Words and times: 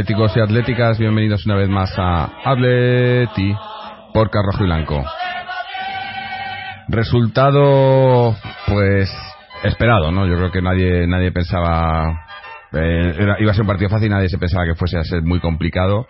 atléticos 0.00 0.34
y 0.34 0.40
atléticas, 0.40 0.98
bienvenidos 0.98 1.44
una 1.44 1.56
vez 1.56 1.68
más 1.68 1.92
a 1.98 2.30
Atleti 2.42 3.54
por 4.14 4.30
Carrojo 4.30 4.64
y 4.64 4.66
Blanco. 4.66 5.04
Resultado, 6.88 8.34
pues 8.66 9.14
esperado, 9.62 10.10
¿no? 10.10 10.26
Yo 10.26 10.36
creo 10.36 10.50
que 10.50 10.62
nadie 10.62 11.06
nadie 11.06 11.32
pensaba 11.32 12.18
eh, 12.72 13.14
iba 13.40 13.50
a 13.50 13.54
ser 13.54 13.60
un 13.60 13.66
partido 13.66 13.90
fácil, 13.90 14.08
nadie 14.08 14.30
se 14.30 14.38
pensaba 14.38 14.64
que 14.64 14.74
fuese 14.74 14.96
a 14.96 15.04
ser 15.04 15.20
muy 15.22 15.38
complicado. 15.38 16.06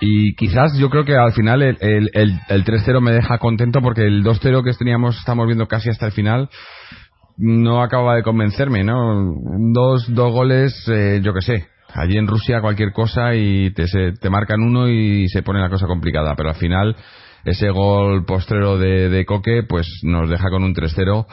Y 0.00 0.34
quizás 0.34 0.76
yo 0.76 0.90
creo 0.90 1.04
que 1.04 1.14
al 1.14 1.32
final 1.32 1.62
el, 1.62 1.76
el, 1.80 2.10
el, 2.14 2.40
el 2.48 2.64
3-0 2.64 3.00
me 3.00 3.12
deja 3.12 3.38
contento 3.38 3.80
porque 3.80 4.02
el 4.02 4.24
2-0 4.24 4.64
que 4.64 4.72
teníamos, 4.72 5.16
estamos 5.16 5.46
viendo 5.46 5.68
casi 5.68 5.90
hasta 5.90 6.06
el 6.06 6.12
final, 6.12 6.50
no 7.36 7.82
acaba 7.84 8.16
de 8.16 8.24
convencerme, 8.24 8.82
¿no? 8.82 9.32
Dos, 9.72 10.12
dos 10.12 10.32
goles, 10.32 10.74
eh, 10.88 11.20
yo 11.22 11.32
que 11.32 11.42
sé. 11.42 11.71
Allí 11.94 12.16
en 12.16 12.26
Rusia 12.26 12.60
cualquier 12.60 12.92
cosa 12.92 13.34
y 13.34 13.70
te, 13.74 13.86
se- 13.86 14.12
te 14.12 14.30
marcan 14.30 14.60
uno 14.62 14.88
y 14.88 15.28
se 15.28 15.42
pone 15.42 15.60
la 15.60 15.68
cosa 15.70 15.86
complicada. 15.86 16.34
Pero 16.36 16.50
al 16.50 16.56
final, 16.56 16.96
ese 17.44 17.68
gol 17.70 18.24
postrero 18.24 18.78
de, 18.78 19.08
de 19.08 19.24
Coque, 19.26 19.62
pues 19.68 19.86
nos 20.02 20.28
deja 20.30 20.48
con 20.50 20.62
un 20.64 20.74
3-0 20.74 21.26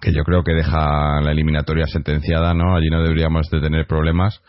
que 0.00 0.12
yo 0.12 0.22
creo 0.24 0.44
que 0.44 0.52
deja 0.52 1.20
la 1.20 1.32
eliminatoria 1.32 1.86
sentenciada, 1.86 2.54
¿no? 2.54 2.76
Allí 2.76 2.88
no 2.90 3.02
deberíamos 3.02 3.48
de 3.50 3.60
tener 3.60 3.86
problemas. 3.86 4.40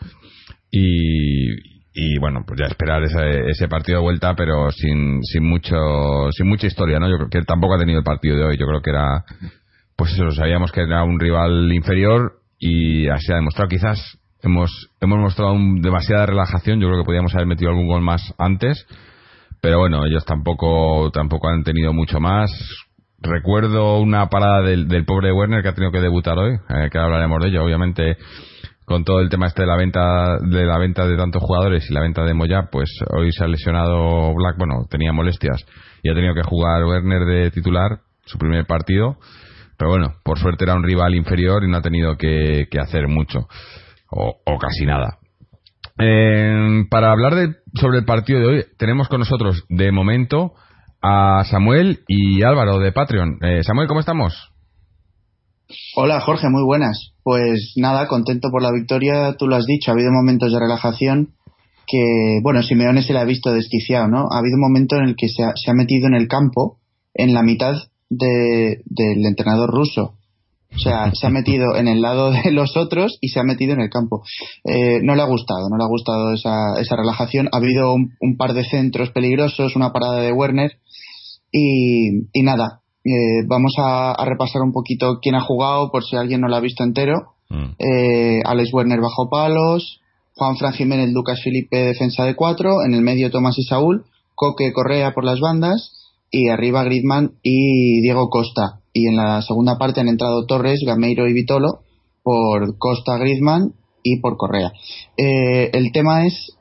Y, 0.70 1.50
y 1.92 2.18
bueno, 2.20 2.44
pues 2.46 2.60
ya 2.60 2.66
esperar 2.66 3.02
ese, 3.02 3.50
ese 3.50 3.66
partido 3.68 3.98
de 3.98 4.04
vuelta, 4.04 4.34
pero 4.36 4.70
sin, 4.70 5.22
sin 5.24 5.44
mucho, 5.48 6.30
sin 6.32 6.46
mucha 6.48 6.66
historia, 6.66 6.98
¿no? 7.00 7.08
Yo 7.08 7.16
creo 7.16 7.28
que 7.30 7.42
tampoco 7.42 7.74
ha 7.74 7.78
tenido 7.78 7.98
el 7.98 8.04
partido 8.04 8.36
de 8.36 8.44
hoy. 8.44 8.56
Yo 8.58 8.66
creo 8.66 8.80
que 8.82 8.90
era, 8.90 9.24
pues 9.96 10.12
eso, 10.12 10.30
sabíamos 10.30 10.70
que 10.70 10.82
era 10.82 11.02
un 11.02 11.18
rival 11.18 11.72
inferior 11.72 12.34
y 12.58 13.08
así 13.08 13.32
ha 13.32 13.36
demostrado. 13.36 13.68
Quizás 13.68 13.98
hemos, 14.42 14.90
hemos 15.00 15.18
mostrado 15.18 15.52
un- 15.52 15.80
demasiada 15.82 16.26
relajación. 16.26 16.80
Yo 16.80 16.88
creo 16.88 17.00
que 17.00 17.06
podíamos 17.06 17.34
haber 17.34 17.46
metido 17.46 17.70
algún 17.70 17.88
gol 17.88 18.02
más 18.02 18.34
antes. 18.38 18.86
Pero 19.60 19.78
bueno, 19.78 20.06
ellos 20.06 20.24
tampoco, 20.24 21.10
tampoco 21.12 21.48
han 21.48 21.64
tenido 21.64 21.92
mucho 21.92 22.18
más. 22.20 22.50
Recuerdo 23.18 23.98
una 23.98 24.28
parada 24.30 24.62
del, 24.62 25.04
pobre 25.04 25.32
Werner 25.32 25.62
que 25.62 25.68
ha 25.68 25.74
tenido 25.74 25.92
que 25.92 26.00
debutar 26.00 26.38
hoy, 26.38 26.54
eh, 26.54 26.88
que 26.90 26.98
hablaremos 26.98 27.42
de 27.42 27.48
ello, 27.48 27.64
obviamente 27.64 28.16
con 28.86 29.04
todo 29.04 29.20
el 29.20 29.28
tema 29.28 29.46
este 29.46 29.62
de 29.62 29.68
la 29.68 29.76
venta 29.76 30.38
de 30.40 30.64
la 30.64 30.76
venta 30.76 31.06
de 31.06 31.16
tantos 31.16 31.40
jugadores 31.40 31.88
y 31.88 31.94
la 31.94 32.00
venta 32.00 32.24
de 32.24 32.34
Moya, 32.34 32.70
pues 32.72 32.90
hoy 33.14 33.30
se 33.30 33.44
ha 33.44 33.46
lesionado 33.46 34.34
Black, 34.34 34.56
bueno, 34.58 34.86
tenía 34.90 35.12
molestias 35.12 35.64
y 36.02 36.10
ha 36.10 36.14
tenido 36.14 36.34
que 36.34 36.42
jugar 36.42 36.82
Werner 36.84 37.24
de 37.24 37.50
titular 37.52 38.00
su 38.24 38.36
primer 38.36 38.66
partido, 38.66 39.16
pero 39.78 39.90
bueno, 39.90 40.14
por 40.24 40.40
suerte 40.40 40.64
era 40.64 40.74
un 40.74 40.82
rival 40.82 41.14
inferior 41.14 41.62
y 41.62 41.70
no 41.70 41.76
ha 41.76 41.82
tenido 41.82 42.16
que 42.16 42.66
hacer 42.80 43.06
mucho 43.06 43.46
o, 44.10 44.58
casi 44.58 44.84
nada. 44.86 45.18
Eh, 45.98 46.84
para 46.90 47.12
hablar 47.12 47.34
de, 47.34 47.54
sobre 47.74 47.98
el 47.98 48.04
partido 48.04 48.40
de 48.40 48.46
hoy, 48.46 48.64
tenemos 48.78 49.08
con 49.08 49.20
nosotros 49.20 49.64
de 49.68 49.92
momento 49.92 50.54
a 51.02 51.44
Samuel 51.44 52.00
y 52.08 52.42
Álvaro 52.42 52.78
de 52.78 52.92
Patreon. 52.92 53.38
Eh, 53.42 53.62
Samuel, 53.62 53.88
¿cómo 53.88 54.00
estamos? 54.00 54.34
Hola 55.94 56.20
Jorge, 56.20 56.48
muy 56.48 56.64
buenas. 56.64 57.12
Pues 57.22 57.74
nada, 57.76 58.08
contento 58.08 58.48
por 58.50 58.62
la 58.62 58.72
victoria, 58.72 59.36
tú 59.38 59.46
lo 59.46 59.56
has 59.56 59.66
dicho, 59.66 59.90
ha 59.90 59.94
habido 59.94 60.10
momentos 60.10 60.52
de 60.52 60.58
relajación 60.58 61.34
que, 61.86 62.40
bueno, 62.42 62.62
Simeone 62.62 63.02
se 63.02 63.12
le 63.12 63.18
ha 63.20 63.24
visto 63.24 63.52
desquiciado, 63.52 64.08
¿no? 64.08 64.26
Ha 64.32 64.38
habido 64.38 64.56
un 64.56 64.60
momento 64.72 64.96
en 64.96 65.04
el 65.08 65.16
que 65.16 65.28
se 65.28 65.42
ha, 65.44 65.52
se 65.54 65.70
ha 65.70 65.74
metido 65.74 66.06
en 66.06 66.14
el 66.14 66.28
campo, 66.28 66.78
en 67.14 67.34
la 67.34 67.42
mitad 67.42 67.74
de- 68.08 68.80
del 68.84 69.24
entrenador 69.26 69.70
ruso. 69.70 70.14
O 70.74 70.78
sea, 70.78 71.10
se 71.12 71.26
ha 71.26 71.30
metido 71.30 71.76
en 71.76 71.88
el 71.88 72.00
lado 72.00 72.30
de 72.30 72.52
los 72.52 72.76
otros 72.76 73.18
y 73.20 73.28
se 73.28 73.40
ha 73.40 73.44
metido 73.44 73.72
en 73.72 73.80
el 73.80 73.90
campo. 73.90 74.22
Eh, 74.64 75.00
no 75.02 75.14
le 75.14 75.22
ha 75.22 75.26
gustado, 75.26 75.68
no 75.68 75.76
le 75.76 75.84
ha 75.84 75.88
gustado 75.88 76.32
esa, 76.32 76.80
esa 76.80 76.96
relajación. 76.96 77.48
Ha 77.52 77.58
habido 77.58 77.92
un, 77.92 78.14
un 78.20 78.36
par 78.36 78.54
de 78.54 78.64
centros 78.64 79.10
peligrosos, 79.10 79.76
una 79.76 79.92
parada 79.92 80.20
de 80.20 80.32
Werner 80.32 80.78
y, 81.52 82.28
y 82.32 82.42
nada, 82.42 82.80
eh, 83.04 83.44
vamos 83.48 83.74
a, 83.78 84.12
a 84.12 84.24
repasar 84.24 84.62
un 84.62 84.72
poquito 84.72 85.18
quién 85.20 85.34
ha 85.34 85.40
jugado 85.40 85.90
por 85.90 86.04
si 86.04 86.16
alguien 86.16 86.40
no 86.40 86.48
lo 86.48 86.56
ha 86.56 86.60
visto 86.60 86.84
entero. 86.84 87.34
Mm. 87.48 87.74
Eh, 87.78 88.42
Alex 88.44 88.72
Werner 88.72 89.00
bajo 89.00 89.28
palos, 89.28 90.00
Juan 90.34 90.56
Fran 90.56 90.72
Jiménez, 90.72 91.10
Lucas 91.10 91.40
Felipe 91.42 91.76
defensa 91.76 92.24
de 92.24 92.36
cuatro, 92.36 92.84
en 92.86 92.94
el 92.94 93.02
medio 93.02 93.30
Tomás 93.30 93.58
y 93.58 93.64
Saúl, 93.64 94.04
Coque 94.34 94.72
Correa 94.72 95.12
por 95.12 95.24
las 95.24 95.40
bandas 95.40 95.96
y 96.30 96.48
arriba 96.48 96.84
Griezmann 96.84 97.32
y 97.42 98.00
Diego 98.02 98.28
Costa. 98.28 98.79
Y 98.92 99.08
en 99.08 99.16
la 99.16 99.42
segunda 99.42 99.78
parte 99.78 100.00
han 100.00 100.08
entrado 100.08 100.46
Torres, 100.46 100.80
Gameiro 100.84 101.28
y 101.28 101.32
Vitolo 101.32 101.80
por 102.22 102.76
Costa, 102.78 103.18
Griezmann 103.18 103.74
y 104.02 104.20
por 104.20 104.36
Correa. 104.36 104.72
Eh, 105.16 105.70
el 105.72 105.92
tema 105.92 106.26
es 106.26 106.56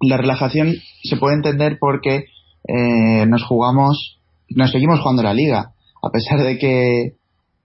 la 0.00 0.16
relajación 0.16 0.74
se 1.02 1.16
puede 1.16 1.36
entender 1.36 1.78
porque 1.78 2.24
eh, 2.66 3.26
nos 3.26 3.44
jugamos, 3.44 4.18
nos 4.48 4.70
seguimos 4.70 5.00
jugando 5.00 5.22
la 5.22 5.34
liga, 5.34 5.72
a 6.02 6.10
pesar 6.10 6.42
de 6.42 6.58
que, 6.58 7.16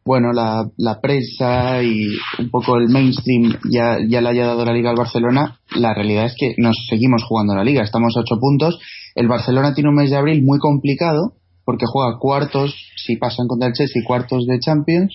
bueno, 0.06 0.34
la, 0.34 0.70
la 0.78 1.00
prensa 1.02 1.82
y 1.82 2.08
un 2.40 2.50
poco 2.50 2.78
el 2.78 2.90
mainstream 2.90 3.58
ya, 3.72 3.98
ya 4.08 4.22
le 4.22 4.30
haya 4.30 4.48
dado 4.48 4.66
la 4.66 4.74
liga 4.74 4.90
al 4.90 4.98
Barcelona, 4.98 5.60
la 5.76 5.94
realidad 5.94 6.26
es 6.26 6.36
que 6.38 6.56
nos 6.58 6.86
seguimos 6.90 7.24
jugando 7.24 7.56
la 7.56 7.64
liga, 7.64 7.84
estamos 7.84 8.16
a 8.16 8.22
ocho 8.22 8.40
puntos, 8.40 8.80
el 9.16 9.28
Barcelona 9.28 9.74
tiene 9.74 9.90
un 9.90 9.96
mes 9.96 10.10
de 10.10 10.18
abril 10.18 10.44
muy 10.44 10.60
complicado 10.60 11.34
porque 11.66 11.86
juega 11.92 12.18
cuartos, 12.20 12.76
si 12.96 13.18
pasan 13.18 13.48
contra 13.48 13.68
el 13.68 13.74
Chelsea, 13.74 14.04
cuartos 14.06 14.46
de 14.46 14.60
Champions 14.60 15.14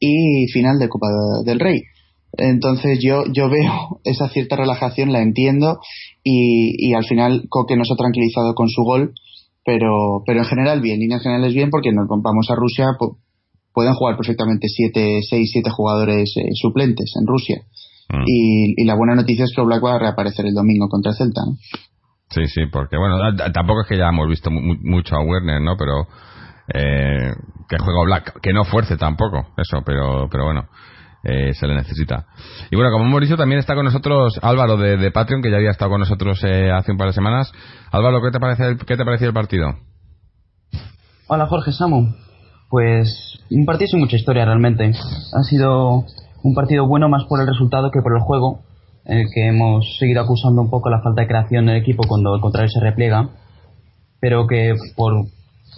y 0.00 0.46
final 0.52 0.78
de 0.78 0.88
Copa 0.88 1.06
del 1.44 1.60
Rey. 1.60 1.82
Entonces 2.36 2.98
yo, 3.00 3.24
yo 3.32 3.48
veo 3.50 4.00
esa 4.04 4.28
cierta 4.30 4.56
relajación, 4.56 5.12
la 5.12 5.20
entiendo 5.22 5.78
y, 6.24 6.88
y 6.88 6.94
al 6.94 7.04
final 7.04 7.44
Coque 7.48 7.76
nos 7.76 7.90
ha 7.92 7.96
tranquilizado 7.96 8.54
con 8.54 8.68
su 8.68 8.82
gol, 8.82 9.12
pero, 9.64 10.22
pero 10.26 10.40
en 10.40 10.46
general 10.46 10.80
bien, 10.80 10.94
en 10.94 11.00
líneas 11.02 11.22
generales 11.22 11.54
bien 11.54 11.70
porque 11.70 11.92
nos 11.92 12.08
vamos 12.08 12.50
a 12.50 12.54
Rusia, 12.56 12.86
pu- 12.98 13.16
pueden 13.74 13.94
jugar 13.94 14.16
perfectamente 14.16 14.66
7, 14.68 15.20
6, 15.28 15.50
7 15.52 15.70
jugadores 15.70 16.34
eh, 16.36 16.48
suplentes 16.54 17.12
en 17.20 17.26
Rusia. 17.26 17.62
Mm. 18.08 18.24
Y, 18.26 18.82
y 18.82 18.84
la 18.86 18.96
buena 18.96 19.14
noticia 19.14 19.44
es 19.44 19.52
que 19.54 19.62
Black 19.62 19.84
va 19.84 19.94
a 19.94 19.98
reaparecer 19.98 20.46
el 20.46 20.54
domingo 20.54 20.88
contra 20.88 21.12
el 21.12 21.16
Celta. 21.18 21.42
¿no? 21.46 21.56
Sí, 22.32 22.46
sí, 22.46 22.66
porque 22.66 22.96
bueno, 22.96 23.16
tampoco 23.52 23.82
es 23.82 23.88
que 23.88 23.96
ya 23.98 24.08
hemos 24.08 24.28
visto 24.28 24.50
mu- 24.50 24.76
mucho 24.82 25.16
a 25.16 25.20
Werner, 25.22 25.60
¿no? 25.60 25.76
Pero 25.76 26.06
eh, 26.74 27.32
que 27.68 27.76
juega 27.78 28.04
Black, 28.04 28.40
que 28.40 28.52
no 28.52 28.64
fuerce 28.64 28.96
tampoco, 28.96 29.48
eso, 29.56 29.82
pero, 29.84 30.28
pero 30.30 30.44
bueno, 30.44 30.64
eh, 31.24 31.52
se 31.54 31.66
le 31.66 31.74
necesita. 31.74 32.26
Y 32.70 32.76
bueno, 32.76 32.90
como 32.90 33.04
hemos 33.04 33.20
dicho, 33.20 33.36
también 33.36 33.58
está 33.58 33.74
con 33.74 33.84
nosotros 33.84 34.38
Álvaro 34.42 34.76
de, 34.76 35.10
Patreon, 35.10 35.42
que 35.42 35.50
ya 35.50 35.56
había 35.58 35.70
estado 35.70 35.90
con 35.90 36.00
nosotros 36.00 36.42
eh, 36.44 36.70
hace 36.72 36.92
un 36.92 36.98
par 36.98 37.08
de 37.08 37.12
semanas. 37.12 37.52
Álvaro, 37.90 38.20
¿qué 38.22 38.30
te 38.30 38.40
parece 38.40 38.76
qué 38.86 38.96
te 38.96 39.04
pareció 39.04 39.28
el 39.28 39.34
partido? 39.34 39.74
Hola 41.28 41.46
Jorge 41.46 41.72
Samu. 41.72 42.14
Pues 42.70 43.38
un 43.50 43.66
partido 43.66 43.88
sin 43.88 44.00
mucha 44.00 44.16
historia 44.16 44.44
realmente. 44.46 44.84
Ha 44.90 45.42
sido 45.42 46.04
un 46.42 46.54
partido 46.54 46.86
bueno 46.86 47.08
más 47.08 47.24
por 47.28 47.40
el 47.40 47.46
resultado 47.46 47.90
que 47.90 48.00
por 48.02 48.16
el 48.16 48.22
juego, 48.22 48.60
en 49.04 49.18
el 49.18 49.26
que 49.32 49.46
hemos 49.46 49.96
seguido 49.98 50.22
acusando 50.22 50.62
un 50.62 50.70
poco 50.70 50.90
la 50.90 51.00
falta 51.02 51.22
de 51.22 51.28
creación 51.28 51.66
del 51.66 51.76
equipo 51.76 52.04
cuando 52.06 52.34
el 52.34 52.40
contrario 52.40 52.68
se 52.70 52.80
repliega, 52.80 53.30
pero 54.20 54.46
que 54.46 54.74
por, 54.96 55.26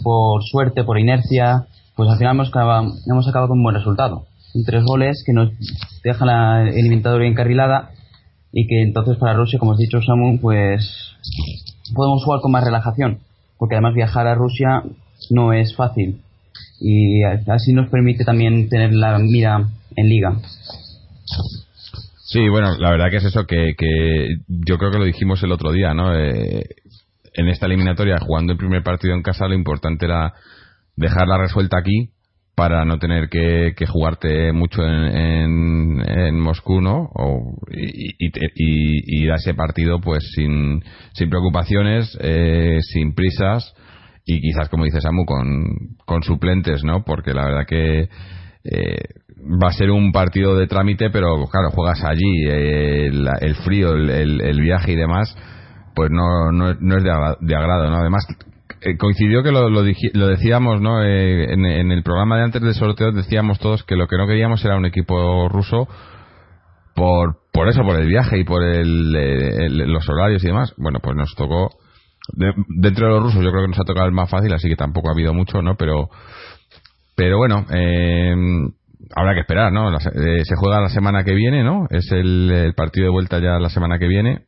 por 0.03 0.43
suerte, 0.43 0.85
por 0.85 0.99
inercia, 0.99 1.67
pues 1.97 2.11
al 2.11 2.19
final 2.19 2.35
hemos 2.35 2.49
acabado, 2.49 2.93
hemos 3.11 3.29
acabado 3.29 3.49
con 3.49 3.59
un 3.59 3.65
buen 3.65 3.77
resultado. 3.77 4.27
Tres 4.67 4.85
goles 4.85 5.23
que 5.27 5.33
nos 5.33 5.51
dejan 6.05 6.29
la 6.29 6.69
eliminatoria 6.69 7.29
encarrilada 7.29 7.91
y 8.53 8.67
que 8.67 8.83
entonces 8.83 9.17
para 9.17 9.35
Rusia, 9.35 9.59
como 9.59 9.73
has 9.73 9.79
dicho 9.79 10.01
Samu, 10.01 10.39
pues 10.41 11.17
podemos 11.95 12.23
jugar 12.25 12.41
con 12.41 12.53
más 12.53 12.65
relajación, 12.65 13.19
porque 13.59 13.75
además 13.75 13.95
viajar 13.95 14.27
a 14.27 14.35
Rusia 14.35 14.83
no 15.31 15.53
es 15.53 15.75
fácil 15.75 16.21
y 16.81 17.23
así 17.23 17.73
nos 17.73 17.89
permite 17.89 18.25
también 18.25 18.69
tener 18.69 18.93
la 18.93 19.19
mira 19.19 19.69
en 19.97 20.09
liga. 20.09 20.37
Sí, 22.35 22.49
bueno, 22.49 22.77
la 22.81 22.91
verdad 22.91 23.11
que 23.11 23.19
es 23.19 23.25
eso 23.27 23.47
que, 23.47 23.75
que 23.79 24.39
yo 24.49 24.77
creo 24.77 24.91
que 24.91 24.99
lo 24.99 25.05
dijimos 25.05 25.41
el 25.45 25.53
otro 25.53 25.71
día, 25.71 25.95
¿no? 25.95 26.13
Eh, 26.19 26.65
en 27.33 27.47
esta 27.47 27.67
eliminatoria, 27.67 28.17
jugando 28.19 28.51
el 28.51 28.59
primer 28.59 28.83
partido 28.83 29.15
en 29.15 29.23
casa, 29.23 29.47
lo 29.47 29.55
importante 29.55 30.07
era 30.07 30.33
dejarla 30.97 31.39
resuelta 31.39 31.79
aquí 31.79 32.11
para 32.57 32.85
no 32.85 32.99
tener 32.99 33.29
que, 33.29 33.75
que 33.77 33.87
jugarte 33.87 34.51
mucho 34.51 34.83
en, 34.83 35.05
en, 35.17 36.11
en 36.11 36.41
Moscú, 36.41 36.81
¿no? 36.81 37.09
O, 37.15 37.57
y, 37.71 38.17
y, 38.19 38.33
y, 38.57 39.23
ir 39.23 39.31
a 39.31 39.37
ese 39.37 39.55
partido 39.55 40.01
pues 40.01 40.29
sin, 40.35 40.83
sin 41.13 41.31
preocupaciones, 41.31 42.19
eh, 42.21 42.79
sin 42.81 43.15
prisas 43.15 43.75
y 44.27 44.41
quizás, 44.41 44.69
como 44.71 44.87
dice 44.87 45.01
Samu, 45.01 45.25
con, 45.25 45.67
con 46.05 46.25
suplentes, 46.25 46.83
¿no? 46.83 47.05
Porque 47.05 47.33
la 47.33 47.45
verdad 47.45 47.67
que 47.69 48.09
eh, 48.65 48.99
va 49.63 49.69
a 49.69 49.73
ser 49.73 49.91
un 49.91 50.13
partido 50.13 50.57
de 50.57 50.67
trámite, 50.67 51.11
pero 51.11 51.47
claro, 51.51 51.71
juegas 51.71 52.03
allí, 52.05 52.47
eh, 52.49 53.07
el, 53.07 53.29
el, 53.41 53.55
frío, 53.57 53.93
el, 53.93 54.11
el, 54.11 54.41
el, 54.41 54.61
viaje 54.61 54.93
y 54.93 54.97
demás, 54.97 55.37
pues 55.95 56.11
no, 56.11 56.51
no, 56.51 56.75
no 56.75 56.97
es 56.97 57.05
de, 57.05 57.11
de 57.41 57.57
agrado, 57.57 57.91
¿no? 57.91 57.97
Además, 57.97 58.27
eh, 58.81 58.99
coincidió 58.99 59.43
que 59.43 59.51
lo, 59.51 59.71
lo, 59.71 59.83
decíamos, 59.83 60.81
¿no? 60.83 61.03
Eh, 61.03 61.53
en, 61.53 61.91
el 61.91 62.03
programa 62.03 62.37
de 62.37 62.45
antes 62.45 62.61
del 62.61 62.75
sorteo 62.75 63.13
decíamos 63.13 63.59
todos 63.59 63.83
que 63.83 63.97
lo 63.97 64.07
que 64.07 64.19
no 64.19 64.27
queríamos 64.27 64.63
era 64.63 64.77
un 64.77 64.85
equipo 64.85 65.49
ruso 65.49 65.89
por, 66.95 67.39
por 67.51 67.69
eso, 67.69 67.83
por 67.83 67.99
el 67.99 68.07
viaje 68.07 68.39
y 68.39 68.45
por 68.45 68.63
el, 68.63 69.11
los 69.91 70.07
horarios 70.09 70.45
y 70.45 70.49
demás. 70.49 70.75
Bueno, 70.77 70.99
pues 71.03 71.17
nos 71.17 71.35
tocó, 71.35 71.71
dentro 72.37 73.07
de 73.07 73.13
los 73.13 73.23
rusos 73.23 73.43
yo 73.43 73.51
creo 73.51 73.63
que 73.63 73.69
nos 73.69 73.81
ha 73.81 73.85
tocado 73.85 74.07
el 74.07 74.13
más 74.13 74.29
fácil, 74.29 74.53
así 74.53 74.69
que 74.69 74.77
tampoco 74.77 75.09
ha 75.09 75.13
habido 75.13 75.33
mucho, 75.33 75.63
¿no? 75.63 75.77
Pero, 75.77 76.11
pero 77.15 77.39
bueno, 77.39 77.67
eh, 77.71 78.35
habrá 79.15 79.35
que 79.35 79.41
esperar, 79.41 79.73
¿no? 79.73 79.99
se 79.99 80.57
juega 80.57 80.81
la 80.81 80.89
semana 80.89 81.25
que 81.25 81.35
viene, 81.35 81.63
¿no? 81.63 81.87
Es 81.91 82.11
el 82.13 82.73
partido 82.77 83.07
de 83.07 83.13
vuelta 83.13 83.39
ya 83.39 83.59
la 83.59 83.69
semana 83.69 83.99
que 83.99 84.09
viene 84.09 84.47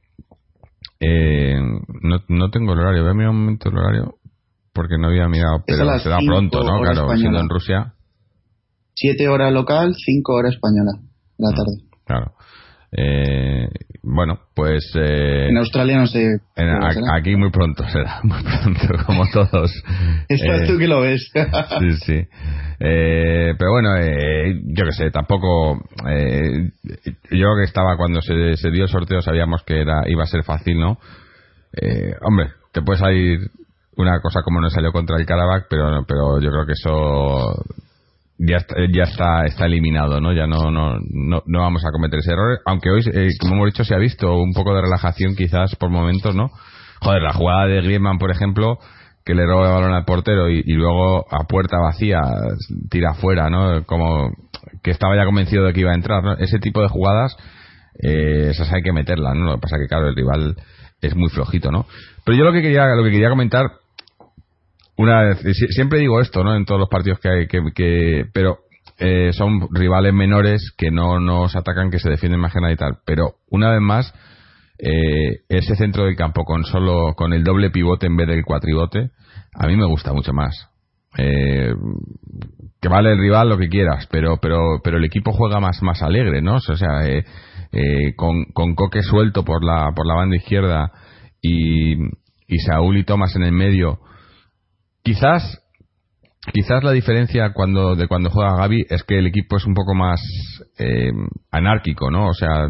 eh, 1.01 1.61
no, 2.03 2.17
no 2.29 2.51
tengo 2.51 2.73
el 2.73 2.81
horario, 2.81 3.03
voy 3.03 3.11
a 3.11 3.15
mirar 3.15 3.31
un 3.31 3.41
momento 3.41 3.69
el 3.69 3.79
horario 3.79 4.15
porque 4.73 4.99
no 4.99 5.09
había 5.09 5.29
mirado, 5.29 5.63
pero 5.67 5.99
será 5.99 6.19
pronto, 6.27 6.63
¿no? 6.63 6.81
Claro, 6.81 7.17
siendo 7.17 7.41
en 7.41 7.49
Rusia. 7.49 7.95
7 8.95 9.29
horas 9.29 9.53
local, 9.53 9.95
5 9.95 10.33
horas 10.33 10.55
española, 10.55 10.93
la 11.39 11.51
mm, 11.51 11.55
tarde. 11.55 11.73
Claro. 12.05 12.33
Eh, 12.93 13.69
bueno, 14.03 14.39
pues... 14.55 14.93
Eh, 14.95 15.49
en 15.49 15.59
Australia 15.59 15.99
no 15.99 16.07
sé. 16.07 16.41
aquí 17.13 17.37
muy 17.37 17.51
pronto 17.51 17.85
será, 17.89 18.21
muy 18.23 18.43
pronto, 18.43 19.05
como 19.05 19.25
todos. 19.33 19.71
Estás 20.29 20.63
eh, 20.63 20.67
tú 20.67 20.79
que 20.79 20.89
lo 20.89 21.01
ves. 21.01 21.31
sí, 21.79 21.93
sí. 22.05 22.29
Eh, 22.79 23.55
pero 23.59 23.73
bueno, 23.73 23.97
eh, 23.97 24.61
yo 24.65 24.85
que 24.85 24.93
sé, 24.93 25.11
tampoco... 25.11 25.83
Eh, 26.09 26.71
yo 27.31 27.47
que 27.59 27.65
estaba 27.65 27.97
cuando 27.97 28.21
se, 28.23 28.57
se, 28.57 28.71
dio 28.71 28.85
el 28.85 28.91
sorteo 28.91 29.21
sabíamos 29.23 29.63
que 29.65 29.81
era 29.81 30.03
iba 30.07 30.23
a 30.23 30.27
ser 30.27 30.43
fácil, 30.45 30.79
¿no? 30.79 30.99
hombre, 32.23 32.53
te 32.73 32.81
puede 32.81 32.99
salir 32.99 33.51
una 33.97 34.21
cosa 34.21 34.41
como 34.43 34.61
no 34.61 34.71
salió 34.71 34.93
contra 34.93 35.17
el 35.19 35.27
Karabakh, 35.27 35.67
pero, 35.69 36.05
pero 36.07 36.41
yo 36.41 36.51
creo 36.51 36.65
que 36.65 36.73
eso 36.73 37.63
ya 38.39 38.57
está, 38.59 38.77
ya 38.93 39.05
está, 39.05 39.47
está 39.47 39.67
eliminado, 39.67 40.21
¿no? 40.21 40.33
Ya 40.33 40.47
no, 40.47 40.71
no, 40.71 40.99
no, 41.11 41.43
no 41.47 41.61
vamos 41.61 41.85
a 41.85 41.91
cometer 41.91 42.19
ese 42.19 42.33
error. 42.33 42.61
Aunque 42.67 42.91
hoy, 42.91 43.03
eh, 43.13 43.29
como 43.41 43.55
hemos 43.55 43.67
dicho, 43.67 43.85
se 43.85 43.95
ha 43.95 43.99
visto 43.99 44.35
un 44.37 44.53
poco 44.53 44.75
de 44.75 44.83
relajación 44.83 45.35
quizás 45.35 45.75
por 45.77 45.91
momentos, 45.91 46.35
¿no? 46.35 46.51
Joder, 47.01 47.23
la 47.23 47.33
jugada 47.33 47.67
de 47.67 47.81
Griezmann, 47.83 48.19
por 48.19 48.31
ejemplo, 48.31 48.79
que 49.25 49.35
le 49.35 49.47
roba 49.47 49.69
el 49.69 49.75
balón 49.75 49.93
al 49.93 50.05
portero 50.05 50.51
y, 50.51 50.63
luego 50.65 51.27
a 51.31 51.45
puerta 51.45 51.79
vacía 51.79 52.21
tira 52.91 53.11
afuera, 53.11 53.51
¿no? 53.51 53.85
Como 53.85 54.31
que 54.83 54.91
estaba 54.91 55.17
ya 55.17 55.25
convencido 55.25 55.65
de 55.65 55.73
que 55.73 55.81
iba 55.81 55.93
a 55.93 55.97
entrar, 55.97 56.23
¿no? 56.23 56.35
Ese 56.35 56.59
tipo 56.59 56.81
de 56.81 56.89
jugadas, 56.89 57.37
eh, 58.03 58.49
esas 58.51 58.73
hay 58.73 58.83
que 58.83 58.93
meterlas, 58.93 59.35
¿no? 59.35 59.47
Lo 59.47 59.55
que 59.55 59.63
pasa 59.63 59.79
que, 59.79 59.89
claro, 59.89 60.09
el 60.09 60.15
rival 60.15 60.57
es 61.01 61.17
muy 61.17 61.29
flojito, 61.31 61.71
¿no? 61.71 61.87
Pero 62.25 62.39
yo 62.39 62.45
lo 62.45 62.53
que 62.53 62.63
quería, 62.63 62.87
lo 62.95 63.03
que 63.03 63.11
quería 63.11 63.31
comentar 63.31 63.73
una 64.97 65.35
siempre 65.35 66.01
digo 66.01 66.21
esto, 66.21 66.43
¿no? 66.43 66.55
En 66.57 66.65
todos 66.65 66.81
los 66.81 66.89
partidos 66.89 67.19
que 67.21 67.29
hay, 67.29 67.47
que, 67.47 68.25
pero 68.33 68.59
eh, 68.99 69.33
son 69.33 69.69
rivales 69.73 70.15
menores 70.15 70.73
que 70.77 70.91
no 70.91 71.21
nos 71.21 71.55
atacan, 71.55 71.91
que 71.91 71.99
se 71.99 72.09
defienden 72.09 72.41
más 72.41 72.53
que 72.53 72.61
nada 72.61 72.73
y 72.73 72.77
tal. 72.77 72.99
Pero 73.05 73.35
una 73.51 73.71
vez 73.71 73.81
más, 73.81 74.15
eh, 74.79 75.41
ese 75.49 75.77
centro 75.77 76.05
del 76.05 76.17
campo 76.17 76.45
con 76.45 76.65
solo 76.65 77.15
con 77.15 77.33
el 77.35 77.45
doble 77.45 77.71
pivote 77.71 78.07
en 78.07 78.17
vez 78.17 78.27
del 78.29 78.45
cuatribote, 78.45 79.11
a 79.55 79.67
mí 79.67 79.77
me 79.77 79.87
gusta 79.87 80.13
mucho 80.15 80.33
más. 80.33 80.71
Eh, 81.19 81.75
que 82.81 82.89
vale 82.89 83.13
el 83.13 83.19
rival 83.19 83.51
lo 83.51 83.59
que 83.59 83.69
quieras, 83.69 84.07
pero 84.11 84.39
pero 84.41 84.81
pero 84.83 84.97
el 84.97 85.05
equipo 85.05 85.33
juega 85.33 85.61
más 85.61 85.83
más 85.83 86.03
alegre, 86.03 86.41
¿no? 86.41 86.57
O 86.57 86.61
sea, 86.61 87.01
con, 88.17 88.45
con 88.53 88.75
Coque 88.75 89.03
suelto 89.03 89.45
por 89.45 89.63
la 89.65 89.93
por 89.95 90.07
la 90.07 90.15
banda 90.15 90.37
izquierda 90.37 90.93
y, 91.43 91.95
y 92.47 92.59
Saúl 92.67 92.97
y 92.99 93.05
Tomás 93.05 93.35
en 93.37 93.43
el 93.43 93.53
medio 93.53 94.01
Quizás 95.07 95.63
quizás 96.53 96.83
la 96.83 96.91
diferencia 96.91 97.53
cuando 97.53 97.95
de 97.95 98.09
cuando 98.09 98.29
juega 98.29 98.57
Gaby 98.57 98.87
es 98.91 99.05
que 99.05 99.21
el 99.21 99.29
equipo 99.29 99.57
es 99.57 99.65
un 99.65 99.75
poco 99.75 99.95
más 99.95 100.21
eh, 100.79 101.13
anárquico, 101.53 102.11
¿no? 102.11 102.27
O 102.29 102.35
sea, 102.35 102.67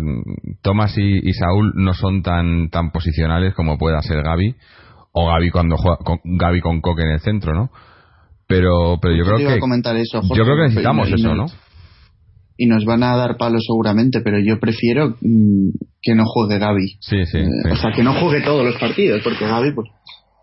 Tomás 0.60 0.98
y, 0.98 1.32
Saúl 1.32 1.72
no 1.76 1.94
son 1.94 2.22
tan 2.22 2.68
tan 2.68 2.90
posicionales 2.90 3.54
como 3.54 3.78
pueda 3.78 4.02
ser 4.02 4.22
Gaby 4.22 4.54
o 5.12 5.26
Gaby 5.28 5.50
cuando 5.50 5.78
juega 5.78 5.96
con 6.04 6.18
Gaby 6.24 6.60
con 6.60 6.82
Coque 6.82 7.04
en 7.04 7.12
el 7.12 7.20
centro, 7.20 7.54
¿no? 7.54 7.70
Pero 8.46 8.98
pero 9.00 9.16
yo 9.16 9.24
creo 9.24 9.38
que 9.38 9.44
yo 9.44 10.44
creo 10.44 10.56
que 10.56 10.62
necesitamos 10.64 11.08
eso, 11.08 11.34
¿no? 11.34 11.46
Y 12.58 12.66
nos 12.66 12.84
van 12.84 13.02
a 13.02 13.16
dar 13.16 13.38
palos 13.38 13.64
seguramente, 13.66 14.20
pero 14.20 14.38
yo 14.40 14.60
prefiero 14.60 15.16
mm, 15.22 15.70
que 16.02 16.14
no 16.14 16.24
juegue 16.26 16.58
Gaby. 16.58 16.86
Sí, 17.00 17.24
sí, 17.24 17.38
eh, 17.38 17.48
sí. 17.64 17.70
O 17.70 17.76
sea, 17.76 17.92
que 17.92 18.02
no 18.02 18.12
juegue 18.14 18.42
todos 18.42 18.62
los 18.62 18.76
partidos, 18.76 19.22
porque 19.24 19.46
Gaby 19.46 19.72
pues 19.72 19.88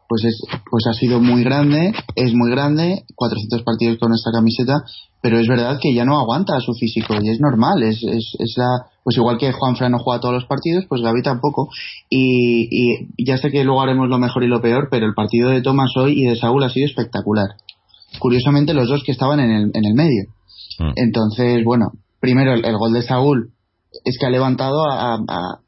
pues 0.08 0.26
es 0.26 0.42
pues 0.70 0.86
ha 0.88 0.94
sido 0.94 1.20
muy 1.20 1.44
grande, 1.44 1.94
es 2.16 2.34
muy 2.34 2.52
grande, 2.52 3.04
400 3.16 3.64
partidos 3.64 3.98
con 4.00 4.14
esta 4.14 4.32
camiseta, 4.32 4.84
pero 5.22 5.40
es 5.40 5.48
verdad 5.48 5.80
que 5.82 5.94
ya 5.94 6.06
no 6.06 6.20
aguanta 6.20 6.56
a 6.56 6.60
su 6.60 6.74
físico 6.74 7.16
y 7.22 7.30
es 7.30 7.40
normal, 7.40 7.84
es, 7.84 8.04
es, 8.04 8.54
la 8.58 8.88
pues 9.04 9.18
igual 9.18 9.38
que 9.38 9.52
Juan 9.52 9.76
Fran 9.76 9.92
no 9.92 10.00
juega 10.00 10.20
todos 10.20 10.36
los 10.36 10.46
partidos, 10.46 10.86
pues 10.88 11.02
Gaby 11.02 11.22
tampoco 11.22 11.70
y, 12.10 12.68
y 13.18 13.26
ya 13.26 13.38
sé 13.38 13.50
que 13.50 13.64
luego 13.64 13.82
haremos 13.82 14.10
lo 14.10 14.18
mejor 14.18 14.44
y 14.44 14.48
lo 14.48 14.62
peor, 14.62 14.88
pero 14.90 15.06
el 15.06 15.14
partido 15.14 15.50
de 15.50 15.62
Tomás 15.62 15.92
hoy 15.98 16.22
y 16.22 16.26
de 16.26 16.36
Saúl 16.36 16.64
ha 16.64 16.70
sido 16.70 16.86
espectacular. 16.86 17.48
Curiosamente 18.20 18.74
los 18.74 18.90
dos 18.90 19.04
que 19.04 19.12
estaban 19.12 19.40
en 19.40 19.52
el, 19.52 19.72
en 19.74 19.86
el 19.86 19.94
medio. 19.94 20.26
Mm. 20.80 20.92
Entonces, 20.96 21.64
bueno, 21.66 21.92
primero 22.20 22.54
el, 22.54 22.78
gol 22.78 22.94
de 22.94 23.02
Saúl 23.02 23.52
es 24.06 24.18
que 24.20 24.26
ha 24.26 24.30
levantado 24.30 24.86
a, 24.90 25.18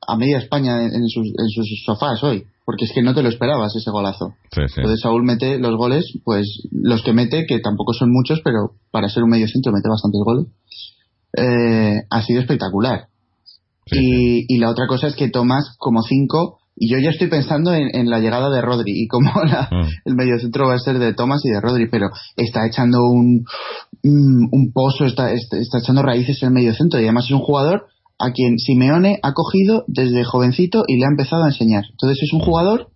a, 0.07 0.17
media 0.17 0.37
España 0.37 0.83
en 0.83 1.07
sus, 1.07 1.27
en 1.27 1.49
sus 1.49 1.83
sofás 1.85 2.23
hoy 2.23 2.45
porque 2.65 2.85
es 2.85 2.91
que 2.93 3.03
no 3.03 3.13
te 3.13 3.21
lo 3.21 3.29
esperabas 3.29 3.75
ese 3.75 3.91
golazo. 3.91 4.33
Entonces 4.51 5.01
Saúl 5.01 5.23
mete 5.23 5.59
los 5.59 5.77
goles, 5.77 6.05
pues 6.23 6.67
los 6.71 7.03
que 7.03 7.13
mete, 7.13 7.45
que 7.45 7.59
tampoco 7.59 7.93
son 7.93 8.11
muchos, 8.11 8.41
pero 8.43 8.71
para 8.91 9.07
ser 9.07 9.23
un 9.23 9.29
medio 9.29 9.47
centro 9.47 9.71
mete 9.71 9.87
bastantes 9.87 10.21
goles, 10.25 10.47
eh, 11.37 12.01
ha 12.09 12.21
sido 12.23 12.41
espectacular. 12.41 13.07
y, 13.85 14.51
y, 14.53 14.57
la 14.57 14.71
otra 14.71 14.87
cosa 14.87 15.07
es 15.07 15.15
que 15.15 15.29
Tomás, 15.29 15.75
como 15.77 16.01
cinco, 16.01 16.57
y 16.75 16.91
yo 16.91 16.99
ya 16.99 17.09
estoy 17.09 17.27
pensando 17.27 17.73
en, 17.73 18.09
la 18.09 18.19
llegada 18.19 18.49
de 18.49 18.61
Rodri 18.61 18.91
y 18.93 19.07
cómo 19.07 19.31
mm. 19.31 19.87
el 20.05 20.15
medio 20.15 20.37
centro 20.39 20.67
va 20.67 20.73
a 20.73 20.79
ser 20.79 20.99
de 20.99 21.13
Tomás 21.13 21.41
y 21.45 21.49
de 21.49 21.61
Rodri, 21.61 21.87
pero 21.89 22.09
está 22.35 22.67
echando 22.67 23.03
un, 23.03 23.45
un, 24.03 24.71
pozo, 24.73 25.05
está, 25.05 25.31
está, 25.31 25.57
está, 25.57 25.79
echando 25.79 26.01
raíces 26.01 26.41
en 26.41 26.49
el 26.49 26.53
medio 26.53 26.73
centro 26.73 26.99
y 26.99 27.03
además 27.03 27.25
es 27.25 27.31
un 27.31 27.39
jugador 27.39 27.87
a 28.19 28.31
quien 28.31 28.57
Simeone 28.57 29.19
ha 29.23 29.33
cogido 29.33 29.83
desde 29.87 30.23
jovencito 30.23 30.83
y 30.87 30.97
le 30.97 31.05
ha 31.05 31.09
empezado 31.09 31.43
a 31.43 31.49
enseñar. 31.49 31.85
Entonces 31.91 32.23
es 32.23 32.33
un 32.33 32.39
jugador 32.39 32.91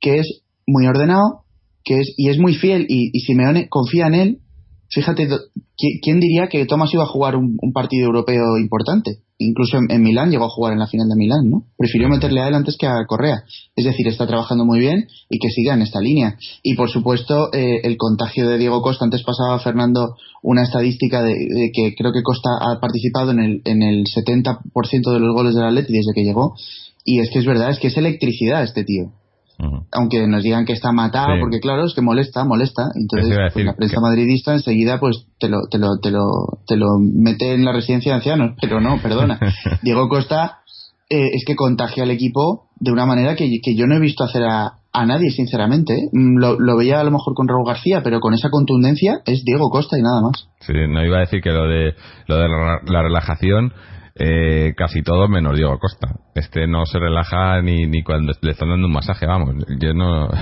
que 0.00 0.18
es 0.18 0.42
muy 0.66 0.86
ordenado 0.86 1.44
que 1.84 2.00
es, 2.00 2.14
y 2.16 2.30
es 2.30 2.38
muy 2.38 2.54
fiel 2.54 2.86
y, 2.88 3.18
Simeone 3.20 3.68
confía 3.68 4.08
en 4.08 4.14
él. 4.14 4.38
Fíjate, 4.88 5.28
¿quién 6.02 6.20
diría 6.20 6.48
que 6.48 6.64
Thomas 6.66 6.92
iba 6.92 7.04
a 7.04 7.08
jugar 7.08 7.36
un 7.36 7.72
partido 7.72 8.06
europeo 8.06 8.58
importante? 8.58 9.22
Incluso 9.38 9.78
en, 9.78 10.02
Milán 10.02 10.30
llegó 10.30 10.44
a 10.44 10.50
jugar 10.50 10.72
en 10.72 10.78
la 10.78 10.86
final 10.86 11.08
de 11.08 11.16
Milán, 11.16 11.50
¿no? 11.50 11.64
Prefirió 11.76 12.08
meterle 12.08 12.40
a 12.40 12.48
él 12.48 12.54
antes 12.54 12.76
que 12.78 12.86
a 12.86 13.04
Correa. 13.06 13.44
Es 13.74 13.84
decir, 13.84 14.06
está 14.08 14.26
trabajando 14.26 14.64
muy 14.64 14.80
bien 14.80 15.06
y 15.28 15.38
que 15.38 15.50
siga 15.50 15.74
en 15.74 15.82
esta 15.82 16.00
línea. 16.00 16.36
Y 16.62 16.74
por 16.74 16.90
supuesto, 16.90 17.52
eh, 17.52 17.80
el 17.84 17.96
contagio 17.96 18.48
de 18.48 18.58
Diego 18.58 18.82
Costa. 18.82 19.04
Antes 19.04 19.22
pasaba 19.22 19.58
Fernando 19.60 20.16
una 20.42 20.62
estadística 20.62 21.22
de, 21.22 21.34
que 21.72 21.94
creo 21.96 22.12
que 22.12 22.22
Costa 22.22 22.50
ha 22.60 22.80
participado 22.80 23.30
en 23.32 23.40
el, 23.40 23.62
en 23.64 23.82
el 23.82 24.04
70% 24.06 25.12
de 25.12 25.20
los 25.20 25.34
goles 25.34 25.54
del 25.54 25.64
Atleti 25.64 25.92
desde 25.92 26.12
que 26.14 26.24
llegó. 26.24 26.54
Y 27.04 27.20
es 27.20 27.30
que 27.30 27.38
es 27.38 27.46
verdad, 27.46 27.70
es 27.70 27.78
que 27.78 27.88
es 27.88 27.96
electricidad 27.96 28.62
este 28.62 28.84
tío 28.84 29.12
aunque 29.92 30.26
nos 30.26 30.42
digan 30.42 30.64
que 30.64 30.72
está 30.72 30.92
matado, 30.92 31.28
porque 31.40 31.60
claro, 31.60 31.84
es 31.84 31.94
que 31.94 32.02
molesta, 32.02 32.44
molesta. 32.44 32.90
Entonces, 32.94 33.52
pues, 33.52 33.64
la 33.64 33.74
prensa 33.74 34.00
madridista 34.00 34.52
enseguida 34.52 35.00
pues 35.00 35.26
te 35.38 35.48
lo, 35.48 35.66
te, 35.70 35.78
lo, 35.78 35.98
te, 35.98 36.10
lo, 36.10 36.28
te 36.66 36.76
lo 36.76 36.98
mete 36.98 37.54
en 37.54 37.64
la 37.64 37.72
residencia 37.72 38.12
de 38.12 38.16
ancianos, 38.16 38.56
pero 38.60 38.80
no, 38.80 39.00
perdona. 39.02 39.38
Diego 39.82 40.08
Costa 40.08 40.58
eh, 41.08 41.30
es 41.32 41.44
que 41.46 41.56
contagia 41.56 42.02
al 42.02 42.10
equipo 42.10 42.68
de 42.78 42.92
una 42.92 43.06
manera 43.06 43.36
que, 43.36 43.48
que 43.62 43.74
yo 43.74 43.86
no 43.86 43.96
he 43.96 44.00
visto 44.00 44.24
hacer 44.24 44.42
a, 44.44 44.78
a 44.92 45.06
nadie, 45.06 45.30
sinceramente. 45.30 45.94
¿eh? 45.94 46.08
Mm, 46.12 46.38
lo, 46.38 46.58
lo, 46.58 46.76
veía 46.76 47.00
a 47.00 47.04
lo 47.04 47.10
mejor 47.10 47.34
con 47.34 47.48
Raúl 47.48 47.66
García, 47.66 48.02
pero 48.02 48.20
con 48.20 48.34
esa 48.34 48.50
contundencia 48.50 49.20
es 49.24 49.44
Diego 49.44 49.70
Costa 49.70 49.98
y 49.98 50.02
nada 50.02 50.20
más. 50.20 50.48
Sí, 50.60 50.72
no 50.72 51.04
iba 51.04 51.18
a 51.18 51.20
decir 51.20 51.40
que 51.40 51.50
lo 51.50 51.68
de, 51.68 51.94
lo 52.26 52.36
de 52.36 52.48
la 52.48 53.02
relajación 53.02 53.72
eh, 54.18 54.72
casi 54.76 55.02
todo 55.02 55.28
menos 55.28 55.56
Diego 55.56 55.78
Costa. 55.78 56.08
Este 56.34 56.66
no 56.66 56.86
se 56.86 56.98
relaja 56.98 57.60
ni, 57.60 57.86
ni 57.86 58.02
cuando 58.02 58.32
le 58.40 58.50
están 58.50 58.70
dando 58.70 58.86
un 58.86 58.92
masaje, 58.92 59.26
vamos. 59.26 59.54
Yo 59.80 59.94
no. 59.94 60.28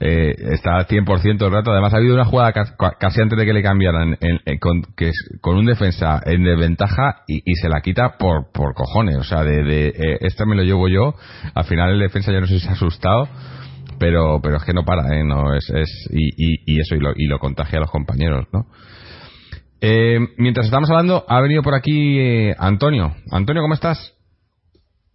Eh, 0.00 0.32
está 0.52 0.86
100% 0.86 1.44
el 1.44 1.50
rato. 1.50 1.72
Además, 1.72 1.92
ha 1.92 1.96
habido 1.96 2.14
una 2.14 2.24
jugada 2.24 2.52
casi 2.52 3.20
antes 3.20 3.36
de 3.36 3.44
que 3.44 3.52
le 3.52 3.64
cambiaran 3.64 4.16
con, 4.60 4.82
que 4.96 5.10
con 5.40 5.56
un 5.56 5.66
defensa 5.66 6.22
en 6.24 6.44
desventaja 6.44 7.24
y, 7.26 7.42
se 7.56 7.68
la 7.68 7.80
quita 7.80 8.16
por, 8.16 8.52
por 8.52 8.74
cojones. 8.74 9.16
O 9.16 9.24
sea, 9.24 9.42
de, 9.42 9.64
de 9.64 9.88
eh, 9.88 10.44
me 10.46 10.54
lo 10.54 10.62
llevo 10.62 10.86
yo. 10.86 11.16
Al 11.52 11.64
final, 11.64 11.90
el 11.90 11.98
defensa 11.98 12.30
ya 12.30 12.38
no 12.38 12.46
sé 12.46 12.60
si 12.60 12.66
se 12.66 12.68
ha 12.68 12.74
asustado 12.74 13.28
pero 13.98 14.40
pero 14.40 14.58
es 14.58 14.62
que 14.62 14.72
no 14.72 14.84
para 14.84 15.18
¿eh? 15.18 15.24
no 15.24 15.52
es, 15.56 15.68
es 15.70 16.08
y, 16.12 16.28
y, 16.36 16.62
y, 16.66 16.80
eso 16.80 16.94
y 16.94 17.00
lo, 17.00 17.10
y 17.16 17.26
lo 17.26 17.40
contagia 17.40 17.78
a 17.78 17.80
los 17.80 17.90
compañeros 17.90 18.46
no 18.52 18.66
eh, 19.80 20.18
mientras 20.36 20.66
estamos 20.66 20.90
hablando, 20.90 21.24
ha 21.28 21.40
venido 21.40 21.62
por 21.62 21.74
aquí 21.74 22.18
eh, 22.18 22.56
Antonio. 22.58 23.14
Antonio, 23.30 23.62
¿cómo 23.62 23.74
estás? 23.74 24.14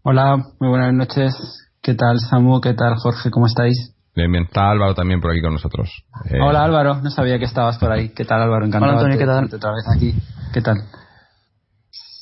Hola, 0.04 0.38
muy 0.60 0.70
buenas 0.70 0.94
noches. 0.94 1.34
¿Qué 1.82 1.96
tal, 1.96 2.20
Samu? 2.20 2.62
¿Qué 2.62 2.74
tal, 2.74 2.96
Jorge? 2.96 3.30
¿Cómo 3.30 3.48
estáis? 3.48 3.94
Bien, 4.16 4.32
bien. 4.32 4.44
Está 4.44 4.70
Álvaro 4.70 4.94
también 4.94 5.20
por 5.20 5.32
aquí 5.32 5.42
con 5.42 5.54
nosotros. 5.54 5.90
Eh, 6.30 6.40
Hola 6.42 6.64
Álvaro, 6.64 7.02
no 7.02 7.10
sabía 7.10 7.40
que 7.40 7.46
estabas 7.46 7.78
por 7.78 7.92
ahí. 7.92 8.10
¿Qué 8.10 8.26
tal 8.26 8.42
Álvaro? 8.42 8.66
Encantado 8.66 8.94
Hola 8.94 9.02
Antonio, 9.02 9.18
¿qué 9.18 9.26
tal? 9.26 9.46
Otra 9.46 9.72
vez 9.72 9.86
aquí. 9.96 10.14
¿Qué 10.54 10.62
tal? 10.62 10.78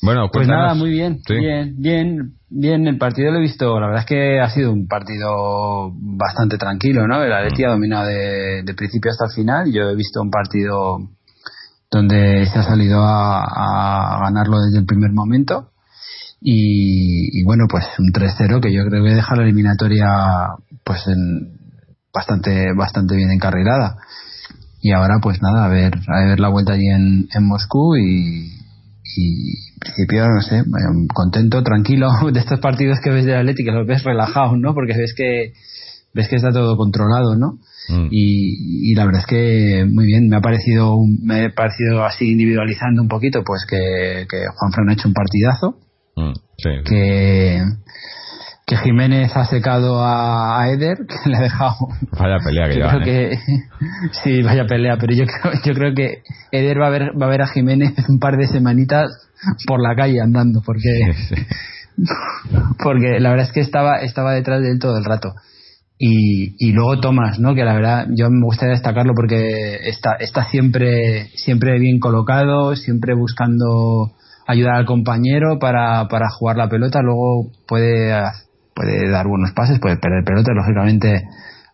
Bueno, 0.02 0.28
pues 0.32 0.48
nada, 0.48 0.74
muy 0.74 0.90
bien, 0.90 1.20
bien, 1.28 1.76
bien, 1.78 2.32
bien. 2.50 2.88
El 2.88 2.98
partido 2.98 3.30
lo 3.30 3.38
he 3.38 3.42
visto, 3.42 3.78
la 3.78 3.86
verdad 3.86 4.00
es 4.00 4.06
que 4.06 4.40
ha 4.40 4.50
sido 4.50 4.72
un 4.72 4.88
partido 4.88 5.92
bastante 5.94 6.58
tranquilo, 6.58 7.06
¿no? 7.06 7.22
El 7.22 7.32
Atleti 7.32 7.62
ha 7.62 7.70
dominado 7.70 8.08
de, 8.08 8.64
principio 8.76 9.12
hasta 9.12 9.26
el 9.26 9.30
final. 9.32 9.72
Yo 9.72 9.90
he 9.90 9.94
visto 9.94 10.20
un 10.20 10.30
partido 10.30 10.98
donde 11.92 12.46
se 12.46 12.58
ha 12.58 12.62
salido 12.62 13.02
a, 13.04 14.18
ganarlo 14.22 14.60
desde 14.62 14.78
el 14.78 14.86
primer 14.86 15.12
momento. 15.12 15.68
Y, 16.40 17.44
bueno, 17.44 17.66
pues 17.70 17.84
un 17.98 18.12
3-0 18.12 18.60
que 18.60 18.72
yo 18.72 18.84
creo 18.86 19.04
que 19.04 19.14
deja 19.14 19.36
la 19.36 19.44
eliminatoria 19.44 20.06
pues 20.82 21.06
en, 21.06 21.58
bastante 22.12 22.72
bastante 22.74 23.14
bien 23.14 23.30
encarrilada. 23.30 23.98
Y 24.80 24.90
ahora 24.90 25.18
pues 25.22 25.40
nada, 25.40 25.66
a 25.66 25.68
ver 25.68 25.94
a 26.08 26.24
ver 26.24 26.40
la 26.40 26.48
vuelta 26.48 26.72
allí 26.72 26.88
en, 26.88 27.28
en 27.32 27.46
Moscú 27.46 27.94
y, 27.94 28.50
y 29.16 29.50
en 29.50 29.78
principio, 29.78 30.26
no 30.28 30.42
sé, 30.42 30.64
contento, 31.14 31.62
tranquilo 31.62 32.08
de 32.32 32.40
estos 32.40 32.58
partidos 32.58 32.98
que 33.00 33.10
ves 33.10 33.26
de 33.26 33.36
Atlético, 33.36 33.70
los 33.70 33.86
ves 33.86 34.02
relajados, 34.02 34.58
¿no? 34.58 34.74
Porque 34.74 34.96
ves 34.96 35.14
que 35.14 35.52
ves 36.14 36.28
que 36.28 36.36
está 36.36 36.50
todo 36.50 36.76
controlado, 36.76 37.36
¿no? 37.36 37.58
Mm. 37.88 38.08
Y, 38.10 38.94
la 38.94 39.04
verdad 39.04 39.20
es 39.20 39.26
que 39.26 39.86
muy 39.90 40.06
bien, 40.06 40.28
me 40.28 40.36
ha 40.36 40.40
parecido 40.40 40.96
me 41.22 41.46
ha 41.46 41.50
parecido 41.50 42.04
así 42.04 42.30
individualizando 42.30 43.02
un 43.02 43.08
poquito, 43.08 43.42
pues 43.44 43.66
que, 43.68 44.26
que 44.28 44.46
Juan 44.54 44.72
Fran 44.72 44.90
ha 44.90 44.92
hecho 44.92 45.08
un 45.08 45.14
partidazo, 45.14 45.78
mm, 46.16 46.32
que 46.84 47.62
que 48.66 48.76
Jiménez 48.76 49.36
ha 49.36 49.44
secado 49.44 50.04
a, 50.04 50.68
Eder, 50.70 50.98
que 51.06 51.28
le 51.28 51.36
ha 51.36 51.40
dejado. 51.40 51.88
Vaya 52.18 52.38
pelea 52.42 52.68
que 52.68 52.78
yo 52.78 52.88
creo 52.88 53.02
que 53.02 53.38
sí, 54.22 54.42
vaya 54.42 54.64
pelea, 54.66 54.96
pero 54.98 55.14
yo 55.14 55.24
creo, 55.26 55.52
yo 55.64 55.74
creo 55.74 55.94
que 55.94 56.22
Eder 56.52 56.80
va 56.80 56.86
a 56.86 56.90
ver 56.90 57.10
va 57.20 57.26
a 57.26 57.30
ver 57.30 57.42
a 57.42 57.48
Jiménez 57.48 57.92
un 58.08 58.18
par 58.18 58.36
de 58.36 58.46
semanitas 58.46 59.10
por 59.66 59.82
la 59.82 59.94
calle 59.96 60.20
andando, 60.20 60.62
porque 60.64 60.88
porque 62.82 63.18
la 63.18 63.30
verdad 63.30 63.46
es 63.46 63.52
que 63.52 63.60
estaba 63.60 63.98
estaba 63.98 64.32
detrás 64.32 64.62
de 64.62 64.70
él 64.70 64.78
todo 64.78 64.96
el 64.96 65.04
rato. 65.04 65.34
Y, 66.04 66.56
y 66.58 66.72
luego 66.72 66.98
Tomás, 66.98 67.38
¿no? 67.38 67.54
Que 67.54 67.62
la 67.62 67.74
verdad 67.74 68.06
yo 68.10 68.28
me 68.28 68.44
gustaría 68.44 68.72
destacarlo 68.72 69.14
porque 69.14 69.76
está 69.84 70.14
está 70.18 70.46
siempre 70.46 71.28
siempre 71.36 71.78
bien 71.78 72.00
colocado, 72.00 72.74
siempre 72.74 73.14
buscando 73.14 74.10
ayudar 74.48 74.74
al 74.74 74.84
compañero 74.84 75.60
para, 75.60 76.08
para 76.08 76.28
jugar 76.28 76.56
la 76.56 76.68
pelota, 76.68 77.02
luego 77.02 77.52
puede 77.68 78.12
puede 78.74 79.10
dar 79.12 79.28
buenos 79.28 79.52
pases, 79.52 79.78
puede 79.78 79.96
perder 79.96 80.24
pelota, 80.24 80.50
lógicamente 80.52 81.22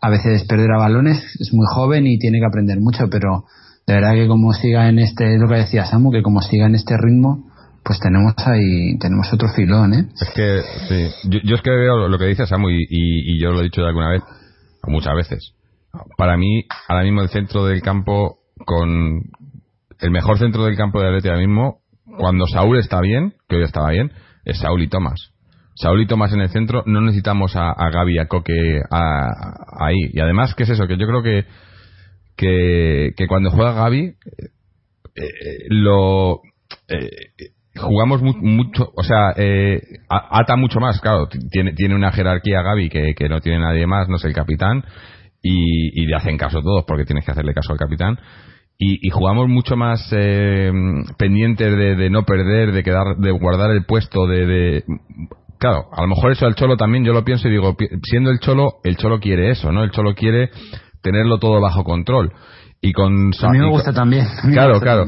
a 0.03 0.11
veces 0.11 0.45
perder 0.45 0.73
a 0.73 0.79
balones, 0.79 1.25
es 1.41 1.55
muy 1.55 1.65
joven 1.67 2.07
y 2.07 2.19
tiene 2.19 2.39
que 2.39 2.47
aprender 2.47 2.79
mucho, 2.81 3.09
pero 3.09 3.47
de 3.87 3.95
verdad 3.95 4.13
que 4.13 4.29
como 4.29 4.53
siga 4.53 4.91
en 4.91 4.99
este, 4.99 5.37
es 5.37 5.41
lo 5.41 5.49
que 5.49 5.55
decía 5.55 5.87
Samu, 5.87 6.13
que 6.13 6.23
como 6.23 6.43
siga 6.43 6.67
en 6.67 6.75
este 6.75 6.99
ritmo, 6.99 7.48
pues 7.89 8.01
tenemos 8.01 8.35
ahí, 8.45 8.99
tenemos 8.99 9.33
otro 9.33 9.49
filón, 9.49 9.95
¿eh? 9.95 10.09
Es 10.21 10.31
que, 10.35 10.61
sí, 10.89 11.41
yo, 11.43 11.57
es 11.57 11.63
que 11.63 11.71
veo 11.71 12.07
lo 12.07 12.19
que 12.19 12.27
dice 12.27 12.47
Samu 12.47 12.69
y, 12.69 12.87
y, 12.91 13.41
yo 13.41 13.51
lo 13.51 13.61
he 13.61 13.65
dicho 13.65 13.81
de 13.81 13.89
alguna 13.89 14.11
vez, 14.11 14.23
muchas 14.87 15.15
veces. 15.15 15.55
Para 16.19 16.37
mí, 16.37 16.65
ahora 16.87 17.05
mismo 17.05 17.23
el 17.23 17.31
centro 17.31 17.65
del 17.65 17.81
campo 17.81 18.41
con 18.67 19.23
el 20.01 20.11
mejor 20.11 20.39
centro 20.39 20.67
del 20.67 20.77
campo 20.77 21.01
de 21.01 21.09
Atleti 21.09 21.29
ahora 21.29 21.41
mismo, 21.41 21.79
cuando 22.19 22.47
Saúl 22.47 22.79
está 22.79 23.01
bien, 23.01 23.33
que 23.49 23.57
hoy 23.57 23.63
estaba 23.63 23.89
bien, 23.89 24.13
es 24.45 24.59
Saúl 24.59 24.83
y 24.83 24.89
Tomás. 24.89 25.33
Saulito 25.75 26.19
más 26.19 26.35
en 26.35 26.43
el 26.43 26.51
centro, 26.51 26.83
no 26.85 27.01
necesitamos 27.01 27.57
a, 27.57 27.71
a 27.71 27.91
Gaby, 27.91 28.19
a 28.19 28.27
Coque 28.27 28.83
ahí. 28.91 30.11
Y 30.13 30.21
además, 30.21 30.55
¿qué 30.55 30.65
es 30.65 30.71
eso? 30.71 30.87
Que 30.87 30.99
yo 30.99 31.07
creo 31.07 31.23
que, 31.23 31.47
que, 32.37 33.27
cuando 33.29 33.51
juega 33.51 33.73
Gaby, 33.73 34.01
eh, 34.05 34.15
eh, 35.15 35.67
lo. 35.71 36.43
Eh, 36.89 37.09
jugamos 37.79 38.23
mucho, 38.23 38.91
o 38.95 39.03
sea, 39.03 39.35
ata 40.09 40.57
mucho 40.57 40.81
más, 40.81 41.01
claro, 41.01 41.29
tiene, 41.51 41.73
tiene 41.73 41.95
una 41.95 42.13
jerarquía 42.13 42.63
Gaby 42.63 42.89
que, 42.89 43.15
que 43.15 43.29
no 43.29 43.41
tiene 43.41 43.61
nadie 43.61 43.87
más, 43.87 44.09
no 44.09 44.17
es 44.17 44.25
el 44.25 44.35
capitán, 44.35 44.85
y, 45.43 46.03
y 46.03 46.07
le 46.07 46.17
hacen 46.17 46.37
caso 46.37 46.61
todos 46.61 46.85
porque 46.87 47.05
tienes 47.05 47.25
que 47.25 47.33
hacerle 47.33 47.55
caso 47.55 47.73
al 47.73 47.79
capitán. 47.79 48.19
Y, 48.81 49.11
jugamos 49.11 49.49
mucho 49.49 49.75
más 49.75 50.09
eh, 50.13 50.71
pendientes 51.19 51.77
de, 51.77 51.97
de, 51.97 52.11
no 52.11 52.23
perder, 52.23 52.71
de 52.71 52.85
quedar, 52.85 53.17
de 53.17 53.33
guardar 53.33 53.73
el 53.73 53.85
puesto, 53.85 54.29
de, 54.29 54.47
de, 54.47 54.85
claro, 55.59 55.87
a 55.93 56.03
lo 56.03 56.07
mejor 56.07 56.31
eso 56.31 56.47
el 56.47 56.55
Cholo 56.55 56.77
también 56.77 57.05
yo 57.05 57.13
lo 57.13 57.25
pienso 57.25 57.49
y 57.49 57.51
digo, 57.51 57.77
siendo 58.05 58.31
el 58.31 58.39
Cholo, 58.39 58.75
el 58.85 58.97
Cholo 58.97 59.19
quiere 59.19 59.51
eso, 59.51 59.73
¿no? 59.73 59.83
El 59.83 59.91
Cholo 59.91 60.15
quiere 60.15 60.51
tenerlo 61.03 61.39
todo 61.39 61.61
bajo 61.61 61.83
control. 61.83 62.33
Y 62.81 62.93
con 62.93 63.33
a 63.43 63.49
mí 63.51 63.59
me 63.59 63.69
gusta 63.69 63.93
también. 63.93 64.27
Claro, 64.53 64.81
claro. 64.81 65.05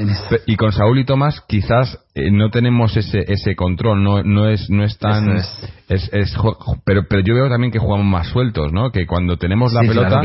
Y 0.46 0.56
con 0.56 0.72
Saúl 0.72 0.98
y 0.98 1.04
Tomás 1.04 1.40
quizás 1.46 1.98
eh, 2.14 2.30
no 2.32 2.50
tenemos 2.50 2.96
ese 2.96 3.24
ese 3.28 3.54
control, 3.54 4.02
no 4.02 4.24
no 4.24 4.48
es 4.48 4.68
no 4.70 4.82
es 4.82 4.98
tan 4.98 5.36
es. 5.36 5.70
Es, 5.88 6.36
pero 6.84 7.06
pero 7.08 7.22
yo 7.22 7.34
veo 7.34 7.48
también 7.48 7.72
que 7.72 7.78
jugamos 7.78 8.06
más 8.06 8.26
sueltos, 8.26 8.72
¿no? 8.72 8.90
Que 8.90 9.06
cuando 9.06 9.36
tenemos 9.36 9.72
la 9.72 9.82
pelota 9.82 10.20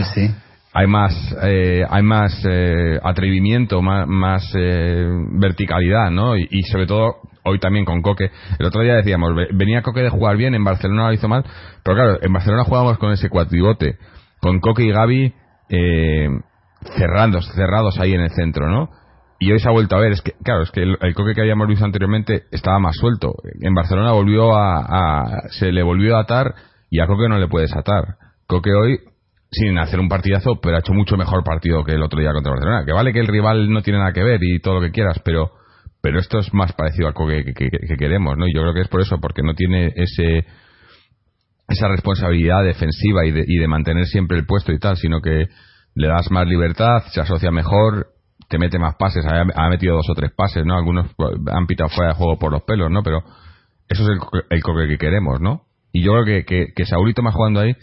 hay 0.74 0.88
más 0.88 1.36
eh, 1.44 1.84
hay 1.88 2.02
más 2.02 2.44
eh, 2.50 3.00
atrevimiento, 3.04 3.82
más, 3.84 4.08
más 4.08 4.52
verticalidad, 5.40 6.10
¿no? 6.10 6.36
y, 6.36 6.64
sobre 6.64 6.88
todo 6.88 7.18
hoy 7.44 7.60
también 7.60 7.86
con 7.86 8.02
Coque. 8.02 8.32
El 8.58 8.66
otro 8.66 8.82
día 8.82 8.96
decíamos, 8.96 9.34
venía 9.54 9.84
Coque 9.84 10.02
de 10.02 10.10
jugar 10.10 10.36
bien, 10.36 10.56
en 10.56 10.64
Barcelona 10.64 11.08
lo 11.08 11.14
hizo 11.14 11.28
mal, 11.28 11.46
pero 11.84 11.96
claro, 11.96 12.18
en 12.22 12.34
Barcelona 12.34 12.64
jugábamos 12.64 12.98
con 12.98 13.12
ese 13.12 13.30
cuatribote, 13.30 13.98
con 14.42 14.60
Coque 14.60 14.84
y 14.84 14.92
Gaby 14.92 15.34
eh, 15.70 16.28
cerrados, 16.98 17.50
cerrados 17.56 18.00
ahí 18.00 18.14
en 18.14 18.22
el 18.22 18.32
centro, 18.32 18.70
¿no? 18.70 18.90
Y 19.40 19.52
hoy 19.52 19.60
se 19.60 19.68
ha 19.68 19.72
vuelto 19.72 19.96
a 19.96 20.00
ver, 20.00 20.14
es 20.14 20.22
que, 20.22 20.32
claro, 20.44 20.64
es 20.64 20.72
que 20.72 20.82
el, 20.82 20.98
Coque 21.14 21.34
que 21.34 21.42
habíamos 21.42 21.68
visto 21.68 21.84
anteriormente 21.84 22.44
estaba 22.52 22.80
más 22.80 22.96
suelto. 22.96 23.34
En 23.60 23.74
Barcelona 23.74 24.14
volvió 24.14 24.56
a, 24.56 25.44
se 25.50 25.72
le 25.72 25.84
volvió 25.84 26.16
a 26.18 26.22
atar 26.22 26.56
y 26.90 27.00
a 27.00 27.08
Coque 27.08 27.28
no 27.28 27.38
le 27.38 27.48
puedes 27.48 27.76
atar. 27.76 28.16
Coque 28.48 28.74
hoy 28.74 29.00
sin 29.52 29.78
hacer 29.78 30.00
un 30.00 30.10
partidazo, 30.10 30.60
pero 30.62 30.78
ha 30.78 30.80
hecho 30.80 30.94
mucho 30.94 31.18
mejor 31.18 31.44
partido 31.44 31.84
que 31.84 31.94
el 31.94 32.04
otro 32.04 32.20
día 32.20 32.32
contra 32.32 32.54
Barcelona. 32.54 32.84
Que 32.86 32.94
vale 32.94 33.12
que 33.12 33.20
el 33.20 33.28
rival 33.28 33.70
no 33.70 33.82
tiene 33.82 34.00
nada 34.00 34.14
que 34.14 34.24
ver 34.24 34.40
y 34.42 34.60
todo 34.60 34.76
lo 34.76 34.82
que 34.82 34.92
quieras, 34.92 35.20
pero 35.24 35.52
pero 36.02 36.20
esto 36.20 36.38
es 36.38 36.54
más 36.54 36.72
parecido 36.74 37.08
a 37.08 37.10
algo 37.10 37.28
que, 37.28 37.52
que, 37.56 37.98
queremos, 37.98 38.38
¿no? 38.38 38.48
Y 38.48 38.54
yo 38.54 38.62
creo 38.62 38.76
que 38.76 38.82
es 38.82 38.88
por 38.88 39.02
eso, 39.02 39.18
porque 39.20 39.42
no 39.42 39.56
tiene 39.56 39.92
ese 39.96 40.46
esa 41.68 41.88
responsabilidad 41.88 42.64
defensiva 42.64 43.26
y 43.26 43.32
de, 43.32 43.44
y 43.48 43.58
de 43.58 43.68
mantener 43.68 44.06
siempre 44.06 44.38
el 44.38 44.46
puesto 44.46 44.72
y 44.72 44.78
tal, 44.78 44.98
sino 44.98 45.20
que 45.20 45.48
le 45.96 46.08
das 46.08 46.30
más 46.30 46.48
libertad, 46.48 47.04
se 47.12 47.22
asocia 47.22 47.52
mejor, 47.52 48.08
te 48.50 48.60
mete 48.60 48.78
más 48.78 48.96
pases, 48.96 49.26
ha, 49.26 49.70
metido 49.70 49.96
dos 49.96 50.10
o 50.10 50.14
tres 50.14 50.32
pases, 50.32 50.66
¿no? 50.66 50.76
Algunos 50.76 51.08
han 51.52 51.68
pitado 51.68 51.90
fuera 51.90 52.12
de 52.12 52.18
juego 52.18 52.38
por 52.38 52.52
los 52.52 52.64
pelos, 52.64 52.92
¿no? 52.92 53.02
Pero 53.02 53.24
eso 53.90 54.04
es 54.04 54.10
el, 54.10 54.20
el 54.50 54.90
que 54.90 54.98
queremos, 54.98 55.42
¿no? 55.42 55.64
Y 55.92 56.04
yo 56.04 56.12
creo 56.12 56.26
que, 56.26 56.46
que, 56.46 56.74
que 56.76 56.86
Saulito 56.86 57.24
más 57.24 57.34
jugando 57.34 57.62
ahí, 57.62 57.76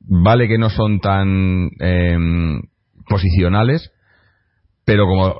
vale 0.00 0.48
que 0.48 0.58
no 0.58 0.70
son 0.70 1.00
tan 1.00 1.70
em, 1.78 2.62
posicionales, 3.08 3.92
pero 4.84 5.06
como 5.06 5.34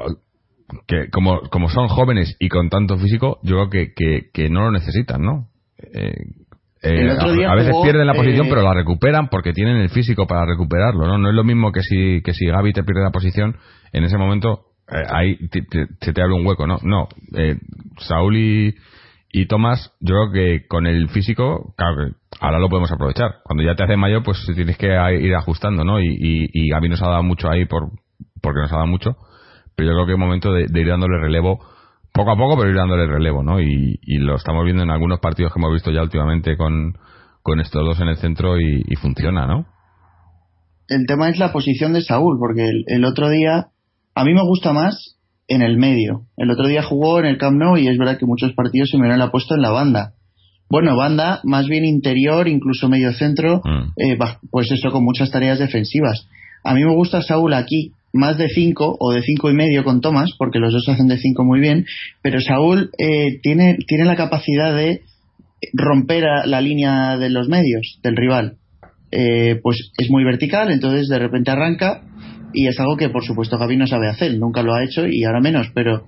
que 0.87 1.11
como, 1.11 1.41
como 1.51 1.69
son 1.69 1.89
jóvenes 1.89 2.37
y 2.39 2.49
con 2.49 2.69
tanto 2.69 2.99
físico, 2.99 3.39
yo 3.43 3.69
creo 3.69 3.93
que, 3.95 4.31
que, 4.33 4.49
no 4.51 4.63
lo 4.63 4.71
necesitan, 4.73 5.23
¿no? 5.23 5.49
Eh, 5.79 6.15
eh, 6.85 7.47
a, 7.47 7.55
veces 7.55 7.75
pierden 7.83 8.07
la 8.07 8.15
posición, 8.15 8.47
eh, 8.47 8.51
pero 8.51 8.63
la 8.63 8.75
recuperan 8.75 9.29
porque 9.29 9.53
tienen 9.53 9.77
el 9.79 9.91
físico 9.91 10.27
para 10.27 10.47
recuperarlo, 10.47 11.07
¿no? 11.07 11.19
No 11.19 11.29
es 11.29 11.35
lo 11.35 11.45
mismo 11.45 11.73
que 11.73 11.83
si, 11.83 12.23
que 12.23 12.33
si 12.33 12.47
Gaby 12.47 12.73
te 12.73 12.85
pierde 12.85 13.03
la 13.03 13.11
posición, 13.11 13.57
en 13.93 14.05
ese 14.05 14.19
momento 14.19 14.67
ahí 14.87 15.39
se 16.01 16.13
te 16.13 16.23
abre 16.23 16.35
un 16.35 16.47
hueco, 16.47 16.67
¿no? 16.67 16.79
No, 16.83 17.09
Saúl 17.99 18.37
y, 18.37 18.75
y 19.33 19.47
Tomás, 19.47 19.93
yo 20.01 20.15
creo 20.15 20.33
que 20.33 20.67
con 20.67 20.87
el 20.87 21.09
físico, 21.09 21.75
claro 21.77 21.97
que 21.97 22.17
ahora 22.41 22.59
lo 22.59 22.69
podemos 22.69 22.93
aprovechar. 22.93 23.37
Cuando 23.45 23.63
ya 23.63 23.75
te 23.75 23.85
hace 23.85 23.97
mayor, 23.97 24.23
pues 24.23 24.45
tienes 24.55 24.77
que 24.77 24.89
ir 25.21 25.35
ajustando, 25.35 25.85
¿no? 25.85 26.01
Y, 26.01 26.07
y, 26.07 26.49
y 26.53 26.71
Gaby 26.71 26.91
nos 26.91 27.03
ha 27.03 27.09
dado 27.09 27.23
mucho 27.23 27.51
ahí 27.51 27.65
por 27.65 27.91
porque 28.43 28.61
nos 28.61 28.73
ha 28.73 28.77
dado 28.77 28.87
mucho 28.87 29.17
pero 29.77 29.89
yo 29.91 29.95
creo 29.95 30.07
que 30.07 30.13
es 30.13 30.19
momento 30.19 30.53
de, 30.53 30.81
ir 30.81 30.89
dándole 30.89 31.19
relevo 31.19 31.61
poco 32.15 32.31
a 32.31 32.37
poco, 32.37 32.57
pero 32.57 32.71
ir 32.71 32.77
dándole 32.77 33.07
relevo, 33.07 33.43
¿no? 33.43 33.61
Y, 33.61 33.99
lo 34.21 34.37
estamos 34.37 34.65
viendo 34.65 34.85
en 34.85 34.91
algunos 34.91 35.19
partidos 35.19 35.53
que 35.53 35.59
hemos 35.59 35.73
visto 35.73 35.91
ya 35.91 36.01
últimamente 36.01 36.57
con, 36.57 36.97
con 37.43 37.61
estos 37.61 37.85
dos 37.85 38.01
en 38.01 38.09
el 38.09 38.17
centro 38.17 38.59
y, 38.59 38.95
funciona, 38.97 39.47
¿no? 39.47 39.67
El 40.89 41.07
tema 41.07 41.29
es 41.29 41.39
la 41.39 41.53
posición 41.53 41.93
de 41.93 42.03
Saúl, 42.03 42.39
porque 42.39 42.69
el, 42.87 43.05
otro 43.05 43.29
día, 43.29 43.67
a 44.15 44.25
mí 44.25 44.33
me 44.33 44.43
gusta 44.43 44.73
más 44.73 45.17
en 45.49 45.61
el 45.61 45.77
medio. 45.77 46.27
El 46.37 46.51
otro 46.51 46.69
día 46.69 46.83
jugó 46.83 47.19
en 47.19 47.27
el 47.27 47.37
Camp 47.37 47.59
Nou 47.59 47.77
y 47.77 47.89
es 47.89 47.99
verdad 47.99 48.17
que 48.17 48.27
muchos 48.27 48.53
partidos 48.53 48.91
se 48.91 48.99
me 48.99 49.13
han 49.13 49.31
puesto 49.31 49.57
en 49.57 49.63
la 49.63 49.71
banda. 49.71 50.13
Bueno, 50.71 50.97
banda, 50.97 51.41
más 51.43 51.67
bien 51.67 51.85
interior, 51.85 52.47
incluso 52.47 52.89
medio 52.89 53.13
centro, 53.13 53.61
mm. 53.65 53.93
eh, 53.97 54.19
pues 54.51 54.71
eso 54.71 54.91
con 54.93 55.05
muchas 55.05 55.31
tareas 55.31 55.59
defensivas. 55.59 56.29
A 56.63 56.75
mí 56.75 56.85
me 56.85 56.95
gusta 56.95 57.23
Saúl 57.23 57.55
aquí, 57.55 57.93
más 58.15 58.39
de 58.39 58.49
5 58.49 58.97
o 58.99 59.13
de 59.13 59.23
cinco 59.23 59.51
y 59.51 59.55
medio 59.55 59.83
con 59.85 60.01
Tomás, 60.01 60.31
porque 60.39 60.61
los 60.61 60.73
dos 60.73 60.89
hacen 60.89 61.09
de 61.09 61.19
5 61.19 61.45
muy 61.45 61.61
bien, 61.61 61.85
pero 62.23 62.41
Saúl 62.41 62.91
eh, 62.97 63.41
tiene, 63.43 63.77
tiene 63.87 64.05
la 64.05 64.17
capacidad 64.17 64.75
de 64.75 65.03
romper 65.73 66.25
la 66.47 66.61
línea 66.61 67.19
de 67.19 67.29
los 67.29 67.49
medios 67.49 67.99
del 68.03 68.17
rival. 68.17 68.57
eh, 69.11 69.61
pues 69.63 69.93
es 69.99 70.11
muy 70.11 70.25
vertical, 70.25 70.71
entonces 70.71 71.09
de 71.09 71.19
repente 71.19 71.51
arranca 71.51 72.03
y 72.53 72.67
es 72.67 72.79
algo 72.81 72.97
que 72.97 73.11
por 73.11 73.25
supuesto 73.25 73.59
Gaby 73.59 73.77
no 73.77 73.87
sabe 73.87 74.09
hacer, 74.09 74.37
nunca 74.39 74.63
lo 74.63 74.75
ha 74.75 74.85
hecho 74.85 75.07
y 75.07 75.25
ahora 75.25 75.41
menos, 75.41 75.71
pero 75.75 76.05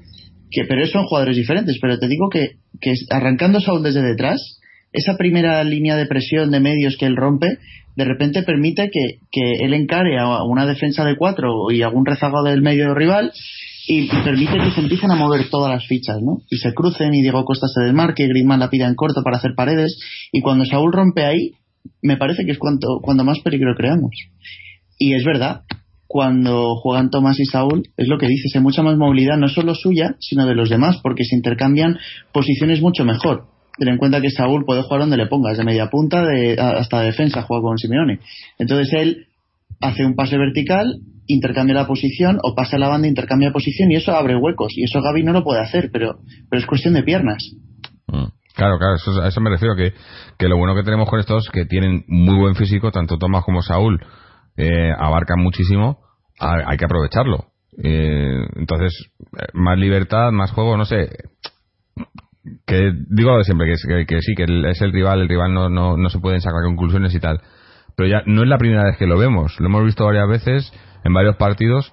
que 0.51 0.65
pero 0.65 0.87
son 0.87 1.05
jugadores 1.07 1.37
diferentes, 1.37 1.79
pero 1.81 1.99
te 1.99 2.09
digo 2.09 2.29
que, 2.31 2.57
que 2.81 2.95
arrancando 3.11 3.61
Saúl 3.61 3.83
desde 3.83 4.03
detrás, 4.03 4.61
esa 4.93 5.17
primera 5.17 5.63
línea 5.65 5.97
de 5.97 6.07
presión 6.07 6.51
de 6.51 6.61
medios 6.61 6.97
que 6.99 7.07
él 7.07 7.17
rompe, 7.17 7.59
de 7.97 8.05
repente 8.05 8.43
permite 8.43 8.91
que, 8.91 9.19
él 9.65 9.75
encare 9.75 10.19
a 10.19 10.45
una 10.45 10.67
defensa 10.67 11.05
de 11.05 11.17
cuatro 11.17 11.71
y 11.71 11.83
algún 11.83 12.05
rezago 12.05 12.43
del 12.43 12.63
medio 12.63 12.95
rival 12.95 13.33
y 13.89 14.09
permite 14.09 14.59
que 14.59 14.71
se 14.73 14.81
empiecen 14.81 15.11
a 15.11 15.17
mover 15.17 15.49
todas 15.49 15.73
las 15.73 15.87
fichas, 15.87 16.17
¿no? 16.21 16.43
Y 16.51 16.57
se 16.57 16.75
crucen 16.75 17.15
y 17.15 17.23
Diego 17.23 17.45
Costa 17.45 17.67
se 17.69 17.85
desmarque, 17.85 18.27
Griezmann 18.27 18.61
la 18.61 18.69
pida 18.69 18.87
en 18.87 18.95
corto 18.95 19.23
para 19.23 19.39
hacer 19.39 19.55
paredes 19.55 19.99
y 20.33 20.41
cuando 20.41 20.65
Saúl 20.65 20.93
rompe 20.93 21.25
ahí, 21.25 21.53
me 22.03 22.17
parece 22.17 22.45
que 22.45 22.53
es 22.53 22.59
cuando, 22.59 23.01
cuando 23.01 23.25
más 23.25 23.41
peligro 23.41 23.75
creamos. 23.77 24.11
Y 24.99 25.15
es 25.15 25.25
verdad, 25.25 25.63
cuando 26.07 26.77
juegan 26.77 27.11
Tomás 27.11 27.39
y 27.41 27.45
Saúl, 27.45 27.83
es 27.97 28.09
lo 28.09 28.19
que 28.19 28.27
dices, 28.27 28.53
hay 28.55 28.63
mucha 28.63 28.83
más 28.83 28.97
movilidad, 28.97 29.37
no 29.37 29.49
solo 29.49 29.75
suya, 29.75 30.17
sino 30.21 30.47
de 30.47 30.55
los 30.55 30.71
demás, 30.71 30.99
porque 31.03 31.25
se 31.25 31.37
intercambian 31.37 31.99
posiciones 32.33 32.81
mucho 32.81 33.05
mejor. 33.05 33.47
Ten 33.79 33.89
en 33.89 33.99
cuenta 33.99 34.21
que 34.21 34.31
Saúl 34.31 34.65
puede 34.65 34.83
jugar 34.83 35.01
donde 35.01 35.17
le 35.17 35.27
pongas, 35.27 35.59
de 35.59 35.65
media 35.65 35.89
punta 35.91 36.23
de, 36.23 36.59
hasta 36.59 37.03
defensa, 37.03 37.43
juega 37.43 37.63
con 37.63 37.79
Simeone. 37.79 38.21
Entonces 38.59 38.93
él 38.93 39.27
hace 39.81 40.05
un 40.05 40.15
pase 40.15 40.39
vertical, 40.39 41.01
intercambia 41.27 41.75
la 41.75 41.87
posición, 41.87 42.39
o 42.43 42.55
pasa 42.55 42.79
la 42.79 42.89
banda, 42.89 43.09
intercambia 43.09 43.53
posición, 43.53 43.91
y 43.91 43.97
eso 43.97 44.13
abre 44.15 44.37
huecos. 44.37 44.73
Y 44.77 44.85
eso 44.85 45.03
Gaby 45.03 45.23
no 45.25 45.33
lo 45.33 45.45
puede 45.45 45.61
hacer, 45.61 45.91
pero, 45.93 46.19
pero 46.49 46.61
es 46.61 46.67
cuestión 46.67 46.95
de 46.95 47.03
piernas. 47.03 47.53
Mm. 48.07 48.27
Claro, 48.55 48.79
claro, 48.79 48.95
eso, 48.95 49.21
a 49.21 49.29
eso 49.29 49.41
me 49.43 49.51
refiero, 49.51 49.77
que, 49.77 49.93
que 50.39 50.49
lo 50.49 50.57
bueno 50.57 50.75
que 50.75 50.83
tenemos 50.83 51.11
con 51.11 51.21
estos 51.21 51.51
que 51.51 51.67
tienen 51.67 52.05
muy 52.09 52.39
buen 52.39 52.55
físico, 52.55 52.91
tanto 52.91 53.19
Tomás 53.19 53.45
como 53.45 53.61
Saúl, 53.61 54.01
eh, 54.57 54.93
abarcan 54.99 55.43
muchísimo, 55.43 55.99
hay 56.39 56.79
que 56.79 56.87
aprovecharlo. 56.87 57.49
Eh, 57.83 58.47
entonces, 58.57 59.11
eh, 59.39 59.47
más 59.53 59.79
libertad, 59.79 60.33
más 60.33 60.51
juego, 60.53 60.77
no 60.77 60.87
sé. 60.87 61.11
Que 62.67 62.93
digo 63.11 63.43
siempre 63.43 63.67
que, 63.67 64.07
que, 64.07 64.23
sí, 64.23 64.35
que 64.35 64.45
es 64.71 64.83
el 64.83 64.93
rival, 64.93 65.21
el 65.21 65.29
rival 65.29 65.53
no, 65.53 65.69
no, 65.69 65.97
no 65.97 66.09
se 66.11 66.19
pueden 66.19 66.41
sacar 66.41 66.63
conclusiones 66.65 67.15
y 67.15 67.21
tal. 67.21 67.41
Pero 67.97 68.09
ya 68.09 68.23
no 68.27 68.43
es 68.43 68.49
la 68.49 68.59
primera 68.59 68.85
vez 68.85 68.97
que 68.99 69.07
lo 69.07 69.19
vemos, 69.19 69.59
lo 69.59 69.67
hemos 69.67 69.85
visto 69.85 70.05
varias 70.05 70.29
veces 70.29 70.73
en 71.05 71.13
varios 71.13 71.37
partidos. 71.37 71.93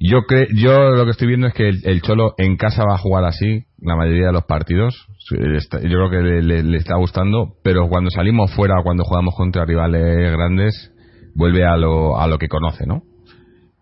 Yo, 0.00 0.22
cre 0.28 0.46
yo 0.54 0.90
lo 0.90 1.04
que 1.04 1.10
estoy 1.10 1.26
viendo 1.26 1.48
es 1.48 1.54
que 1.54 1.68
el, 1.68 2.02
Cholo 2.02 2.34
en 2.38 2.56
casa 2.56 2.84
va 2.88 2.94
a 2.94 2.98
jugar 2.98 3.24
así 3.24 3.64
la 3.78 3.96
mayoría 3.96 4.26
de 4.26 4.32
los 4.32 4.44
partidos. 4.44 5.08
Yo 5.30 5.38
creo 5.80 6.10
que 6.10 6.22
le, 6.22 6.62
le 6.62 6.76
está 6.78 6.96
gustando, 6.96 7.56
pero 7.64 7.88
cuando 7.88 8.10
salimos 8.10 8.54
fuera, 8.54 8.76
cuando 8.84 9.02
jugamos 9.04 9.34
contra 9.34 9.64
rivales 9.64 10.32
grandes, 10.32 10.92
vuelve 11.34 11.64
a 11.64 11.76
lo, 11.76 12.18
a 12.20 12.26
lo 12.26 12.38
que 12.38 12.48
conoce, 12.48 12.86
¿no? 12.86 13.02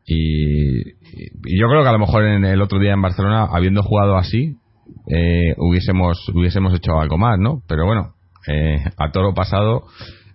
Y, 0.07 0.85
yo 1.59 1.68
creo 1.68 1.83
que 1.83 1.88
a 1.88 1.92
lo 1.92 1.99
mejor 1.99 2.25
en 2.25 2.44
el 2.44 2.62
otro 2.62 2.79
día 2.79 2.92
en 2.92 3.03
Barcelona, 3.03 3.49
habiendo 3.51 3.83
jugado 3.83 4.16
así, 4.16 4.57
eh, 5.09 5.55
hubiésemos, 5.59 6.29
hubiésemos 6.35 6.75
hecho 6.75 6.99
algo 6.99 7.18
más, 7.18 7.38
¿no? 7.38 7.62
Pero 7.68 7.87
bueno, 7.87 8.14
eh, 8.46 8.85
a 8.96 9.11
todo 9.11 9.25
lo 9.25 9.35
pasado 9.35 9.85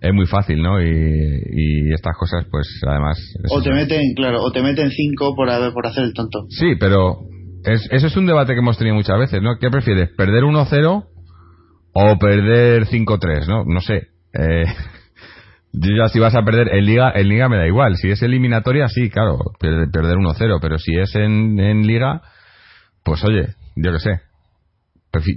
es 0.02 0.14
muy 0.14 0.26
fácil, 0.26 0.62
¿no? 0.62 0.82
Y, 0.82 1.94
estas 1.94 2.18
cosas, 2.18 2.46
pues 2.50 2.68
además. 2.88 3.18
O 3.50 3.62
te 3.62 3.72
meten, 3.72 4.14
claro, 4.16 4.42
o 4.42 4.52
te 4.52 4.62
meten 4.62 4.90
cinco 4.90 5.36
por, 5.36 5.50
por 5.74 5.88
hacer 5.88 6.04
el 6.06 6.14
tonto. 6.14 6.46
Sí, 6.50 6.76
pero 6.80 7.20
es, 7.64 7.88
eso 7.92 8.08
es 8.08 8.18
un 8.18 8.26
debate 8.26 8.54
que 8.54 8.60
hemos 8.60 8.78
tenido 8.78 8.96
muchas 8.96 9.20
veces, 9.20 9.42
¿no? 9.42 9.58
¿Qué 9.60 9.70
prefieres? 9.70 10.10
¿Perder 10.16 10.44
1-0 10.44 11.06
o 11.94 12.18
perder 12.18 12.88
5-3, 12.88 13.48
¿no? 13.48 13.66
No 13.66 13.82
sé. 13.82 14.08
Eh, 14.34 14.66
yo 15.74 15.96
ya 15.96 16.10
si 16.10 16.20
vas 16.20 16.36
a 16.36 16.44
perder 16.44 16.74
en 16.74 16.86
liga, 16.86 17.12
en 17.14 17.28
liga 17.28 17.50
me 17.50 17.58
da 17.58 17.68
igual. 17.68 17.98
Si 17.98 18.10
es 18.10 18.22
eliminatoria, 18.24 18.88
sí, 18.88 19.10
claro, 19.10 19.38
perder 19.60 20.18
1-0, 20.18 20.60
pero 20.62 20.80
si 20.80 20.96
es 20.96 21.14
en, 21.16 21.60
en 21.60 21.86
liga, 21.86 22.22
pues 23.04 23.24
oye, 23.24 23.50
yo 23.76 23.92
qué 23.92 24.00
sé. 24.00 24.31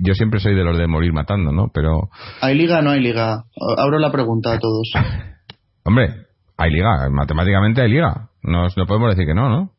Yo 0.03 0.15
siempre 0.15 0.41
soy 0.41 0.55
de 0.55 0.63
los 0.63 0.79
de 0.79 0.87
morir 0.87 1.13
matando, 1.13 1.51
¿no? 1.51 1.69
Pero... 1.73 2.09
¿Hay 2.41 2.57
liga 2.57 2.79
o 2.79 2.83
no 2.83 2.91
hay 2.91 3.01
liga? 3.01 3.45
Abro 3.77 3.99
la 3.99 4.13
pregunta 4.13 4.53
a 4.53 4.59
todos. 4.59 4.93
Hombre, 5.85 6.27
hay 6.57 6.71
liga, 6.71 7.09
matemáticamente 7.11 7.83
hay 7.83 7.91
liga. 7.91 8.31
No, 8.43 8.67
no 8.77 8.87
podemos 8.87 9.11
decir 9.11 9.27
que 9.27 9.35
no, 9.35 9.49
¿no? 9.49 9.73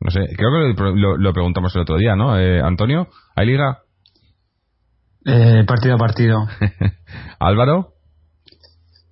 No 0.00 0.10
sé, 0.10 0.20
creo 0.36 0.74
que 0.74 0.82
lo, 1.18 1.32
preguntamos 1.32 1.74
el 1.74 1.82
otro 1.82 1.96
día, 1.96 2.16
¿no? 2.16 2.38
Eh, 2.38 2.60
Antonio, 2.60 3.08
¿hay 3.36 3.46
liga? 3.46 3.80
Eh, 5.26 5.64
partido 5.66 5.94
a 5.94 5.98
partido. 5.98 6.38
Álvaro. 7.38 7.94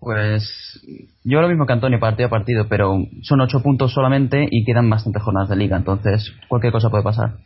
Pues 0.01 0.81
yo 1.25 1.41
lo 1.41 1.49
mismo 1.49 1.67
que 1.67 1.73
Antonio, 1.73 1.99
partido 1.99 2.29
a 2.29 2.31
partido, 2.31 2.69
pero 2.69 2.97
son 3.23 3.41
ocho 3.41 3.63
puntos 3.63 3.93
solamente 3.93 4.47
y 4.51 4.65
quedan 4.65 4.89
bastantes 4.89 5.23
jornadas 5.23 5.51
de 5.51 5.57
liga, 5.57 5.77
entonces 5.77 6.33
cualquier 6.49 6.73
cosa 6.73 6.89
puede 6.89 7.03
pasar. 7.03 7.39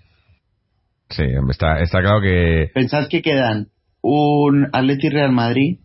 Sí, 1.17 1.25
está, 1.51 1.81
está 1.81 2.01
claro 2.01 2.21
que... 2.23 2.71
Pensad 2.75 3.09
que 3.09 3.23
quedan 3.23 3.69
un 4.03 4.69
Atleti 4.73 5.09
Real 5.09 5.33
Madrid, 5.33 5.79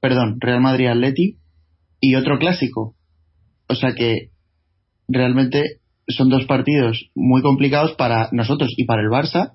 perdón, 0.00 0.38
Real 0.40 0.60
Madrid 0.60 0.88
Atleti 0.88 1.38
y 2.00 2.14
otro 2.14 2.38
clásico. 2.38 2.94
O 3.68 3.74
sea 3.74 3.92
que 3.94 4.30
realmente 5.08 5.80
son 6.06 6.28
dos 6.28 6.46
partidos 6.46 7.10
muy 7.14 7.42
complicados 7.42 7.92
para 7.92 8.28
nosotros 8.32 8.72
y 8.76 8.84
para 8.84 9.02
el 9.02 9.08
Barça. 9.08 9.52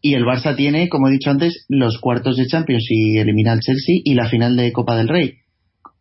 Y 0.00 0.14
el 0.14 0.24
Barça 0.24 0.56
tiene, 0.56 0.88
como 0.88 1.08
he 1.08 1.12
dicho 1.12 1.30
antes, 1.30 1.66
los 1.68 1.98
cuartos 1.98 2.36
de 2.36 2.46
Champions 2.46 2.86
y 2.88 3.18
elimina 3.18 3.52
al 3.52 3.60
Chelsea 3.60 3.96
y 4.04 4.14
la 4.14 4.28
final 4.28 4.56
de 4.56 4.72
Copa 4.72 4.96
del 4.96 5.08
Rey 5.08 5.38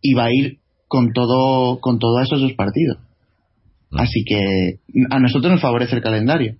y 0.01 0.13
va 0.13 0.25
a 0.25 0.33
ir 0.33 0.59
con 0.87 1.11
todo 1.11 1.79
con 1.79 1.99
todos 1.99 2.21
esos 2.23 2.41
dos 2.41 2.53
partidos. 2.53 2.97
Mm. 3.89 3.99
Así 3.99 4.23
que 4.23 4.79
a 5.09 5.19
nosotros 5.19 5.51
nos 5.51 5.61
favorece 5.61 5.95
el 5.95 6.01
calendario. 6.01 6.55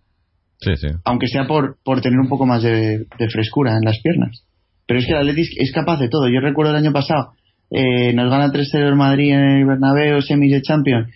Sí, 0.60 0.76
sí. 0.76 0.88
Aunque 1.06 1.28
sea 1.28 1.46
por, 1.46 1.78
por 1.84 2.02
tener 2.02 2.20
un 2.20 2.30
poco 2.30 2.46
más 2.46 2.64
de, 2.64 3.06
frescura 3.32 3.74
en 3.74 3.86
las 3.86 4.00
piernas. 4.02 4.44
Pero 4.88 5.00
es 5.00 5.06
que 5.06 5.12
el 5.12 5.20
Atlético 5.20 5.56
es 5.58 5.72
capaz 5.72 6.00
de 6.00 6.10
todo. 6.10 6.30
Yo 6.30 6.40
recuerdo 6.40 6.72
el 6.72 6.78
año 6.78 6.94
pasado, 6.94 7.34
eh, 7.70 8.14
nos 8.14 8.30
gana 8.32 8.52
3-0 8.52 8.88
el 8.88 8.96
Madrid 8.96 9.34
en 9.34 9.40
el 9.40 9.66
Bernabéu, 9.66 10.22
semis 10.22 10.52
de 10.52 10.62
Champions. 10.62 11.10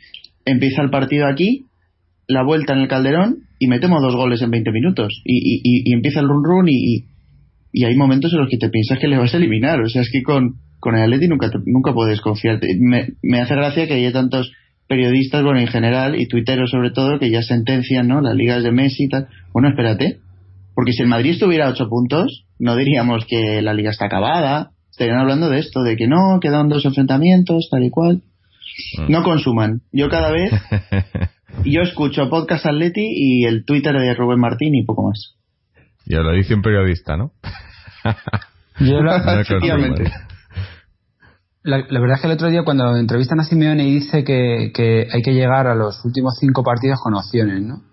Empieza 0.46 0.82
el 0.82 0.90
partido 0.90 1.28
aquí, 1.28 1.66
la 2.28 2.44
vuelta 2.44 2.74
en 2.74 2.80
el 2.80 2.88
Calderón 2.88 3.38
y 3.60 3.68
metemos 3.68 4.02
dos 4.02 4.16
goles 4.16 4.42
en 4.42 4.52
20 4.52 4.72
minutos. 4.72 5.22
Y, 5.24 5.62
y, 5.64 5.94
empieza 5.94 6.20
el 6.20 6.28
run 6.28 6.44
run 6.44 6.70
y, 6.70 7.06
y, 7.72 7.86
hay 7.86 7.96
momentos 7.96 8.34
en 8.34 8.40
los 8.40 8.50
que 8.50 8.58
te 8.58 8.70
piensas 8.70 9.00
que 9.00 9.08
le 9.08 9.18
vas 9.18 9.34
a 9.34 9.38
eliminar. 9.38 9.80
O 9.82 9.88
sea, 9.88 10.02
es 10.02 10.12
que 10.12 10.22
con, 10.22 10.56
con 10.80 10.96
el 10.96 11.04
Atleti 11.04 11.28
nunca, 11.28 11.50
nunca 11.66 11.94
puedes 11.94 12.22
confiar. 12.22 12.60
Me, 12.80 13.10
me 13.24 13.42
hace 13.42 13.56
gracia 13.56 13.88
que 13.88 13.94
haya 13.94 14.12
tantos 14.12 14.52
periodistas, 14.92 15.42
bueno, 15.42 15.62
en 15.62 15.68
general, 15.68 16.20
y 16.20 16.28
tuiteros 16.28 16.70
sobre 16.70 16.92
todo, 16.92 17.18
que 17.18 17.32
ya 17.32 17.42
sentencian, 17.42 18.10
¿no? 18.10 18.20
Las 18.20 18.36
ligas 18.36 18.62
de 18.62 18.74
Messi 18.74 19.06
y 19.06 19.08
tal. 19.08 19.30
Bueno, 19.54 19.70
espérate. 19.70 20.20
Porque 20.76 20.92
si 20.92 21.02
el 21.02 21.08
Madrid 21.08 21.32
estuviera 21.32 21.68
a 21.68 21.70
ocho 21.70 21.88
puntos, 21.88 22.44
no 22.60 22.76
diríamos 22.76 23.24
que 23.26 23.62
la 23.62 23.74
liga 23.74 23.92
está 23.92 24.08
acabada. 24.08 24.72
Estarían 24.90 25.20
hablando 25.20 25.50
de 25.50 25.60
esto, 25.60 25.82
de 25.84 25.96
que 25.96 26.08
no, 26.10 26.40
quedan 26.42 26.68
dos 26.68 26.84
enfrentamientos, 26.84 27.70
tal 27.72 27.86
y 27.86 27.90
cual. 27.90 28.22
Mm. 28.98 29.10
No 29.14 29.24
consuman. 29.24 29.80
Yo 29.94 30.10
cada 30.10 30.30
vez, 30.30 30.52
yo 31.64 31.84
escucho 31.84 32.30
podcast 32.30 32.66
Atleti 32.66 33.06
y 33.06 33.46
el 33.46 33.64
Twitter 33.64 33.98
de 33.98 34.14
Rubén 34.14 34.42
Martín 34.42 34.76
y 34.76 34.84
poco 34.84 35.08
más. 35.08 35.38
Ya 36.06 36.20
lo 36.20 36.34
dice 36.34 36.54
un 36.54 36.64
periodista, 36.64 37.16
¿no? 37.16 37.32
Yo 38.82 39.02
lo, 39.02 39.16
efectivamente. 39.40 40.12
La, 41.64 41.78
verdad 41.78 42.16
es 42.16 42.22
que 42.22 42.28
el 42.28 42.34
otro 42.34 42.50
día 42.50 42.64
cuando 42.64 42.96
entrevistan 42.98 43.40
a 43.40 43.44
Simeone 43.44 43.88
y 43.88 43.94
dice 43.94 44.24
que, 44.24 44.72
que, 44.74 45.08
hay 45.12 45.22
que 45.22 45.34
llegar 45.34 45.68
a 45.68 45.76
los 45.76 46.04
últimos 46.04 46.36
cinco 46.40 46.64
partidos 46.64 47.00
con 47.02 47.14
opciones, 47.14 47.62
¿no? 47.62 47.84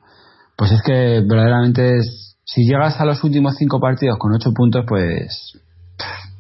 Pues 0.57 0.73
es 0.73 0.81
que 0.83 1.23
verdaderamente 1.29 1.99
es, 1.99 2.37
si 2.45 2.65
llegas 2.65 2.99
a 2.99 3.05
los 3.05 3.23
últimos 3.23 3.57
cinco 3.57 3.79
partidos 3.79 4.19
con 4.19 4.33
ocho 4.33 4.53
puntos, 4.55 4.85
pues, 4.89 5.53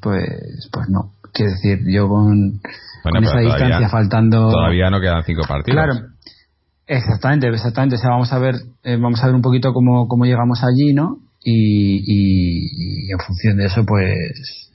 pues, 0.00 0.68
pues 0.72 0.88
no. 0.88 1.12
Quiero 1.32 1.52
decir, 1.52 1.80
yo 1.86 2.08
con, 2.08 2.60
esa 3.22 3.38
distancia 3.38 3.88
faltando. 3.90 4.50
Todavía 4.50 4.88
no 4.90 5.00
quedan 5.00 5.22
cinco 5.24 5.42
partidos. 5.46 5.76
Claro. 5.76 6.08
Exactamente, 6.86 7.48
exactamente. 7.48 7.96
O 7.96 7.98
sea, 7.98 8.10
vamos 8.10 8.32
a 8.32 8.38
ver, 8.38 8.54
eh, 8.82 8.96
vamos 8.96 9.22
a 9.22 9.26
ver 9.26 9.34
un 9.34 9.42
poquito 9.42 9.74
cómo, 9.74 10.08
cómo 10.08 10.24
llegamos 10.24 10.62
allí, 10.64 10.94
¿no? 10.94 11.18
Y, 11.44 11.98
y, 11.98 13.08
y 13.08 13.12
en 13.12 13.18
función 13.18 13.58
de 13.58 13.66
eso, 13.66 13.84
pues, 13.84 14.67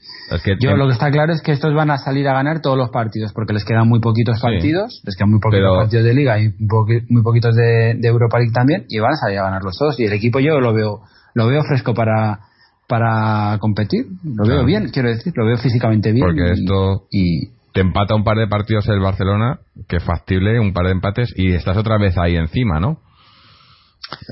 yo 0.60 0.76
lo 0.76 0.86
que 0.86 0.92
está 0.92 1.10
claro 1.10 1.32
es 1.32 1.42
que 1.42 1.52
estos 1.52 1.74
van 1.74 1.90
a 1.90 1.98
salir 1.98 2.26
a 2.28 2.32
ganar 2.32 2.60
todos 2.60 2.76
los 2.76 2.90
partidos 2.90 3.32
porque 3.32 3.52
les 3.52 3.64
quedan 3.64 3.88
muy 3.88 4.00
poquitos 4.00 4.40
partidos, 4.40 5.00
les 5.04 5.16
quedan 5.16 5.30
muy 5.30 5.40
poquitos 5.40 5.76
partidos 5.76 6.04
de 6.04 6.14
liga 6.14 6.40
y 6.40 6.52
muy 6.58 7.22
poquitos 7.22 7.54
de, 7.54 7.98
Europa 8.02 8.38
League 8.38 8.52
también 8.52 8.84
y 8.88 8.98
van 8.98 9.12
a 9.12 9.16
salir 9.16 9.38
a 9.38 9.44
ganar 9.44 9.62
los 9.62 9.76
dos 9.78 9.98
y 9.98 10.04
el 10.04 10.12
equipo 10.12 10.40
yo 10.40 10.60
lo 10.60 10.72
veo 10.72 11.00
lo 11.34 11.46
veo 11.46 11.62
fresco 11.64 11.94
para 11.94 12.40
para 12.86 13.56
competir, 13.60 14.04
lo 14.22 14.46
veo 14.46 14.62
bien, 14.62 14.90
quiero 14.92 15.08
decir, 15.08 15.32
lo 15.34 15.46
veo 15.46 15.56
físicamente 15.56 16.12
bien. 16.12 16.26
Porque 16.26 16.52
esto 16.52 17.06
y, 17.10 17.48
te 17.72 17.80
empata 17.80 18.14
un 18.14 18.24
par 18.24 18.36
de 18.36 18.46
partidos 18.46 18.86
el 18.88 19.00
Barcelona, 19.00 19.58
que 19.88 19.96
es 19.96 20.04
factible, 20.04 20.60
un 20.60 20.72
par 20.72 20.86
de 20.86 20.92
empates 20.92 21.34
y 21.36 21.52
estás 21.52 21.76
otra 21.76 21.98
vez 21.98 22.16
ahí 22.18 22.36
encima, 22.36 22.78
¿no? 22.78 23.00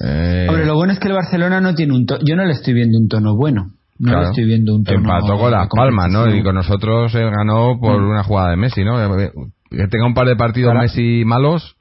Eh... 0.04 0.46
Hombre, 0.48 0.64
lo 0.64 0.74
bueno 0.74 0.92
es 0.92 1.00
que 1.00 1.08
el 1.08 1.14
Barcelona 1.14 1.60
no 1.60 1.74
tiene 1.74 1.94
un 1.94 2.06
tono, 2.06 2.20
yo 2.24 2.36
no 2.36 2.44
le 2.44 2.52
estoy 2.52 2.74
viendo 2.74 2.98
un 2.98 3.08
tono 3.08 3.34
bueno 3.36 3.72
no 4.10 4.22
estoy 4.22 4.44
viendo 4.44 4.74
un 4.76 4.84
tono 4.84 4.98
Empató 4.98 5.38
con 5.38 5.50
Las 5.50 5.68
Palmas, 5.68 6.10
¿no? 6.10 6.34
Y 6.34 6.42
con 6.42 6.54
nosotros 6.54 7.14
él 7.14 7.30
ganó 7.30 7.78
por 7.80 8.00
Mm. 8.00 8.10
una 8.10 8.22
jugada 8.24 8.50
de 8.50 8.56
Messi, 8.56 8.84
¿no? 8.84 8.96
Que 9.18 9.86
tenga 9.88 10.06
un 10.06 10.14
par 10.14 10.26
de 10.26 10.36
partidos 10.36 10.74
Messi 10.74 11.24
malos 11.24 11.76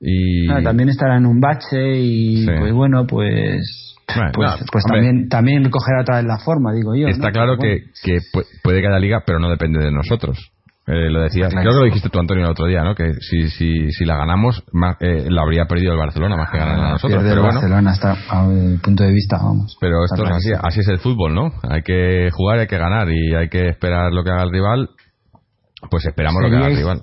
y... 0.00 0.48
Ah, 0.50 0.60
también 0.62 0.88
estará 0.88 1.16
en 1.16 1.26
un 1.26 1.40
bache 1.40 1.98
y 1.98 2.44
Sí. 2.44 2.50
pues 2.58 2.72
bueno, 2.72 3.06
pues 3.06 3.94
Bueno, 4.14 4.30
pues, 4.34 4.50
no, 4.60 4.66
pues 4.72 4.84
también 4.84 5.28
también 5.28 5.70
cogerá 5.70 6.02
otra 6.02 6.16
vez 6.16 6.26
la 6.26 6.38
forma, 6.38 6.72
digo 6.74 6.94
yo. 6.94 7.06
Está 7.08 7.28
¿no? 7.28 7.32
claro 7.32 7.56
Pero 7.58 7.76
que, 7.78 7.84
que 8.02 8.16
pu- 8.32 8.44
puede 8.62 8.80
que 8.80 8.88
haya 8.88 8.98
liga, 8.98 9.22
pero 9.24 9.38
no 9.38 9.48
depende 9.48 9.82
de 9.82 9.92
nosotros. 9.92 10.50
Eh, 10.84 11.10
lo 11.10 11.20
decías, 11.22 11.50
Claro. 11.50 11.62
creo 11.62 11.72
que 11.74 11.78
lo 11.80 11.84
dijiste 11.86 12.08
tú, 12.08 12.18
Antonio, 12.18 12.44
el 12.44 12.50
otro 12.50 12.66
día, 12.66 12.82
¿no? 12.82 12.94
Que 12.96 13.14
si, 13.20 13.48
si, 13.50 13.92
si 13.92 14.04
la 14.04 14.16
ganamos, 14.16 14.64
más, 14.72 14.96
eh, 15.00 15.26
la 15.30 15.42
habría 15.42 15.66
perdido 15.66 15.92
el 15.92 15.98
Barcelona 15.98 16.36
más 16.36 16.50
que 16.50 16.58
ganar 16.58 16.74
a 16.80 16.88
Ah, 16.88 16.90
nosotros. 16.92 17.12
pierde 17.22 17.28
Pero 17.28 17.40
el 17.40 17.46
bueno, 17.46 17.60
Barcelona 17.60 17.90
hasta 17.92 18.16
a 18.28 18.42
mi 18.46 18.76
punto 18.78 19.04
de 19.04 19.12
vista, 19.12 19.36
vamos. 19.38 19.76
pero 19.80 20.04
esto 20.04 20.24
es 20.24 20.30
así, 20.32 20.50
así 20.60 20.80
es 20.80 20.88
el 20.88 20.98
fútbol, 20.98 21.34
¿no? 21.34 21.52
Hay 21.70 21.82
que 21.82 22.30
jugar, 22.32 22.58
hay 22.58 22.66
que 22.66 22.78
ganar 22.78 23.08
y 23.10 23.32
hay 23.34 23.48
que 23.48 23.68
esperar 23.68 24.12
lo 24.12 24.24
que 24.24 24.30
haga 24.30 24.42
el 24.42 24.50
rival. 24.50 24.90
Pues 25.88 26.04
esperamos 26.04 26.42
lo 26.42 26.50
que 26.50 26.56
haga 26.56 26.66
el 26.68 26.76
rival. 26.76 27.02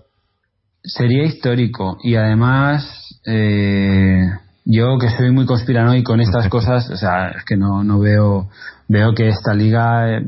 Sería 0.83 1.23
histórico 1.23 1.97
y 2.03 2.15
además 2.15 3.17
eh, 3.25 4.23
yo 4.65 4.97
que 4.99 5.09
soy 5.09 5.31
muy 5.31 5.45
conspiranoico 5.45 6.13
en 6.15 6.21
estas 6.21 6.47
cosas, 6.49 6.89
o 6.89 6.97
sea, 6.97 7.29
es 7.29 7.45
que 7.45 7.55
no, 7.55 7.83
no 7.85 7.99
veo 7.99 8.49
veo 8.89 9.13
que 9.13 9.29
esta 9.29 9.53
liga 9.53 10.17
eh, 10.17 10.25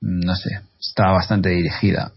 no 0.00 0.34
sé, 0.34 0.50
está 0.80 1.12
bastante 1.12 1.50
dirigida. 1.50 2.10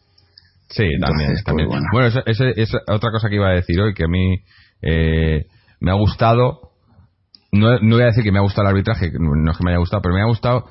Sí, 0.69 0.87
también. 0.99 1.31
Pues, 1.31 1.43
también. 1.43 1.67
bueno. 1.69 1.85
bueno, 1.91 2.07
esa 2.07 2.49
esa 2.49 2.77
otra 2.87 3.11
cosa 3.11 3.29
que 3.29 3.35
iba 3.35 3.47
a 3.49 3.53
decir 3.53 3.79
hoy, 3.79 3.93
que 3.93 4.03
a 4.05 4.07
mí 4.07 4.37
eh, 4.81 5.45
me 5.79 5.91
ha 5.91 5.95
gustado, 5.95 6.71
no, 7.51 7.79
no 7.79 7.95
voy 7.95 8.03
a 8.03 8.07
decir 8.07 8.23
que 8.23 8.31
me 8.31 8.39
ha 8.39 8.41
gustado 8.41 8.63
el 8.67 8.71
arbitraje, 8.75 9.11
no 9.13 9.51
es 9.51 9.57
que 9.57 9.63
me 9.63 9.71
haya 9.71 9.79
gustado, 9.79 10.01
pero 10.01 10.15
me 10.15 10.21
ha 10.21 10.25
gustado 10.25 10.65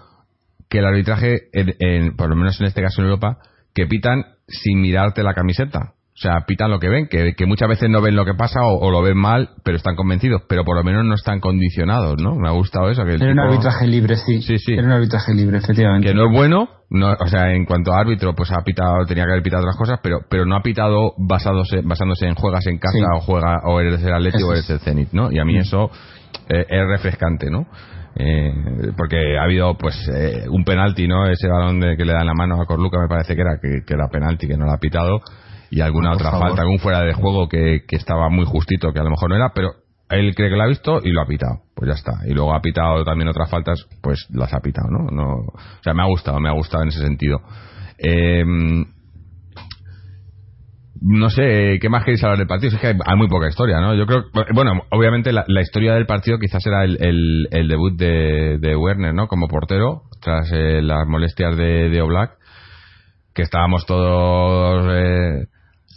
que 0.69 0.79
el 0.79 0.85
arbitraje, 0.87 1.43
en, 1.53 1.75
en- 1.79 2.17
por 2.17 2.29
lo 2.29 2.37
menos 2.37 2.61
en 2.61 2.67
este 2.67 2.83
caso 2.83 3.01
en 3.01 3.07
Europa, 3.09 3.39
que 3.75 3.87
pitan 3.87 4.25
sin 4.49 4.81
mirarte 4.81 5.23
la 5.23 5.35
camiseta. 5.35 5.95
O 6.17 6.17
sea, 6.17 6.43
pitan 6.47 6.71
lo 6.71 6.79
que 6.79 6.89
ven, 6.89 7.09
que, 7.09 7.35
que 7.35 7.45
muchas 7.45 7.69
veces 7.69 7.91
no 7.91 8.01
ven 8.01 8.15
lo 8.15 8.25
que 8.25 8.35
pasa 8.35 8.61
o, 8.63 8.79
o 8.87 8.91
lo 8.93 9.03
ven 9.03 9.17
mal, 9.17 9.51
pero 9.65 9.77
están 9.77 9.97
convencidos, 9.97 10.43
pero 10.49 10.63
por 10.65 10.77
lo 10.77 10.85
menos 10.85 11.05
no 11.05 11.15
están 11.15 11.41
condicionados, 11.41 12.23
¿no? 12.23 12.37
Me 12.37 12.47
ha 12.49 12.53
gustado 12.53 12.89
eso. 12.89 13.05
Que 13.05 13.15
el 13.15 13.23
Era 13.23 13.33
un 13.33 13.41
arbitraje 13.41 13.89
libre, 13.89 14.15
sí. 14.15 14.41
Sí, 14.41 14.59
sí. 14.59 14.75
Era 14.75 14.85
un 14.85 14.93
arbitraje 14.93 15.35
libre, 15.35 15.59
efectivamente. 15.59 16.07
que 16.07 16.15
no 16.15 16.27
es 16.27 16.33
bueno, 16.33 16.69
no, 16.91 17.11
o 17.19 17.27
sea, 17.27 17.53
en 17.53 17.65
cuanto 17.65 17.93
a 17.93 17.99
árbitro, 17.99 18.33
pues 18.33 18.53
ha 18.53 18.63
pitado, 18.63 19.05
tenía 19.07 19.25
que 19.25 19.33
haber 19.33 19.43
pitado 19.43 19.63
otras 19.63 19.77
cosas, 19.77 19.99
pero, 20.05 20.21
pero 20.31 20.47
no 20.47 20.55
ha 20.55 20.63
pitado 20.63 21.15
basándose, 21.19 21.81
basándose 21.83 22.27
en 22.29 22.37
juegas 22.37 22.65
en 22.69 22.79
casa 22.79 22.97
Sí. 22.97 23.03
o 23.17 23.21
juega 23.21 23.63
o 23.65 23.81
eres 23.81 24.01
el 24.05 24.15
Atleti 24.15 24.37
Eso 24.39 24.47
o 24.47 24.53
eres 24.53 24.65
es. 24.65 24.71
el 24.71 24.79
Zenit, 24.81 25.13
¿no? 25.13 25.33
Y 25.33 25.41
a 25.41 25.45
mí 25.45 25.55
Mm. 25.55 25.63
eso 25.63 25.91
eh, 26.49 26.65
es 26.69 26.87
refrescante, 26.87 27.51
¿no? 27.51 27.67
Eh, 28.15 28.53
porque 28.97 29.17
ha 29.37 29.43
habido 29.43 29.77
pues 29.77 29.97
eh, 30.15 30.45
un 30.49 30.65
penalti, 30.65 31.09
¿no? 31.09 31.27
Ese 31.27 31.49
balón 31.49 31.81
de, 31.81 31.97
que 31.97 32.05
le 32.05 32.13
dan 32.13 32.27
la 32.27 32.35
mano 32.35 32.55
a 32.63 32.67
Corluca 32.67 33.01
me 33.01 33.09
parece 33.09 33.35
que 33.35 33.41
era 33.41 33.59
que, 33.61 33.81
que 33.85 33.95
era 33.95 34.07
penalti, 34.09 34.47
que 34.47 34.57
no 34.57 34.67
lo 34.67 34.71
ha 34.73 34.79
pitado 34.79 35.19
y 35.75 35.81
alguna 35.81 36.11
por 36.11 36.17
otra 36.19 36.31
favor. 36.31 36.47
falta, 36.49 36.63
algún 36.63 36.79
fuera 36.79 37.01
de 37.01 37.15
juego 37.15 37.49
que, 37.49 37.83
que 37.89 37.97
estaba 37.97 38.29
muy 38.29 38.45
justito, 38.45 38.93
que 38.93 39.01
a 39.01 39.03
lo 39.03 39.11
mejor 39.11 39.29
no 39.29 39.35
era, 39.35 39.51
pero 39.53 39.73
él 40.09 40.33
cree 40.37 40.49
que 40.49 40.57
lo 40.57 40.63
ha 40.63 40.69
visto 40.69 41.01
y 41.03 41.11
lo 41.11 41.21
ha 41.21 41.27
pitado, 41.27 41.63
pues 41.75 41.89
ya 41.89 41.95
está. 41.95 42.13
Y 42.29 42.33
luego 42.33 42.55
ha 42.55 42.61
pitado 42.61 43.05
también 43.05 43.29
otras 43.29 43.51
faltas, 43.51 43.85
pues 44.01 44.25
las 44.31 44.55
ha 44.55 44.61
pitado, 44.61 44.89
¿no? 44.89 45.11
no 45.11 45.39
o 45.39 45.83
sea, 45.83 45.93
me 45.93 46.03
ha 46.03 46.07
gustado, 46.07 46.39
me 46.39 46.49
ha 46.49 46.53
gustado 46.53 46.85
en 46.85 46.91
ese 46.91 47.01
sentido. 47.01 47.41
Eh, 47.99 48.45
no 51.01 51.29
sé, 51.29 51.79
¿qué 51.81 51.89
más 51.89 52.05
queréis 52.05 52.23
hablar 52.23 52.39
del 52.39 52.47
partido? 52.47 52.73
Es 52.73 52.81
que 52.81 52.87
hay, 52.87 52.95
hay 53.05 53.17
muy 53.17 53.29
poca 53.29 53.49
historia, 53.49 53.81
¿no? 53.81 53.95
Yo 53.97 54.07
creo, 54.07 54.27
bueno, 54.55 54.83
obviamente 54.93 55.33
la, 55.33 55.45
la 55.49 55.61
historia 55.61 55.95
del 55.95 56.07
partido 56.07 56.39
quizás 56.39 56.65
era 56.65 56.85
el, 56.85 56.99
el, 57.01 57.49
el 57.51 57.69
debut 57.69 57.99
de, 57.99 58.59
de 58.61 58.77
Werner, 58.77 59.13
¿no? 59.13 59.27
Como 59.27 59.49
portero, 59.49 60.03
tras 60.23 60.49
eh, 60.53 60.81
las 60.83 61.05
molestias 61.09 61.57
de, 61.57 61.91
de 61.91 62.01
Oblak, 62.01 62.39
que 63.35 63.43
estábamos 63.43 63.85
todos, 63.87 64.87
eh, 64.95 65.47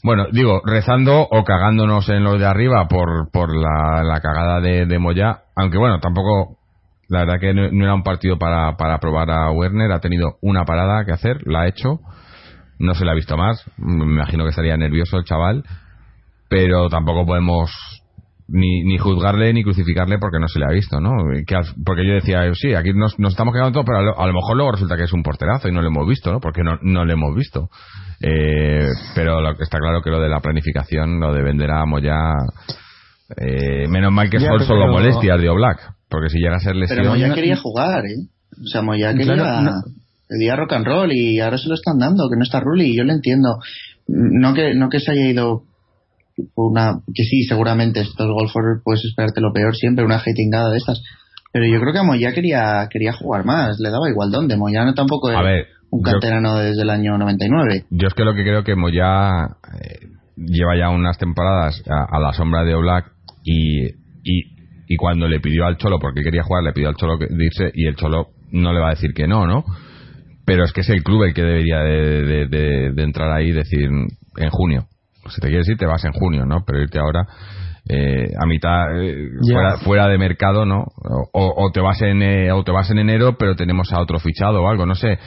bueno, 0.03 0.27
digo, 0.31 0.62
rezando 0.65 1.21
o 1.21 1.43
cagándonos 1.43 2.07
en 2.10 2.23
los 2.23 2.39
de 2.39 2.45
arriba 2.45 2.88
por, 2.88 3.29
por 3.31 3.55
la, 3.55 4.03
la 4.03 4.19
cagada 4.21 4.62
de, 4.62 4.86
de 4.86 4.99
Moya, 4.99 5.41
aunque 5.55 5.77
bueno, 5.77 5.99
tampoco, 5.99 6.57
la 7.07 7.19
verdad 7.19 7.39
que 7.39 7.53
no, 7.53 7.83
era 7.83 7.93
un 7.93 8.03
partido 8.03 8.38
para, 8.38 8.77
para 8.77 8.99
probar 8.99 9.29
a 9.31 9.51
Werner, 9.51 9.91
ha 9.91 9.99
tenido 9.99 10.38
una 10.41 10.65
parada 10.65 11.05
que 11.05 11.13
hacer, 11.13 11.41
la 11.45 11.62
ha 11.62 11.67
hecho, 11.67 11.99
no 12.79 12.93
se 12.93 13.05
le 13.05 13.12
ha 13.12 13.15
visto 13.15 13.38
más, 13.38 13.63
me 13.77 14.05
imagino 14.05 14.43
que 14.43 14.51
estaría 14.51 14.77
nervioso 14.77 15.17
el 15.17 15.25
chaval, 15.25 15.63
pero 16.49 16.89
tampoco 16.89 17.25
podemos 17.25 17.71
ni, 18.49 18.83
ni 18.83 18.97
juzgarle 18.97 19.51
ni 19.53 19.63
crucificarle 19.63 20.19
porque 20.19 20.39
no 20.39 20.47
se 20.47 20.60
le 20.60 20.65
ha 20.65 20.71
visto, 20.71 20.99
¿no? 21.01 21.12
Que 21.45 21.55
al- 21.55 21.73
porque 21.86 22.05
yo 22.07 22.13
decía, 22.13 22.45
eh, 22.45 22.51
sí, 22.53 22.73
aquí 22.73 22.93
nos, 22.93 23.19
nos 23.19 23.33
estamos 23.33 23.53
quedando 23.53 23.71
todo, 23.73 23.83
pero 23.86 23.99
a 23.99 24.01
lo, 24.01 24.19
a 24.19 24.27
lo 24.27 24.33
mejor 24.33 24.55
luego 24.55 24.71
resulta 24.71 24.95
que 24.97 25.03
es 25.03 25.13
un 25.13 25.23
porterazo 25.23 25.67
y 25.67 25.71
no 25.73 25.81
lo 25.81 25.88
hemos 25.89 26.07
visto, 26.07 26.31
¿no? 26.31 26.39
Porque 26.39 26.62
no, 26.63 26.77
no 26.81 27.03
lo 27.05 27.12
hemos 27.13 27.36
visto. 27.36 27.69
Eh, 28.21 28.88
pero 29.13 29.41
lo 29.41 29.55
que 29.55 29.63
está 29.63 29.77
claro 29.79 30.01
que 30.01 30.10
lo 30.10 30.19
de 30.21 30.29
la 30.29 30.39
planificación, 30.39 31.19
lo 31.19 31.33
de 31.33 31.43
vender 31.43 31.71
a 31.71 31.86
Moya, 31.86 32.17
eh, 33.36 33.88
menos 33.89 34.12
mal 34.12 34.29
que 34.29 34.39
son 34.39 34.60
solo 34.62 34.81
pero- 34.81 34.91
molestias 34.93 35.41
de 35.41 35.49
Oblak, 35.49 35.79
porque 36.10 36.29
si 36.29 36.39
llega 36.39 36.55
a 36.55 36.60
ser 36.60 36.73
Pero 36.73 36.79
lesión... 36.79 37.07
Moya 37.07 37.33
quería 37.33 37.57
jugar, 37.57 38.05
¿eh? 38.05 38.27
O 38.63 38.67
sea, 38.71 38.81
Moya 38.81 39.13
quería... 39.13 39.33
Claro, 39.36 39.62
no. 39.62 39.71
Pedía 40.29 40.55
rock 40.57 40.73
and 40.73 40.86
roll 40.86 41.12
y 41.13 41.39
ahora 41.39 41.57
se 41.57 41.69
lo 41.69 41.75
están 41.75 41.99
dando, 41.99 42.27
que 42.29 42.36
no 42.38 42.43
está 42.43 42.60
Rulli, 42.60 42.93
yo 42.97 43.05
lo 43.05 43.13
entiendo. 43.13 43.60
No 44.10 44.53
que, 44.53 44.73
no 44.75 44.89
que 44.89 44.99
se 44.99 45.12
haya 45.12 45.29
ido 45.29 45.63
una... 46.56 47.00
Que 47.13 47.23
sí, 47.23 47.43
seguramente 47.43 48.02
estos 48.02 48.28
golfers 48.28 48.82
puedes 48.84 49.04
esperarte 49.06 49.41
lo 49.41 49.52
peor 49.54 49.76
siempre, 49.76 50.06
una 50.06 50.17
hatingada 50.17 50.69
de 50.71 50.78
estas. 50.78 51.02
Pero 51.54 51.65
yo 51.65 51.80
creo 51.80 51.93
que 51.93 52.04
Moya 52.04 52.34
quería, 52.34 52.88
quería 52.91 53.13
jugar 53.13 53.45
más, 53.45 53.80
le 53.80 53.89
daba 53.89 54.10
igual 54.10 54.32
dónde. 54.32 54.58
Moya 54.58 54.84
no 54.86 54.93
tampoco 54.93 55.30
A 55.30 55.39
es 55.39 55.43
ver, 55.45 55.65
un 55.89 56.02
yo- 56.04 56.12
canterano 56.12 56.58
desde 56.58 56.82
el 56.82 56.89
año 56.89 57.17
99. 57.17 57.86
Yo 57.89 58.08
es 58.08 58.13
que 58.13 58.23
lo 58.23 58.34
que 58.36 58.43
creo 58.43 58.63
que 58.63 58.76
Moya 58.76 59.45
eh, 59.82 60.08
lleva 60.36 60.78
ya 60.78 60.89
unas 60.89 61.17
temporadas 61.17 61.82
a, 61.89 62.15
a 62.15 62.19
la 62.19 62.34
sombra 62.34 62.63
de 62.63 62.76
Oblak 62.76 63.12
y, 63.43 63.86
y, 64.23 64.56
y 64.88 64.95
cuando 64.97 65.28
le 65.28 65.39
pidió 65.39 65.65
al 65.65 65.78
Cholo, 65.78 65.97
porque 66.00 66.21
quería 66.21 66.43
jugar, 66.43 66.63
le 66.63 66.73
pidió 66.73 66.89
al 66.89 66.95
Cholo 66.95 67.17
que 67.17 67.26
irse 67.32 67.71
y 67.73 67.88
el 67.88 67.95
Cholo 67.95 68.28
no 68.52 68.71
le 68.73 68.80
va 68.80 68.88
a 68.88 68.95
decir 68.95 69.13
que 69.15 69.28
no, 69.28 69.47
¿no? 69.47 69.63
Pero 70.45 70.63
es 70.63 70.71
que 70.73 70.82
es 70.82 70.89
el 70.89 71.04
club 71.04 71.23
el 71.23 71.34
que 71.34 71.41
debería 71.43 71.80
de, 71.80 72.23
de- 72.23 72.47
de- 72.47 72.91
de 72.93 73.04
entrar 73.04 73.32
ahí 73.32 73.47
y 73.50 73.54
decir 73.54 73.89
en 74.38 74.50
junio. 74.50 74.86
Si 75.29 75.41
te 75.41 75.47
quieres 75.49 75.67
ir, 75.69 75.77
te 75.77 75.85
vas 75.85 76.03
en 76.05 76.13
junio, 76.13 76.45
¿no? 76.45 76.63
Pero 76.65 76.81
irte 76.81 76.99
ahora 76.99 77.25
eh, 77.89 78.31
a 78.41 78.45
mitad, 78.45 79.01
eh, 79.01 79.29
fuera, 79.53 79.77
fuera 79.77 80.07
de 80.07 80.17
mercado, 80.17 80.65
¿no? 80.65 80.83
O, 81.33 81.53
o 81.65 81.71
te 81.71 81.79
vas 81.79 82.01
en, 82.01 82.21
eh, 82.21 82.51
o 82.51 82.63
te 82.63 82.71
vas 82.71 82.89
en 82.91 82.99
enero, 82.99 83.37
pero 83.37 83.55
tenemos 83.55 83.91
a 83.93 84.01
otro 84.01 84.19
fichado 84.19 84.61
o 84.63 84.67
algo, 84.69 84.85
no 84.85 84.95
sé. 84.95 85.19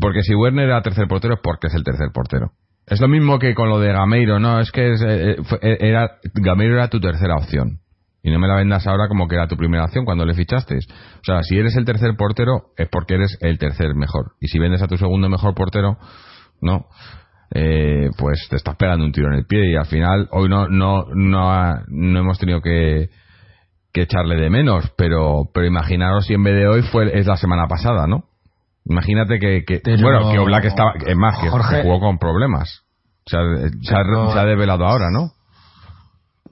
Porque 0.00 0.22
si 0.22 0.34
Werner 0.34 0.66
era 0.66 0.82
tercer 0.82 1.06
portero 1.08 1.34
es 1.34 1.40
porque 1.42 1.66
es 1.68 1.74
el 1.74 1.84
tercer 1.84 2.08
portero. 2.12 2.52
Es 2.86 3.00
lo 3.00 3.08
mismo 3.08 3.38
que 3.38 3.54
con 3.54 3.68
lo 3.68 3.78
de 3.80 3.92
Gameiro, 3.92 4.38
no, 4.40 4.60
es 4.60 4.70
que 4.72 4.92
es, 4.92 5.02
eh, 5.06 5.36
fue- 5.44 5.58
eh, 5.62 5.78
era, 5.80 6.10
Gameiro 6.34 6.74
era 6.74 6.88
tu 6.88 7.00
tercera 7.00 7.36
opción. 7.36 7.78
Y 8.22 8.30
no 8.30 8.38
me 8.38 8.48
la 8.48 8.56
vendas 8.56 8.86
ahora 8.86 9.06
como 9.08 9.28
que 9.28 9.34
era 9.34 9.46
tu 9.48 9.56
primera 9.56 9.84
opción 9.84 10.06
cuando 10.06 10.24
le 10.24 10.32
fichaste. 10.34 10.76
O 10.76 11.24
sea, 11.24 11.42
si 11.42 11.58
eres 11.58 11.76
el 11.76 11.84
tercer 11.84 12.16
portero 12.16 12.70
es 12.78 12.88
porque 12.88 13.14
eres 13.16 13.36
el 13.42 13.58
tercer 13.58 13.94
mejor. 13.94 14.32
Y 14.40 14.48
si 14.48 14.58
vendes 14.58 14.80
a 14.82 14.88
tu 14.88 14.96
segundo 14.96 15.28
mejor 15.28 15.54
portero, 15.54 15.98
no. 16.62 16.86
Eh, 17.56 18.10
pues 18.18 18.46
te 18.50 18.56
estás 18.56 18.74
pegando 18.76 19.04
un 19.04 19.12
tiro 19.12 19.28
en 19.28 19.34
el 19.34 19.46
pie 19.46 19.70
y 19.70 19.76
al 19.76 19.86
final 19.86 20.28
hoy 20.32 20.48
no 20.48 20.66
no 20.68 21.04
no, 21.14 21.52
ha- 21.52 21.84
no 21.86 22.18
hemos 22.18 22.36
tenido 22.38 22.60
que, 22.60 23.10
que 23.92 24.02
echarle 24.02 24.34
de 24.34 24.50
menos 24.50 24.90
pero 24.96 25.44
pero 25.54 25.64
imaginaros 25.64 26.26
si 26.26 26.34
en 26.34 26.42
vez 26.42 26.54
de 26.54 26.66
hoy 26.66 26.82
fue 26.82 27.16
es 27.16 27.26
la 27.26 27.36
semana 27.36 27.68
pasada 27.68 28.06
no 28.08 28.24
Imagínate 28.86 29.38
que, 29.38 29.64
que 29.64 29.80
Pero- 29.82 30.02
bueno, 30.02 30.30
que 30.30 30.38
Oblak 30.38 30.64
estaba, 30.66 30.92
es 31.06 31.16
más, 31.16 31.38
que, 31.40 31.48
Jorge- 31.48 31.82
jugó 31.84 32.00
con 32.00 32.18
problemas. 32.18 32.82
Se 33.24 33.34
ha, 33.38 33.40
se 33.80 33.94
ha- 33.94 34.32
se 34.32 34.38
ha 34.38 34.44
develado 34.44 34.84
ahora, 34.84 35.06
¿no? 35.10 35.30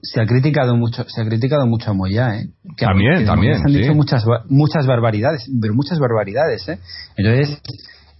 se 0.01 0.19
ha 0.21 0.25
criticado 0.25 0.75
mucho 0.75 1.05
se 1.07 1.21
ha 1.21 1.25
criticado 1.25 1.65
mucho 1.67 1.91
a 1.91 1.93
Moya 1.93 2.35
¿eh? 2.35 2.47
Que 2.75 2.85
a- 2.85 2.89
También, 2.89 3.19
que 3.19 3.25
también, 3.25 3.53
se 3.57 3.61
han 3.65 3.71
sí. 3.71 3.77
dicho 3.81 3.93
muchas 3.93 4.25
muchas 4.49 4.85
barbaridades 4.87 5.45
pero 5.61 5.73
muchas 5.75 5.97
barbaridades 5.99 6.67
¿eh? 6.69 6.79
entonces 7.15 7.61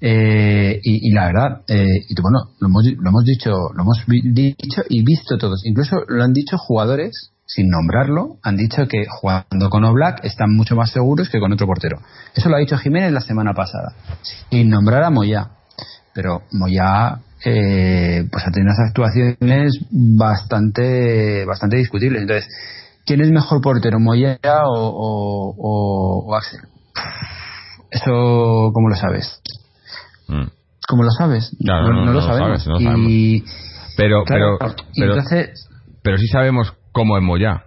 eh, 0.05 0.81
y, 0.83 1.07
y 1.09 1.13
la 1.13 1.27
verdad 1.27 1.61
eh, 1.69 1.85
y 2.09 2.21
bueno 2.21 2.39
lo 2.59 2.67
hemos, 2.67 2.83
lo 2.85 3.09
hemos 3.09 3.23
dicho 3.23 3.51
lo 3.73 3.83
hemos 3.83 4.03
dicho 4.07 4.81
y 4.89 5.01
visto 5.05 5.37
todos. 5.37 5.65
Incluso 5.65 5.95
lo 6.09 6.21
han 6.23 6.33
dicho 6.33 6.57
jugadores 6.57 7.31
sin 7.45 7.69
nombrarlo 7.69 8.37
han 8.43 8.57
dicho 8.57 8.85
que 8.89 9.05
jugando 9.07 9.69
con 9.69 9.85
Oblak 9.85 10.25
están 10.25 10.53
mucho 10.53 10.75
más 10.75 10.91
seguros 10.91 11.29
que 11.29 11.39
con 11.39 11.53
otro 11.53 11.67
portero. 11.67 11.99
Eso 12.35 12.49
lo 12.49 12.57
ha 12.57 12.59
dicho 12.59 12.77
Jiménez 12.77 13.13
la 13.13 13.21
semana 13.21 13.53
pasada. 13.53 13.93
Sin 14.49 14.69
nombrar 14.69 15.03
a 15.03 15.09
Moya 15.09 15.51
pero 16.13 16.41
Moya 16.51 17.19
eh, 17.45 18.25
pues 18.29 18.45
ha 18.45 18.51
tenido 18.51 18.71
unas 18.73 18.89
actuaciones 18.89 19.71
bastante 19.89 21.45
bastante 21.45 21.77
discutibles. 21.77 22.23
Entonces 22.23 22.49
quién 23.05 23.21
es 23.21 23.31
mejor 23.31 23.61
portero 23.61 23.99
o, 24.67 25.55
o- 25.57 26.25
o 26.27 26.35
Axel 26.35 26.59
eso 27.91 28.71
cómo 28.73 28.89
lo 28.89 28.95
sabes 28.95 29.39
Mm. 30.27 30.47
cómo 30.87 31.03
lo 31.03 31.09
sabes 31.11 31.55
Claro, 31.63 31.93
no, 31.93 32.05
no 32.05 32.05
lo 32.07 32.13
lo 32.13 32.21
sabemos 32.21 32.63
sabes, 32.63 32.83
no 32.83 33.09
y 33.09 33.43
Pero, 33.97 34.23
claro, 34.23 34.57
pero, 34.59 34.75
y 34.93 35.01
pero, 35.01 35.13
entonces 35.15 35.69
pero 36.03 36.17
sí 36.17 36.27
sabemos 36.27 36.73
cómo 36.91 37.17
es 37.17 37.23
Moya. 37.23 37.63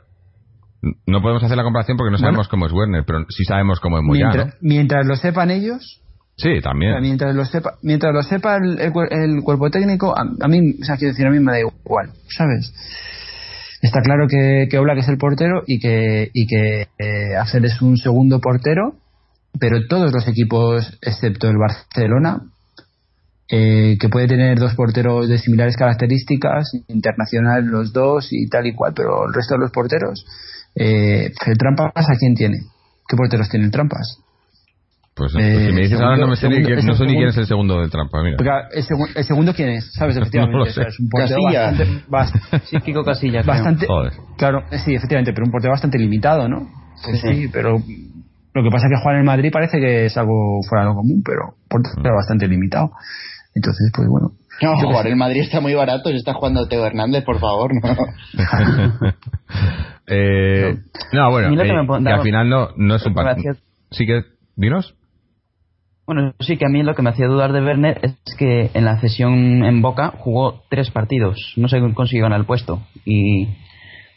No 1.07 1.21
podemos 1.23 1.43
hacer 1.43 1.57
la 1.57 1.65
comparación 1.65 1.97
porque 1.97 2.13
no 2.13 2.19
sabemos 2.19 2.49
cómo 2.49 2.67
es 2.67 2.73
Werner, 2.73 3.03
pero 3.07 3.25
sí 3.31 3.45
sabemos 3.45 3.81
cómo 3.81 3.99
es 3.99 4.05
Moyano. 4.05 4.31
Mientras, 4.35 4.63
mientras 4.63 5.07
lo 5.07 5.17
sepan 5.17 5.51
ellos, 5.51 6.03
Sí, 6.37 6.61
también. 6.63 7.01
mientras 7.01 7.35
lo 7.35 7.45
sepa, 7.47 7.75
mientras 7.83 8.13
lo 8.13 8.23
sepa 8.23 8.57
el, 8.57 8.79
el, 8.79 8.93
el 9.11 9.43
cuerpo 9.43 9.71
técnico, 9.71 10.15
a, 10.17 10.21
a, 10.21 10.49
mí, 10.49 10.59
o 10.81 10.85
sea, 10.85 10.97
quiero 10.97 11.13
decir, 11.13 11.27
a 11.27 11.31
mí 11.31 11.41
me 11.41 11.51
da 11.53 11.61
igual, 11.61 12.11
¿sabes? 12.29 12.73
Está 13.81 14.01
claro 14.03 14.27
que, 14.29 14.69
que 14.71 14.79
Oblak 14.79 14.99
es 14.99 15.09
el 15.09 15.17
portero 15.17 15.63
y 15.67 15.79
que, 15.81 16.31
y 16.35 16.47
que 16.47 16.89
eh, 16.99 17.37
Hacer 17.41 17.65
es 17.65 17.81
un 17.81 17.97
segundo 17.97 18.39
portero, 18.41 18.97
pero 19.59 19.87
todos 19.89 20.13
los 20.13 20.27
equipos, 20.29 20.99
excepto 21.03 21.49
el 21.49 21.57
Barcelona, 21.59 22.43
eh, 23.49 23.97
que 24.01 24.09
puede 24.09 24.27
tener 24.27 24.59
dos 24.59 24.75
porteros 24.75 25.29
de 25.29 25.39
similares 25.39 25.77
características, 25.77 26.73
internacional 26.89 27.65
los 27.65 27.93
dos 27.93 28.29
y 28.33 28.49
tal 28.49 28.67
y 28.67 28.75
cual, 28.75 28.93
pero 28.95 29.27
el 29.29 29.33
resto 29.35 29.55
de 29.55 29.61
los 29.61 29.71
porteros, 29.71 30.25
eh, 30.75 31.31
el 31.47 31.57
Trampas, 31.59 31.93
¿a 31.95 32.17
quién 32.19 32.35
tiene? 32.35 32.57
¿Qué 33.09 33.17
porteros 33.17 33.49
tienen 33.49 33.71
Trampas? 33.71 34.19
Pues, 35.15 35.33
pues 35.33 35.45
si 35.45 35.73
me 35.73 35.81
dices 35.81 35.99
ahora 35.99 36.19
no, 36.19 36.27
me 36.27 36.37
sé 36.37 36.43
segundo, 36.43 36.69
ni, 36.69 36.83
no 36.83 36.95
sé 36.95 37.05
ni 37.07 37.15
quién 37.15 37.29
es 37.29 37.37
el 37.39 37.47
segundo 37.47 37.81
del 37.81 37.89
trampa, 37.89 38.23
mira. 38.23 38.37
El, 38.71 38.83
segu 38.83 39.07
el, 39.15 39.25
segundo 39.25 39.55
quién 39.55 39.71
es, 39.71 39.91
¿sabes? 39.95 40.15
Efectivamente. 40.15 40.53
No 40.59 40.59
lo 40.59 40.67
sé. 40.67 40.73
O 40.73 40.75
sea, 40.75 40.89
es 40.89 41.01
un 41.01 41.09
portero 41.09 41.41
Casilla. 41.43 41.71
bastante, 41.71 42.05
bast 42.09 42.37
Sí, 42.69 42.77
Kiko 42.85 43.03
Casilla. 43.03 43.41
creo. 43.41 43.55
bastante 43.55 43.87
Joder. 43.87 44.13
claro, 44.37 44.65
eh, 44.71 44.79
sí, 44.79 44.95
efectivamente, 44.95 45.33
pero 45.33 45.47
un 45.47 45.53
portero 45.53 45.73
bastante 45.73 45.99
limitado, 45.99 46.47
¿no? 46.51 46.69
Pues 47.03 47.19
Sí, 47.23 47.29
sí, 47.29 47.43
sí. 47.45 47.49
pero 47.51 47.79
lo 48.57 48.63
que 48.65 48.71
pasa 48.71 48.87
es 48.87 48.93
que 48.95 49.01
jugar 49.03 49.17
en 49.19 49.25
Madrid 49.25 49.51
parece 49.53 49.79
que 49.79 50.07
es 50.07 50.17
algo 50.17 50.61
fuera 50.69 50.85
de 50.85 50.91
lo 50.91 50.97
común, 50.97 51.23
pero 51.25 51.55
un 51.61 51.69
portero 51.69 52.13
Mm. 52.13 52.17
bastante 52.17 52.49
limitado. 52.49 52.91
Entonces, 53.55 53.91
pues 53.95 54.09
bueno. 54.09 54.33
No, 54.63 54.75
jugar 54.79 55.05
sé. 55.05 55.11
el 55.11 55.17
Madrid 55.17 55.43
está 55.43 55.61
muy 55.61 55.75
barato. 55.75 56.11
Se 56.11 56.17
está 56.17 56.33
jugando 56.35 56.67
Teo 56.69 56.85
Hernández, 56.87 57.25
por 57.25 57.39
favor. 57.39 57.71
No. 57.75 57.83
eh, 60.07 60.77
no, 61.13 61.31
bueno, 61.31 61.49
A 61.49 61.51
mí 61.51 61.57
lo 61.57 61.63
que 61.63 61.69
eh, 61.71 61.75
me 61.75 61.85
pon- 61.87 62.05
que 62.05 62.11
al 62.11 62.23
final 62.23 62.49
no, 62.49 62.69
no 62.77 62.95
es 62.97 63.07
un 63.07 63.15
partido. 63.15 63.55
Sí 63.91 64.07
que, 64.07 64.23
dinos. 64.57 64.95
Bueno, 66.07 66.35
sí 66.41 66.57
que 66.57 66.65
a 66.67 66.69
mí 66.69 66.83
lo 66.83 66.95
que 66.95 67.03
me 67.03 67.11
hacía 67.11 67.27
dudar 67.27 67.53
de 67.53 67.63
Werner 67.63 67.99
es 68.03 68.15
que 68.39 68.71
en 68.75 68.85
la 68.85 69.01
cesión 69.01 69.65
en 69.65 69.83
Boca 69.83 70.13
jugó 70.17 70.63
tres 70.71 70.91
partidos, 70.91 71.53
no 71.57 71.69
se 71.69 71.81
consiguió 71.95 72.25
ganar 72.25 72.39
el 72.41 72.47
puesto. 72.47 72.81
Y 73.05 73.49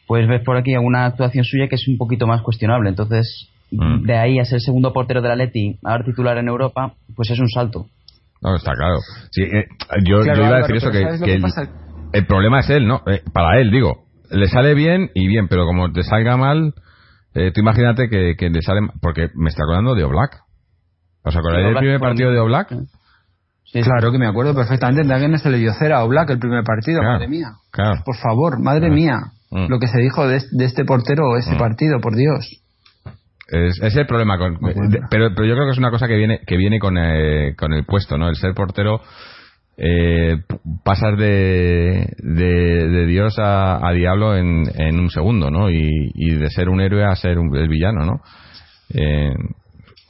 pues 0.07 0.27
ves 0.27 0.43
por 0.45 0.55
aquí 0.57 0.73
alguna 0.75 1.05
actuación 1.07 1.43
suya 1.43 1.67
que 1.67 1.75
es 1.75 1.87
un 1.87 1.97
poquito 1.97 2.27
más 2.27 2.41
cuestionable. 2.43 2.89
Entonces, 2.89 3.49
Mm. 3.71 4.03
de 4.05 4.17
ahí 4.17 4.39
a 4.39 4.45
ser 4.45 4.59
segundo 4.61 4.91
portero 4.93 5.21
del 5.21 5.31
Atleti, 5.31 5.77
a 5.83 5.93
ver 5.97 6.05
titular 6.05 6.37
en 6.37 6.47
Europa, 6.47 6.93
pues 7.15 7.29
es 7.29 7.39
un 7.39 7.49
salto. 7.49 7.85
No, 8.41 8.55
está 8.55 8.71
claro. 8.73 8.95
Sí, 9.31 9.43
eh, 9.43 9.65
yo, 10.05 10.21
Claro, 10.21 10.41
yo 10.41 10.47
iba 10.47 10.55
a 10.55 10.57
Álvaro, 10.57 10.61
decir 10.61 10.75
eso, 10.77 10.91
que, 10.91 11.01
¿sabes 11.03 11.19
lo 11.19 11.25
que 11.25 11.31
que 11.33 11.37
el, 11.37 11.69
el 12.13 12.25
problema 12.25 12.59
es 12.61 12.69
él, 12.69 12.87
¿no? 12.87 13.01
Eh, 13.05 13.21
para 13.33 13.59
él, 13.59 13.69
digo. 13.71 14.05
Le 14.31 14.47
sale 14.47 14.73
bien 14.75 15.09
y 15.13 15.27
bien, 15.27 15.47
pero 15.47 15.65
como 15.65 15.91
te 15.91 16.03
salga 16.03 16.37
mal, 16.37 16.73
eh, 17.33 17.51
tú 17.53 17.61
imagínate 17.61 18.09
que, 18.09 18.35
que 18.37 18.49
le 18.49 18.61
sale... 18.61 18.79
Porque 19.01 19.27
me 19.35 19.49
está 19.49 19.63
acordando 19.63 19.93
de 19.95 20.03
Oblak. 20.03 20.39
¿Os 21.23 21.35
acordáis 21.35 21.65
del 21.65 21.75
primer 21.75 21.99
partido 21.99 22.31
de 22.31 22.39
Oblak? 22.39 22.69
Sí, 23.65 23.81
Claro 23.81 24.11
que 24.11 24.17
me 24.17 24.25
acuerdo 24.27 24.55
perfectamente 24.55 25.03
de 25.07 25.13
alguien 25.13 25.37
se 25.37 25.49
le 25.49 25.57
dio 25.57 25.73
cera 25.73 25.97
a 25.99 26.03
Oblak 26.03 26.29
el 26.31 26.39
primer 26.39 26.63
partido, 26.63 26.99
Claro, 27.01 27.15
madre 27.15 27.27
mía. 27.27 27.47
claro. 27.71 28.01
Por 28.05 28.15
favor, 28.17 28.59
madre 28.63 28.89
mía. 28.89 29.17
Mm. 29.51 29.67
Lo 29.67 29.79
que 29.79 29.87
se 29.87 29.99
dijo 29.99 30.27
de, 30.27 30.39
de 30.51 30.65
este 30.65 30.85
portero 30.85 31.35
ese 31.37 31.53
Mm. 31.55 31.57
partido, 31.57 31.99
por 32.01 32.15
Dios. 32.15 32.61
Es, 33.51 33.79
es 33.81 33.95
el 33.95 34.05
problema 34.05 34.37
con, 34.37 34.57
pero, 35.09 35.29
pero 35.35 35.45
yo 35.45 35.53
creo 35.55 35.65
que 35.65 35.71
es 35.71 35.77
una 35.77 35.91
cosa 35.91 36.07
que 36.07 36.15
viene 36.17 36.39
que 36.45 36.57
viene 36.57 36.79
con, 36.79 36.97
eh, 36.97 37.55
con 37.57 37.73
el 37.73 37.83
puesto 37.85 38.17
no 38.17 38.29
el 38.29 38.35
ser 38.35 38.53
portero 38.53 39.01
eh, 39.77 40.37
p- 40.47 40.57
pasas 40.83 41.17
de, 41.17 42.13
de, 42.19 42.89
de 42.89 43.05
Dios 43.05 43.39
a, 43.39 43.87
a 43.87 43.91
diablo 43.93 44.35
en, 44.35 44.63
en 44.75 44.99
un 44.99 45.09
segundo 45.09 45.49
no 45.49 45.69
y, 45.71 46.11
y 46.13 46.35
de 46.35 46.49
ser 46.49 46.69
un 46.69 46.81
héroe 46.81 47.03
a 47.05 47.15
ser 47.15 47.39
un, 47.39 47.55
el 47.55 47.67
villano 47.69 48.05
no 48.05 48.21
Eh, 48.93 49.33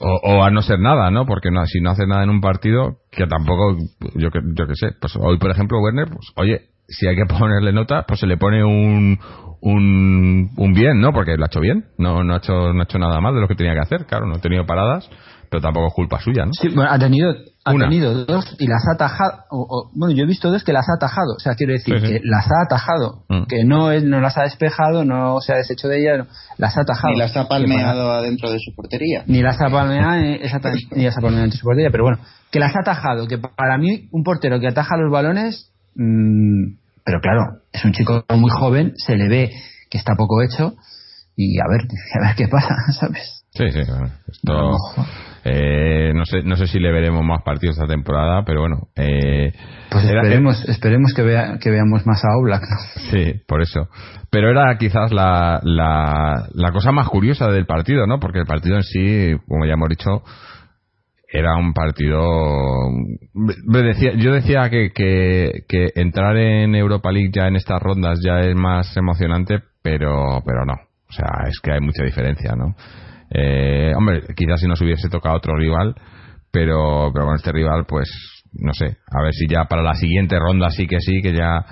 o, 0.02 0.20
o 0.24 0.44
a 0.44 0.50
no 0.50 0.62
ser 0.62 0.80
nada 0.80 1.12
no 1.12 1.26
porque 1.26 1.52
no, 1.52 1.66
si 1.66 1.82
no 1.82 1.92
haces 1.92 2.08
nada 2.08 2.24
en 2.24 2.30
un 2.30 2.40
partido 2.42 2.98
que 3.12 3.26
tampoco 3.28 3.78
yo 4.16 4.30
yo 4.32 4.66
que 4.68 4.76
sé 4.76 4.88
pues 5.00 5.14
hoy 5.18 5.38
por 5.38 5.52
ejemplo 5.52 5.80
Werner 5.82 6.08
pues 6.08 6.32
oye 6.36 6.62
si 6.88 7.08
hay 7.08 7.16
que 7.16 7.26
ponerle 7.40 7.74
nota 7.74 8.04
pues 8.08 8.20
se 8.22 8.28
le 8.28 8.38
pone 8.38 8.64
un 8.64 9.20
un, 9.62 10.50
un 10.58 10.74
bien, 10.74 11.00
¿no? 11.02 11.12
Porque 11.12 11.36
lo 11.38 11.44
ha 11.44 11.48
hecho 11.48 11.60
bien, 11.60 11.86
no, 11.98 12.24
no, 12.24 12.34
ha 12.34 12.38
hecho, 12.38 12.74
no 12.74 12.80
ha 12.80 12.84
hecho 12.84 12.98
nada 13.00 13.20
mal 13.22 13.34
de 13.36 13.42
lo 13.42 13.48
que 13.48 13.56
tenía 13.56 13.74
que 13.74 13.80
hacer, 13.82 14.06
claro, 14.06 14.26
no 14.26 14.36
ha 14.36 14.40
tenido 14.42 14.66
paradas, 14.66 15.10
pero 15.50 15.62
tampoco 15.62 15.88
es 15.88 15.94
culpa 15.94 16.20
suya, 16.20 16.46
¿no? 16.46 16.52
Sí, 16.54 16.70
bueno, 16.70 16.92
ha 16.92 17.00
tenido, 17.00 17.34
ha 17.66 17.74
Una. 17.74 17.86
tenido 17.90 18.26
dos 18.26 18.56
y 18.60 18.68
las 18.68 18.84
ha 18.88 18.94
atajado. 18.94 19.34
o- 19.50 19.66
o- 19.68 19.92
bueno, 19.96 20.16
yo 20.16 20.24
he 20.24 20.28
visto 20.28 20.52
dos 20.52 20.64
que 20.64 20.72
las 20.74 20.86
ha 20.90 20.94
atajado. 20.96 21.34
O 21.36 21.40
sea, 21.40 21.56
quiero 21.56 21.74
decir 21.74 22.00
Sí, 22.00 22.06
sí. 22.06 22.14
que 22.14 22.20
las 22.24 22.46
ha 22.46 22.64
atajado. 22.66 23.24
Mm. 23.30 23.44
Que 23.50 23.64
no, 23.66 23.92
es- 23.92 24.04
no 24.04 24.22
las 24.22 24.38
ha 24.38 24.44
despejado, 24.44 25.04
no 25.06 25.42
se 25.42 25.54
ha 25.54 25.56
deshecho 25.58 25.88
de 25.88 26.02
ellas, 26.02 26.20
no, 26.20 26.26
las 26.60 26.78
ha 26.78 26.82
atajado. 26.82 27.14
Ni 27.14 27.20
las 27.20 27.36
ha 27.36 27.48
palmeado 27.48 28.12
adentro 28.12 28.52
de 28.52 28.60
su 28.60 28.76
portería. 28.76 29.24
Ni 29.26 29.42
las 29.42 29.60
ha 29.60 29.70
palmeado, 29.70 30.14
eh, 30.22 30.40
exactamente, 30.44 30.86
ni 30.96 31.04
las 31.06 31.18
ha 31.18 31.22
palmeado 31.22 31.46
en 31.46 31.52
su 31.52 31.64
portería. 31.66 31.90
Pero 31.92 32.04
bueno, 32.04 32.20
que 32.52 32.60
las 32.60 32.76
ha 32.76 32.82
atajado. 32.82 33.28
Que 33.28 33.40
para 33.40 33.78
mí, 33.80 34.08
un 34.12 34.24
portero 34.24 34.60
que 34.60 34.68
ataja 34.68 34.98
los 34.98 35.12
balones. 35.12 35.66
mm, 35.96 36.78
pero 37.10 37.22
claro, 37.22 37.42
es 37.74 37.84
un 37.84 37.92
chico 37.92 38.24
muy 38.38 38.52
joven, 38.52 38.94
se 38.98 39.16
le 39.18 39.28
ve 39.28 39.52
que 39.90 39.98
está 39.98 40.14
poco 40.16 40.44
hecho. 40.44 40.76
Y 41.36 41.58
a 41.60 41.64
ver, 41.68 41.82
a 42.22 42.28
ver 42.28 42.36
qué 42.36 42.48
pasa, 42.48 42.76
¿sabes? 43.00 43.44
Sí, 43.52 43.64
sí, 43.72 43.80
bueno, 43.90 44.12
esto, 44.32 44.54
Ojo. 44.70 45.06
eh, 45.44 46.12
no 46.14 46.24
sé, 46.26 46.44
no 46.44 46.56
sé 46.56 46.68
si 46.68 46.80
le 46.80 46.92
veremos 46.92 47.26
más 47.26 47.42
partidos 47.42 47.78
esta 47.78 47.88
temporada, 47.88 48.44
pero 48.46 48.60
bueno, 48.62 48.90
eh, 48.96 49.52
Pues 49.90 50.06
era- 50.06 50.22
esperemos, 50.22 50.64
esperemos 50.70 51.14
que, 51.16 51.24
vea, 51.24 51.58
que 51.60 51.72
veamos 51.72 52.06
más 52.06 52.24
a 52.24 52.38
Oblak, 52.38 52.62
¿no? 52.62 52.78
Sí, 53.12 53.42
por 53.48 53.64
eso. 53.64 53.88
Pero 54.30 54.52
era 54.52 54.78
quizás 54.78 55.12
la, 55.12 55.60
la, 55.64 56.48
la 56.54 56.72
cosa 56.72 56.92
más 56.92 57.08
curiosa 57.10 57.48
del 57.48 57.66
partido, 57.66 58.06
¿no? 58.06 58.20
Porque 58.20 58.38
el 58.40 58.46
partido 58.46 58.76
en 58.76 58.84
sí, 58.84 59.32
como 59.48 59.66
ya 59.66 59.74
hemos 59.74 59.90
dicho, 59.90 60.22
era 61.32 61.56
un 61.58 61.74
partido. 61.74 62.22
decía- 63.84 64.14
yo 64.16 64.34
decía 64.34 64.70
que, 64.70 64.92
que, 64.94 65.64
que 65.68 65.92
entrar 65.96 66.36
en 66.38 66.74
Europa 66.76 67.12
League 67.12 67.32
ya 67.34 67.48
en 67.48 67.56
estas 67.56 67.82
rondas 67.82 68.20
ya 68.24 68.40
es 68.40 68.56
más 68.56 68.96
emocionante, 68.98 69.60
pero, 69.84 70.42
pero 70.46 70.66
no. 70.66 70.74
O 70.74 71.12
sea, 71.12 71.48
es 71.48 71.60
que 71.60 71.72
hay 71.72 71.80
mucha 71.82 72.04
diferencia, 72.04 72.54
¿no? 72.56 72.76
Eh, 73.32 73.94
hombre, 73.96 74.22
quizás 74.36 74.60
si 74.60 74.68
nos 74.68 74.82
hubiese 74.82 75.08
tocado 75.10 75.36
otro 75.38 75.56
rival, 75.56 75.96
pero, 76.52 77.12
pero 77.14 77.26
con 77.26 77.36
este 77.36 77.52
rival, 77.52 77.86
pues, 77.88 78.10
no 78.54 78.74
sé, 78.74 78.98
a 79.12 79.22
ver 79.22 79.34
si 79.34 79.48
ya 79.48 79.66
para 79.66 79.84
la 79.84 79.94
siguiente 79.94 80.38
ronda 80.40 80.70
sí 80.72 80.88
que 80.88 81.00
sí, 81.00 81.22
que 81.22 81.34
ya, 81.34 81.64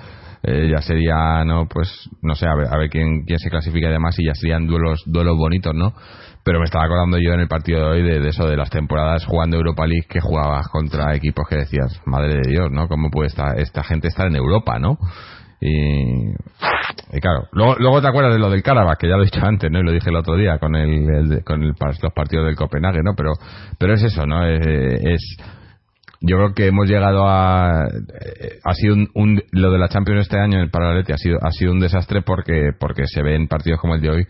eh, 0.44 0.68
ya 0.70 0.80
sería, 0.82 1.44
no, 1.44 1.66
pues, 1.68 1.88
no 2.22 2.34
sé, 2.36 2.46
a 2.46 2.54
ver, 2.54 2.68
a 2.72 2.78
ver 2.78 2.88
quién, 2.90 3.24
quién 3.24 3.38
se 3.40 3.50
clasifica 3.50 3.88
y 3.88 3.92
demás, 3.92 4.16
y 4.18 4.26
ya 4.26 4.34
serían 4.34 4.66
duelos, 4.68 5.02
duelos 5.06 5.36
bonitos, 5.36 5.74
¿no? 5.74 5.94
Pero 6.44 6.58
me 6.58 6.64
estaba 6.64 6.84
acordando 6.84 7.18
yo 7.18 7.32
en 7.32 7.40
el 7.40 7.48
partido 7.48 7.80
de 7.80 7.86
hoy 7.86 8.02
de, 8.02 8.28
eso, 8.28 8.46
de 8.46 8.56
las 8.56 8.70
temporadas 8.70 9.24
jugando 9.26 9.56
Europa 9.56 9.86
League 9.86 10.06
que 10.08 10.20
jugabas 10.20 10.68
contra 10.68 11.14
equipos 11.14 11.46
que 11.48 11.56
decías, 11.56 12.00
madre 12.06 12.34
de 12.36 12.50
Dios, 12.50 12.70
¿no? 12.70 12.88
¿Cómo 12.88 13.10
puede 13.10 13.28
esta, 13.28 13.54
esta 13.56 13.82
gente 13.84 14.08
estar 14.08 14.26
en 14.26 14.36
Europa, 14.36 14.78
¿no? 14.78 14.98
Y, 15.60 16.34
claro, 17.20 17.48
luego, 17.52 17.74
luego 17.78 18.00
te 18.00 18.08
acuerdas 18.08 18.32
de 18.32 18.38
lo 18.38 18.48
del 18.48 18.62
Karabakh, 18.62 18.98
que 18.98 19.08
ya 19.08 19.16
lo 19.16 19.22
he 19.22 19.26
dicho 19.26 19.44
antes, 19.44 19.70
¿no? 19.70 19.80
Y 19.80 19.82
lo 19.82 19.92
dije 19.92 20.10
el 20.10 20.16
otro 20.16 20.36
día 20.36 20.58
con 20.58 20.76
el, 20.76 21.10
el 21.10 21.44
con 21.44 21.62
el, 21.62 21.74
los 22.02 22.12
partidos 22.14 22.46
del 22.46 22.56
Copenhague, 22.56 23.02
¿no? 23.02 23.14
Pero, 23.16 23.32
pero 23.76 23.94
es 23.94 24.02
eso, 24.04 24.24
¿no? 24.24 24.46
Eh, 24.46 25.00
es, 25.02 25.36
yo 26.20 26.36
creo 26.36 26.54
que 26.54 26.66
hemos 26.66 26.88
llegado 26.88 27.28
a 27.28 27.84
ha 27.84 28.74
sido 28.74 28.96
un, 29.14 29.42
lo 29.52 29.70
de 29.70 29.78
la 29.78 29.88
Champions 29.88 30.22
este 30.22 30.38
año 30.38 30.58
en 30.58 30.64
el 30.64 30.70
Atleti 30.72 31.12
ha 31.12 31.16
sido 31.16 31.38
ha 31.40 31.52
sido 31.52 31.72
un 31.72 31.78
desastre 31.78 32.22
porque 32.22 32.72
porque 32.78 33.04
se 33.06 33.22
ven 33.22 33.46
partidos 33.46 33.80
como 33.80 33.94
el 33.94 34.00
de 34.00 34.10
hoy 34.10 34.26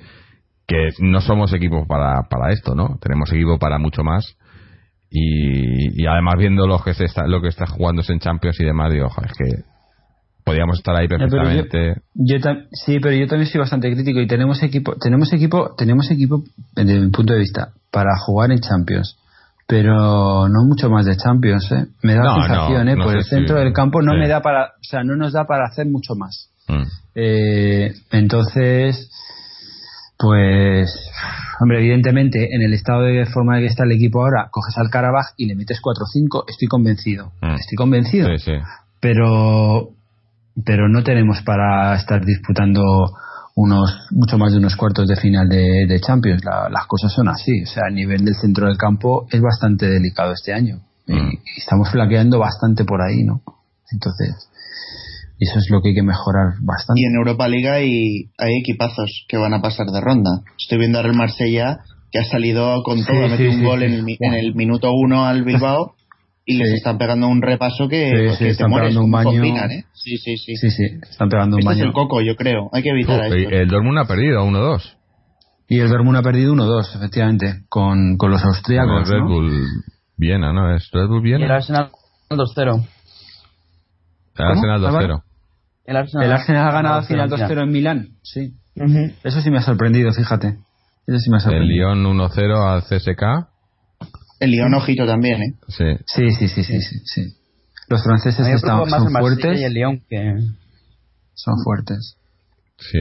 que 0.69 0.91
no 1.01 1.21
somos 1.21 1.53
equipos 1.55 1.87
para, 1.89 2.23
para 2.29 2.53
esto, 2.53 2.75
¿no? 2.77 2.99
Tenemos 3.01 3.33
equipo 3.33 3.59
para 3.59 3.79
mucho 3.79 4.05
más 4.05 4.37
y, 5.11 6.03
y 6.03 6.07
además 6.07 6.35
viendo 6.39 6.67
lo 6.67 6.79
que 6.81 6.93
se 6.95 7.05
está 7.07 7.27
lo 7.27 7.41
que 7.41 7.49
está 7.49 7.67
jugándose 7.67 8.13
en 8.13 8.21
Champions 8.21 8.61
y 8.61 8.65
demás 8.65 8.93
digo, 8.93 9.09
es 9.25 9.33
que 9.33 9.63
podíamos 10.45 10.79
estar 10.79 10.95
ahí 10.97 11.09
pero 11.09 11.27
yo- 11.29 11.31
perfectamente. 11.31 12.03
Yo 12.15 12.37
tam- 12.39 12.67
sí, 12.73 12.99
pero 13.01 13.15
yo 13.17 13.27
también 13.27 13.51
soy 13.51 13.61
bastante 13.61 13.91
crítico 13.93 14.21
y 14.21 14.27
tenemos 14.27 14.63
equipo, 14.63 14.95
tenemos 14.97 15.33
equipo, 15.33 15.75
tenemos 15.77 16.11
equipo 16.11 16.43
desde 16.75 17.01
mi 17.01 17.11
punto 17.11 17.33
de 17.33 17.39
vista 17.41 17.71
para 17.91 18.11
jugar 18.19 18.53
en 18.53 18.61
Champions, 18.61 19.17
pero 19.67 20.49
no 20.49 20.65
mucho 20.67 20.91
más 20.91 21.07
de 21.07 21.17
Champions, 21.17 21.71
¿eh? 21.73 21.87
Me 22.03 22.15
da 22.15 22.23
No, 22.23 22.37
la 22.37 22.47
sensación, 22.47 22.85
no, 22.87 22.93
¿eh? 22.93 22.97
no 22.97 23.05
Por 23.05 23.17
el 23.17 23.25
si- 23.25 23.31
centro 23.31 23.57
del 23.59 23.73
campo 23.73 24.03
no 24.03 24.13
sí. 24.13 24.19
me 24.19 24.29
da 24.29 24.41
para, 24.43 24.65
o 24.67 24.83
sea, 24.83 25.03
no 25.05 25.17
nos 25.17 25.33
da 25.33 25.45
para 25.47 25.65
hacer 25.67 25.87
mucho 25.87 26.15
más. 26.15 26.51
Mm. 26.69 26.83
Eh, 27.15 27.93
entonces, 28.11 29.11
pues, 30.19 30.91
hombre, 31.61 31.79
evidentemente, 31.79 32.49
en 32.55 32.63
el 32.63 32.75
estado 32.75 33.03
de 33.03 33.25
forma 33.27 33.57
en 33.57 33.63
que 33.65 33.69
está 33.69 33.85
el 33.85 33.93
equipo 33.93 34.21
ahora, 34.23 34.49
coges 34.51 34.77
al 34.77 34.91
Karabaj 34.91 35.27
y 35.37 35.47
le 35.47 35.55
metes 35.55 35.81
4-5, 35.81 36.45
estoy 36.49 36.69
convencido. 36.69 37.33
Mm. 37.41 37.55
Estoy 37.55 37.77
convencido 37.77 38.29
Sí, 38.37 38.45
sí. 38.45 38.53
pero 39.01 39.91
pero 40.65 40.89
no 40.89 41.05
tenemos 41.05 41.41
para 41.43 41.95
estar 41.95 42.25
disputando 42.25 42.83
unos 43.55 44.09
mucho 44.11 44.39
más 44.39 44.51
de 44.53 44.59
unos 44.59 44.75
cuartos 44.75 45.07
de 45.07 45.15
final 45.15 45.49
de, 45.49 45.87
de 45.89 46.01
Champions 46.01 46.45
La- 46.45 46.69
las 46.69 46.87
cosas 46.87 47.13
son 47.13 47.29
así 47.29 47.63
o 47.63 47.67
sea 47.67 47.85
a 47.87 47.91
nivel 47.93 48.25
del 48.25 48.35
centro 48.35 48.67
del 48.67 48.77
campo 48.77 49.29
es 49.31 49.41
bastante 49.41 49.87
delicado 49.89 50.33
este 50.33 50.53
año 50.53 50.81
y, 51.07 51.13
Mm. 51.13 51.31
y 51.31 51.59
estamos 51.61 51.91
flaqueando 51.93 52.41
bastante 52.41 52.85
por 52.85 53.01
ahí 53.03 53.23
no 53.23 53.41
entonces 53.93 54.48
Y 55.39 55.45
eso 55.49 55.59
es 55.59 55.69
lo 55.71 55.81
que 55.81 55.91
hay 55.91 55.95
que 55.95 56.03
mejorar 56.03 56.55
bastante. 56.63 57.01
Y 57.01 57.05
en 57.05 57.15
Europa 57.17 57.47
Liga 57.49 57.75
hay, 57.75 58.31
hay 58.39 58.53
equipazos 58.61 59.25
que 59.29 59.37
van 59.37 59.55
a 59.55 59.63
pasar 59.63 59.87
de 59.87 60.01
ronda. 60.01 60.31
Estoy 60.59 60.79
viendo 60.79 60.99
ahora 60.99 61.11
el 61.11 61.17
Marsella 61.17 61.79
que 62.11 62.19
ha 62.19 62.25
salido 62.25 62.83
con 62.83 63.05
todo, 63.05 63.25
ha 63.25 63.29
metido 63.29 63.53
un 63.53 63.63
gol 63.65 63.83
en, 63.83 63.93
el, 63.93 64.05
en 64.19 64.35
el 64.35 64.55
minuto 64.55 64.91
uno 64.93 65.27
al 65.27 65.45
Bilbao 65.45 65.95
y 66.47 66.55
les 66.57 66.71
están 66.73 66.97
pegando 66.99 67.29
un 67.29 67.43
repaso 67.43 67.87
que, 67.89 68.11
pues, 68.27 68.39
que 68.39 68.49
están 68.49 68.73
pegando 68.73 69.05
un 69.05 69.11
baño. 69.11 69.45
¿eh? 69.45 69.85
Sí, 69.93 70.17
sí, 70.17 70.37
sí. 70.39 70.57
Sí, 70.57 70.71
sí, 70.71 70.85
están 71.09 71.29
pegando 71.29 71.57
un 71.57 71.61
este 71.61 71.69
baño. 71.69 71.81
es 71.81 71.87
el 71.87 71.93
coco, 71.93 72.21
yo 72.23 72.35
creo. 72.35 72.71
Hay 72.73 72.83
que 72.83 72.89
evitar 72.91 73.21
Oh, 73.21 73.25
esto. 73.35 73.51
El 73.51 73.69
Dortmund 73.69 73.99
ha 73.99 74.07
perdido 74.07 74.43
1-2. 74.45 74.95
Y 75.69 75.81
el 75.81 75.89
Dortmund 75.91 76.17
ha 76.17 76.23
perdido 76.23 76.55
1-2, 76.55 76.97
efectivamente, 76.97 77.65
con, 77.69 78.17
con 78.17 78.31
los 78.31 78.41
Con 78.41 78.49
el 78.51 78.55
austríacos. 78.57 79.09
Red 79.09 79.19
¿no? 79.19 79.29
Bull 79.29 79.67
Viena, 80.17 80.53
¿no? 80.55 80.75
¿Es 80.75 80.89
Red 80.91 81.09
Bull 81.09 81.27
Y 81.29 81.33
el 81.33 81.39
Viena? 81.41 81.57
Arsenal 81.57 81.91
2-0. 82.31 82.87
El 84.39 84.45
Arsenal 84.47 84.81
¿Cómo? 84.81 84.99
2-0. 84.99 85.23
El 85.89 85.97
Arsenal, 85.97 86.27
El 86.27 86.33
Arsenal 86.33 86.69
ha 86.69 86.73
ganado 86.73 86.95
al 86.99 87.05
final 87.07 87.31
2-0 87.31 87.49
2-0 87.49 87.63
en 87.63 87.71
Milán. 87.71 88.09
Sí. 88.23 88.53
Eso 89.25 89.41
sí 89.41 89.51
me 89.51 89.59
ha 89.59 89.63
sorprendido, 89.63 90.13
fíjate. 90.13 90.59
Eso 91.07 91.19
sí 91.19 91.31
me 91.31 91.37
ha 91.37 91.39
El 91.39 91.43
sorprendido. 91.45 91.95
Lyon 91.95 92.05
1-0 92.19 92.73
al 92.75 92.83
CSK. 92.83 93.49
El 94.41 94.51
León 94.51 94.75
ojito 94.75 95.07
también, 95.07 95.43
¿eh? 95.43 95.55
Sí. 95.69 95.85
Sí, 96.05 96.31
sí, 96.31 96.49
sí, 96.49 96.63
sí, 96.63 96.81
sí, 96.83 96.99
sí. 97.05 97.23
Los 97.89 98.05
franceses 98.05 98.47
están, 98.47 98.87
son 98.89 99.07
el 99.07 99.13
fuertes. 99.19 99.61
y 99.61 99.65
el 99.65 99.73
Lyon 99.73 100.03
que... 100.09 100.35
Son 101.35 101.55
fuertes. 101.65 102.17
Sí. 102.79 102.99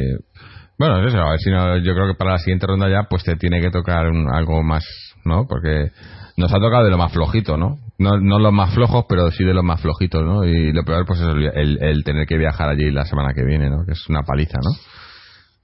Bueno, 0.79 1.05
eso, 1.05 1.17
a 1.17 1.31
ver 1.31 1.39
si 1.39 1.49
no, 1.51 1.77
yo 1.77 1.93
creo 1.93 2.07
que 2.07 2.17
para 2.17 2.31
la 2.31 2.37
siguiente 2.37 2.67
ronda 2.67 2.89
ya 2.89 3.07
pues 3.09 3.23
te 3.23 3.35
tiene 3.35 3.59
que 3.59 3.69
tocar 3.69 4.07
un- 4.07 4.33
algo 4.33 4.63
más, 4.63 4.85
¿no? 5.25 5.45
Porque 5.47 5.91
nos 6.37 6.51
ha 6.53 6.59
tocado 6.59 6.85
de 6.85 6.91
lo 6.91 6.97
más 6.97 7.11
flojito, 7.11 7.57
¿no? 7.57 7.79
No, 7.99 8.19
no 8.19 8.37
los 8.39 8.53
más 8.53 8.73
flojos, 8.75 9.05
pero 9.09 9.31
sí 9.31 9.43
de 9.43 9.53
los 9.55 9.63
más 9.63 9.81
flojitos, 9.81 10.23
¿no? 10.23 10.43
Y 10.45 10.71
lo 10.71 10.83
peor 10.83 11.05
pues 11.07 11.19
es 11.19 11.27
el, 11.27 11.45
el- 11.55 11.83
el 11.83 12.03
tener 12.03 12.27
que 12.27 12.37
viajar 12.37 12.69
allí 12.69 12.91
la 12.91 13.05
semana 13.05 13.33
que 13.33 13.43
viene, 13.43 13.69
¿no? 13.69 13.85
Que 13.85 13.93
es 13.93 14.07
una 14.09 14.21
paliza, 14.23 14.59
¿no? 14.63 14.69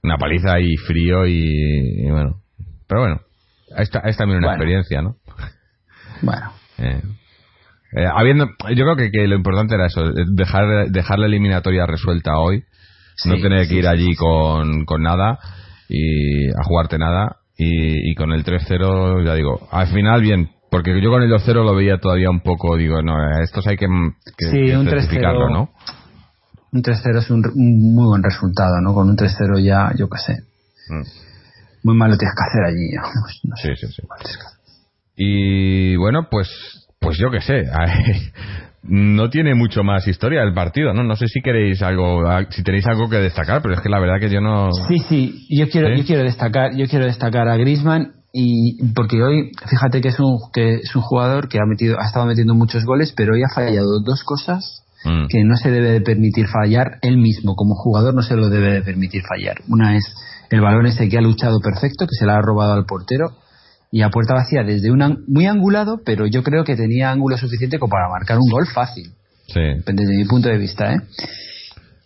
Una 0.02 0.18
paliza 0.18 0.58
y 0.60 0.76
frío 0.76 1.26
y, 1.26 2.06
y 2.06 2.10
bueno. 2.10 2.40
Pero 2.88 3.00
bueno, 3.02 3.20
es, 3.78 3.88
es 4.04 4.16
también 4.16 4.38
una 4.38 4.48
Bueno. 4.48 4.52
experiencia, 4.62 5.00
¿no? 5.02 5.16
Bueno. 6.22 6.50
Eh, 6.78 7.02
eh, 7.96 8.06
habiendo, 8.12 8.46
yo 8.46 8.84
creo 8.84 8.96
que, 8.96 9.10
que 9.12 9.28
lo 9.28 9.36
importante 9.36 9.74
era 9.76 9.86
eso, 9.86 10.02
dejar, 10.32 10.88
dejar 10.90 11.18
la 11.20 11.26
eliminatoria 11.26 11.86
resuelta 11.86 12.36
hoy, 12.38 12.64
no 13.26 13.36
Sí, 13.36 13.42
tener 13.42 13.68
que 13.68 13.74
ir 13.74 13.82
sí, 13.84 13.86
allí 13.88 14.16
con, 14.16 14.84
con 14.86 15.02
nada 15.02 15.38
y 15.88 16.48
a 16.48 16.64
jugarte 16.64 16.98
nada 16.98 17.36
y, 17.56 18.10
y 18.10 18.14
con 18.16 18.32
el 18.32 18.44
3-0 18.44 19.24
ya 19.24 19.34
digo, 19.34 19.68
al 19.70 19.86
final 19.86 20.20
bien, 20.20 20.50
porque 20.74 21.00
yo 21.00 21.08
con 21.08 21.22
el 21.22 21.30
2-0 21.30 21.64
lo 21.64 21.72
veía 21.76 21.98
todavía 21.98 22.28
un 22.30 22.40
poco, 22.40 22.76
digo, 22.76 23.00
no, 23.00 23.14
estos 23.40 23.64
hay 23.68 23.76
que, 23.76 23.86
que, 24.36 24.46
Sí, 24.46 24.66
que 24.66 24.76
un 24.76 24.84
3-0. 24.86 24.90
certificarlo, 24.90 25.48
¿no? 25.48 25.70
Un 26.72 26.82
3-0 26.82 27.18
es 27.18 27.30
un, 27.30 27.44
un 27.54 27.94
muy 27.94 28.06
buen 28.08 28.24
resultado, 28.24 28.80
¿no? 28.80 28.92
Con 28.92 29.08
un 29.08 29.16
3-0 29.16 29.62
ya, 29.62 29.92
yo 29.96 30.08
qué 30.08 30.18
sé. 30.18 30.32
Mm. 30.88 31.02
Muy 31.84 31.96
mal 31.96 32.10
lo 32.10 32.16
tienes 32.16 32.34
que 32.34 32.42
hacer 32.44 32.64
allí. 32.64 32.90
No 33.44 33.56
sé. 33.56 33.76
Sí, 33.76 33.86
sí, 33.86 33.92
sí. 33.92 34.02
Y 35.16 35.94
bueno, 35.94 36.26
pues, 36.28 36.48
pues 36.98 37.18
yo 37.18 37.30
qué 37.30 37.40
sé. 37.40 37.62
No 38.86 39.30
tiene 39.30 39.54
mucho 39.54 39.82
más 39.82 40.06
historia 40.06 40.42
el 40.42 40.52
partido, 40.52 40.92
¿no? 40.92 41.04
No 41.04 41.16
sé 41.16 41.26
si 41.26 41.40
queréis 41.40 41.80
algo, 41.80 42.22
si 42.50 42.62
tenéis 42.62 42.86
algo 42.86 43.08
que 43.08 43.16
destacar, 43.16 43.62
pero 43.62 43.72
es 43.72 43.80
que 43.80 43.88
la 43.88 43.98
verdad 43.98 44.20
que 44.20 44.28
yo 44.28 44.42
no. 44.42 44.68
Sí, 44.88 44.98
sí, 45.08 45.46
yo 45.48 45.70
quiero, 45.70 45.88
¿Sí? 45.88 46.02
yo 46.02 46.06
quiero 46.06 46.22
destacar, 46.22 46.76
yo 46.76 46.84
quiero 46.86 47.06
destacar 47.06 47.48
a 47.48 47.56
Griezmann 47.56 48.12
y 48.36 48.92
porque 48.94 49.22
hoy, 49.22 49.52
fíjate 49.70 50.00
que 50.00 50.08
es 50.08 50.18
un 50.18 50.38
que 50.52 50.74
es 50.74 50.94
un 50.96 51.02
jugador 51.02 51.48
que 51.48 51.58
ha 51.58 51.66
metido, 51.66 52.00
ha 52.00 52.04
estado 52.06 52.26
metiendo 52.26 52.54
muchos 52.54 52.84
goles, 52.84 53.14
pero 53.16 53.34
hoy 53.34 53.42
ha 53.44 53.54
fallado 53.54 54.00
dos 54.04 54.22
cosas 54.24 54.80
Mm. 55.06 55.26
que 55.28 55.44
no 55.44 55.54
se 55.56 55.70
debe 55.70 55.90
de 55.90 56.00
permitir 56.00 56.46
fallar 56.48 56.98
él 57.02 57.18
mismo 57.18 57.56
como 57.56 57.74
jugador 57.74 58.14
no 58.14 58.22
se 58.22 58.36
lo 58.36 58.48
debe 58.48 58.72
de 58.72 58.80
permitir 58.80 59.20
fallar. 59.28 59.56
Una 59.68 59.94
es 59.98 60.02
el 60.48 60.62
balón 60.62 60.86
ese 60.86 61.10
que 61.10 61.18
ha 61.18 61.20
luchado 61.20 61.60
perfecto, 61.60 62.06
que 62.06 62.14
se 62.18 62.24
le 62.24 62.32
ha 62.32 62.40
robado 62.40 62.72
al 62.72 62.86
portero 62.86 63.26
y 63.92 64.00
a 64.00 64.08
puerta 64.08 64.32
vacía 64.32 64.62
desde 64.64 64.90
un 64.90 65.22
muy 65.28 65.44
angulado, 65.46 66.00
pero 66.06 66.26
yo 66.26 66.42
creo 66.42 66.64
que 66.64 66.74
tenía 66.74 67.10
ángulo 67.10 67.36
suficiente 67.36 67.78
como 67.78 67.90
para 67.90 68.08
marcar 68.08 68.38
un 68.38 68.50
gol 68.50 68.66
fácil, 68.74 69.12
Sí. 69.48 69.60
desde 69.86 70.16
mi 70.16 70.24
punto 70.24 70.48
de 70.48 70.56
vista, 70.56 70.94
¿eh? 70.94 70.96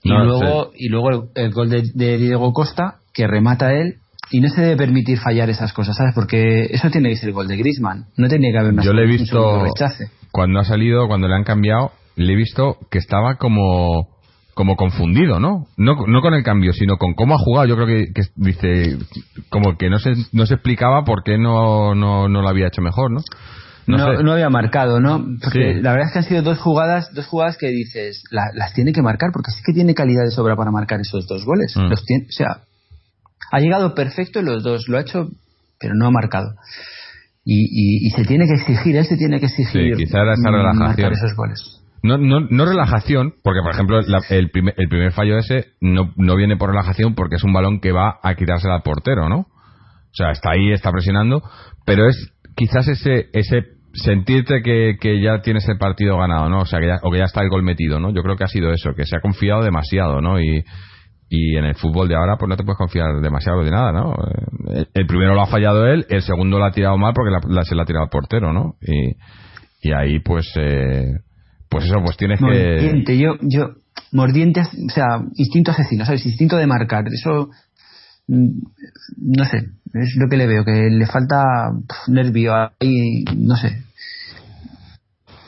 Y 0.02 0.08
No, 0.08 0.24
luego, 0.24 0.70
y 0.76 0.88
luego 0.88 1.10
el, 1.10 1.20
el 1.44 1.52
gol 1.52 1.70
de, 1.70 1.84
de 1.94 2.18
Diego 2.18 2.52
Costa, 2.52 2.96
que 3.14 3.28
remata 3.28 3.72
él, 3.74 3.98
y 4.30 4.40
no 4.40 4.48
se 4.48 4.60
debe 4.60 4.76
permitir 4.76 5.18
fallar 5.18 5.48
esas 5.50 5.72
cosas, 5.72 5.96
¿sabes? 5.96 6.14
Porque 6.14 6.66
eso 6.70 6.90
tiene 6.90 7.08
que 7.10 7.16
ser 7.16 7.28
el 7.30 7.34
gol 7.34 7.48
de 7.48 7.56
Griezmann. 7.56 8.06
No 8.16 8.28
tenía 8.28 8.52
que 8.52 8.58
haber 8.58 8.72
una 8.72 8.82
Yo 8.82 8.92
le 8.92 9.04
he 9.04 9.06
visto 9.06 9.64
cuando 10.30 10.60
ha 10.60 10.64
salido, 10.64 11.06
cuando 11.08 11.28
le 11.28 11.34
han 11.34 11.44
cambiado, 11.44 11.92
le 12.16 12.32
he 12.32 12.36
visto 12.36 12.76
que 12.90 12.98
estaba 12.98 13.36
como 13.36 14.16
como 14.54 14.74
confundido, 14.74 15.38
¿no? 15.38 15.66
¿no? 15.76 15.94
No 16.08 16.20
con 16.20 16.34
el 16.34 16.42
cambio, 16.42 16.72
sino 16.72 16.96
con 16.96 17.14
cómo 17.14 17.36
ha 17.36 17.38
jugado. 17.38 17.68
Yo 17.68 17.76
creo 17.76 17.86
que, 17.86 18.12
que 18.12 18.22
dice 18.34 18.98
como 19.50 19.76
que 19.78 19.88
no 19.88 20.00
se, 20.00 20.14
no 20.32 20.46
se 20.46 20.54
explicaba 20.54 21.04
por 21.04 21.22
qué 21.22 21.38
no, 21.38 21.94
no, 21.94 22.28
no 22.28 22.42
lo 22.42 22.48
había 22.48 22.66
hecho 22.66 22.82
mejor, 22.82 23.12
¿no? 23.12 23.20
No, 23.86 24.20
no 24.22 24.32
había 24.32 24.50
marcado, 24.50 24.98
¿no? 25.00 25.24
Porque 25.42 25.74
Sí. 25.76 25.80
la 25.80 25.92
verdad 25.92 26.08
es 26.08 26.12
que 26.12 26.18
han 26.18 26.24
sido 26.24 26.42
dos 26.42 26.58
jugadas, 26.58 27.08
dos 27.14 27.26
jugadas 27.26 27.56
que 27.56 27.68
dices, 27.68 28.22
la- 28.32 28.50
las 28.54 28.74
tiene 28.74 28.92
que 28.92 29.00
marcar, 29.00 29.30
porque 29.32 29.52
sí 29.52 29.62
que 29.64 29.72
tiene 29.72 29.94
calidad 29.94 30.24
de 30.24 30.30
sobra 30.32 30.56
para 30.56 30.72
marcar 30.72 31.00
esos 31.00 31.26
dos 31.28 31.44
goles. 31.46 31.72
Mm. 31.76 31.88
Los 31.88 32.04
tiene, 32.04 32.24
o 32.28 32.32
sea, 32.32 32.62
ha 33.53 33.61
llegado 33.61 33.94
perfecto 33.94 34.40
en 34.40 34.46
los 34.46 34.62
dos, 34.62 34.88
lo 34.88 34.98
ha 34.98 35.03
hecho, 35.03 35.29
pero 35.81 35.94
no 35.94 36.07
ha 36.07 36.11
marcado. 36.11 36.55
Y, 37.44 37.62
y, 37.62 38.07
y 38.07 38.11
se 38.11 38.24
tiene 38.24 38.44
que 38.46 38.55
exigir, 38.55 38.96
él 38.96 39.07
se 39.07 39.16
tiene 39.16 39.40
que 39.40 39.46
exigir 39.46 39.96
Sí, 39.96 40.05
quizá 40.05 40.20
era 40.20 40.35
esa 40.35 40.51
relajación. 40.51 40.79
marcar 40.87 41.12
esos 41.12 41.35
goles. 41.35 41.81
No, 42.03 42.16
no, 42.18 42.40
no 42.40 42.64
relajación, 42.66 43.35
porque 43.42 43.61
por 43.62 43.72
ejemplo 43.72 44.01
la- 44.03 44.20
el, 44.31 44.51
primer, 44.51 44.74
el 44.77 44.88
primer 44.88 45.12
fallo 45.12 45.37
ese 45.38 45.68
no, 45.81 46.12
no 46.16 46.37
viene 46.37 46.57
por 46.57 46.70
relajación 46.70 47.14
porque 47.14 47.37
es 47.37 47.44
un 47.44 47.53
balón 47.53 47.81
que 47.81 47.90
va 47.92 48.18
a 48.22 48.35
quitársela 48.35 48.77
al 48.77 48.83
portero, 48.83 49.29
¿no? 49.29 49.38
O 49.40 50.14
sea, 50.14 50.31
está 50.31 50.51
ahí, 50.53 50.70
está 50.72 50.92
presionando, 50.92 51.42
pero 51.85 52.07
es 52.09 52.33
quizás 52.57 52.87
ese 52.88 53.29
ese 53.33 53.62
sentirte 53.94 54.62
que, 54.62 54.96
que 55.01 55.20
ya 55.20 55.40
tienes 55.42 55.66
el 55.68 55.79
partido 55.79 56.18
ganado, 56.18 56.48
¿no? 56.48 56.61
O 56.61 56.66
sea, 56.66 56.79
que 56.81 56.87
ya, 56.87 56.96
o 57.03 57.11
que 57.11 57.18
ya 57.18 57.24
está 57.24 57.42
el 57.42 57.48
gol 57.48 57.62
metido, 57.62 57.98
¿no? 57.98 58.12
Yo 58.14 58.22
creo 58.22 58.37
que 58.37 58.44
ha 58.44 58.48
sido 58.48 58.70
eso, 58.72 58.90
que 58.94 59.07
se 59.07 59.16
ha 59.16 59.20
confiado 59.20 59.62
demasiado, 59.62 60.20
¿no? 60.20 60.38
Y, 60.40 60.62
y 61.30 61.56
en 61.56 61.64
el 61.64 61.74
fútbol 61.74 62.08
de 62.08 62.14
ahora 62.16 62.36
pues 62.38 62.48
no 62.48 62.56
te 62.56 62.64
puedes 62.64 62.78
confiar 62.78 63.20
demasiado 63.20 63.62
de 63.62 63.70
nada, 63.70 63.92
¿no? 63.92 64.14
El, 64.72 64.88
el 64.94 65.06
primero 65.06 65.34
lo 65.34 65.42
ha 65.42 65.46
fallado 65.46 65.86
él, 65.86 66.06
el 66.08 66.22
segundo 66.22 66.58
lo 66.58 66.64
ha 66.64 66.72
tirado 66.72 66.96
mal 66.96 67.12
porque 67.14 67.30
la, 67.30 67.40
la- 67.48 67.64
se 67.64 67.74
la 67.74 67.82
ha 67.82 67.86
tirado 67.86 68.04
al 68.04 68.10
portero, 68.10 68.52
¿no? 68.52 68.76
Y, 68.80 69.16
y 69.88 69.92
ahí 69.92 70.20
pues 70.20 70.50
eh, 70.56 71.12
pues 71.68 71.84
eso, 71.84 71.96
pues 72.04 72.16
tienes 72.16 72.38
que... 72.40 72.44
Mordiente, 72.46 73.18
yo, 73.18 73.34
yo, 73.42 73.72
mordiente, 74.12 74.60
o 74.62 74.90
sea, 74.90 75.22
instinto 75.34 75.70
asesino, 75.72 76.04
¿sabes? 76.06 76.24
Instinto 76.24 76.56
de 76.56 76.66
marcar, 76.66 77.04
eso, 77.12 77.50
mm, 78.26 78.48
no 79.36 79.44
sé, 79.44 79.58
es 79.92 80.16
lo 80.16 80.28
que 80.30 80.36
le 80.38 80.46
veo, 80.46 80.64
que 80.64 80.88
le 80.90 81.06
falta 81.06 81.72
nervio 82.06 82.54
ahí, 82.54 83.24
no 83.36 83.54
sé, 83.56 83.82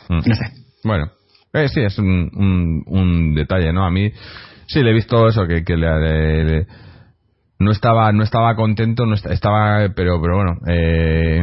Mm. 0.08 0.28
no 0.28 0.34
sé. 0.34 0.44
Bueno, 0.84 1.10
eh, 1.52 1.68
sí, 1.68 1.80
es 1.82 1.98
un, 1.98 2.30
un, 2.34 2.82
un 2.86 3.34
detalle, 3.34 3.72
¿no? 3.72 3.84
A 3.86 3.90
mí 3.90 4.10
sí 4.72 4.82
le 4.82 4.90
he 4.90 4.94
visto 4.94 5.26
eso, 5.28 5.46
que, 5.46 5.62
que 5.64 5.76
le, 5.76 5.88
le- 6.00 6.44
le- 6.44 6.66
no 7.58 7.70
estaba 7.72 8.10
no 8.12 8.22
estaba 8.22 8.54
contento, 8.56 9.04
no 9.06 9.14
est- 9.14 9.26
estaba, 9.30 9.88
pero 9.94 10.20
pero 10.20 10.36
bueno, 10.36 10.52
eh, 10.68 11.42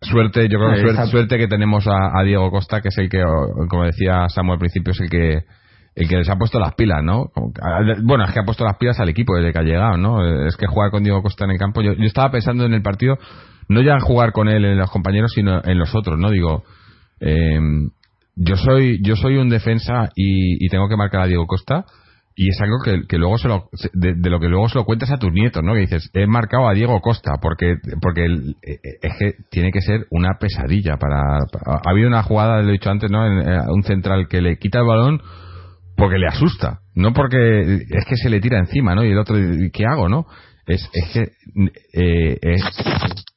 suerte, 0.00 0.48
yo 0.48 0.58
creo 0.58 0.70
que 0.70 0.76
suerte, 0.80 1.10
suerte 1.10 1.38
que 1.38 1.48
tenemos 1.48 1.86
a, 1.86 2.18
a 2.18 2.22
Diego 2.22 2.50
Costa, 2.50 2.80
que 2.80 2.88
es 2.88 2.98
el 2.98 3.08
que, 3.08 3.22
como 3.68 3.84
decía 3.84 4.28
Samuel 4.28 4.54
al 4.54 4.60
principio, 4.60 4.92
es 4.92 5.00
el 5.00 5.10
que 5.10 5.44
el 5.94 6.08
que 6.10 6.16
les 6.18 6.28
ha 6.28 6.36
puesto 6.36 6.58
las 6.60 6.74
pilas, 6.74 7.02
¿no? 7.02 7.30
Bueno, 8.04 8.24
es 8.24 8.30
que 8.32 8.40
ha 8.40 8.44
puesto 8.44 8.64
las 8.64 8.76
pilas 8.76 9.00
al 9.00 9.08
equipo 9.08 9.34
desde 9.34 9.50
que 9.52 9.58
ha 9.58 9.62
llegado, 9.62 9.96
¿no? 9.96 10.46
Es 10.46 10.54
que 10.58 10.66
jugar 10.66 10.90
con 10.90 11.02
Diego 11.02 11.22
Costa 11.22 11.46
en 11.46 11.52
el 11.52 11.58
campo, 11.58 11.80
yo, 11.80 11.94
yo 11.94 12.04
estaba 12.04 12.30
pensando 12.30 12.66
en 12.66 12.74
el 12.74 12.82
partido, 12.82 13.16
no 13.70 13.80
ya 13.80 13.94
en 13.94 14.00
jugar 14.00 14.32
con 14.32 14.48
él 14.48 14.64
en 14.66 14.76
los 14.76 14.90
compañeros, 14.90 15.32
sino 15.34 15.62
en 15.64 15.78
los 15.78 15.94
otros, 15.94 16.18
¿no? 16.18 16.30
Digo, 16.30 16.64
eh, 17.20 17.58
yo 18.36 18.56
soy 18.56 19.00
yo 19.02 19.16
soy 19.16 19.36
un 19.36 19.48
defensa 19.48 20.10
y, 20.14 20.64
y 20.64 20.68
tengo 20.68 20.88
que 20.88 20.96
marcar 20.96 21.22
a 21.22 21.26
Diego 21.26 21.46
Costa 21.46 21.84
y 22.38 22.50
es 22.50 22.60
algo 22.60 22.76
que, 22.84 23.06
que 23.08 23.16
luego 23.16 23.38
se 23.38 23.48
lo, 23.48 23.70
de, 23.94 24.14
lo 24.28 24.38
que 24.38 24.48
luego 24.48 24.68
se 24.68 24.74
lo 24.76 24.84
cuentas 24.84 25.10
a 25.10 25.16
tus 25.16 25.32
nietos, 25.32 25.62
¿no? 25.64 25.72
Que 25.72 25.80
dices, 25.80 26.10
he 26.12 26.26
marcado 26.26 26.68
a 26.68 26.74
Diego 26.74 27.00
Costa 27.00 27.32
porque 27.40 27.76
porque 28.02 28.26
el- 28.26 28.56
eh, 28.62 28.78
es 29.00 29.12
que 29.18 29.32
tiene 29.50 29.72
que 29.72 29.80
ser 29.80 30.06
una 30.10 30.34
pesadilla 30.38 30.98
para, 30.98 31.22
para- 31.50 31.80
ha 31.82 31.90
habido 31.90 32.08
una 32.08 32.22
jugada, 32.22 32.60
lo 32.60 32.68
he 32.68 32.72
dicho 32.72 32.90
antes, 32.90 33.10
¿no? 33.10 33.26
En, 33.26 33.38
eh, 33.48 33.60
un 33.70 33.82
central 33.84 34.28
que 34.28 34.42
le 34.42 34.58
quita 34.58 34.80
el 34.80 34.86
balón 34.86 35.20
porque 35.96 36.18
le 36.18 36.26
asusta, 36.26 36.80
no 36.94 37.14
porque 37.14 37.62
es 37.88 38.04
que 38.06 38.16
se 38.16 38.28
le 38.28 38.40
tira 38.40 38.58
encima, 38.58 38.94
¿no? 38.94 39.02
Y 39.02 39.12
el 39.12 39.18
otro, 39.18 39.34
¿qué 39.72 39.86
hago, 39.86 40.10
no? 40.10 40.26
Es, 40.66 40.90
es 40.92 41.12
que 41.12 41.20
eh, 41.92 42.38
es, 42.42 42.62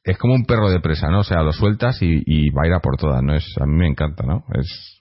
es 0.04 0.18
como 0.18 0.34
un 0.34 0.44
perro 0.44 0.68
de 0.68 0.80
presa, 0.80 1.08
¿no? 1.10 1.20
O 1.20 1.24
sea, 1.24 1.42
lo 1.42 1.52
sueltas 1.52 2.02
y, 2.02 2.22
y 2.26 2.50
va 2.50 2.62
a 2.64 2.66
ir 2.66 2.72
a 2.74 2.80
por 2.80 2.96
todas, 2.96 3.22
¿no? 3.22 3.34
Es, 3.34 3.46
a 3.60 3.66
mí 3.66 3.76
me 3.76 3.86
encanta, 3.86 4.24
¿no? 4.26 4.44
Es, 4.54 5.00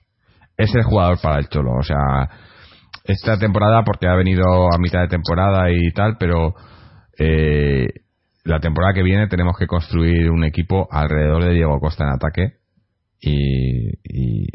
es 0.57 0.75
el 0.75 0.83
jugador 0.83 1.19
para 1.21 1.39
el 1.39 1.47
Cholo, 1.49 1.71
o 1.73 1.83
sea, 1.83 2.29
esta 3.05 3.39
temporada 3.39 3.83
porque 3.83 4.07
ha 4.07 4.15
venido 4.15 4.43
a 4.71 4.77
mitad 4.77 5.01
de 5.01 5.07
temporada 5.07 5.71
y 5.71 5.91
tal, 5.91 6.17
pero 6.19 6.53
eh, 7.17 7.87
la 8.43 8.59
temporada 8.59 8.93
que 8.93 9.03
viene 9.03 9.27
tenemos 9.27 9.57
que 9.57 9.67
construir 9.67 10.29
un 10.29 10.43
equipo 10.43 10.87
alrededor 10.91 11.43
de 11.45 11.53
Diego 11.53 11.79
Costa 11.79 12.03
en 12.03 12.11
ataque 12.11 12.53
y, 13.19 13.89
y, 14.03 14.47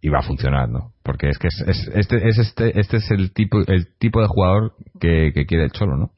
y 0.00 0.08
va 0.08 0.20
a 0.20 0.22
funcionar, 0.22 0.68
¿no? 0.68 0.92
Porque 1.02 1.28
es 1.28 1.38
que 1.38 1.48
es, 1.48 1.90
este, 1.94 2.28
es 2.28 2.38
este, 2.38 2.78
este 2.78 2.98
es 2.98 3.10
el 3.10 3.32
tipo, 3.32 3.58
el 3.66 3.96
tipo 3.98 4.20
de 4.20 4.28
jugador 4.28 4.74
que, 5.00 5.32
que 5.34 5.46
quiere 5.46 5.64
el 5.64 5.72
Cholo, 5.72 5.96
¿no? 5.96 6.10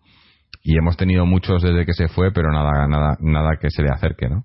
Y 0.62 0.76
hemos 0.76 0.96
tenido 0.96 1.24
muchos 1.26 1.62
desde 1.62 1.86
que 1.86 1.92
se 1.92 2.08
fue, 2.08 2.32
pero 2.32 2.50
nada, 2.52 2.86
nada, 2.86 3.16
nada 3.20 3.56
que 3.60 3.70
se 3.70 3.82
le 3.82 3.90
acerque, 3.90 4.28
¿no? 4.28 4.44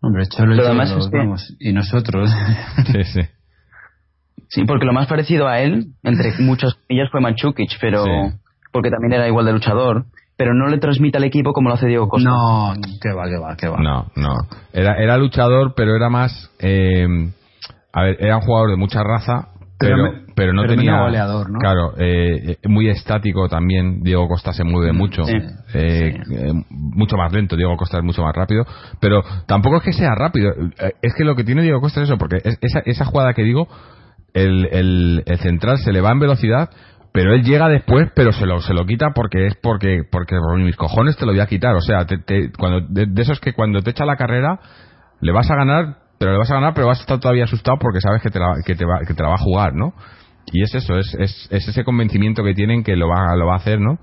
Hombre, 0.00 0.26
Cholo 0.26 0.54
y, 0.54 0.60
además 0.60 0.92
es 0.92 1.56
y 1.58 1.72
nosotros. 1.72 2.30
sí, 2.92 3.04
sí. 3.04 3.20
Sí, 4.48 4.64
porque 4.64 4.86
lo 4.86 4.92
más 4.92 5.06
parecido 5.06 5.48
a 5.48 5.60
él, 5.60 5.92
entre 6.02 6.32
muchas 6.38 6.74
comillas, 6.74 7.10
fue 7.10 7.20
Manchukic, 7.20 7.70
pero 7.80 8.04
porque 8.72 8.90
también 8.90 9.12
era 9.12 9.28
igual 9.28 9.44
de 9.44 9.52
luchador, 9.52 10.06
pero 10.36 10.54
no 10.54 10.68
le 10.68 10.78
transmite 10.78 11.18
al 11.18 11.24
equipo 11.24 11.52
como 11.52 11.68
lo 11.68 11.74
hace 11.74 11.86
Diego 11.86 12.08
Costa. 12.08 12.30
No, 12.30 12.74
que 13.02 13.12
va, 13.12 13.28
que 13.28 13.38
va, 13.38 13.56
que 13.56 13.68
va. 13.68 13.78
No, 13.78 14.10
no. 14.16 14.34
Era, 14.72 14.94
era 15.02 15.18
luchador, 15.18 15.74
pero 15.76 15.96
era 15.96 16.08
más. 16.08 16.50
Eh, 16.60 17.06
a 17.92 18.02
ver, 18.02 18.16
era 18.20 18.36
un 18.36 18.42
jugador 18.42 18.70
de 18.70 18.76
mucha 18.76 19.02
raza, 19.02 19.48
pero, 19.78 20.12
pero, 20.34 20.52
no 20.52 20.64
tenía. 20.66 21.00
goleador, 21.02 21.50
¿no? 21.50 21.58
Claro, 21.58 21.94
eh, 21.98 22.56
muy 22.66 22.88
estático 22.88 23.48
también. 23.48 24.02
Diego 24.02 24.28
Costa 24.28 24.52
se 24.52 24.64
mueve 24.64 24.92
mucho. 24.92 25.22
Eh, 25.74 26.18
mucho 26.70 27.16
más 27.16 27.32
lento. 27.32 27.56
Diego 27.56 27.76
Costa 27.76 27.98
es 27.98 28.04
mucho 28.04 28.22
más 28.22 28.34
rápido. 28.34 28.64
Pero 29.00 29.22
tampoco 29.46 29.76
es 29.76 29.82
que 29.84 29.92
sea 29.92 30.14
rápido. 30.14 30.52
Es 31.02 31.14
que 31.14 31.24
lo 31.24 31.36
que 31.36 31.44
tiene 31.44 31.62
Diego 31.62 31.80
Costa 31.80 32.00
es 32.02 32.08
eso, 32.08 32.18
porque 32.18 32.38
esa, 32.60 32.80
esa 32.84 33.04
jugada 33.04 33.34
que 33.34 33.42
digo, 33.42 33.68
el, 34.34 34.66
el, 34.72 35.22
el 35.26 35.38
central 35.38 35.78
se 35.78 35.92
le 35.92 36.00
va 36.00 36.10
en 36.10 36.20
velocidad 36.20 36.70
pero 37.12 37.34
él 37.34 37.42
llega 37.42 37.68
después, 37.68 38.10
pero 38.14 38.32
se 38.32 38.46
lo, 38.46 38.60
se 38.60 38.74
lo 38.74 38.86
quita 38.86 39.10
porque 39.14 39.46
es 39.46 39.56
porque, 39.56 40.02
porque 40.08 40.36
mis 40.58 40.76
cojones 40.76 41.16
te 41.16 41.26
lo 41.26 41.32
voy 41.32 41.40
a 41.40 41.46
quitar. 41.46 41.74
O 41.74 41.80
sea, 41.80 42.04
te, 42.06 42.52
cuando, 42.52 42.86
de, 42.88 43.08
eso 43.20 43.32
es 43.32 43.40
que 43.40 43.54
cuando 43.54 43.82
te 43.82 43.90
echa 43.90 44.04
la 44.04 44.16
carrera, 44.16 44.60
le 45.20 45.32
vas 45.32 45.50
a 45.50 45.56
ganar, 45.56 45.96
pero 46.18 46.32
le 46.32 46.38
vas 46.38 46.50
a 46.50 46.54
ganar, 46.54 46.74
pero 46.74 46.86
vas 46.86 46.98
a 46.98 47.02
estar 47.02 47.20
todavía 47.20 47.44
asustado 47.44 47.78
porque 47.78 48.00
sabes 48.00 48.22
que 48.22 48.30
te 48.30 48.38
la, 48.38 48.54
que 48.64 48.74
te 48.74 48.84
va, 48.84 49.00
que 49.06 49.14
te 49.14 49.22
la 49.22 49.28
va 49.28 49.34
a 49.36 49.42
jugar, 49.42 49.74
¿no? 49.74 49.94
Y 50.52 50.62
es 50.62 50.74
eso, 50.74 50.98
es, 50.98 51.14
es, 51.18 51.48
es 51.50 51.68
ese 51.68 51.84
convencimiento 51.84 52.42
que 52.42 52.54
tienen 52.54 52.82
que 52.82 52.96
lo 52.96 53.08
va, 53.08 53.36
lo 53.36 53.46
va 53.46 53.54
a 53.54 53.58
hacer, 53.58 53.80
¿no? 53.80 53.98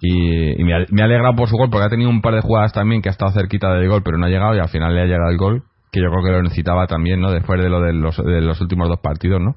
Y, 0.00 0.62
me, 0.62 0.74
ha, 0.74 0.84
me 0.90 1.02
ha 1.02 1.04
alegrado 1.06 1.34
por 1.34 1.48
su 1.48 1.56
gol 1.56 1.70
porque 1.70 1.86
ha 1.86 1.90
tenido 1.90 2.10
un 2.10 2.20
par 2.20 2.34
de 2.34 2.42
jugadas 2.42 2.72
también 2.72 3.00
que 3.00 3.08
ha 3.08 3.12
estado 3.12 3.32
cerquita 3.32 3.72
del 3.74 3.88
gol, 3.88 4.02
pero 4.04 4.18
no 4.18 4.26
ha 4.26 4.28
llegado 4.28 4.54
y 4.54 4.58
al 4.58 4.68
final 4.68 4.94
le 4.94 5.02
ha 5.02 5.06
llegado 5.06 5.30
el 5.30 5.38
gol, 5.38 5.62
que 5.90 6.00
yo 6.00 6.10
creo 6.10 6.24
que 6.24 6.30
lo 6.30 6.42
necesitaba 6.42 6.86
también, 6.86 7.20
¿no? 7.20 7.30
Después 7.30 7.60
de 7.60 7.68
lo 7.68 7.80
de 7.80 7.92
los, 7.92 8.16
de 8.16 8.40
los 8.40 8.60
últimos 8.60 8.88
dos 8.88 9.00
partidos, 9.00 9.40
¿no? 9.40 9.56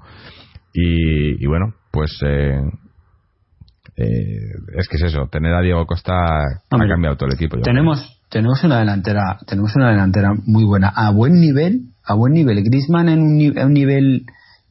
Y, 0.74 1.44
y 1.44 1.48
bueno, 1.48 1.74
pues 1.92 2.18
eh, 2.26 2.62
eh, 3.98 4.40
es 4.78 4.88
que 4.88 4.98
es 4.98 5.04
eso, 5.04 5.28
tener 5.32 5.54
a 5.54 5.62
Diego 5.62 5.86
Costa 5.86 6.14
ha 6.14 6.88
cambiado 6.88 7.18
todo 7.18 7.28
el 7.30 7.36
equipo. 7.36 7.58
Tenemos, 7.62 8.17
tenemos 8.30 8.64
una 8.64 8.80
delantera, 8.80 9.40
tenemos 9.46 9.76
una 9.76 9.92
delantera 9.92 10.34
muy 10.46 10.66
buena, 10.66 10.90
a 10.90 11.12
buen 11.12 11.40
nivel, 11.40 11.94
a 12.04 12.14
buen 12.14 12.34
nivel. 12.34 12.64
Griezmann 12.64 13.10
en 13.10 13.22
un, 13.22 13.74
nivel 13.74 14.26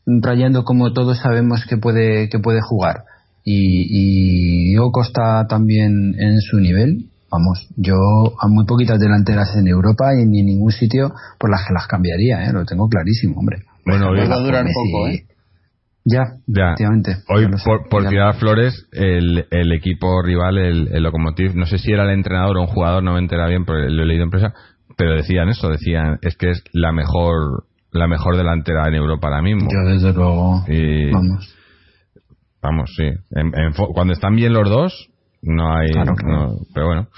rayando 0.06 0.64
como 0.64 0.92
todos 0.92 1.18
sabemos 1.18 1.64
que 1.68 1.76
puede, 1.76 2.28
que 2.28 2.38
puede 2.38 2.60
jugar. 2.60 3.04
Y, 3.44 4.70
Diego 4.70 4.90
Costa 4.90 5.46
también 5.48 6.14
en 6.18 6.40
su 6.40 6.58
nivel. 6.58 7.06
Vamos, 7.30 7.68
yo 7.76 7.94
a 8.40 8.48
muy 8.48 8.64
poquitas 8.66 8.98
delanteras 8.98 9.54
en 9.56 9.66
Europa 9.68 10.14
y 10.14 10.26
ni 10.26 10.40
en 10.40 10.46
ningún 10.46 10.72
sitio 10.72 11.12
por 11.38 11.50
las 11.50 11.66
que 11.66 11.74
las 11.74 11.86
cambiaría, 11.86 12.44
¿eh? 12.44 12.52
lo 12.52 12.64
tengo 12.64 12.88
clarísimo, 12.88 13.38
hombre. 13.38 13.62
Bueno, 13.84 14.12
va 14.12 14.34
a 14.34 14.40
durar 14.40 14.64
poco, 14.64 15.08
¿eh? 15.08 15.24
Ya, 16.08 16.22
efectivamente. 16.46 17.16
Hoy, 17.28 17.48
por, 17.90 18.06
tirar 18.08 18.36
flores, 18.36 18.88
el, 18.92 19.44
el, 19.50 19.72
equipo 19.72 20.22
rival, 20.22 20.56
el, 20.56 20.88
el 20.92 21.02
Lokomotiv, 21.02 21.56
no 21.56 21.66
sé 21.66 21.78
si 21.78 21.90
era 21.90 22.04
el 22.04 22.10
entrenador 22.10 22.56
o 22.58 22.60
un 22.60 22.68
jugador, 22.68 23.02
no 23.02 23.14
me 23.14 23.18
entera 23.18 23.48
bien, 23.48 23.64
pero 23.64 23.88
lo 23.88 24.02
he 24.04 24.06
leído 24.06 24.22
en 24.22 24.30
prensa, 24.30 24.54
pero 24.96 25.16
decían 25.16 25.48
eso, 25.48 25.68
decían, 25.68 26.18
es 26.22 26.36
que 26.36 26.50
es 26.50 26.62
la 26.72 26.92
mejor 26.92 27.64
la 27.90 28.06
mejor 28.06 28.36
delantera 28.36 28.86
en 28.88 28.94
Europa 28.94 29.28
ahora 29.28 29.42
mismo. 29.42 29.68
Yo 29.70 29.90
desde 29.90 30.12
luego. 30.12 30.64
vamos. 31.12 31.56
Vamos, 32.62 32.94
sí. 32.96 33.10
cuando 33.94 34.12
están 34.12 34.34
bien 34.34 34.52
los 34.52 34.68
dos, 34.68 35.10
no 35.42 35.74
hay. 35.76 35.88
pero 36.74 36.86
bueno, 36.86 37.08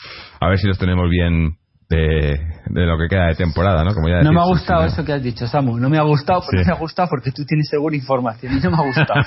a 0.40 0.48
ver 0.48 0.58
si 0.58 0.66
los 0.66 0.78
tenemos 0.78 1.08
bien 1.10 1.58
de, 1.88 2.38
de, 2.66 2.86
lo 2.86 2.98
que 2.98 3.08
queda 3.08 3.28
de 3.28 3.34
temporada, 3.34 3.82
¿no? 3.82 3.94
Como 3.94 4.08
ya 4.08 4.22
no 4.22 4.32
me 4.32 4.40
ha 4.40 4.46
gustado 4.46 4.84
eso 4.84 5.04
que 5.04 5.12
has 5.12 5.22
dicho, 5.22 5.46
Samu. 5.46 5.78
No 5.78 5.88
me 5.88 5.98
ha 5.98 6.02
gustado 6.02 6.42
porque 6.42 6.64
me 6.64 6.72
ha 6.72 6.78
gustado 6.78 7.08
porque 7.08 7.32
tú 7.32 7.44
tienes 7.44 7.68
segura 7.68 7.96
información 7.96 8.56
y 8.56 8.60
no 8.60 8.70
me 8.70 8.76
ha 8.76 8.86
gustado. 8.86 9.20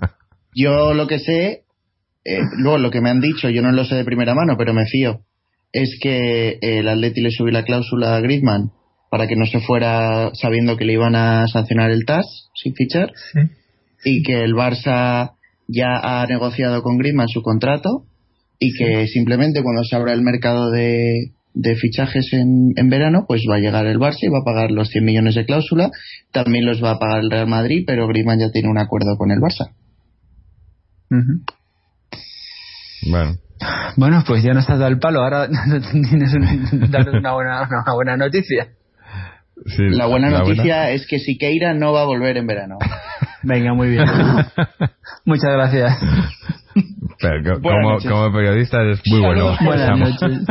yo 0.54 0.92
lo 0.92 1.06
que 1.06 1.18
sé, 1.18 1.64
eh, 2.24 2.40
luego 2.58 2.78
lo 2.78 2.90
que 2.90 3.00
me 3.00 3.10
han 3.10 3.20
dicho, 3.20 3.48
yo 3.48 3.62
no 3.62 3.72
lo 3.72 3.84
sé 3.84 3.94
de 3.94 4.04
primera 4.04 4.34
mano, 4.34 4.56
pero 4.58 4.74
me 4.74 4.84
fío, 4.86 5.20
es 5.72 5.98
que 6.00 6.58
el 6.60 6.88
Atleti 6.88 7.22
le 7.22 7.30
subió 7.30 7.52
la 7.52 7.64
cláusula 7.64 8.16
a 8.16 8.20
Griezmann 8.20 8.70
para 9.10 9.26
que 9.26 9.36
no 9.36 9.46
se 9.46 9.60
fuera 9.60 10.30
sabiendo 10.34 10.76
que 10.76 10.84
le 10.84 10.94
iban 10.94 11.14
a 11.14 11.46
sancionar 11.48 11.90
el 11.90 12.04
TAS 12.04 12.50
sin 12.54 12.74
fichar 12.74 13.12
y 14.04 14.22
que 14.22 14.44
el 14.44 14.54
Barça 14.54 15.36
ya 15.68 16.20
ha 16.22 16.26
negociado 16.26 16.82
con 16.82 16.98
Griezmann 16.98 17.28
su 17.28 17.40
contrato 17.40 18.04
y 18.58 18.72
que 18.74 19.06
simplemente 19.06 19.62
cuando 19.62 19.84
se 19.84 19.96
abra 19.96 20.12
el 20.12 20.22
mercado 20.22 20.70
de, 20.70 21.32
de 21.54 21.76
fichajes 21.76 22.32
en, 22.32 22.72
en, 22.76 22.90
verano, 22.90 23.24
pues 23.26 23.42
va 23.48 23.56
a 23.56 23.60
llegar 23.60 23.86
el 23.86 23.98
Barça 23.98 24.22
y 24.22 24.28
va 24.28 24.40
a 24.40 24.44
pagar 24.44 24.70
los 24.70 24.88
100 24.88 25.04
millones 25.04 25.34
de 25.36 25.46
cláusula. 25.46 25.90
También 26.32 26.66
los 26.66 26.82
va 26.82 26.92
a 26.92 26.98
pagar 26.98 27.20
el 27.20 27.30
Real 27.30 27.46
Madrid, 27.46 27.84
pero 27.86 28.08
Griezmann 28.08 28.40
ya 28.40 28.50
tiene 28.50 28.68
un 28.68 28.78
acuerdo 28.78 29.16
con 29.16 29.30
el 29.30 29.38
Barça. 29.38 29.70
Bueno. 33.08 33.36
Bueno, 33.96 34.24
pues 34.26 34.42
ya 34.42 34.52
no 34.52 34.60
estás 34.60 34.78
dado 34.78 34.90
el 34.90 34.98
palo. 34.98 35.22
Ahora 35.22 35.48
tienes 35.92 36.34
una, 36.34 37.32
buena, 37.32 37.62
una 37.62 37.94
buena 37.94 38.16
noticia. 38.16 38.68
la 39.76 40.06
buena 40.06 40.30
noticia 40.30 40.90
es 40.90 41.06
que 41.06 41.18
Siqueira 41.18 41.74
no 41.74 41.92
va 41.92 42.02
a 42.02 42.06
volver 42.06 42.36
en 42.36 42.46
verano. 42.46 42.78
Venga, 43.42 43.74
muy 43.74 43.90
bien. 43.90 44.04
Muchas 45.24 45.52
gracias. 45.52 45.98
como, 47.62 47.98
como, 47.98 48.32
periodista 48.32 48.82
es 48.90 49.00
muy 49.06 49.20
bueno. 49.20 49.56
Buenas 49.64 49.98
noches. 49.98 50.46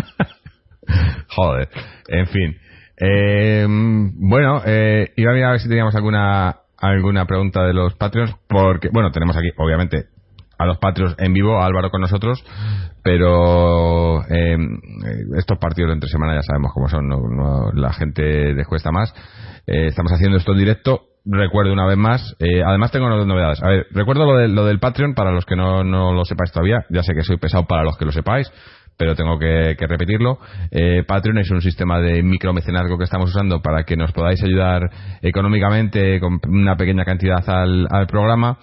Joder. 1.30 1.70
En 2.08 2.28
fin. 2.28 2.58
Eh, 2.98 3.66
bueno, 3.68 4.62
eh, 4.66 5.12
iba 5.16 5.32
a 5.32 5.34
mirar 5.34 5.50
a 5.50 5.52
ver 5.54 5.60
si 5.60 5.68
teníamos 5.68 5.96
alguna 5.96 6.58
alguna 6.84 7.26
pregunta 7.26 7.64
de 7.64 7.74
los 7.74 7.96
Patreons, 7.96 8.36
porque, 8.48 8.90
bueno, 8.92 9.12
tenemos 9.12 9.38
aquí, 9.38 9.50
obviamente, 9.58 10.08
a 10.58 10.66
los 10.66 10.78
Patreons 10.78 11.16
en 11.18 11.34
vivo, 11.34 11.58
a 11.58 11.66
Álvaro 11.66 11.90
con 11.90 12.02
nosotros, 12.02 12.44
pero 13.04 14.22
eh, 14.30 14.58
estos 15.38 15.58
partidos 15.60 15.90
de 15.90 15.94
entre 15.94 16.10
semana 16.10 16.36
ya 16.36 16.42
sabemos 16.42 16.72
cómo 16.74 16.90
son, 16.90 17.10
la 17.76 17.94
gente 17.94 18.54
les 18.54 18.68
cuesta 18.68 18.92
más. 18.92 19.14
Eh, 19.66 19.88
estamos 19.88 20.12
haciendo 20.12 20.38
esto 20.38 20.52
en 20.52 20.58
directo. 20.58 21.04
Recuerdo 21.26 21.72
una 21.72 21.86
vez 21.86 21.98
más, 21.98 22.36
eh, 22.40 22.64
además 22.66 22.92
tengo 22.92 23.10
dos 23.10 23.26
novedades. 23.26 23.64
A 23.64 23.70
ver, 23.70 23.88
recuerdo 23.92 24.26
lo, 24.26 24.38
de, 24.38 24.50
lo 24.50 24.66
del 24.66 24.80
Patreon 24.80 25.14
para 25.14 25.32
los 25.32 25.46
que 25.46 25.56
no, 25.56 25.86
no 25.86 26.12
lo 26.12 26.26
sepáis 26.26 26.52
todavía. 26.52 26.86
Ya 26.90 27.02
sé 27.02 27.14
que 27.14 27.24
soy 27.24 27.38
pesado 27.38 27.66
para 27.66 27.84
los 27.84 27.98
que 27.98 28.04
lo 28.04 28.12
sepáis 28.12 28.52
pero 28.98 29.16
tengo 29.16 29.38
que, 29.38 29.76
repetirlo. 29.80 30.40
Eh, 30.72 31.04
Patreon 31.06 31.40
es 31.40 31.52
un 31.52 31.62
sistema 31.62 32.00
de 32.00 32.24
micromecenazgo 32.24 32.98
que 32.98 33.04
estamos 33.06 33.30
usando 33.30 33.62
para 33.62 33.84
que 33.84 33.96
nos 33.96 34.12
podáis 34.12 34.42
ayudar 34.44 34.90
económicamente 35.22 36.20
con 36.20 36.40
una 36.48 36.76
pequeña 36.76 37.06
cantidad 37.06 37.44
al, 37.48 38.08
programa. 38.08 38.58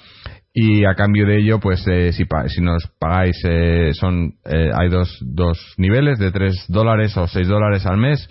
Y 0.53 0.85
a 0.85 0.95
cambio 0.95 1.27
de 1.27 1.39
ello 1.39 1.61
pues 1.61 1.87
eh, 1.87 2.13
si, 2.13 2.25
si 2.49 2.61
nos 2.61 2.85
pagáis 2.99 3.41
eh, 3.45 3.93
son 3.95 4.35
eh, 4.45 4.71
hay 4.75 4.89
dos, 4.89 5.17
dos 5.21 5.75
niveles 5.77 6.19
de 6.19 6.33
3 6.33 6.65
dólares 6.69 7.17
o 7.17 7.27
6 7.27 7.49
dólares 7.49 7.87
al 7.87 7.99
mes. 7.99 8.29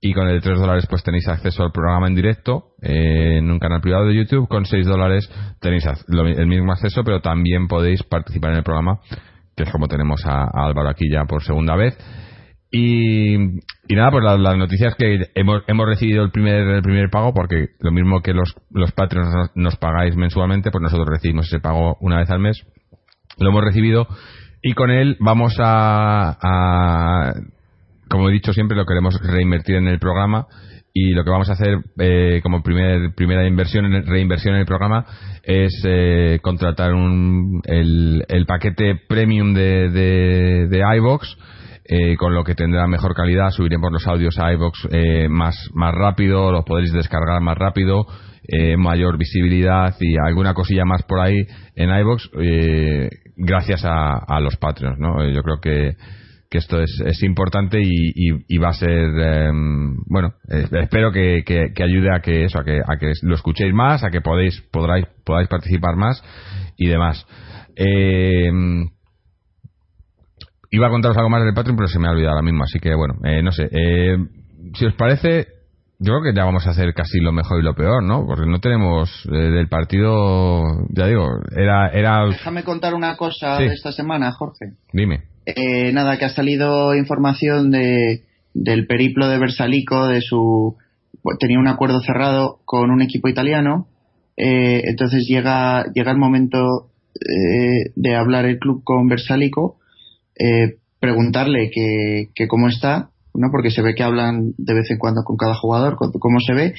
Y 0.00 0.14
con 0.14 0.28
el 0.28 0.36
de 0.36 0.40
3 0.40 0.60
dólares 0.60 0.86
pues 0.88 1.02
tenéis 1.02 1.28
acceso 1.28 1.64
al 1.64 1.72
programa 1.72 2.06
en 2.06 2.14
directo 2.14 2.68
en 2.80 3.50
un 3.50 3.58
canal 3.58 3.80
privado 3.80 4.06
de 4.06 4.14
YouTube. 4.14 4.48
Con 4.48 4.64
6 4.64 4.86
dólares 4.86 5.30
tenéis 5.60 5.84
el 6.08 6.46
mismo 6.46 6.72
acceso 6.72 7.04
pero 7.04 7.20
también 7.20 7.68
podéis 7.68 8.02
participar 8.02 8.52
en 8.52 8.58
el 8.58 8.64
programa 8.64 9.00
que 9.58 9.64
es 9.64 9.72
como 9.72 9.88
tenemos 9.88 10.24
a, 10.24 10.44
Álvaro 10.54 10.88
aquí 10.88 11.10
ya 11.10 11.24
por 11.24 11.42
segunda 11.42 11.76
vez. 11.76 11.98
Y, 12.70 13.34
y 13.34 13.94
nada, 13.94 14.10
pues 14.10 14.24
la, 14.24 14.56
noticia 14.56 14.88
es 14.88 14.94
que 14.94 15.30
hemos, 15.34 15.62
hemos 15.66 15.86
recibido 15.86 16.22
el 16.22 16.30
primer, 16.30 16.68
el 16.68 16.82
primer 16.82 17.10
pago, 17.10 17.34
porque 17.34 17.70
lo 17.80 17.90
mismo 17.90 18.20
que 18.22 18.34
los, 18.34 18.54
los 18.70 18.92
Patreons 18.92 19.50
nos, 19.54 19.76
pagáis 19.76 20.16
mensualmente, 20.16 20.70
pues 20.70 20.82
nosotros 20.82 21.08
recibimos 21.08 21.46
ese 21.46 21.60
pago 21.60 21.96
una 22.00 22.18
vez 22.18 22.30
al 22.30 22.40
mes. 22.40 22.62
Lo 23.38 23.50
hemos 23.50 23.64
recibido 23.64 24.06
y 24.62 24.74
con 24.74 24.90
él 24.90 25.16
vamos 25.20 25.56
a, 25.58 26.38
a 26.40 27.32
como 28.08 28.28
he 28.28 28.32
dicho 28.32 28.52
siempre, 28.52 28.76
lo 28.76 28.86
queremos 28.86 29.18
reinvertir 29.20 29.76
en 29.76 29.88
el 29.88 29.98
programa 29.98 30.46
y 30.92 31.10
lo 31.10 31.24
que 31.24 31.30
vamos 31.30 31.48
a 31.50 31.52
hacer 31.52 31.78
eh, 31.98 32.40
como 32.42 32.62
primer, 32.62 33.14
primera 33.14 33.46
inversión 33.46 33.90
reinversión 34.06 34.54
en 34.54 34.60
el 34.60 34.66
programa 34.66 35.04
es 35.42 35.82
eh, 35.86 36.38
contratar 36.42 36.94
un, 36.94 37.60
el, 37.64 38.24
el, 38.28 38.46
paquete 38.46 39.00
premium 39.08 39.54
de, 39.54 39.90
de, 39.90 40.68
de 40.68 40.96
iBox 40.96 41.36
eh, 41.84 42.16
con 42.16 42.34
lo 42.34 42.44
que 42.44 42.54
tendrá 42.54 42.86
mejor 42.86 43.14
calidad 43.14 43.50
subiremos 43.50 43.92
los 43.92 44.06
audios 44.06 44.38
a 44.38 44.52
iBox 44.52 44.88
eh, 44.90 45.28
más, 45.28 45.70
más 45.74 45.94
rápido 45.94 46.52
los 46.52 46.64
podréis 46.64 46.92
descargar 46.92 47.40
más 47.40 47.56
rápido 47.56 48.06
eh, 48.46 48.76
mayor 48.76 49.18
visibilidad 49.18 49.94
y 50.00 50.16
alguna 50.18 50.54
cosilla 50.54 50.84
más 50.84 51.02
por 51.02 51.20
ahí 51.20 51.46
en 51.76 51.90
iBox 51.90 52.30
gracias 53.36 53.84
a, 53.84 54.18
a 54.18 54.40
los 54.40 54.56
Patreons 54.56 54.98
¿no? 54.98 55.26
yo 55.28 55.42
creo 55.42 55.60
que 55.60 55.96
que 56.50 56.58
esto 56.58 56.80
es, 56.80 56.90
es 57.04 57.22
importante 57.22 57.80
y, 57.82 58.58
va 58.58 58.70
a 58.70 58.72
ser 58.72 58.88
em, 58.90 59.96
bueno 60.06 60.34
eh, 60.48 60.66
espero 60.80 61.12
que, 61.12 61.44
que, 61.44 61.82
ayude 61.82 62.14
a 62.14 62.20
que 62.20 62.44
eso 62.44 62.58
a 62.58 62.64
que, 62.64 62.80
a 62.80 62.96
que 62.98 63.12
lo 63.22 63.34
escuchéis 63.34 63.74
más 63.74 64.02
a 64.02 64.10
que 64.10 64.20
podéis 64.20 64.60
podráis 64.72 65.06
podáis 65.24 65.48
participar 65.48 65.96
más 65.96 66.22
y 66.76 66.88
demás 66.88 67.26
eh, 67.76 68.50
iba 70.70 70.86
a 70.86 70.90
contaros 70.90 71.16
algo 71.18 71.30
más 71.30 71.44
del 71.44 71.54
Patreon 71.54 71.76
pero 71.76 71.88
se 71.88 71.98
me 71.98 72.08
ha 72.08 72.12
olvidado 72.12 72.36
ahora 72.36 72.44
mismo 72.44 72.64
así 72.64 72.78
que 72.78 72.94
bueno 72.94 73.14
eh, 73.24 73.42
no 73.42 73.52
sé 73.52 73.68
eh, 73.70 74.16
si 74.74 74.86
os 74.86 74.94
parece 74.94 75.58
yo 76.00 76.12
creo 76.12 76.22
que 76.22 76.36
ya 76.36 76.44
vamos 76.44 76.64
a 76.66 76.70
hacer 76.70 76.94
casi 76.94 77.18
lo 77.18 77.32
mejor 77.32 77.58
y 77.58 77.64
lo 77.64 77.74
peor, 77.74 78.04
¿no? 78.04 78.24
Porque 78.24 78.46
no 78.46 78.60
tenemos 78.60 79.10
eh, 79.32 79.34
del 79.34 79.68
partido, 79.68 80.62
ya 80.90 81.06
digo, 81.06 81.26
era... 81.56 81.88
era... 81.88 82.24
Déjame 82.26 82.62
contar 82.62 82.94
una 82.94 83.16
cosa 83.16 83.58
de 83.58 83.66
esta 83.66 83.90
semana, 83.90 84.30
Jorge. 84.30 84.74
Dime. 84.92 85.24
Eh, 85.56 85.92
nada, 85.92 86.18
que 86.18 86.24
ha 86.24 86.30
salido 86.30 86.94
información 86.94 87.70
de, 87.70 88.24
del 88.54 88.86
periplo 88.86 89.28
de 89.28 89.38
Versalico, 89.38 90.06
de 90.06 90.20
su... 90.20 90.76
Tenía 91.40 91.58
un 91.58 91.68
acuerdo 91.68 92.00
cerrado 92.00 92.60
con 92.64 92.90
un 92.90 93.02
equipo 93.02 93.28
italiano, 93.28 93.88
eh, 94.36 94.82
entonces 94.84 95.26
llega, 95.28 95.84
llega 95.92 96.12
el 96.12 96.18
momento 96.18 96.90
de 97.96 98.14
hablar 98.14 98.46
el 98.46 98.60
club 98.60 98.84
con 98.84 99.08
Versalico, 99.08 99.78
preguntarle 101.00 101.70
que, 101.70 102.28
que 102.32 102.46
cómo 102.46 102.68
está 102.68 103.10
¿no? 103.38 103.50
porque 103.50 103.70
se 103.70 103.82
ve 103.82 103.94
que 103.94 104.02
hablan 104.02 104.52
de 104.58 104.74
vez 104.74 104.90
en 104.90 104.98
cuando 104.98 105.22
con 105.24 105.36
cada 105.36 105.54
jugador, 105.54 105.96
cómo 105.96 106.40
se 106.40 106.54
ve. 106.54 106.74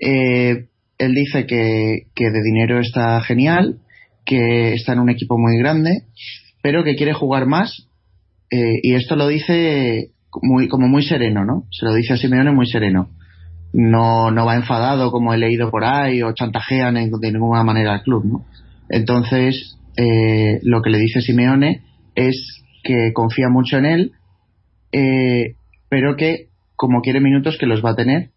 Eh, 0.00 0.66
él 0.98 1.14
dice 1.14 1.46
que, 1.46 2.06
de 2.16 2.42
dinero 2.42 2.80
está 2.80 3.20
genial, 3.20 3.80
que 4.24 4.74
está 4.74 4.94
en 4.94 5.00
un 5.00 5.10
equipo 5.10 5.38
muy 5.38 5.58
grande, 5.58 6.02
pero 6.62 6.82
que 6.82 6.96
quiere 6.96 7.12
jugar 7.12 7.46
más. 7.46 7.87
Eh, 8.50 8.80
y 8.82 8.94
esto 8.94 9.16
lo 9.16 9.26
dice 9.26 10.10
muy, 10.42 10.68
como 10.68 10.88
muy 10.88 11.02
sereno, 11.02 11.44
¿no? 11.44 11.64
Se 11.70 11.84
lo 11.84 11.94
dice 11.94 12.14
a 12.14 12.16
Simeone 12.16 12.52
muy 12.52 12.66
sereno. 12.66 13.10
No, 13.72 14.30
no 14.30 14.46
va 14.46 14.56
enfadado 14.56 15.10
como 15.10 15.34
he 15.34 15.38
leído 15.38 15.70
por 15.70 15.84
ahí 15.84 16.22
o 16.22 16.32
chantajean 16.32 16.94
de 16.94 17.32
ninguna 17.32 17.64
manera 17.64 17.94
al 17.94 18.02
club, 18.02 18.24
¿no? 18.24 18.46
Entonces, 18.88 19.78
eh, 19.96 20.60
lo 20.62 20.80
que 20.80 20.90
le 20.90 20.98
dice 20.98 21.20
Simeone 21.20 21.82
es 22.14 22.62
que 22.82 23.12
confía 23.12 23.48
mucho 23.50 23.76
en 23.76 23.84
él, 23.84 24.12
eh, 24.92 25.54
pero 25.88 26.16
que 26.16 26.48
como 26.76 27.00
quiere 27.02 27.20
minutos 27.20 27.58
que 27.58 27.66
los 27.66 27.84
va 27.84 27.90
a 27.90 27.96
tener 27.96 28.30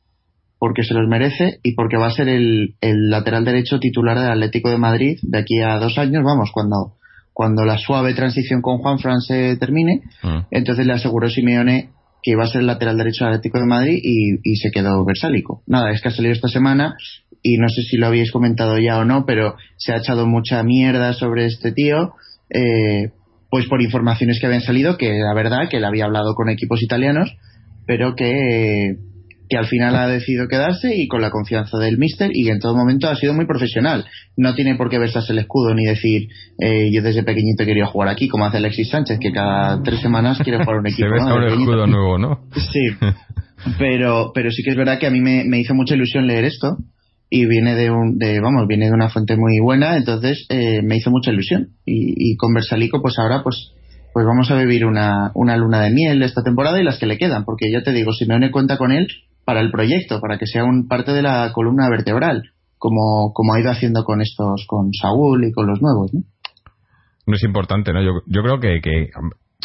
porque 0.61 0.83
se 0.83 0.93
los 0.93 1.07
merece 1.07 1.59
y 1.63 1.73
porque 1.73 1.97
va 1.97 2.05
a 2.05 2.11
ser 2.11 2.29
el, 2.29 2.75
lateral 2.81 3.45
derecho 3.45 3.79
titular 3.79 4.19
del 4.19 4.29
Atlético 4.29 4.69
de 4.69 4.77
Madrid 4.77 5.17
de 5.23 5.39
aquí 5.39 5.59
a 5.59 5.77
dos 5.77 5.97
años, 5.97 6.23
vamos, 6.23 6.51
cuando, 6.53 6.97
cuando 7.33 7.65
la 7.65 7.77
suave 7.77 8.13
transición 8.13 8.61
con 8.61 8.79
Juan 8.79 8.99
Fran 8.99 9.21
se 9.21 9.57
termine, 9.57 10.01
ah. 10.23 10.47
entonces 10.51 10.85
le 10.85 10.93
aseguró 10.93 11.29
Simeone 11.29 11.89
que 12.23 12.31
iba 12.31 12.43
a 12.43 12.47
ser 12.47 12.61
el 12.61 12.67
lateral 12.67 12.97
derecho 12.97 13.25
del 13.25 13.33
Atlético 13.33 13.59
de 13.59 13.65
Madrid 13.65 13.99
y, 14.01 14.55
se 14.57 14.69
quedó 14.71 15.03
versálico. 15.05 15.63
Nada, 15.65 15.91
es 15.91 16.01
que 16.01 16.09
ha 16.09 16.11
salido 16.11 16.33
esta 16.33 16.49
semana 16.49 16.95
y 17.41 17.57
no 17.57 17.67
sé 17.69 17.81
si 17.81 17.97
lo 17.97 18.07
habéis 18.07 18.31
comentado 18.31 18.77
ya 18.77 18.99
o 18.99 19.05
no, 19.05 19.25
pero 19.25 19.55
se 19.77 19.93
ha 19.93 19.97
echado 19.97 20.27
mucha 20.27 20.61
mierda 20.61 21.13
sobre 21.13 21.45
este 21.45 21.71
tío, 21.71 22.13
eh, 22.49 23.09
pues 23.49 23.65
por 23.67 23.81
informaciones 23.81 24.39
que 24.39 24.45
habían 24.45 24.61
salido, 24.61 24.97
que 24.97 25.19
la 25.19 25.33
verdad 25.33 25.67
que 25.69 25.77
él 25.77 25.85
había 25.85 26.05
hablado 26.05 26.35
con 26.35 26.49
equipos 26.49 26.83
italianos, 26.83 27.35
pero 27.87 28.15
que, 28.15 28.97
que 29.51 29.57
al 29.57 29.67
final 29.67 29.97
ha 29.97 30.07
decidido 30.07 30.47
quedarse 30.47 30.95
y 30.95 31.09
con 31.09 31.19
la 31.19 31.29
confianza 31.29 31.77
del 31.77 31.97
míster 31.97 32.31
y 32.33 32.47
en 32.47 32.59
todo 32.59 32.73
momento 32.73 33.09
ha 33.09 33.17
sido 33.17 33.33
muy 33.33 33.45
profesional. 33.45 34.05
No 34.37 34.55
tiene 34.55 34.75
por 34.75 34.89
qué 34.89 34.97
versarse 34.97 35.33
el 35.33 35.39
escudo 35.39 35.75
ni 35.75 35.83
decir 35.83 36.29
eh, 36.57 36.89
yo 36.89 37.01
desde 37.01 37.23
pequeñito 37.23 37.65
quería 37.65 37.85
jugar 37.85 38.07
aquí, 38.07 38.29
como 38.29 38.45
hace 38.45 38.57
Alexis 38.57 38.89
Sánchez, 38.89 39.19
que 39.19 39.33
cada 39.33 39.83
tres 39.83 39.99
semanas 39.99 40.39
quiere 40.41 40.63
jugar 40.63 40.79
un 40.79 40.87
equipo. 40.87 41.09
Se 41.17 41.25
¿no? 41.25 41.47
escudo 41.47 41.85
nuevo, 41.85 42.17
¿no? 42.17 42.47
Sí, 42.55 42.95
pero, 43.77 44.31
pero 44.33 44.51
sí 44.51 44.63
que 44.63 44.69
es 44.69 44.77
verdad 44.77 44.99
que 44.99 45.07
a 45.07 45.11
mí 45.11 45.19
me, 45.19 45.43
me 45.43 45.59
hizo 45.59 45.75
mucha 45.75 45.95
ilusión 45.95 46.27
leer 46.27 46.45
esto 46.45 46.77
y 47.29 47.45
viene 47.45 47.75
de 47.75 47.91
un 47.91 48.17
de 48.17 48.39
vamos 48.39 48.67
viene 48.67 48.85
de 48.85 48.93
una 48.93 49.09
fuente 49.09 49.37
muy 49.37 49.59
buena 49.61 49.95
entonces 49.95 50.45
eh, 50.49 50.81
me 50.83 50.97
hizo 50.97 51.11
mucha 51.11 51.31
ilusión 51.31 51.69
y, 51.85 52.13
y 52.17 52.35
con 52.35 52.53
Versalico 52.53 53.01
pues 53.01 53.17
ahora 53.19 53.41
pues 53.41 53.71
pues 54.13 54.25
vamos 54.25 54.51
a 54.51 54.55
vivir 54.55 54.85
una, 54.85 55.31
una 55.35 55.55
luna 55.55 55.81
de 55.81 55.91
miel 55.91 56.21
esta 56.23 56.43
temporada 56.43 56.79
y 56.79 56.83
las 56.83 56.99
que 56.99 57.05
le 57.05 57.17
quedan, 57.17 57.45
porque 57.45 57.71
ya 57.71 57.81
te 57.81 57.91
digo, 57.91 58.11
Simeone 58.11 58.51
cuenta 58.51 58.77
con 58.77 58.91
él 58.91 59.07
para 59.45 59.61
el 59.61 59.71
proyecto, 59.71 60.19
para 60.21 60.37
que 60.37 60.45
sea 60.45 60.63
un 60.63 60.87
parte 60.87 61.11
de 61.11 61.21
la 61.21 61.51
columna 61.53 61.89
vertebral, 61.89 62.43
como, 62.77 63.31
como 63.33 63.53
ha 63.53 63.59
ido 63.59 63.71
haciendo 63.71 64.03
con 64.03 64.21
estos, 64.21 64.65
con 64.67 64.93
Saúl 64.93 65.45
y 65.45 65.51
con 65.51 65.67
los 65.67 65.81
nuevos, 65.81 66.13
¿no? 66.13 66.21
No 67.27 67.35
es 67.35 67.43
importante, 67.43 67.93
¿no? 67.93 68.01
Yo, 68.01 68.11
yo 68.25 68.41
creo 68.41 68.59
que, 68.59 68.81
que 68.81 69.09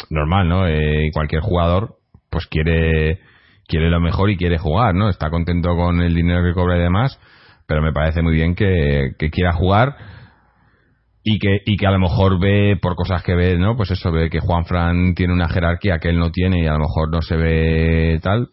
normal, 0.09 0.47
¿no? 0.47 0.67
Eh, 0.67 1.09
cualquier 1.11 1.41
jugador, 1.41 1.97
pues 2.29 2.45
quiere, 2.47 3.19
quiere 3.67 3.89
lo 3.89 3.99
mejor 3.99 4.29
y 4.29 4.37
quiere 4.37 4.57
jugar, 4.57 4.93
¿no? 4.93 5.09
Está 5.09 5.29
contento 5.29 5.75
con 5.75 6.01
el 6.01 6.13
dinero 6.13 6.43
que 6.43 6.53
cobra 6.53 6.77
y 6.77 6.81
demás, 6.81 7.19
pero 7.65 7.81
me 7.81 7.91
parece 7.91 8.21
muy 8.21 8.35
bien 8.35 8.55
que, 8.55 9.15
que 9.17 9.29
quiera 9.29 9.53
jugar 9.53 9.95
y 11.29 11.39
que, 11.39 11.57
y 11.65 11.75
que 11.75 11.85
a 11.85 11.91
lo 11.91 11.99
mejor 11.99 12.39
ve 12.39 12.77
por 12.81 12.95
cosas 12.95 13.21
que 13.21 13.35
ve, 13.35 13.57
¿no? 13.57 13.75
Pues 13.75 13.91
eso, 13.91 14.11
ve 14.11 14.29
que 14.29 14.39
Juan 14.39 14.65
Fran 14.65 15.13
tiene 15.13 15.33
una 15.33 15.49
jerarquía 15.49 15.99
que 15.99 16.09
él 16.09 16.19
no 16.19 16.31
tiene 16.31 16.63
y 16.63 16.67
a 16.67 16.73
lo 16.73 16.79
mejor 16.79 17.11
no 17.11 17.21
se 17.21 17.35
ve 17.35 18.19
tal. 18.23 18.47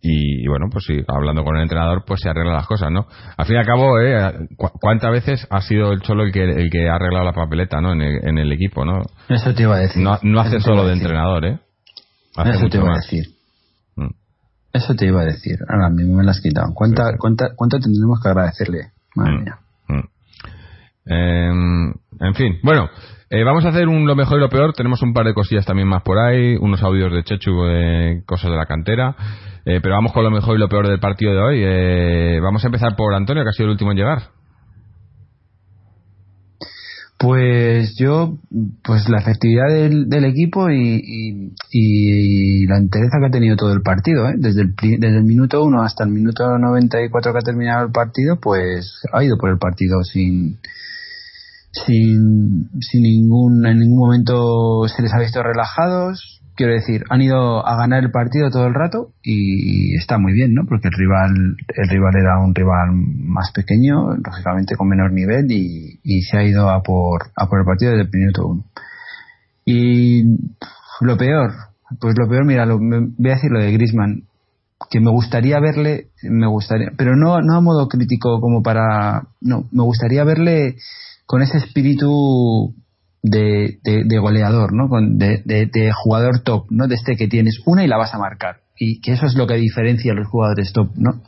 Y, 0.00 0.46
bueno, 0.46 0.66
pues 0.70 0.84
sí, 0.84 1.02
hablando 1.08 1.42
con 1.42 1.56
el 1.56 1.62
entrenador, 1.62 2.04
pues 2.06 2.20
se 2.20 2.28
arreglan 2.28 2.54
las 2.54 2.68
cosas, 2.68 2.90
¿no? 2.90 3.06
Al 3.36 3.46
fin 3.46 3.56
y 3.56 3.58
al 3.58 3.66
cabo, 3.66 4.00
¿eh? 4.00 4.46
¿cuántas 4.56 5.10
veces 5.10 5.46
ha 5.50 5.60
sido 5.60 5.92
el 5.92 6.00
Cholo 6.02 6.22
el 6.22 6.32
que, 6.32 6.44
el 6.44 6.70
que 6.70 6.88
ha 6.88 6.94
arreglado 6.94 7.24
la 7.24 7.32
papeleta, 7.32 7.80
¿no? 7.80 7.92
En 7.92 8.02
el, 8.02 8.28
en 8.28 8.38
el 8.38 8.52
equipo, 8.52 8.84
¿no? 8.84 9.02
Eso 9.28 9.52
te 9.54 9.62
iba 9.62 9.74
a 9.74 9.80
decir. 9.80 10.02
No, 10.02 10.18
no 10.22 10.40
hace 10.40 10.60
solo 10.60 10.86
de 10.86 10.92
entrenador, 10.92 11.44
¿eh? 11.46 11.58
Eso 12.44 12.68
te 12.68 12.76
iba 12.76 12.92
a 12.92 12.96
decir. 12.96 13.24
Mm. 13.96 14.10
Eso 14.72 14.94
te 14.94 15.06
iba 15.06 15.22
a 15.22 15.24
decir. 15.24 15.58
Ahora 15.68 15.90
mismo 15.90 16.16
me 16.16 16.24
lo 16.24 16.30
has 16.30 16.40
quitado. 16.40 16.72
¿Cuánta, 16.74 17.16
cuánta, 17.18 17.48
¿Cuánto 17.56 17.80
tendremos 17.80 18.20
que 18.22 18.28
agradecerle? 18.28 18.92
Madre 19.16 19.32
mm. 19.32 19.42
mía. 19.42 19.58
Mm. 19.88 20.08
Em, 21.10 21.94
en 22.20 22.34
fin, 22.34 22.58
bueno, 22.62 22.88
eh, 23.30 23.42
vamos 23.42 23.64
a 23.64 23.70
hacer 23.70 23.88
un 23.88 24.06
lo 24.06 24.14
mejor 24.14 24.38
y 24.38 24.40
lo 24.40 24.48
peor. 24.48 24.74
Tenemos 24.74 25.02
un 25.02 25.12
par 25.12 25.26
de 25.26 25.34
cosillas 25.34 25.66
también 25.66 25.88
más 25.88 26.02
por 26.02 26.18
ahí, 26.18 26.56
unos 26.56 26.82
audios 26.82 27.12
de 27.12 27.24
Chechu, 27.24 27.66
eh, 27.66 28.22
cosas 28.26 28.50
de 28.50 28.56
la 28.56 28.66
cantera. 28.66 29.16
Eh, 29.68 29.80
pero 29.82 29.96
vamos 29.96 30.14
con 30.14 30.24
lo 30.24 30.30
mejor 30.30 30.56
y 30.56 30.60
lo 30.60 30.68
peor 30.70 30.88
del 30.88 30.98
partido 30.98 31.34
de 31.34 31.40
hoy. 31.40 32.40
vamos 32.40 32.64
a 32.64 32.68
empezar 32.68 32.96
por 32.96 33.12
Antonio, 33.12 33.42
que 33.42 33.50
ha 33.50 33.52
sido 33.52 33.66
el 33.66 33.72
último 33.72 33.90
en 33.90 33.98
llegar. 33.98 34.22
Pues 37.18 37.94
yo, 37.98 38.38
pues 38.82 39.10
la 39.10 39.18
efectividad 39.18 39.68
del, 39.68 40.24
equipo 40.24 40.70
y, 40.70 42.64
la 42.66 42.78
entereza 42.78 43.18
que 43.20 43.26
ha 43.26 43.30
tenido 43.30 43.56
todo 43.56 43.74
el 43.74 43.82
partido, 43.82 44.24
desde, 44.38 44.62
el, 44.62 44.74
desde 44.74 45.18
el 45.18 45.24
minuto 45.24 45.62
1 45.62 45.82
hasta 45.82 46.04
el 46.04 46.12
minuto 46.12 46.56
94 46.56 47.32
que 47.32 47.38
ha 47.38 47.42
terminado 47.42 47.84
el 47.84 47.92
partido, 47.92 48.40
pues 48.40 49.02
ha 49.12 49.22
ido 49.22 49.36
por 49.36 49.50
el 49.50 49.58
partido 49.58 50.02
sin, 50.02 50.60
sin, 51.72 52.70
sin 52.80 53.02
ningún, 53.02 53.66
en 53.66 53.80
ningún 53.80 53.98
momento 53.98 54.88
se 54.88 55.02
les 55.02 55.12
ha 55.12 55.18
visto 55.18 55.42
relajados. 55.42 56.40
Quiero 56.58 56.72
decir, 56.72 57.04
han 57.08 57.22
ido 57.22 57.64
a 57.64 57.76
ganar 57.76 58.02
el 58.02 58.10
partido 58.10 58.50
todo 58.50 58.66
el 58.66 58.74
rato 58.74 59.12
y 59.22 59.94
está 59.94 60.18
muy 60.18 60.32
bien, 60.32 60.54
¿no? 60.54 60.64
Porque 60.66 60.88
el 60.88 60.94
rival, 60.94 61.30
el 61.68 61.88
rival 61.88 62.16
era 62.16 62.40
un 62.40 62.52
rival 62.52 62.90
más 62.94 63.52
pequeño, 63.52 64.16
lógicamente 64.16 64.74
con 64.74 64.88
menor 64.88 65.12
nivel 65.12 65.46
y, 65.52 66.22
se 66.22 66.36
ha 66.36 66.42
ido 66.42 66.68
a 66.68 66.82
por, 66.82 67.30
a 67.36 67.48
por 67.48 67.60
el 67.60 67.64
partido 67.64 67.92
desde 67.92 68.10
el 68.10 68.10
minuto 68.12 68.48
uno. 68.48 68.64
Y 69.64 70.24
lo 71.00 71.16
peor, 71.16 71.52
pues 72.00 72.16
lo 72.18 72.28
peor, 72.28 72.44
mira, 72.44 72.66
lo, 72.66 72.80
voy 72.80 73.30
a 73.30 73.34
decir 73.34 73.52
lo 73.52 73.60
de 73.60 73.70
Grisman, 73.70 74.24
que 74.90 74.98
me 74.98 75.12
gustaría 75.12 75.60
verle, 75.60 76.08
me 76.24 76.48
gustaría, 76.48 76.90
pero 76.98 77.14
no, 77.14 77.40
no 77.40 77.54
a 77.54 77.60
modo 77.60 77.86
crítico 77.86 78.40
como 78.40 78.64
para, 78.64 79.28
no, 79.40 79.68
me 79.70 79.84
gustaría 79.84 80.24
verle 80.24 80.74
con 81.24 81.40
ese 81.40 81.58
espíritu 81.58 82.74
de, 83.30 83.78
de, 83.82 84.18
goleador, 84.18 84.72
¿no? 84.72 84.88
Con, 84.88 85.18
de, 85.18 85.42
de, 85.44 85.92
jugador 85.92 86.40
top, 86.42 86.66
¿no? 86.70 86.86
De 86.86 86.94
este 86.94 87.16
que 87.16 87.28
tienes 87.28 87.60
una 87.66 87.84
y 87.84 87.88
la 87.88 87.96
vas 87.96 88.14
a 88.14 88.18
marcar. 88.18 88.60
Y 88.78 89.00
que 89.00 89.12
eso 89.12 89.26
es 89.26 89.34
lo 89.34 89.46
que 89.46 89.54
diferencia 89.54 90.12
a 90.12 90.14
los 90.14 90.28
jugadores 90.28 90.72
top, 90.72 90.90
¿no? 90.96 91.22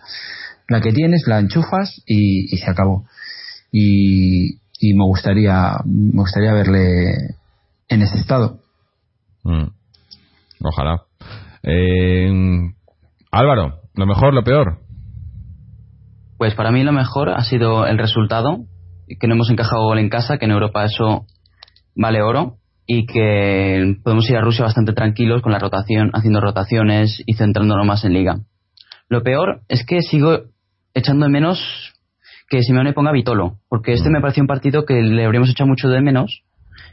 La 0.69 0.81
que 0.81 0.93
tienes, 0.93 1.25
la 1.27 1.39
enchufas 1.41 2.03
y, 2.07 2.55
y 2.55 2.59
se 2.59 2.71
acabó. 2.71 3.07
Y, 3.73 4.61
y, 4.79 4.95
me 4.95 5.05
gustaría, 5.05 5.77
me 5.85 6.21
gustaría 6.21 6.53
verle 6.53 7.13
en 7.89 8.03
ese 8.03 8.19
estado. 8.19 8.61
Mm. 9.43 9.69
Ojalá. 10.63 11.03
Eh, 11.63 12.31
Álvaro, 13.31 13.81
lo 13.95 14.07
mejor, 14.07 14.35
lo 14.35 14.45
peor. 14.45 14.81
Pues 16.39 16.55
para 16.55 16.71
mí 16.71 16.83
lo 16.83 16.93
mejor 16.93 17.31
ha 17.31 17.43
sido 17.45 17.87
el 17.87 17.99
resultado, 17.99 18.65
que 19.19 19.27
no 19.27 19.35
hemos 19.35 19.51
encajado 19.51 19.85
gol 19.85 19.99
en 19.99 20.09
casa, 20.09 20.39
que 20.39 20.47
en 20.47 20.53
Europa 20.53 20.85
eso 20.85 21.27
vale 21.95 22.23
oro 22.23 22.57
y 22.87 23.07
que 23.07 23.97
podemos 24.03 24.29
ir 24.29 24.37
a 24.37 24.41
Rusia 24.41 24.65
bastante 24.65 24.93
tranquilos 24.93 25.43
con 25.43 25.53
la 25.53 25.59
rotación, 25.59 26.11
haciendo 26.13 26.41
rotaciones 26.41 27.23
y 27.25 27.35
centrándonos 27.35 27.87
más 27.87 28.05
en 28.05 28.15
liga. 28.15 28.41
Lo 29.09 29.23
peor 29.23 29.61
es 29.69 29.87
que 29.87 30.03
sigo 30.03 30.41
echando 30.95 31.27
de 31.27 31.33
menos 31.33 31.95
que 32.49 32.63
Simeone 32.63 32.93
ponga 32.93 33.13
Vitolo, 33.13 33.59
porque 33.69 33.93
este 33.93 34.11
me 34.11 34.21
pareció 34.21 34.43
un 34.43 34.49
partido 34.49 34.85
que 34.85 35.03
le 35.03 35.25
habríamos 35.25 35.51
echado 35.51 35.69
mucho 35.69 35.89
de 35.89 36.01
menos, 36.01 36.43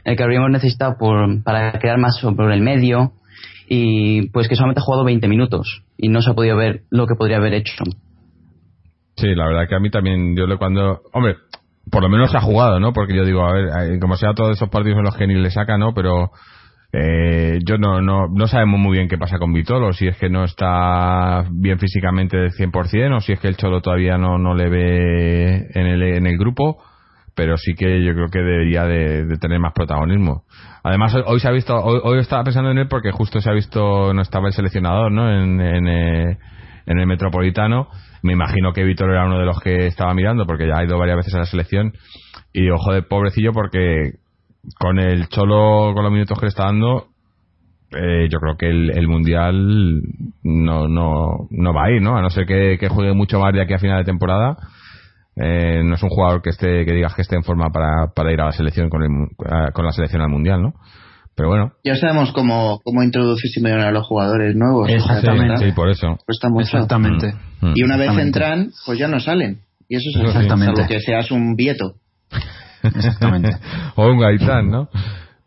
el 0.04 0.16
que 0.16 0.22
habríamos 0.22 0.50
necesitado 0.50 0.96
por, 0.98 1.42
para 1.42 1.72
crear 1.80 1.98
más 1.98 2.20
por 2.20 2.52
el 2.52 2.60
medio 2.60 3.12
y 3.68 4.28
pues 4.30 4.48
que 4.48 4.54
solamente 4.54 4.80
ha 4.80 4.84
jugado 4.84 5.04
20 5.04 5.26
minutos 5.28 5.82
y 5.96 6.08
no 6.08 6.22
se 6.22 6.30
ha 6.30 6.34
podido 6.34 6.56
ver 6.56 6.82
lo 6.90 7.06
que 7.06 7.16
podría 7.16 7.38
haber 7.38 7.54
hecho. 7.54 7.84
Sí, 9.16 9.34
la 9.34 9.48
verdad 9.48 9.68
que 9.68 9.74
a 9.74 9.80
mí 9.80 9.90
también, 9.90 10.36
yo 10.36 10.46
le 10.46 10.58
cuando, 10.58 11.02
hombre, 11.12 11.36
por 11.90 12.02
lo 12.02 12.08
menos 12.08 12.34
ha 12.34 12.40
jugado, 12.40 12.80
¿no? 12.80 12.92
Porque 12.92 13.14
yo 13.14 13.24
digo, 13.24 13.44
a 13.44 13.52
ver, 13.52 13.98
como 14.00 14.16
sea 14.16 14.34
todos 14.34 14.56
esos 14.56 14.68
partidos 14.68 14.98
en 14.98 15.04
los 15.04 15.16
que 15.16 15.26
ni 15.26 15.34
le 15.34 15.50
saca, 15.50 15.78
¿no? 15.78 15.94
Pero 15.94 16.30
eh, 16.92 17.58
yo 17.66 17.76
no, 17.76 18.00
no, 18.00 18.28
no 18.28 18.46
sabemos 18.46 18.80
muy 18.80 18.96
bien 18.96 19.08
qué 19.08 19.18
pasa 19.18 19.38
con 19.38 19.52
Vitolo, 19.52 19.92
si 19.92 20.08
es 20.08 20.16
que 20.16 20.30
no 20.30 20.44
está 20.44 21.44
bien 21.50 21.78
físicamente 21.78 22.36
del 22.36 22.50
100% 22.50 23.16
o 23.16 23.20
si 23.20 23.32
es 23.32 23.40
que 23.40 23.48
el 23.48 23.56
Cholo 23.56 23.82
todavía 23.82 24.16
no, 24.16 24.38
no 24.38 24.54
le 24.54 24.68
ve 24.68 25.66
en 25.74 25.86
el, 25.86 26.02
en 26.02 26.26
el 26.26 26.38
grupo, 26.38 26.82
pero 27.34 27.56
sí 27.58 27.74
que 27.74 28.02
yo 28.02 28.14
creo 28.14 28.28
que 28.28 28.38
debería 28.40 28.84
de, 28.84 29.36
tener 29.38 29.60
más 29.60 29.74
protagonismo. 29.74 30.44
Además, 30.82 31.14
hoy, 31.26 31.40
se 31.40 31.48
ha 31.48 31.52
visto, 31.52 31.76
hoy, 31.76 32.18
estaba 32.20 32.44
pensando 32.44 32.70
en 32.70 32.78
él 32.78 32.88
porque 32.88 33.12
justo 33.12 33.40
se 33.40 33.50
ha 33.50 33.52
visto, 33.52 34.14
no 34.14 34.22
estaba 34.22 34.48
el 34.48 34.54
seleccionador, 34.54 35.12
¿no? 35.12 35.30
En, 35.30 35.60
en, 35.60 35.86
eh, 35.86 36.38
en 36.86 36.98
el 36.98 37.06
Metropolitano 37.06 37.88
me 38.22 38.32
imagino 38.32 38.72
que 38.72 38.84
Víctor 38.84 39.10
era 39.10 39.26
uno 39.26 39.38
de 39.38 39.46
los 39.46 39.60
que 39.60 39.86
estaba 39.86 40.14
mirando 40.14 40.46
porque 40.46 40.66
ya 40.66 40.78
ha 40.78 40.84
ido 40.84 40.98
varias 40.98 41.18
veces 41.18 41.34
a 41.34 41.38
la 41.38 41.46
selección 41.46 41.92
y 42.52 42.62
digo, 42.62 42.76
joder, 42.78 43.06
pobrecillo 43.06 43.52
porque 43.52 44.14
con 44.78 44.98
el 44.98 45.28
Cholo, 45.28 45.92
con 45.94 46.02
los 46.02 46.12
minutos 46.12 46.38
que 46.38 46.46
le 46.46 46.50
está 46.50 46.64
dando, 46.64 47.08
eh, 47.92 48.28
yo 48.30 48.38
creo 48.38 48.56
que 48.56 48.68
el, 48.68 49.08
Mundial 49.08 50.02
no, 50.42 50.88
no, 50.88 51.48
no 51.50 51.72
va 51.72 51.84
a 51.84 51.90
ir, 51.90 52.02
¿no? 52.02 52.16
A 52.16 52.22
no 52.22 52.30
ser 52.30 52.44
que, 52.46 52.78
juegue 52.88 53.14
mucho 53.14 53.38
más 53.40 53.52
de 53.52 53.62
aquí 53.62 53.72
a 53.72 53.78
final 53.78 53.98
de 53.98 54.04
temporada. 54.04 54.56
Eh, 55.36 55.82
no 55.84 55.94
es 55.94 56.02
un 56.02 56.10
jugador 56.10 56.42
que 56.42 56.50
esté 56.50 56.84
que 56.84 56.92
digas 56.92 57.14
que 57.14 57.22
esté 57.22 57.36
en 57.36 57.44
forma 57.44 57.70
para, 57.70 58.08
para 58.14 58.32
ir 58.32 58.40
a 58.40 58.46
la 58.46 58.52
selección 58.52 58.90
con, 58.90 59.00
con 59.72 59.84
la 59.84 59.92
selección 59.92 60.20
al 60.20 60.30
mundial 60.30 60.60
no 60.62 60.74
pero 61.38 61.50
bueno. 61.50 61.72
Ya 61.84 61.94
sabemos 61.94 62.32
cómo, 62.32 62.80
cómo 62.82 63.04
introducir 63.04 63.48
Simeone 63.52 63.84
a 63.84 63.92
los 63.92 64.04
jugadores 64.04 64.56
nuevos. 64.56 64.90
Exactamente. 64.90 65.66
Sí, 65.66 65.72
por 65.72 65.88
eso. 65.88 66.18
Exactamente. 66.26 67.32
Mm. 67.60 67.72
Y 67.76 67.84
una 67.84 67.96
vez 67.96 68.10
entran, 68.18 68.72
pues 68.84 68.98
ya 68.98 69.06
no 69.06 69.20
salen. 69.20 69.60
Y 69.88 69.94
eso 69.94 70.10
es 70.18 70.26
Exactamente. 70.26 70.84
que 70.88 70.98
seas 70.98 71.30
un 71.30 71.54
vieto. 71.54 71.94
Exactamente. 72.82 73.56
o 73.94 74.08
un 74.08 74.18
gaitán, 74.18 74.68
¿no? 74.68 74.88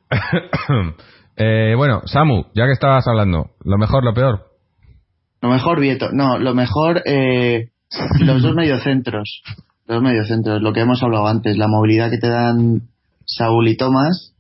eh, 1.35 1.73
bueno, 1.75 2.03
Samu, 2.05 2.45
ya 2.55 2.67
que 2.67 2.71
estabas 2.71 3.05
hablando, 3.09 3.49
¿lo 3.65 3.77
mejor, 3.77 4.05
lo 4.05 4.13
peor? 4.13 4.45
Lo 5.41 5.49
mejor, 5.49 5.81
Vieto. 5.81 6.07
No, 6.13 6.39
lo 6.39 6.55
mejor, 6.55 7.01
eh, 7.05 7.71
los 8.21 8.41
dos 8.41 8.55
mediocentros. 8.55 9.43
Los 9.87 10.01
mediocentros, 10.01 10.61
lo 10.61 10.71
que 10.71 10.79
hemos 10.79 11.03
hablado 11.03 11.27
antes, 11.27 11.57
la 11.57 11.67
movilidad 11.67 12.09
que 12.09 12.17
te 12.17 12.29
dan 12.29 12.83
Saúl 13.25 13.67
y 13.67 13.75
Tomás 13.75 14.31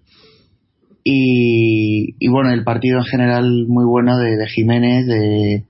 y, 1.03 2.27
bueno, 2.27 2.51
el 2.51 2.63
partido 2.63 2.99
en 2.99 3.05
general 3.05 3.65
muy 3.67 3.85
bueno 3.85 4.17
de, 4.17 4.37
de 4.37 4.47
Jiménez, 4.47 5.07
de, 5.07 5.63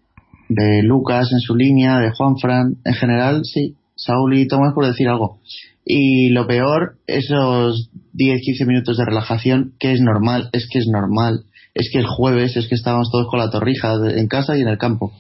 de, 0.50 0.84
Lucas 0.84 1.30
en 1.32 1.40
su 1.40 1.56
línea, 1.56 2.00
de 2.00 2.12
Juanfran, 2.12 2.78
en 2.84 2.94
general, 2.94 3.42
sí, 3.44 3.76
Saúl 3.96 4.38
y 4.38 4.48
Tomás 4.48 4.74
por 4.74 4.86
decir 4.86 5.08
algo. 5.08 5.40
Y 5.86 6.30
lo 6.30 6.48
peor, 6.48 6.98
esos 7.08 7.90
10-15 8.14 8.68
minutos 8.68 8.98
de 8.98 9.06
relajación, 9.06 9.74
que 9.80 9.94
es 9.94 10.02
normal, 10.02 10.50
es 10.54 10.68
que 10.70 10.80
es 10.80 10.88
normal, 10.88 11.46
es 11.74 11.90
que 11.92 12.00
el 12.00 12.06
jueves 12.06 12.58
es 12.58 12.68
que 12.68 12.76
estábamos 12.76 13.10
todos 13.12 13.28
con 13.30 13.40
la 13.40 13.50
torrija 13.50 13.94
en 14.16 14.28
casa 14.28 14.58
y 14.58 14.62
en 14.62 14.68
el 14.68 14.78
campo. 14.78 15.12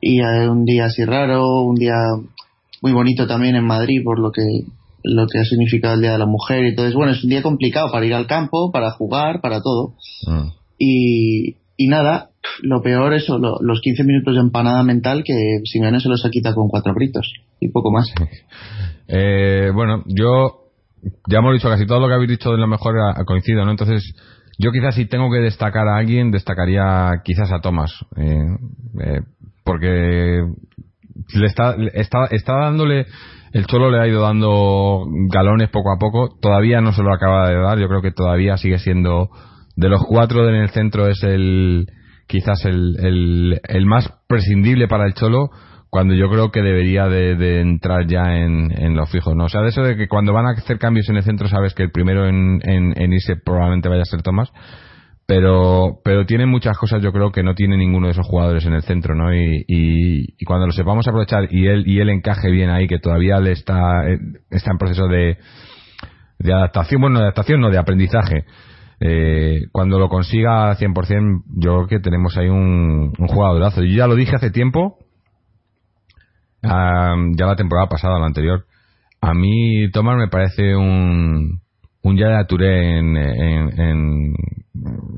Y 0.00 0.20
un 0.20 0.64
día 0.64 0.86
así 0.86 1.04
raro, 1.04 1.62
un 1.62 1.76
día 1.76 1.94
muy 2.82 2.92
bonito 2.92 3.26
también 3.26 3.56
en 3.56 3.64
Madrid 3.64 4.02
por 4.04 4.18
lo 4.18 4.30
que 4.30 4.42
lo 5.04 5.26
que 5.26 5.38
ha 5.38 5.44
significado 5.44 5.94
el 5.94 6.00
Día 6.00 6.12
de 6.12 6.18
la 6.18 6.26
Mujer. 6.26 6.64
Entonces, 6.64 6.94
bueno, 6.94 7.12
es 7.12 7.22
un 7.22 7.30
día 7.30 7.42
complicado 7.42 7.92
para 7.92 8.06
ir 8.06 8.14
al 8.14 8.26
campo, 8.26 8.72
para 8.72 8.90
jugar, 8.90 9.40
para 9.40 9.60
todo. 9.60 9.94
Mm. 10.26 10.48
Y, 10.78 11.56
y 11.76 11.88
nada, 11.88 12.30
lo 12.62 12.82
peor 12.82 13.12
es 13.14 13.26
los 13.28 13.80
15 13.80 14.04
minutos 14.04 14.34
de 14.34 14.40
empanada 14.40 14.82
mental 14.82 15.22
que 15.24 15.34
Simeone 15.64 16.00
se 16.00 16.08
los 16.08 16.24
ha 16.24 16.30
quitado 16.30 16.54
con 16.54 16.68
cuatro 16.68 16.94
gritos 16.94 17.32
y 17.60 17.68
poco 17.68 17.90
más. 17.90 18.12
Eh, 19.08 19.70
bueno, 19.74 20.02
yo 20.06 20.70
ya 21.28 21.38
hemos 21.38 21.52
dicho 21.52 21.68
casi 21.68 21.86
todo 21.86 22.00
lo 22.00 22.08
que 22.08 22.14
habéis 22.14 22.30
dicho 22.30 22.50
de 22.50 22.58
lo 22.58 22.66
mejor 22.66 22.94
ha, 22.98 23.24
coincidido, 23.24 23.64
¿no? 23.64 23.70
Entonces, 23.70 24.14
yo 24.58 24.72
quizás 24.72 24.94
si 24.94 25.06
tengo 25.06 25.30
que 25.30 25.40
destacar 25.40 25.86
a 25.88 25.98
alguien, 25.98 26.30
destacaría 26.30 27.10
quizás 27.24 27.52
a 27.52 27.60
Tomás. 27.60 27.92
Eh, 28.16 28.46
eh, 29.00 29.20
porque 29.64 30.42
le 31.34 31.46
está, 31.46 31.76
está, 31.94 32.26
está 32.30 32.54
dándole 32.54 33.06
el 33.54 33.66
Cholo 33.66 33.88
le 33.88 34.00
ha 34.00 34.08
ido 34.08 34.20
dando 34.20 35.06
galones 35.30 35.70
poco 35.70 35.92
a 35.92 35.98
poco. 35.98 36.36
Todavía 36.42 36.80
no 36.80 36.92
se 36.92 37.04
lo 37.04 37.14
acaba 37.14 37.48
de 37.48 37.56
dar. 37.56 37.78
Yo 37.78 37.86
creo 37.86 38.02
que 38.02 38.10
todavía 38.10 38.56
sigue 38.56 38.78
siendo 38.78 39.30
de 39.76 39.88
los 39.88 40.02
cuatro 40.04 40.48
en 40.48 40.56
el 40.56 40.70
centro 40.70 41.06
es 41.06 41.22
el 41.22 41.86
quizás 42.26 42.64
el, 42.64 43.60
el, 43.62 43.86
más 43.86 44.12
prescindible 44.26 44.88
para 44.88 45.06
el 45.06 45.14
Cholo 45.14 45.50
cuando 45.88 46.14
yo 46.14 46.28
creo 46.28 46.50
que 46.50 46.62
debería 46.62 47.06
de, 47.06 47.60
entrar 47.60 48.08
ya 48.08 48.34
en, 48.34 48.72
en 48.76 48.96
los 48.96 49.08
fijos. 49.08 49.36
¿no? 49.36 49.44
O 49.44 49.48
sea, 49.48 49.60
de 49.60 49.68
eso 49.68 49.82
de 49.82 49.96
que 49.96 50.08
cuando 50.08 50.32
van 50.32 50.46
a 50.46 50.50
hacer 50.50 50.80
cambios 50.80 51.08
en 51.08 51.16
el 51.16 51.22
centro 51.22 51.46
sabes 51.46 51.74
que 51.74 51.84
el 51.84 51.92
primero 51.92 52.26
en, 52.26 52.58
en, 52.64 53.00
en 53.00 53.12
irse 53.12 53.36
probablemente 53.36 53.88
vaya 53.88 54.02
a 54.02 54.06
ser 54.06 54.22
Tomás 54.22 54.50
pero 55.26 56.00
pero 56.04 56.26
tiene 56.26 56.46
muchas 56.46 56.76
cosas 56.76 57.02
yo 57.02 57.12
creo 57.12 57.32
que 57.32 57.42
no 57.42 57.54
tiene 57.54 57.76
ninguno 57.76 58.08
de 58.08 58.12
esos 58.12 58.26
jugadores 58.26 58.66
en 58.66 58.74
el 58.74 58.82
centro 58.82 59.14
no 59.14 59.34
y, 59.34 59.64
y, 59.66 60.44
cuando 60.44 60.66
lo 60.66 60.72
sepamos 60.72 61.08
aprovechar 61.08 61.48
y 61.50 61.66
él 61.66 61.84
y 61.86 62.00
él 62.00 62.10
encaje 62.10 62.50
bien 62.50 62.70
ahí 62.70 62.86
que 62.86 62.98
todavía 62.98 63.40
le 63.40 63.52
está 63.52 64.04
está 64.50 64.70
en 64.70 64.78
proceso 64.78 65.08
de 65.08 65.38
de 66.38 66.52
adaptación 66.52 67.00
bueno 67.00 67.18
de 67.18 67.24
adaptación 67.24 67.60
no 67.60 67.70
de 67.70 67.78
aprendizaje 67.78 68.44
eh, 69.00 69.66
cuando 69.72 69.98
lo 69.98 70.08
consiga 70.08 70.70
al 70.70 70.76
100% 70.78 71.42
yo 71.56 71.74
creo 71.74 71.86
que 71.86 72.00
tenemos 72.00 72.36
ahí 72.38 72.48
un, 72.48 73.12
jugadorazo. 73.12 73.82
Yo 73.82 73.96
ya 73.96 74.06
lo 74.06 74.14
dije 74.14 74.36
hace 74.36 74.50
tiempo 74.50 74.98
ya 76.62 77.46
la 77.46 77.56
temporada 77.56 77.88
pasada 77.88 78.18
la 78.18 78.26
anterior. 78.26 78.64
A 79.20 79.34
mí 79.34 79.90
Tomás 79.90 80.16
me 80.16 80.28
parece 80.28 80.74
un 80.74 81.60
un 82.04 82.16
Yaya 82.18 82.44
Touré 82.46 82.98
en, 82.98 83.16
en, 83.16 84.34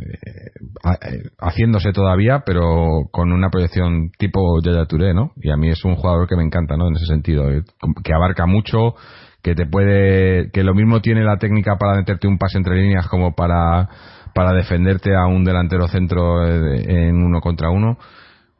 eh, 0.04 1.22
haciéndose 1.40 1.92
todavía, 1.92 2.44
pero 2.46 3.08
con 3.10 3.32
una 3.32 3.50
proyección 3.50 4.10
tipo 4.16 4.62
Yaya 4.62 4.86
Touré, 4.86 5.12
¿no? 5.12 5.32
Y 5.36 5.50
a 5.50 5.56
mí 5.56 5.68
es 5.68 5.84
un 5.84 5.96
jugador 5.96 6.28
que 6.28 6.36
me 6.36 6.44
encanta, 6.44 6.76
¿no? 6.76 6.86
En 6.86 6.94
ese 6.94 7.06
sentido, 7.06 7.50
eh, 7.50 7.62
que 8.04 8.14
abarca 8.14 8.46
mucho, 8.46 8.94
que 9.42 9.56
te 9.56 9.66
puede, 9.66 10.50
que 10.52 10.62
lo 10.62 10.74
mismo 10.74 11.00
tiene 11.00 11.24
la 11.24 11.38
técnica 11.38 11.76
para 11.76 11.96
meterte 11.96 12.28
un 12.28 12.38
pase 12.38 12.58
entre 12.58 12.76
líneas 12.76 13.08
como 13.08 13.34
para, 13.34 13.88
para 14.32 14.52
defenderte 14.52 15.16
a 15.16 15.26
un 15.26 15.44
delantero 15.44 15.88
centro 15.88 16.46
eh, 16.46 17.08
en 17.08 17.16
uno 17.16 17.40
contra 17.40 17.68
uno. 17.68 17.98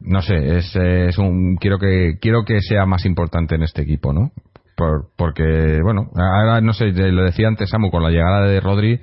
No 0.01 0.21
sé, 0.21 0.57
es, 0.57 0.75
es 0.75 1.17
un, 1.17 1.55
quiero 1.55 1.79
que, 1.79 2.17
quiero 2.21 2.43
que 2.43 2.59
sea 2.59 2.85
más 2.85 3.05
importante 3.05 3.55
en 3.55 3.63
este 3.63 3.83
equipo, 3.83 4.11
¿no? 4.11 4.31
Por, 4.77 5.07
porque, 5.17 5.81
bueno, 5.81 6.11
ahora 6.15 6.61
no 6.61 6.71
sé, 6.71 6.91
lo 6.91 7.23
decía 7.23 7.47
antes 7.47 7.67
Samu, 7.71 7.89
con 7.89 8.03
la 8.03 8.11
llegada 8.11 8.45
de 8.45 8.59
Rodri 8.59 9.01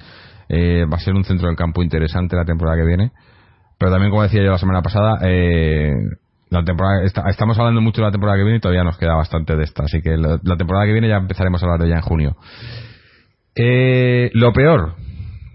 eh, 0.48 0.84
va 0.84 0.98
a 0.98 1.00
ser 1.00 1.14
un 1.14 1.24
centro 1.24 1.48
del 1.48 1.56
campo 1.56 1.82
interesante 1.82 2.36
la 2.36 2.44
temporada 2.44 2.76
que 2.76 2.86
viene. 2.86 3.10
Pero 3.76 3.90
también, 3.90 4.12
como 4.12 4.22
decía 4.22 4.40
yo 4.44 4.52
la 4.52 4.58
semana 4.58 4.82
pasada, 4.82 5.18
eh, 5.22 5.92
la 6.48 6.62
temporada 6.64 7.02
estamos 7.02 7.58
hablando 7.58 7.80
mucho 7.80 8.02
de 8.02 8.06
la 8.06 8.12
temporada 8.12 8.38
que 8.38 8.44
viene 8.44 8.58
y 8.58 8.60
todavía 8.60 8.84
nos 8.84 8.96
queda 8.98 9.16
bastante 9.16 9.56
de 9.56 9.64
esta. 9.64 9.82
Así 9.82 10.00
que 10.00 10.16
la, 10.16 10.56
temporada 10.56 10.86
que 10.86 10.92
viene 10.92 11.08
ya 11.08 11.16
empezaremos 11.16 11.60
a 11.60 11.66
hablar 11.66 11.80
de 11.80 11.86
ella 11.86 11.96
en 11.96 12.02
junio. 12.02 12.36
Eh, 13.56 14.30
lo 14.32 14.52
peor, 14.52 14.94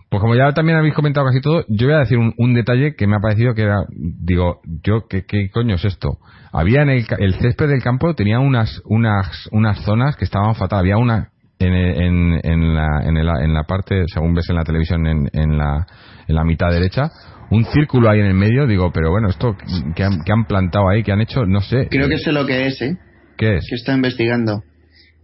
pues 0.10 0.20
como 0.20 0.36
ya 0.36 0.52
también 0.52 0.78
habéis 0.78 0.96
comentado 0.96 1.28
casi 1.28 1.40
todo, 1.40 1.64
yo 1.70 1.88
voy 1.88 1.96
a 1.96 2.00
decir 2.00 2.18
un, 2.18 2.54
detalle 2.54 2.96
que 2.96 3.08
me 3.08 3.16
ha 3.16 3.20
parecido 3.20 3.54
que 3.54 3.62
era, 3.62 3.86
digo, 3.90 4.60
yo, 4.84 5.08
¿qué, 5.08 5.26
qué 5.26 5.50
coño 5.50 5.76
es 5.76 5.86
esto? 5.86 6.18
Había 6.52 6.82
en 6.82 6.90
el, 6.90 7.06
el 7.20 7.34
césped 7.36 7.68
del 7.68 7.84
campo, 7.84 8.14
tenía 8.16 8.40
unas, 8.40 8.82
unas, 8.86 9.48
unas 9.52 9.80
zonas 9.84 10.16
que 10.16 10.26
estaban 10.26 10.56
fatal. 10.56 10.80
Había 10.80 10.98
una 10.98 11.30
en, 11.60 11.74
en, 11.74 12.40
en, 12.44 12.76
la, 12.76 13.04
en, 13.04 13.18
en 13.18 13.54
la 13.54 13.64
parte, 13.64 14.06
según 14.08 14.34
ves 14.34 14.50
en 14.50 14.56
la 14.56 14.64
televisión, 14.64 15.06
en, 15.06 15.30
en, 15.34 15.58
la, 15.58 15.86
en 16.28 16.36
la 16.36 16.44
mitad 16.44 16.72
derecha, 16.72 17.10
un 17.52 17.66
círculo 17.66 18.10
ahí 18.10 18.20
en 18.20 18.28
el 18.28 18.34
medio. 18.34 18.66
Digo, 18.66 18.92
pero 18.92 19.12
bueno, 19.12 19.30
esto 19.30 19.56
que 19.96 20.04
han, 20.04 20.24
que 20.24 20.32
han 20.32 20.46
plantado 20.46 20.90
ahí, 20.90 21.04
que 21.04 21.12
han 21.12 21.22
hecho, 21.22 21.46
no 21.46 21.62
sé. 21.62 21.88
Creo 21.90 22.08
que 22.08 22.18
sé 22.18 22.32
lo 22.32 22.46
que 22.46 22.68
es, 22.68 22.82
¿eh? 22.82 22.98
¿Qué 23.38 23.58
es? 23.58 23.68
Que 23.70 23.76
está 23.76 23.94
investigando. 23.94 24.64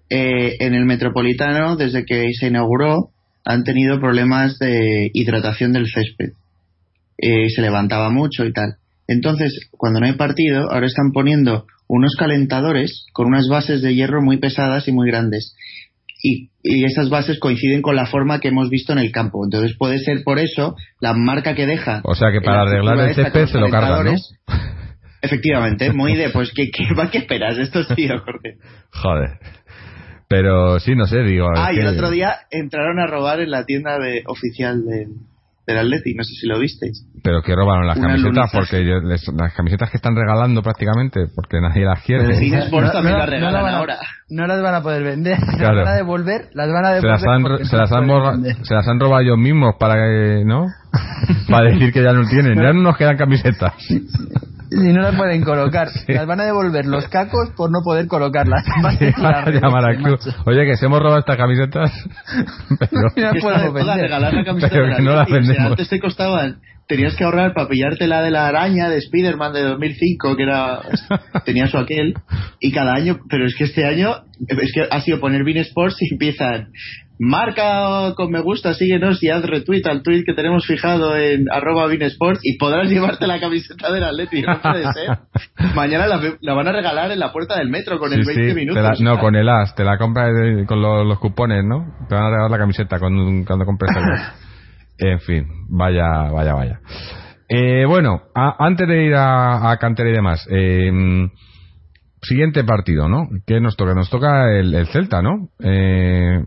Eh, 0.09 0.57
en 0.59 0.73
el 0.75 0.85
Metropolitano, 0.85 1.75
desde 1.75 2.05
que 2.05 2.29
se 2.39 2.47
inauguró, 2.47 3.09
han 3.43 3.63
tenido 3.63 3.99
problemas 3.99 4.57
de 4.59 5.09
hidratación 5.13 5.73
del 5.73 5.87
césped. 5.87 6.29
Eh, 7.17 7.49
se 7.49 7.61
levantaba 7.61 8.09
mucho 8.09 8.45
y 8.45 8.53
tal. 8.53 8.75
Entonces, 9.07 9.69
cuando 9.71 9.99
no 9.99 10.05
hay 10.07 10.13
partido, 10.13 10.71
ahora 10.71 10.87
están 10.87 11.11
poniendo 11.11 11.65
unos 11.87 12.15
calentadores 12.15 13.05
con 13.13 13.27
unas 13.27 13.47
bases 13.47 13.81
de 13.81 13.93
hierro 13.93 14.21
muy 14.21 14.37
pesadas 14.37 14.87
y 14.87 14.91
muy 14.91 15.07
grandes. 15.07 15.55
Y, 16.23 16.49
esas 16.63 17.11
bases 17.11 17.39
coinciden 17.39 17.83
con 17.83 17.95
la 17.95 18.07
forma 18.07 18.39
que 18.39 18.47
hemos 18.47 18.71
visto 18.71 18.91
en 18.91 18.97
el 18.97 19.11
campo. 19.11 19.45
Entonces 19.45 19.77
puede 19.77 19.99
ser 19.99 20.23
por 20.23 20.39
eso 20.39 20.75
la 20.99 21.13
marca 21.13 21.53
que 21.53 21.67
deja. 21.67 22.01
O 22.03 22.15
sea 22.15 22.31
que 22.31 22.41
para 22.41 22.61
arreglar 22.61 22.97
el 22.99 23.13
césped 23.13 23.45
se 23.45 23.59
lo 23.59 23.69
cargan, 23.69 24.05
¿no? 24.05 24.13
Efectivamente, 25.21 25.91
muy 25.91 26.15
de, 26.15 26.29
pues, 26.29 26.51
¿qué, 26.55 26.69
qué, 26.71 26.85
qué 27.11 27.17
esperas 27.19 27.57
estos 27.57 27.87
tíos, 27.95 28.21
Jorge? 28.23 28.57
Joder. 28.91 29.39
Pero 30.27 30.79
sí, 30.79 30.95
no 30.95 31.05
sé, 31.05 31.21
digo. 31.23 31.47
Ah, 31.55 31.71
y 31.73 31.79
el 31.79 31.87
otro 31.87 32.09
día 32.09 32.35
entraron 32.49 32.99
a 32.99 33.07
robar 33.07 33.39
en 33.39 33.51
la 33.51 33.65
tienda 33.65 33.99
de, 33.99 34.23
oficial 34.27 34.83
del, 34.85 35.09
del 35.65 35.77
Atleti, 35.79 36.13
no 36.13 36.23
sé 36.23 36.33
si 36.33 36.47
lo 36.47 36.59
visteis. 36.59 37.05
Pero 37.23 37.41
que 37.41 37.55
robaron 37.55 37.87
las 37.87 37.97
camisetas, 37.99 38.51
porque 38.51 38.83
las 38.83 39.53
camisetas 39.53 39.89
que 39.89 39.97
están 39.97 40.15
regalando 40.15 40.61
prácticamente, 40.61 41.27
porque 41.33 41.59
nadie 41.59 41.85
las 41.85 42.03
quiere. 42.03 42.25
Pero 42.25 42.37
el 42.37 42.53
Sports 42.63 42.91
también 42.91 43.17
las 43.17 43.29
regalan 43.29 43.73
ahora. 43.73 43.97
No 44.29 44.45
las 44.47 44.61
van 44.61 44.75
a 44.75 44.81
poder 44.81 45.03
vender, 45.03 45.37
las 45.59 45.59
van 45.59 45.87
a 45.87 45.95
devolver, 45.95 46.49
las 46.53 46.71
van 46.71 46.85
a 46.85 46.93
devolver. 46.93 47.19
Se 47.19 47.23
las 47.23 47.23
han, 47.23 47.65
se 47.65 47.77
las 47.77 47.91
han, 47.91 48.65
se 48.65 48.73
las 48.73 48.87
han 48.87 48.99
robado 48.99 49.21
ellos 49.21 49.37
mismos 49.37 49.75
para 49.79 49.95
que, 49.95 50.43
¿no? 50.45 50.67
para 51.49 51.71
decir 51.71 51.91
que 51.91 52.03
ya 52.03 52.13
no 52.13 52.27
tienen, 52.27 52.55
ya 52.55 52.73
no 52.73 52.81
nos 52.81 52.97
quedan 52.97 53.17
camisetas. 53.17 53.73
Y 54.75 54.93
no 54.93 55.01
las 55.01 55.15
pueden 55.15 55.41
colocar. 55.41 55.87
Las 56.07 56.27
van 56.27 56.41
a 56.41 56.45
devolver 56.45 56.85
los 56.85 57.07
cacos 57.07 57.51
por 57.55 57.71
no 57.71 57.79
poder 57.83 58.07
colocarlas. 58.07 58.63
Oye, 60.45 60.65
que 60.65 60.75
se 60.75 60.85
hemos 60.85 60.99
robado 60.99 61.19
estas 61.19 61.37
camisetas. 61.37 61.91
Pero, 62.79 63.33
no 63.85 63.95
regalar 63.95 64.33
la 64.33 64.43
camiseta 64.43 64.73
pero 64.73 64.95
que 64.95 65.01
no 65.01 65.15
las 65.15 65.29
vendemos. 65.29 65.71
antes 65.71 65.89
te 65.89 65.99
costaban 65.99 66.59
tenías 66.87 67.15
que 67.15 67.23
ahorrar 67.23 67.53
para 67.53 67.67
pillarte 67.67 68.07
la 68.07 68.21
de 68.21 68.31
la 68.31 68.47
araña 68.47 68.89
de 68.89 68.97
Spider-Man 68.97 69.53
de 69.53 69.63
2005, 69.63 70.35
que 70.35 70.43
era 70.43 70.81
tenía 71.45 71.67
su 71.67 71.77
aquel, 71.77 72.13
y 72.59 72.71
cada 72.71 72.93
año, 72.93 73.19
pero 73.29 73.45
es 73.45 73.55
que 73.55 73.65
este 73.65 73.85
año, 73.85 74.23
es 74.47 74.71
que 74.73 74.87
ha 74.89 75.01
sido 75.01 75.19
poner 75.19 75.43
Bean 75.43 75.57
Sports 75.57 75.97
y 76.01 76.13
empiezan, 76.13 76.69
marca 77.19 78.13
con 78.15 78.31
me 78.31 78.41
gusta, 78.41 78.73
síguenos 78.73 79.21
y 79.23 79.29
haz 79.29 79.43
retweet 79.43 79.85
al 79.85 80.03
tweet 80.03 80.23
que 80.25 80.33
tenemos 80.33 80.65
fijado 80.65 81.15
en 81.15 81.45
arroba 81.51 81.91
Sports 81.93 82.41
y 82.43 82.57
podrás 82.57 82.89
llevarte 82.89 83.27
la 83.27 83.39
camiseta 83.39 83.91
del 83.91 84.03
Atleti, 84.03 84.41
no 84.41 84.61
puede 84.61 84.83
ser. 84.93 85.17
Mañana 85.75 86.07
la, 86.07 86.53
van 86.53 86.67
a 86.67 86.71
regalar 86.71 87.11
en 87.11 87.19
la 87.19 87.31
puerta 87.31 87.57
del 87.57 87.69
metro 87.69 87.99
con 87.99 88.11
el 88.13 88.25
20 88.25 88.53
minutos. 88.53 88.99
no, 89.01 89.19
con 89.19 89.35
el 89.35 89.47
as, 89.47 89.75
te 89.75 89.83
la 89.83 89.97
compras 89.97 90.31
con 90.67 90.81
los, 90.81 91.19
cupones, 91.19 91.63
¿no? 91.63 91.85
Te 92.09 92.15
van 92.15 92.25
a 92.25 92.29
regalar 92.29 92.51
la 92.51 92.57
camiseta 92.57 92.99
cuando, 92.99 93.45
cuando 93.45 93.65
compres 93.65 93.91
el 93.95 94.03
En 95.09 95.19
fin, 95.19 95.45
vaya, 95.69 96.29
vaya, 96.31 96.53
vaya. 96.53 96.79
Eh, 97.49 97.85
bueno, 97.85 98.21
antes 98.33 98.87
de 98.87 99.05
ir 99.05 99.13
a, 99.13 99.71
a 99.71 99.77
cantera 99.77 100.09
y 100.09 100.13
demás, 100.13 100.47
eh, 100.49 100.91
siguiente 102.25 102.63
partido, 102.63 103.07
¿no? 103.07 103.29
¿Qué 103.45 103.59
nos 103.61 103.77
toca? 103.77 103.93
Nos 103.93 104.09
toca 104.09 104.51
el, 104.51 104.87
Celta, 104.87 105.21
¿no? 105.21 105.49
Eh, 105.59 106.43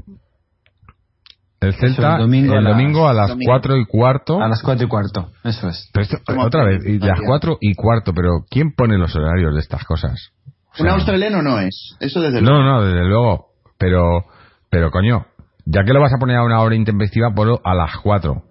el 1.60 1.74
Celta 1.74 2.14
el 2.14 2.22
domingo, 2.22 2.54
el 2.54 2.64
domingo 2.64 3.08
a 3.08 3.14
las, 3.14 3.34
cuatro 3.44 3.76
y 3.76 3.84
cuarto. 3.84 4.40
A 4.40 4.48
las 4.48 4.62
cuatro 4.62 4.86
y 4.86 4.88
cuarto, 4.88 5.30
eso 5.44 5.68
es. 5.68 5.90
otra 6.38 6.64
vez, 6.64 6.84
y 6.86 6.98
las 6.98 7.20
cuatro 7.20 7.58
y 7.60 7.74
cuarto, 7.74 8.12
pero 8.14 8.44
¿quién 8.48 8.72
pone 8.74 8.96
los 8.96 9.14
horarios 9.16 9.54
de 9.54 9.60
estas 9.60 9.84
cosas? 9.84 10.32
Un 10.78 10.88
australiano 10.88 11.42
no 11.42 11.58
es, 11.58 11.96
eso 11.98 12.20
desde 12.20 12.40
luego. 12.40 12.58
No, 12.58 12.64
no, 12.64 12.84
desde 12.84 13.04
luego, 13.04 13.46
pero, 13.76 14.24
pero 14.70 14.90
coño, 14.90 15.26
ya 15.66 15.82
que 15.84 15.92
lo 15.92 16.00
vas 16.00 16.12
a 16.12 16.18
poner 16.18 16.36
a 16.36 16.44
una 16.44 16.60
hora 16.60 16.76
intempestiva, 16.76 17.32
ponlo 17.34 17.60
a 17.64 17.74
las 17.74 17.96
4. 18.02 18.42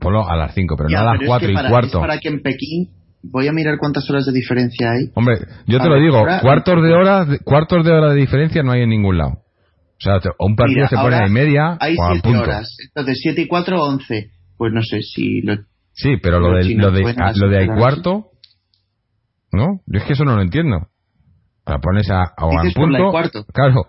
Ponlo 0.00 0.28
a 0.28 0.36
las 0.36 0.54
5, 0.54 0.76
pero 0.76 0.88
no 0.88 0.98
a 0.98 1.14
las 1.14 1.18
4 1.24 1.50
y 1.50 1.54
cuarto. 1.54 2.00
para 2.00 2.18
que 2.18 2.28
en 2.28 2.42
Pekín 2.42 2.90
voy 3.22 3.48
a 3.48 3.52
mirar 3.52 3.78
cuántas 3.78 4.08
horas 4.10 4.26
de 4.26 4.32
diferencia 4.32 4.90
hay. 4.90 5.10
Hombre, 5.14 5.38
yo 5.66 5.78
te 5.78 5.88
lo 5.88 5.96
digo, 5.96 6.24
cuartos 6.40 6.82
de 6.82 6.92
hora, 6.94 7.26
cuartos 7.44 7.84
de 7.84 7.92
hora 7.92 8.12
de 8.12 8.16
diferencia 8.16 8.62
no 8.62 8.72
hay 8.72 8.82
en 8.82 8.90
ningún 8.90 9.18
lado. 9.18 9.42
O 9.98 10.20
sea, 10.20 10.20
un 10.38 10.54
partido 10.54 10.86
se 10.86 10.96
pone 10.96 11.16
a 11.16 11.26
media 11.26 11.76
hay 11.80 11.96
7 11.96 12.36
horas. 12.36 12.76
Entonces, 12.94 13.18
7 13.22 13.42
y 13.42 13.48
4, 13.48 13.82
11. 13.82 14.30
Pues 14.56 14.72
no 14.72 14.82
sé 14.82 15.02
si 15.02 15.40
lo... 15.42 15.56
Sí, 15.92 16.16
pero 16.22 16.38
lo, 16.38 16.56
de, 16.56 16.74
lo 16.74 16.92
de, 16.92 17.14
lo 17.34 17.48
de 17.48 17.66
cuarto, 17.66 18.26
¿no? 19.52 19.80
Yo 19.86 19.98
es 19.98 20.04
que 20.04 20.12
eso 20.12 20.24
no 20.24 20.36
lo 20.36 20.42
entiendo. 20.42 20.88
La 21.66 21.80
pones 21.80 22.08
a, 22.10 22.22
a 22.34 22.46
un 22.46 22.72
punto. 22.72 23.12
Claro, 23.52 23.82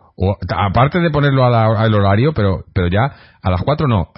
aparte 0.50 1.00
de 1.00 1.12
ponerlo 1.12 1.46
al 1.46 1.94
horario, 1.94 2.34
pero 2.34 2.66
pero 2.74 2.88
ya 2.88 3.16
a 3.42 3.50
las 3.50 3.62
4 3.64 3.88
no, 3.88 4.12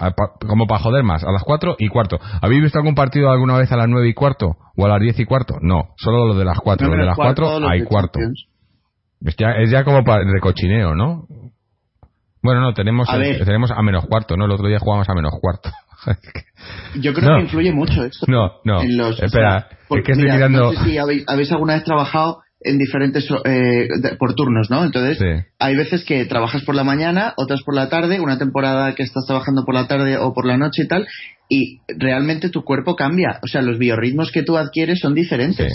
como 0.48 0.66
para 0.66 0.82
joder 0.82 1.04
más, 1.04 1.22
a 1.22 1.30
las 1.30 1.44
4 1.44 1.76
y 1.78 1.88
cuarto. 1.88 2.18
¿Habéis 2.40 2.62
visto 2.62 2.78
algún 2.78 2.96
partido 2.96 3.30
alguna 3.30 3.56
vez 3.56 3.70
a 3.70 3.76
las 3.76 3.88
9 3.88 4.08
y 4.08 4.14
cuarto 4.14 4.56
o 4.76 4.84
a 4.84 4.88
las 4.88 5.00
10 5.00 5.20
y 5.20 5.24
cuarto? 5.26 5.58
No, 5.60 5.90
solo 5.96 6.26
lo 6.26 6.34
de 6.34 6.44
las 6.44 6.58
4, 6.58 6.88
lo 6.88 6.96
de 6.96 7.06
las 7.06 7.16
4 7.16 7.68
hay 7.68 7.84
cuarto. 7.84 8.18
Es 9.20 9.36
ya, 9.36 9.52
es 9.52 9.70
ya 9.70 9.84
como 9.84 10.02
para 10.02 10.24
de 10.24 10.40
cochineo, 10.40 10.96
¿no? 10.96 11.28
Bueno, 12.42 12.60
no, 12.60 12.74
tenemos, 12.74 13.08
tenemos 13.08 13.70
a 13.70 13.82
menos 13.82 14.04
cuarto, 14.06 14.36
¿no? 14.36 14.46
El 14.46 14.50
otro 14.50 14.66
día 14.66 14.78
jugamos 14.78 15.08
a 15.08 15.14
menos 15.14 15.32
cuarto. 15.40 15.70
Yo 17.00 17.14
creo 17.14 17.36
que 17.36 17.42
influye 17.42 17.72
mucho 17.72 18.04
esto. 18.04 18.26
No, 18.28 18.52
no. 18.64 18.80
espera, 19.10 19.68
es 19.90 20.04
que 20.04 20.12
estoy 20.12 20.30
mirando... 20.30 20.72
No 20.72 20.72
sé 20.72 20.90
si 20.90 20.98
habéis 20.98 21.52
alguna 21.52 21.74
vez 21.74 21.84
trabajado 21.84 22.42
en 22.64 22.78
diferentes 22.78 23.28
eh, 23.44 23.88
por 24.18 24.34
turnos, 24.34 24.70
¿no? 24.70 24.84
Entonces, 24.84 25.18
hay 25.58 25.76
veces 25.76 26.04
que 26.04 26.24
trabajas 26.26 26.62
por 26.64 26.74
la 26.74 26.84
mañana, 26.84 27.34
otras 27.36 27.62
por 27.62 27.74
la 27.74 27.88
tarde, 27.88 28.20
una 28.20 28.38
temporada 28.38 28.94
que 28.94 29.02
estás 29.02 29.24
trabajando 29.26 29.64
por 29.64 29.74
la 29.74 29.86
tarde 29.86 30.16
o 30.18 30.32
por 30.32 30.46
la 30.46 30.56
noche 30.56 30.82
y 30.84 30.88
tal, 30.88 31.06
y 31.48 31.80
realmente 31.98 32.50
tu 32.50 32.64
cuerpo 32.64 32.96
cambia, 32.96 33.38
o 33.42 33.46
sea, 33.46 33.62
los 33.62 33.78
biorritmos 33.78 34.30
que 34.30 34.42
tú 34.42 34.56
adquieres 34.56 35.00
son 35.00 35.14
diferentes. 35.14 35.72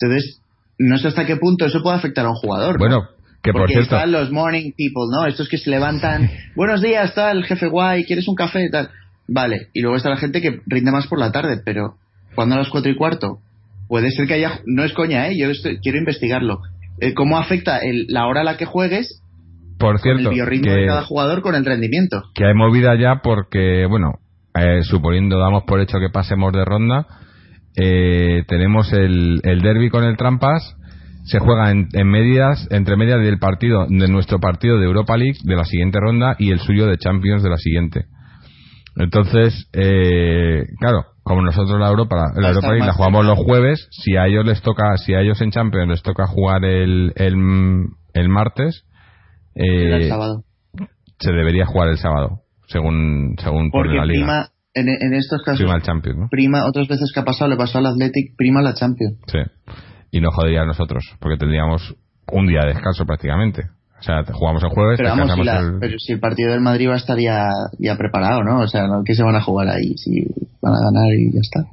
Entonces, 0.00 0.42
no 0.78 0.98
sé 0.98 1.08
hasta 1.08 1.26
qué 1.26 1.36
punto 1.36 1.66
eso 1.66 1.82
puede 1.82 1.96
afectar 1.96 2.24
a 2.26 2.30
un 2.30 2.36
jugador. 2.36 2.78
Bueno, 2.78 3.08
que 3.42 3.52
por 3.52 3.62
Porque 3.62 3.80
están 3.80 4.12
los 4.12 4.30
morning 4.30 4.72
people, 4.72 5.06
¿no? 5.10 5.26
Estos 5.26 5.48
que 5.48 5.58
se 5.58 5.70
levantan, 5.70 6.30
buenos 6.56 6.82
días, 6.82 7.14
tal, 7.14 7.44
jefe 7.44 7.66
guay, 7.68 8.04
¿quieres 8.04 8.26
un 8.28 8.34
café? 8.34 8.64
y 8.64 8.70
Tal. 8.70 8.90
Vale, 9.28 9.68
y 9.74 9.82
luego 9.82 9.96
está 9.96 10.08
la 10.08 10.16
gente 10.16 10.40
que 10.40 10.60
rinde 10.66 10.90
más 10.90 11.06
por 11.06 11.18
la 11.18 11.30
tarde, 11.30 11.60
pero 11.64 11.96
cuando 12.34 12.54
a 12.54 12.58
las 12.58 12.70
cuatro 12.70 12.90
y 12.90 12.96
cuarto 12.96 13.40
puede 13.88 14.10
ser 14.10 14.26
que 14.26 14.34
haya, 14.34 14.60
no 14.66 14.84
es 14.84 14.92
coña, 14.92 15.28
¿eh? 15.28 15.36
yo 15.36 15.48
quiero 15.82 15.98
investigarlo. 15.98 16.60
Eh, 17.00 17.14
¿Cómo 17.14 17.38
afecta 17.38 17.78
el, 17.78 18.06
la 18.08 18.26
hora 18.26 18.40
a 18.40 18.44
la 18.44 18.56
que 18.56 18.64
juegues 18.64 19.22
por 19.78 20.00
cierto, 20.00 20.30
el 20.30 20.34
biorritmo 20.34 20.72
de 20.72 20.86
cada 20.86 21.02
jugador 21.02 21.42
con 21.42 21.54
el 21.54 21.64
rendimiento? 21.64 22.22
Que 22.34 22.46
hay 22.46 22.54
movida 22.54 22.98
ya 22.98 23.20
porque, 23.22 23.86
bueno, 23.86 24.14
eh, 24.54 24.82
suponiendo 24.82 25.38
damos 25.38 25.64
por 25.64 25.80
hecho 25.80 25.98
que 26.00 26.10
pasemos 26.12 26.52
de 26.52 26.64
ronda, 26.64 27.06
eh, 27.76 28.42
tenemos 28.48 28.92
el, 28.92 29.40
el 29.44 29.60
derby 29.60 29.90
con 29.90 30.04
el 30.04 30.16
Trampas, 30.16 30.76
se 31.28 31.38
juega 31.40 31.70
en, 31.70 31.88
en, 31.92 32.08
medias, 32.08 32.66
entre 32.70 32.96
medias 32.96 33.20
del 33.20 33.38
partido, 33.38 33.86
de 33.86 34.08
nuestro 34.08 34.40
partido 34.40 34.78
de 34.78 34.86
Europa 34.86 35.16
League 35.16 35.38
de 35.44 35.56
la 35.56 35.64
siguiente 35.64 35.98
ronda 36.00 36.36
y 36.38 36.50
el 36.50 36.58
suyo 36.58 36.86
de 36.86 36.96
Champions 36.96 37.42
de 37.42 37.50
la 37.50 37.58
siguiente. 37.58 38.06
Entonces, 38.96 39.68
eh, 39.74 40.64
claro, 40.80 41.04
como 41.22 41.42
nosotros 41.42 41.78
la 41.78 41.88
Europa, 41.88 42.32
la 42.34 42.48
Europa 42.48 42.68
League 42.68 42.86
la 42.86 42.94
jugamos 42.94 43.26
los 43.26 43.38
jueves, 43.38 43.88
si 43.90 44.16
a 44.16 44.26
ellos 44.26 44.46
les 44.46 44.62
toca, 44.62 44.96
si 44.96 45.14
a 45.14 45.20
ellos 45.20 45.40
en 45.42 45.50
Champions 45.50 45.88
les 45.88 46.02
toca 46.02 46.26
jugar 46.26 46.64
el, 46.64 47.12
el, 47.14 48.28
martes, 48.28 48.86
eh, 49.54 50.10
se 51.18 51.32
debería 51.32 51.66
jugar 51.66 51.90
el 51.90 51.98
sábado, 51.98 52.40
según 52.68 53.36
según 53.38 53.70
Porque 53.70 53.94
la 53.94 54.06
liga. 54.06 54.24
Prima, 54.24 54.48
en, 54.72 54.88
en 54.88 55.12
estos 55.12 55.42
casos, 55.42 55.60
prima 55.60 55.76
el 55.76 55.82
Champions, 55.82 56.18
¿no? 56.18 56.28
Prima, 56.30 56.66
otras 56.66 56.88
veces 56.88 57.12
que 57.12 57.20
ha 57.20 57.24
pasado, 57.24 57.50
le 57.50 57.56
pasó 57.56 57.78
al 57.78 57.86
Athletic, 57.86 58.34
prima 58.36 58.62
la 58.62 58.72
Champions. 58.72 59.18
Sí, 59.26 59.38
y 60.10 60.20
no 60.20 60.30
jodería 60.30 60.62
a 60.62 60.66
nosotros, 60.66 61.04
porque 61.20 61.36
tendríamos 61.38 61.94
un 62.32 62.46
día 62.46 62.60
de 62.62 62.74
descanso 62.74 63.04
prácticamente. 63.06 63.68
O 63.98 64.02
sea, 64.02 64.22
jugamos 64.32 64.62
el 64.62 64.70
jueves. 64.70 64.96
Pero 64.96 65.10
vamos, 65.10 65.32
si, 65.32 65.42
pero 65.80 65.98
si 65.98 66.12
el 66.12 66.20
partido 66.20 66.52
del 66.52 66.60
Madrid 66.60 66.88
va 66.88 66.94
a 66.94 66.98
estar 66.98 67.18
ya, 67.18 67.48
ya 67.78 67.96
preparado, 67.96 68.44
¿no? 68.44 68.60
O 68.60 68.68
sea, 68.68 68.82
¿qué 69.04 69.14
se 69.14 69.24
van 69.24 69.34
a 69.34 69.42
jugar 69.42 69.68
ahí? 69.68 69.96
Si 69.96 70.24
van 70.62 70.74
a 70.74 70.78
ganar 70.78 71.08
y 71.18 71.32
ya 71.32 71.40
está. 71.40 71.64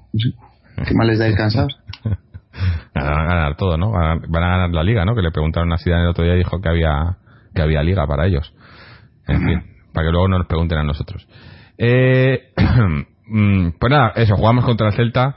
¿Qué 0.88 0.96
más 0.96 1.08
les 1.08 1.20
da 1.20 1.26
descansados? 1.26 1.78
van 2.96 3.08
a 3.08 3.26
ganar 3.26 3.56
todo, 3.58 3.78
¿no? 3.78 3.92
Van 3.92 4.44
a, 4.44 4.50
ganar 4.50 4.72
la 4.72 4.84
liga, 4.84 5.06
¿no? 5.06 5.16
Que 5.16 5.22
le 5.22 5.32
preguntaron 5.32 5.72
a 5.72 5.78
Zidane 5.78 6.04
el 6.04 6.10
otro 6.10 6.24
día 6.24 6.34
y 6.34 6.40
dijo 6.40 6.60
que 6.62 6.70
había, 6.70 7.18
que 7.54 7.62
había 7.62 7.84
liga 7.84 8.08
para 8.08 8.26
ellos. 8.26 8.54
En 9.28 9.42
fin, 9.42 9.64
para 9.94 10.08
que 10.08 10.12
luego 10.12 10.28
no 10.28 10.40
nos 10.40 10.48
pregunten 10.48 10.80
a 10.80 10.84
nosotros. 10.84 11.28
Eh, 11.78 12.54
mm, 13.28 13.70
pues 13.80 13.92
nada, 13.92 14.14
eso, 14.16 14.36
jugamos 14.36 14.66
contra 14.66 14.88
el 14.88 14.94
Celta. 14.94 15.36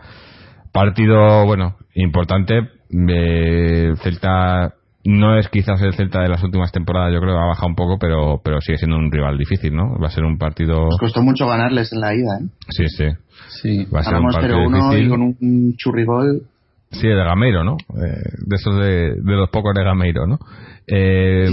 Partido, 0.73 1.45
bueno, 1.45 1.77
importante. 1.95 2.78
Eh, 2.91 3.93
Celta 4.03 4.75
no 5.05 5.39
es 5.39 5.49
quizás 5.49 5.81
el 5.83 5.95
Celta 5.95 6.21
de 6.21 6.29
las 6.29 6.43
últimas 6.43 6.73
temporadas, 6.73 7.13
yo 7.13 7.21
creo 7.21 7.35
que 7.35 7.41
ha 7.41 7.47
bajado 7.47 7.69
un 7.69 7.77
poco, 7.77 7.99
pero, 7.99 8.41
pero 8.45 8.61
sigue 8.61 8.79
siendo 8.79 8.97
un 8.97 9.11
rival 9.11 9.39
difícil, 9.39 9.75
¿no? 9.75 9.99
Va 9.99 10.09
a 10.09 10.11
ser 10.11 10.25
un 10.25 10.39
partido. 10.39 10.85
Nos 10.85 10.99
costó 10.99 11.23
mucho 11.23 11.47
ganarles 11.47 11.93
en 11.93 12.01
la 12.01 12.15
ida, 12.15 12.39
¿eh? 12.41 12.49
Sí, 12.69 12.89
sí. 12.89 13.07
sí. 13.49 13.85
Va 13.87 14.01
a 14.01 14.05
ser 14.05 14.17
un 14.17 14.31
partido 14.31 14.67
1 14.67 14.91
difícil. 14.91 15.07
y 15.07 15.09
con 15.09 15.23
un 15.23 15.75
churrigol. 15.77 16.43
Sí, 16.91 17.07
de 17.07 17.15
Gameiro, 17.17 17.65
¿no? 17.65 17.77
Eh, 17.97 18.23
de 18.47 18.57
esos 18.57 18.77
de, 18.79 19.15
de, 19.15 19.33
los 19.37 19.51
pocos 19.51 19.75
de 19.75 19.85
Gameiro, 19.85 20.27
¿no? 20.27 20.39
Eh, 20.87 21.49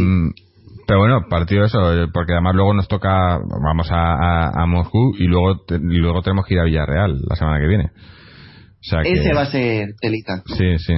Pero 0.88 0.99
bueno, 0.99 1.21
partido 1.29 1.65
eso, 1.65 1.79
porque 2.13 2.33
además 2.33 2.55
luego 2.55 2.73
nos 2.73 2.88
toca, 2.88 3.38
vamos 3.39 3.89
a, 3.91 4.61
a, 4.61 4.65
Moscú 4.65 5.13
y 5.17 5.25
luego, 5.25 5.63
y 5.69 5.97
luego 5.97 6.21
tenemos 6.21 6.45
que 6.45 6.53
ir 6.53 6.59
a 6.59 6.63
Villarreal 6.63 7.21
la 7.27 7.36
semana 7.36 7.59
que 7.59 7.67
viene. 7.67 7.86
O 7.86 8.88
sea 8.88 9.01
que, 9.01 9.11
Ese 9.11 9.33
va 9.33 9.41
a 9.41 9.51
ser 9.51 9.95
telita. 9.99 10.43
Sí, 10.45 10.77
sí. 10.77 10.93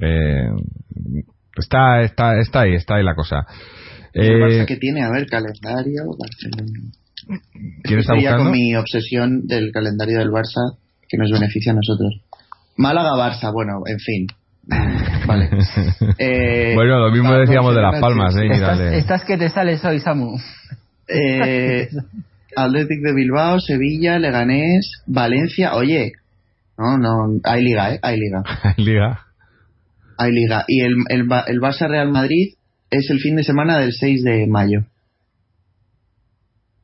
Eh, 0.00 0.48
Está, 1.56 2.02
está, 2.02 2.38
está 2.40 2.62
ahí, 2.62 2.74
está 2.74 2.96
ahí 2.96 3.04
la 3.04 3.14
cosa. 3.14 3.46
Eh, 4.12 4.64
que 4.66 4.76
tiene? 4.76 5.02
A 5.02 5.10
ver, 5.10 5.26
calendario. 5.26 6.02
¿Quién 7.82 8.00
está 8.00 8.14
buscando? 8.14 8.44
con 8.44 8.52
mi 8.52 8.74
obsesión 8.74 9.46
del 9.46 9.70
calendario 9.72 10.18
del 10.18 10.30
Barça 10.30 10.76
que 11.08 11.16
nos 11.16 11.30
beneficia 11.30 11.72
a 11.72 11.76
nosotros. 11.76 12.20
Málaga-Barça, 12.76 13.52
bueno, 13.52 13.82
en 13.86 13.98
fin. 13.98 14.26
Vale. 15.26 15.50
Eh, 16.18 16.72
bueno, 16.74 16.98
lo 16.98 17.10
mismo 17.10 17.32
decíamos 17.34 17.74
de 17.74 17.82
Las 17.82 18.00
Palmas, 18.00 18.36
¿eh? 18.36 18.46
Estás, 18.50 18.80
estás, 18.80 19.24
que 19.24 19.36
te 19.36 19.48
sales 19.48 19.84
hoy, 19.84 20.00
Samu. 20.00 20.36
Eh, 21.08 21.88
Athletic 22.56 23.00
de 23.00 23.14
Bilbao, 23.14 23.58
Sevilla, 23.58 24.18
Leganés, 24.18 25.02
Valencia. 25.06 25.74
Oye, 25.74 26.12
no, 26.78 26.98
no, 26.98 27.40
hay 27.44 27.62
liga, 27.62 27.94
¿eh? 27.94 27.98
Hay 28.02 28.16
liga. 28.16 28.42
Hay 28.62 28.84
liga. 28.84 29.23
Hay 30.18 30.32
liga. 30.32 30.64
Y 30.68 30.80
el, 30.80 30.94
el, 31.08 31.20
el 31.20 31.60
Barça 31.60 31.88
Real 31.88 32.10
Madrid 32.10 32.54
es 32.90 33.10
el 33.10 33.18
fin 33.18 33.36
de 33.36 33.44
semana 33.44 33.78
del 33.78 33.92
6 33.92 34.22
de 34.22 34.46
mayo. 34.46 34.80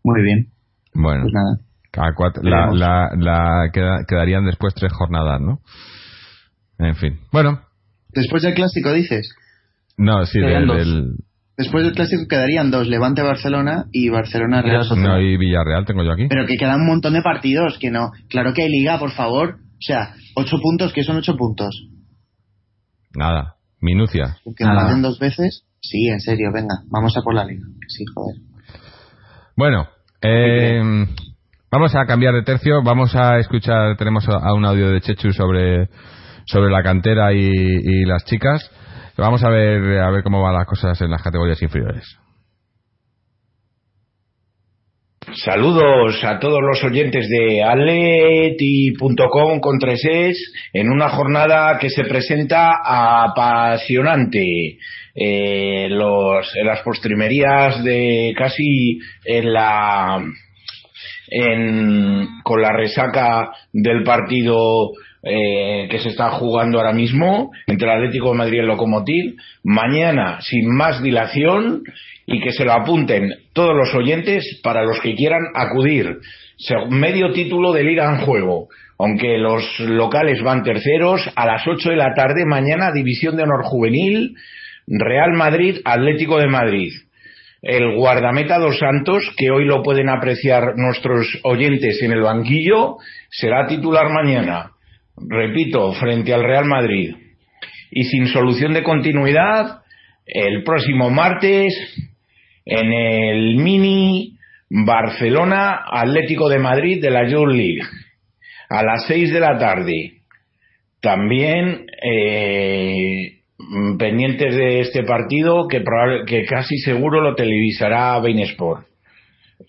Muy 0.05 0.23
bien. 0.23 0.49
Bueno. 0.95 1.23
Pues 1.23 1.35
nada. 1.35 2.15
Cuatro, 2.17 2.43
la, 2.45 2.71
la, 2.73 3.11
la 3.17 3.71
quedarían 4.07 4.47
después 4.47 4.75
tres 4.75 4.93
jornadas, 4.93 5.41
¿no? 5.41 5.61
En 6.79 6.95
fin. 6.95 7.19
Bueno. 7.33 7.61
Después 8.11 8.43
del 8.43 8.55
clásico, 8.55 8.93
dices. 8.93 9.35
No, 9.97 10.25
sí, 10.25 10.41
del, 10.41 11.17
Después 11.57 11.85
del 11.85 11.93
clásico 11.93 12.23
quedarían 12.29 12.71
dos, 12.71 12.89
Levante 12.89 13.23
Barcelona 13.23 13.85
y 13.93 14.09
Barcelona 14.09 14.63
Real 14.63 14.85
Sociedad. 14.85 15.11
No, 15.11 15.21
y 15.21 15.37
Villarreal 15.37 15.85
tengo 15.85 16.03
yo 16.03 16.13
aquí. 16.13 16.27
Pero 16.29 16.47
que 16.47 16.57
quedan 16.57 16.81
un 16.81 16.87
montón 16.87 17.13
de 17.13 17.23
partidos, 17.23 17.77
que 17.79 17.91
no. 17.91 18.13
Claro 18.31 18.55
que 18.55 18.63
hay 18.63 18.71
liga, 18.71 18.99
por 18.99 19.11
favor. 19.11 19.57
O 19.59 19.83
sea, 19.83 20.15
ocho 20.37 20.59
puntos, 20.63 20.93
¿qué 20.95 21.05
son 21.05 21.17
ocho 21.17 21.37
puntos? 21.37 21.89
Nada, 23.15 23.57
minucia. 23.81 24.37
Que 24.57 24.65
maten 24.65 25.03
dos 25.03 25.19
veces. 25.19 25.65
Sí, 25.81 26.09
en 26.09 26.21
serio, 26.21 26.51
venga, 26.53 26.83
vamos 26.91 27.17
a 27.17 27.23
por 27.23 27.35
la 27.35 27.45
liga. 27.45 27.65
Sí, 27.89 28.05
joder. 28.15 28.37
Bueno, 29.57 29.89
eh, 30.21 30.83
vamos 31.71 31.95
a 31.95 32.07
cambiar 32.07 32.35
de 32.35 32.43
tercio. 32.43 32.83
Vamos 32.83 33.15
a 33.17 33.39
escuchar, 33.39 33.97
tenemos 33.97 34.29
a 34.29 34.53
un 34.53 34.65
audio 34.65 34.91
de 34.91 35.01
Chechu 35.01 35.33
sobre, 35.33 35.89
sobre 36.47 36.71
la 36.71 36.83
cantera 36.83 37.33
y, 37.33 37.51
y 37.51 38.05
las 38.05 38.25
chicas. 38.25 38.71
Vamos 39.17 39.45
a 39.45 39.51
ver, 39.51 40.01
a 40.01 40.11
ver 40.11 40.23
cómo 40.23 40.43
van 40.43 40.55
las 40.55 40.67
cosas 40.67 41.01
en 41.01 41.11
las 41.11 41.23
categorías 41.23 41.61
inferiores. 41.61 42.19
Saludos 45.35 46.25
a 46.25 46.41
todos 46.41 46.59
los 46.61 46.83
oyentes 46.83 47.29
de 47.29 47.63
atleti.com 47.63 49.61
con 49.61 49.79
tres 49.79 50.01
es 50.05 50.53
en 50.73 50.91
una 50.91 51.09
jornada 51.09 51.79
que 51.79 51.89
se 51.89 52.03
presenta 52.05 52.81
apasionante. 52.85 54.77
Eh, 55.15 55.89
los, 55.89 56.51
en 56.57 56.67
las 56.67 56.81
postrimerías 56.83 57.85
de 57.85 58.35
casi 58.37 58.99
en 59.25 59.53
la 59.53 60.21
en, 61.29 62.27
con 62.43 62.61
la 62.61 62.73
resaca 62.73 63.53
del 63.73 64.03
partido 64.03 64.91
eh, 65.23 65.87
que 65.91 65.99
se 65.99 66.09
está 66.09 66.31
jugando 66.31 66.79
ahora 66.79 66.95
mismo 66.95 67.51
entre 67.67 67.87
el 67.87 67.99
Atlético 67.99 68.31
de 68.31 68.39
Madrid 68.39 68.57
y 68.57 68.61
el 68.61 68.67
Locomotiv. 68.67 69.37
Mañana, 69.63 70.41
sin 70.41 70.75
más 70.75 71.03
dilación, 71.03 71.83
y 72.27 72.41
que 72.41 72.53
se 72.53 72.65
lo 72.65 72.73
apunten 72.73 73.35
todos 73.53 73.77
los 73.77 73.95
oyentes 73.95 74.61
para 74.63 74.83
los 74.85 74.99
que 75.01 75.15
quieran 75.15 75.43
acudir. 75.55 76.21
Medio 76.89 77.33
título 77.33 77.73
de 77.73 77.85
Liga 77.85 78.11
en 78.11 78.25
juego. 78.25 78.69
Aunque 78.99 79.37
los 79.37 79.63
locales 79.81 80.43
van 80.43 80.63
terceros, 80.63 81.31
a 81.35 81.47
las 81.47 81.67
8 81.67 81.91
de 81.91 81.97
la 81.97 82.15
tarde, 82.15 82.47
mañana, 82.47 82.91
División 82.91 83.37
de 83.37 83.43
Honor 83.43 83.65
Juvenil, 83.65 84.37
Real 84.87 85.33
Madrid, 85.33 85.81
Atlético 85.85 86.39
de 86.39 86.49
Madrid. 86.49 86.93
El 87.61 87.95
guardameta 87.95 88.59
dos 88.59 88.79
Santos, 88.79 89.35
que 89.37 89.51
hoy 89.51 89.67
lo 89.67 89.83
pueden 89.83 90.09
apreciar 90.09 90.77
nuestros 90.77 91.27
oyentes 91.43 92.03
en 92.03 92.13
el 92.13 92.23
banquillo, 92.23 92.97
será 93.31 93.67
titular 93.67 94.09
mañana 94.11 94.71
repito, 95.29 95.93
frente 95.93 96.33
al 96.33 96.45
Real 96.45 96.65
Madrid 96.65 97.15
y 97.91 98.05
sin 98.05 98.27
solución 98.27 98.73
de 98.73 98.83
continuidad, 98.83 99.83
el 100.27 100.63
próximo 100.63 101.11
martes 101.11 101.75
en 102.65 102.93
el 102.93 103.57
mini 103.57 104.37
Barcelona 104.69 105.83
Atlético 105.91 106.49
de 106.49 106.59
Madrid 106.59 107.03
de 107.03 107.11
la 107.11 107.29
Youth 107.29 107.53
League 107.53 107.83
a 108.69 108.85
las 108.85 109.07
6 109.07 109.33
de 109.33 109.41
la 109.41 109.59
tarde. 109.59 110.13
También 111.01 111.87
eh, 112.03 113.41
pendientes 113.99 114.55
de 114.55 114.81
este 114.81 115.03
partido 115.03 115.67
que, 115.67 115.83
que 116.27 116.45
casi 116.45 116.79
seguro 116.79 117.21
lo 117.21 117.35
televisará 117.35 118.19
Bain 118.19 118.39
Sport. 118.41 118.87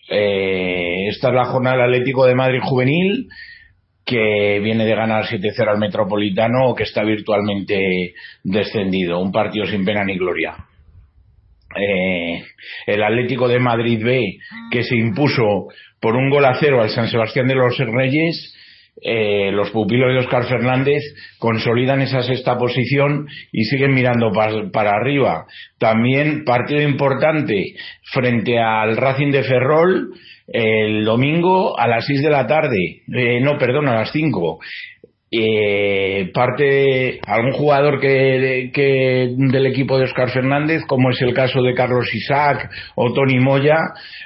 Eh, 0.09 1.07
esta 1.07 1.29
es 1.29 1.33
la 1.33 1.45
jornada 1.45 1.85
Atlético 1.85 2.25
de 2.25 2.35
Madrid 2.35 2.59
juvenil 2.61 3.27
que 4.05 4.59
viene 4.59 4.85
de 4.85 4.95
ganar 4.95 5.25
7-0 5.25 5.69
al 5.69 5.77
Metropolitano 5.77 6.69
o 6.69 6.75
que 6.75 6.83
está 6.83 7.03
virtualmente 7.03 8.13
descendido. 8.43 9.19
Un 9.19 9.31
partido 9.31 9.65
sin 9.65 9.85
pena 9.85 10.03
ni 10.03 10.17
gloria. 10.17 10.55
Eh, 11.75 12.43
el 12.87 13.03
Atlético 13.03 13.47
de 13.47 13.59
Madrid 13.59 14.03
B, 14.03 14.37
que 14.71 14.83
se 14.83 14.95
impuso 14.95 15.67
por 15.99 16.15
un 16.15 16.29
gol 16.29 16.45
a 16.45 16.57
cero 16.59 16.81
al 16.81 16.89
San 16.89 17.07
Sebastián 17.07 17.47
de 17.47 17.55
los 17.55 17.77
Reyes, 17.77 18.55
eh, 19.03 19.51
los 19.51 19.71
pupilos 19.71 20.13
de 20.13 20.19
Oscar 20.19 20.45
Fernández 20.45 21.01
consolidan 21.39 22.01
esa 22.01 22.21
sexta 22.21 22.57
posición 22.57 23.27
y 23.51 23.63
siguen 23.63 23.93
mirando 23.93 24.31
para 24.71 24.91
arriba. 24.91 25.45
También 25.79 26.43
partido 26.45 26.81
importante 26.81 27.73
frente 28.13 28.59
al 28.59 28.95
Racing 28.97 29.31
de 29.31 29.43
Ferrol, 29.43 30.13
el 30.47 31.03
domingo 31.03 31.79
a 31.79 31.87
las 31.87 32.05
6 32.05 32.21
de 32.21 32.29
la 32.29 32.45
tarde, 32.45 33.01
eh, 33.11 33.39
no, 33.41 33.57
perdón, 33.57 33.87
a 33.87 33.95
las 33.95 34.11
5. 34.11 34.59
Eh, 35.33 36.29
parte 36.33 37.21
algún 37.25 37.53
jugador 37.53 38.01
que, 38.01 38.69
que, 38.73 39.33
del 39.33 39.65
equipo 39.65 39.97
de 39.97 40.03
Oscar 40.03 40.29
Fernández, 40.29 40.81
como 40.85 41.09
es 41.09 41.21
el 41.21 41.33
caso 41.33 41.61
de 41.63 41.73
Carlos 41.73 42.13
Isaac 42.13 42.69
o 42.95 43.13
Tony 43.13 43.39
Moya, 43.39 43.77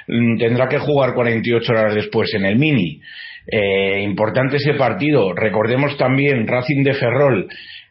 mm, 0.08 0.36
tendrá 0.36 0.68
que 0.68 0.78
jugar 0.78 1.14
48 1.14 1.72
horas 1.72 1.94
después 1.94 2.34
en 2.34 2.44
el 2.44 2.58
Mini. 2.58 3.00
Eh, 3.48 4.00
importante 4.02 4.56
ese 4.56 4.74
partido. 4.74 5.32
Recordemos 5.32 5.96
también 5.96 6.46
Racing 6.48 6.82
de 6.82 6.94
Ferrol 6.94 7.48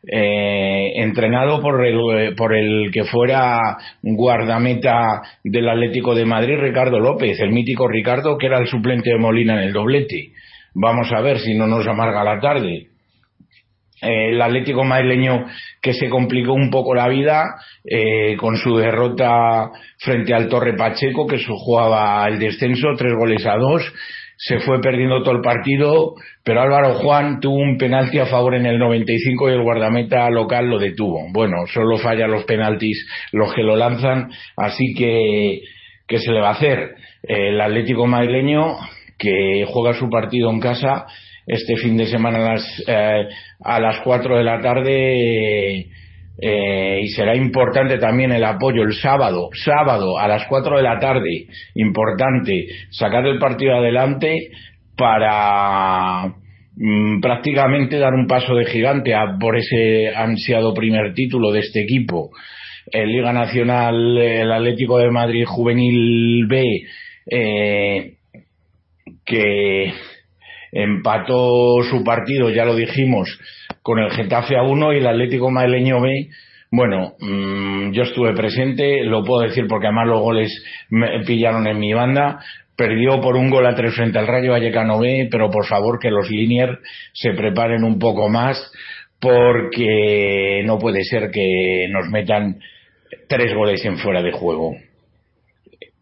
eh, 0.08 0.94
entrenado 0.98 1.62
por 1.62 1.84
el, 1.84 1.98
eh, 2.16 2.36
por 2.36 2.54
el 2.54 2.92
que 2.92 3.06
fuera 3.06 3.78
guardameta 4.04 5.22
del 5.44 5.68
Atlético 5.68 6.14
de 6.14 6.26
Madrid, 6.26 6.58
Ricardo 6.60 7.00
López, 7.00 7.40
el 7.40 7.52
mítico 7.52 7.88
Ricardo, 7.88 8.38
que 8.38 8.46
era 8.48 8.60
el 8.60 8.68
suplente 8.68 9.10
de 9.10 9.18
Molina 9.18 9.54
en 9.54 9.68
el 9.68 9.74
doblete. 9.74 10.32
Vamos 10.76 11.12
a 11.12 11.22
ver 11.22 11.40
si 11.40 11.56
no 11.56 11.66
nos 11.66 11.88
amarga 11.88 12.24
la 12.24 12.40
tarde. 12.40 12.88
Eh, 14.02 14.30
el 14.30 14.42
Atlético 14.42 14.84
madrileño 14.84 15.46
que 15.82 15.94
se 15.94 16.10
complicó 16.10 16.54
un 16.54 16.70
poco 16.70 16.94
la 16.94 17.08
vida 17.08 17.46
con 18.38 18.58
su 18.58 18.76
derrota 18.76 19.72
frente 20.00 20.34
al 20.34 20.50
Torre 20.50 20.76
Pacheco, 20.76 21.26
que 21.26 21.38
jugaba 21.48 22.28
el 22.28 22.40
descenso, 22.40 22.90
tres 22.98 23.14
goles 23.14 23.46
a 23.46 23.56
dos 23.56 23.94
se 24.38 24.60
fue 24.60 24.82
perdiendo 24.82 25.24
todo 25.24 25.36
el 25.36 25.42
partido, 25.42 26.16
pero 26.44 26.62
Álvaro 26.62 26.96
Juan 26.96 27.40
tuvo 27.40 27.56
un 27.56 27.78
penalti 27.78 28.20
a 28.20 28.26
favor 28.26 28.56
en 28.56 28.66
el 28.66 28.78
95 28.78 29.50
y 29.50 29.54
el 29.54 29.64
guardameta 29.64 30.30
local 30.30 30.70
lo 30.70 30.78
detuvo. 30.78 31.28
Bueno, 31.32 31.66
solo 31.68 31.98
fallan 31.98 32.32
los 32.32 32.44
penaltis 32.44 33.08
los 33.32 33.54
que 33.54 33.64
lo 33.64 33.76
lanzan, 33.76 34.30
así 34.58 34.94
que, 34.98 35.62
¿qué 36.08 36.20
se 36.20 36.32
le 36.32 36.42
va 36.42 36.50
a 36.50 36.54
hacer? 36.54 36.96
El 37.24 37.60
Atlético 37.60 38.06
madrileño, 38.08 38.78
que 39.18 39.66
juega 39.68 39.98
su 39.98 40.10
partido 40.10 40.52
en 40.52 40.60
casa, 40.60 41.06
este 41.48 41.78
fin 41.78 41.96
de 41.96 42.08
semana 42.08 42.38
a 42.38 42.54
las, 42.54 42.84
eh, 42.88 43.28
a 43.64 43.80
las 43.80 44.02
4 44.02 44.38
de 44.38 44.44
la 44.44 44.62
tarde, 44.62 45.88
y 46.38 47.08
será 47.10 47.36
importante 47.36 47.98
también 47.98 48.32
el 48.32 48.44
apoyo 48.44 48.84
el 48.84 48.94
sábado, 48.94 49.50
sábado 49.54 50.20
a 50.20 50.28
las 50.28 50.46
4 50.48 50.78
de 50.78 50.84
la 50.84 51.00
tarde, 51.00 51.48
importante 51.76 52.68
sacar 52.90 53.26
el 53.26 53.40
partido 53.40 53.76
adelante 53.76 54.50
para 54.98 56.34
mm, 56.76 57.22
prácticamente 57.22 57.98
dar 57.98 58.14
un 58.14 58.28
paso 58.28 58.56
de 58.56 58.66
gigante 58.66 59.14
por 59.40 59.58
ese 59.58 60.14
ansiado 60.16 60.74
primer 60.74 61.14
título 61.14 61.52
de 61.52 61.60
este 61.60 61.82
equipo. 61.84 62.32
En 62.92 63.08
Liga 63.08 63.34
Nacional, 63.34 64.18
el 64.18 64.52
Atlético 64.52 65.00
de 65.00 65.10
Madrid 65.10 65.46
Juvenil 65.46 66.46
B, 66.48 66.64
eh, 67.32 68.14
que 69.26 69.94
empató 70.72 71.82
su 71.90 72.04
partido, 72.04 72.50
ya 72.52 72.66
lo 72.66 72.76
dijimos, 72.76 73.40
con 73.86 74.00
el 74.00 74.10
Getafe 74.10 74.58
a 74.58 74.64
1 74.64 74.94
y 74.94 74.98
el 74.98 75.06
Atlético 75.06 75.52
Madrileño 75.52 76.02
B. 76.02 76.30
Bueno, 76.72 77.14
mm, 77.20 77.92
yo 77.92 78.02
estuve 78.02 78.34
presente, 78.34 79.04
lo 79.04 79.24
puedo 79.24 79.48
decir 79.48 79.68
porque 79.68 79.86
además 79.86 80.08
los 80.08 80.22
goles 80.22 80.66
me 80.90 81.24
pillaron 81.24 81.68
en 81.68 81.78
mi 81.78 81.94
banda. 81.94 82.40
Perdió 82.76 83.22
por 83.22 83.36
un 83.36 83.52
gol 83.52 83.68
a 83.68 83.76
tres 83.76 83.94
frente 83.94 84.18
al 84.18 84.26
Rayo 84.26 84.54
Vallecano 84.54 84.98
B, 84.98 85.28
pero 85.30 85.52
por 85.52 85.68
favor 85.68 86.00
que 86.00 86.10
los 86.10 86.32
Linier 86.32 86.80
se 87.14 87.34
preparen 87.34 87.84
un 87.84 88.00
poco 88.00 88.28
más 88.28 88.72
porque 89.20 90.64
no 90.66 90.80
puede 90.80 91.04
ser 91.04 91.30
que 91.30 91.88
nos 91.92 92.10
metan 92.10 92.58
tres 93.30 93.54
goles 93.54 93.86
en 93.86 94.00
fuera 94.00 94.24
de 94.24 94.32
juego. 94.32 94.76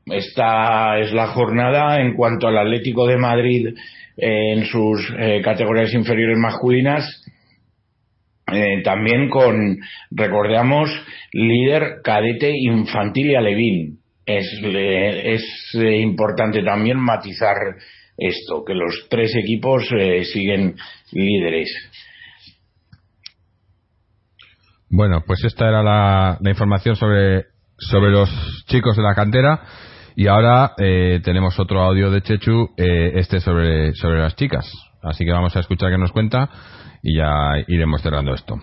Esta 0.05 0.99
es 0.99 1.11
la 1.11 1.27
jornada 1.27 1.99
en 1.99 2.13
cuanto 2.13 2.47
al 2.47 2.57
Atlético 2.57 3.07
de 3.07 3.17
Madrid 3.17 3.75
en 4.15 4.63
sus 4.67 5.13
eh, 5.19 5.41
categorías 5.43 5.93
inferiores 5.93 6.37
masculinas 6.37 7.22
eh, 8.51 8.81
también 8.83 9.29
con, 9.29 9.77
recordamos, 10.11 10.89
líder 11.31 12.01
cadete 12.03 12.51
infantil 12.55 13.31
y 13.31 13.35
alevín. 13.35 13.99
es, 14.25 14.47
es 14.63 15.75
importante 15.75 16.63
también 16.63 16.97
matizar 16.97 17.55
esto, 18.17 18.63
que 18.65 18.73
los 18.73 19.07
tres 19.09 19.35
equipos 19.35 19.87
siguen 20.31 20.75
líderes. 21.11 21.69
Bueno, 24.95 25.23
pues 25.25 25.43
esta 25.43 25.67
era 25.67 25.81
la, 25.81 26.37
información 26.45 26.95
sobre, 26.95 27.45
sobre 27.79 28.11
los 28.11 28.29
chicos 28.67 28.95
de 28.95 29.01
la 29.01 29.15
cantera. 29.15 29.61
Y 30.15 30.27
ahora 30.27 30.73
eh, 30.77 31.19
tenemos 31.23 31.59
otro 31.59 31.81
audio 31.81 32.11
de 32.11 32.21
Chechu, 32.21 32.69
eh, 32.77 33.13
este 33.15 33.39
sobre, 33.39 33.93
sobre 33.93 34.19
las 34.19 34.35
chicas. 34.35 34.71
Así 35.01 35.25
que 35.25 35.31
vamos 35.31 35.55
a 35.55 35.61
escuchar 35.61 35.89
qué 35.89 35.97
nos 35.97 36.11
cuenta 36.11 36.47
y 37.03 37.17
ya 37.17 37.63
iremos 37.67 38.01
cerrando 38.01 38.33
esto. 38.33 38.57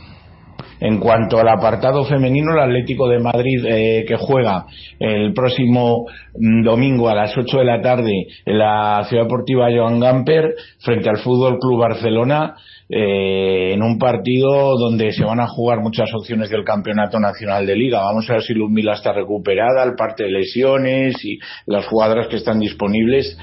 En 0.81 0.99
cuanto 0.99 1.39
al 1.39 1.49
apartado 1.49 2.05
femenino, 2.05 2.53
el 2.55 2.61
Atlético 2.61 3.07
de 3.07 3.19
Madrid 3.19 3.65
eh, 3.67 4.05
que 4.09 4.17
juega 4.17 4.65
el 4.99 5.35
próximo 5.35 6.07
mm, 6.35 6.65
domingo 6.65 7.09
a 7.09 7.15
las 7.15 7.37
8 7.37 7.59
de 7.59 7.65
la 7.65 7.83
tarde 7.83 8.27
en 8.47 8.59
la 8.59 9.05
Ciudad 9.09 9.25
Deportiva 9.25 9.69
Joan 9.71 10.01
Gamper 10.01 10.55
frente 10.79 11.11
al 11.11 11.19
Fútbol 11.19 11.59
Club 11.59 11.81
Barcelona 11.81 12.57
eh, 12.89 13.75
en 13.75 13.83
un 13.83 13.99
partido 13.99 14.77
donde 14.79 15.13
se 15.13 15.23
van 15.23 15.41
a 15.41 15.47
jugar 15.47 15.81
muchas 15.81 16.13
opciones 16.15 16.49
del 16.49 16.65
Campeonato 16.65 17.21
Nacional 17.21 17.67
de 17.67 17.77
Liga. 17.77 18.01
Vamos 18.01 18.29
a 18.31 18.35
ver 18.35 18.43
si 18.43 18.55
Ludmila 18.55 18.95
está 18.95 19.13
recuperada, 19.13 19.85
el 19.85 19.95
parte 19.95 20.25
de 20.25 20.31
lesiones 20.31 21.23
y 21.25 21.39
las 21.67 21.87
jugadoras 21.87 22.29
que 22.29 22.37
están 22.37 22.59
disponibles. 22.59 23.39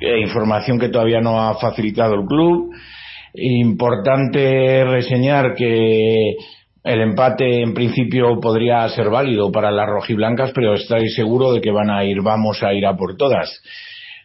Eh, 0.00 0.20
información 0.20 0.80
que 0.80 0.88
todavía 0.88 1.20
no 1.20 1.40
ha 1.40 1.54
facilitado 1.60 2.14
el 2.14 2.26
club. 2.26 2.72
Importante 3.34 4.84
reseñar 4.84 5.54
que 5.54 6.36
el 6.84 7.00
empate 7.00 7.62
en 7.62 7.72
principio 7.72 8.40
podría 8.40 8.88
ser 8.90 9.08
válido 9.08 9.50
para 9.50 9.70
las 9.70 9.88
rojiblancas, 9.88 10.52
pero 10.54 10.74
estoy 10.74 11.08
seguro 11.10 11.52
de 11.52 11.60
que 11.60 11.70
van 11.70 11.90
a 11.90 12.04
ir, 12.04 12.20
vamos 12.22 12.62
a 12.62 12.74
ir 12.74 12.84
a 12.84 12.96
por 12.96 13.16
todas 13.16 13.62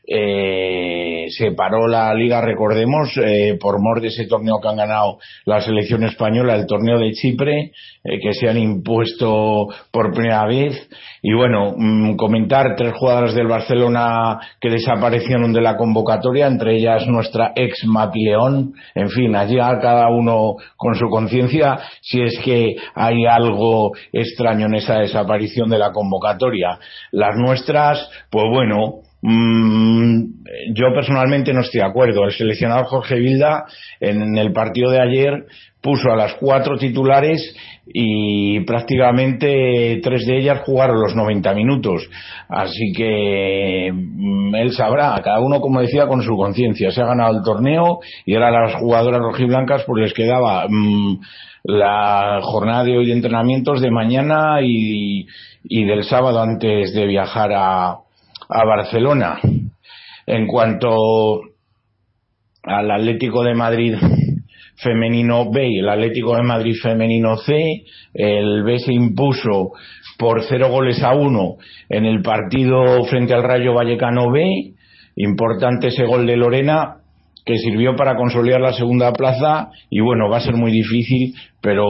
eh, 0.07 1.25
se 1.29 1.51
paró 1.51 1.87
la 1.87 2.13
liga, 2.13 2.39
recordemos, 2.39 3.11
eh, 3.17 3.57
por 3.59 3.81
mor 3.81 3.99
de 3.99 4.07
ese 4.07 4.25
torneo 4.25 4.59
que 4.61 4.69
han 4.69 4.77
ganado 4.77 5.17
la 5.45 5.59
selección 5.59 6.03
española, 6.05 6.55
el 6.55 6.65
torneo 6.65 6.97
de 6.97 7.11
Chipre, 7.11 7.71
eh, 8.03 8.19
que 8.21 8.33
se 8.33 8.47
han 8.47 8.57
impuesto 8.57 9.67
por 9.91 10.13
primera 10.13 10.45
vez. 10.45 10.89
Y 11.21 11.33
bueno, 11.33 11.73
mm, 11.75 12.15
comentar 12.15 12.75
tres 12.77 12.93
jugadoras 12.93 13.35
del 13.35 13.47
Barcelona 13.47 14.39
que 14.61 14.69
desaparecieron 14.69 15.51
de 15.51 15.61
la 15.61 15.75
convocatoria, 15.75 16.47
entre 16.47 16.77
ellas 16.77 17.05
nuestra 17.07 17.51
ex 17.55 17.85
Mapileón. 17.85 18.73
En 18.95 19.09
fin, 19.09 19.35
allí 19.35 19.57
cada 19.57 20.09
uno 20.09 20.55
con 20.77 20.95
su 20.95 21.09
conciencia, 21.09 21.79
si 22.01 22.21
es 22.21 22.39
que 22.45 22.75
hay 22.95 23.25
algo 23.25 23.91
extraño 24.13 24.67
en 24.67 24.75
esa 24.75 24.99
desaparición 24.99 25.69
de 25.69 25.79
la 25.79 25.91
convocatoria. 25.91 26.79
Las 27.11 27.35
nuestras, 27.35 28.09
pues 28.29 28.45
bueno, 28.49 29.01
yo 29.21 30.93
personalmente 30.93 31.53
no 31.53 31.61
estoy 31.61 31.81
de 31.81 31.87
acuerdo. 31.87 32.23
El 32.25 32.31
seleccionador 32.31 32.85
Jorge 32.85 33.15
Vilda 33.15 33.65
en 33.99 34.37
el 34.37 34.53
partido 34.53 34.91
de 34.91 35.01
ayer 35.01 35.45
puso 35.81 36.11
a 36.11 36.15
las 36.15 36.35
cuatro 36.35 36.77
titulares 36.77 37.55
y 37.85 38.59
prácticamente 38.61 39.99
tres 40.03 40.25
de 40.25 40.39
ellas 40.39 40.61
jugaron 40.65 41.01
los 41.01 41.15
90 41.15 41.53
minutos. 41.53 42.07
Así 42.49 42.91
que 42.95 43.91
mm, 43.93 44.55
él 44.55 44.71
sabrá, 44.73 45.19
cada 45.23 45.39
uno, 45.39 45.61
como 45.61 45.81
decía, 45.81 46.07
con 46.07 46.21
su 46.21 46.35
conciencia. 46.35 46.91
Se 46.91 47.01
ha 47.01 47.05
ganado 47.05 47.37
el 47.37 47.43
torneo 47.43 47.99
y 48.25 48.35
ahora 48.35 48.51
las 48.51 48.75
jugadoras 48.75 49.19
rojiblancas 49.19 49.83
pues 49.85 50.03
les 50.03 50.13
quedaba 50.13 50.67
mm, 50.69 51.19
la 51.63 52.39
jornada 52.43 52.83
de 52.83 52.97
hoy 52.97 53.07
de 53.07 53.13
entrenamientos 53.13 53.81
de 53.81 53.91
mañana 53.91 54.59
y 54.61 55.25
del 55.69 56.03
sábado 56.03 56.41
antes 56.41 56.93
de 56.93 57.05
viajar 57.07 57.51
a, 57.53 57.97
a 58.49 58.65
Barcelona. 58.65 59.39
En 60.25 60.47
cuanto 60.47 61.41
al 62.63 62.91
Atlético 62.91 63.43
de 63.43 63.53
Madrid 63.53 63.95
femenino 64.77 65.49
B 65.51 65.67
y 65.67 65.79
el 65.79 65.89
Atlético 65.89 66.35
de 66.35 66.43
Madrid 66.43 66.75
femenino 66.81 67.37
C, 67.37 67.83
el 68.13 68.63
B 68.63 68.79
se 68.79 68.93
impuso 68.93 69.71
por 70.17 70.43
cero 70.43 70.69
goles 70.69 71.01
a 71.03 71.13
uno 71.13 71.55
en 71.89 72.05
el 72.05 72.21
partido 72.21 73.03
frente 73.05 73.33
al 73.33 73.43
Rayo 73.43 73.73
Vallecano 73.73 74.31
B. 74.31 74.73
Importante 75.15 75.87
ese 75.87 76.05
gol 76.05 76.27
de 76.27 76.37
Lorena 76.37 76.97
que 77.47 77.57
sirvió 77.57 77.95
para 77.95 78.17
consolidar 78.17 78.59
la 78.59 78.73
segunda 78.73 79.13
plaza 79.13 79.69
y 79.89 80.01
bueno, 80.01 80.29
va 80.29 80.37
a 80.37 80.41
ser 80.41 80.55
muy 80.55 80.69
difícil, 80.69 81.33
pero 81.61 81.85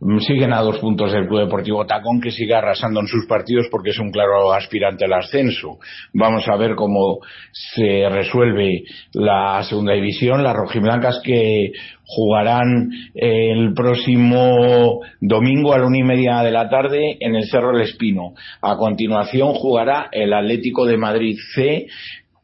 mm, 0.00 0.18
siguen 0.18 0.52
a 0.52 0.62
dos 0.62 0.78
puntos 0.80 1.12
del 1.12 1.28
Club 1.28 1.42
Deportivo 1.42 1.86
Tacón 1.86 2.20
que 2.20 2.32
sigue 2.32 2.54
arrasando 2.56 2.98
en 2.98 3.06
sus 3.06 3.24
partidos 3.26 3.68
porque 3.70 3.90
es 3.90 3.98
un 4.00 4.10
claro 4.10 4.52
aspirante 4.52 5.04
al 5.04 5.12
ascenso. 5.12 5.78
Vamos 6.12 6.48
a 6.48 6.56
ver 6.56 6.74
cómo 6.74 7.20
se 7.52 8.08
resuelve 8.08 8.82
la 9.12 9.62
segunda 9.62 9.92
división, 9.92 10.42
las 10.42 10.56
rojiblancas 10.56 11.20
que 11.24 11.70
jugarán 12.04 12.90
el 13.14 13.72
próximo 13.72 15.02
domingo 15.20 15.72
a 15.72 15.78
la 15.78 15.86
una 15.86 15.98
y 15.98 16.02
media 16.02 16.42
de 16.42 16.50
la 16.50 16.68
tarde 16.68 17.16
en 17.20 17.36
el 17.36 17.44
Cerro 17.44 17.70
del 17.72 17.82
Espino. 17.82 18.34
A 18.60 18.76
continuación 18.76 19.54
jugará 19.54 20.08
el 20.10 20.32
Atlético 20.32 20.84
de 20.84 20.96
Madrid 20.96 21.36
C 21.54 21.86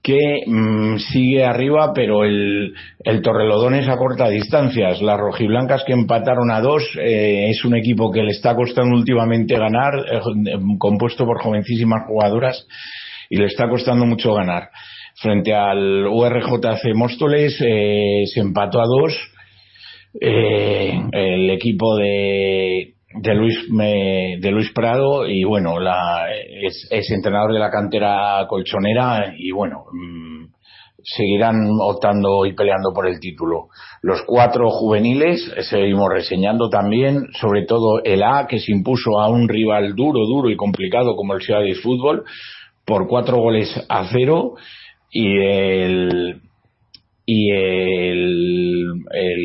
que 0.06 0.44
mm, 0.46 0.98
sigue 0.98 1.42
arriba, 1.42 1.90
pero 1.92 2.22
el, 2.22 2.74
el 3.02 3.22
Torrelodones 3.22 3.88
a 3.88 3.96
corta 3.96 4.28
distancias. 4.28 5.02
Las 5.02 5.18
rojiblancas 5.18 5.82
que 5.84 5.94
empataron 5.94 6.52
a 6.52 6.60
dos 6.60 6.84
eh, 6.96 7.50
es 7.50 7.64
un 7.64 7.74
equipo 7.74 8.12
que 8.12 8.22
le 8.22 8.30
está 8.30 8.54
costando 8.54 8.94
últimamente 8.96 9.58
ganar, 9.58 9.94
eh, 10.08 10.20
compuesto 10.78 11.24
por 11.24 11.42
jovencísimas 11.42 12.06
jugadoras, 12.06 12.68
y 13.28 13.36
le 13.36 13.46
está 13.46 13.68
costando 13.68 14.06
mucho 14.06 14.32
ganar. 14.32 14.68
Frente 15.16 15.52
al 15.52 16.06
URJC 16.06 16.94
Móstoles 16.94 17.60
eh, 17.60 18.22
se 18.32 18.38
empató 18.38 18.80
a 18.80 18.84
dos. 18.86 19.12
el 20.20 21.50
equipo 21.50 21.96
de 21.96 22.95
de 23.16 23.34
Luis 23.34 23.54
de 23.70 24.50
Luis 24.50 24.70
Prado 24.72 25.26
y 25.26 25.44
bueno 25.44 25.80
la 25.80 26.26
es, 26.30 27.10
entrenador 27.10 27.52
de 27.52 27.58
la 27.58 27.70
cantera 27.70 28.46
colchonera 28.48 29.34
y 29.36 29.50
bueno 29.52 29.84
mm, 29.92 30.46
seguirán 31.02 31.68
optando 31.80 32.44
y 32.46 32.54
peleando 32.54 32.92
por 32.92 33.06
el 33.06 33.20
título. 33.20 33.68
Los 34.02 34.22
cuatro 34.26 34.70
juveniles 34.70 35.52
seguimos 35.70 36.08
reseñando 36.10 36.68
también 36.68 37.28
sobre 37.40 37.64
todo 37.64 38.02
el 38.02 38.22
A 38.22 38.46
que 38.48 38.58
se 38.58 38.72
impuso 38.72 39.20
a 39.20 39.28
un 39.28 39.48
rival 39.48 39.94
duro 39.94 40.26
duro 40.26 40.50
y 40.50 40.56
complicado 40.56 41.14
como 41.14 41.34
el 41.34 41.42
Ciudad 41.42 41.60
de 41.60 41.76
Fútbol 41.76 42.24
por 42.84 43.06
cuatro 43.06 43.38
goles 43.38 43.68
a 43.88 44.08
cero. 44.10 44.54
Y 45.10 45.38
el 45.38 46.40
y 47.28 47.50
el, 47.50 48.92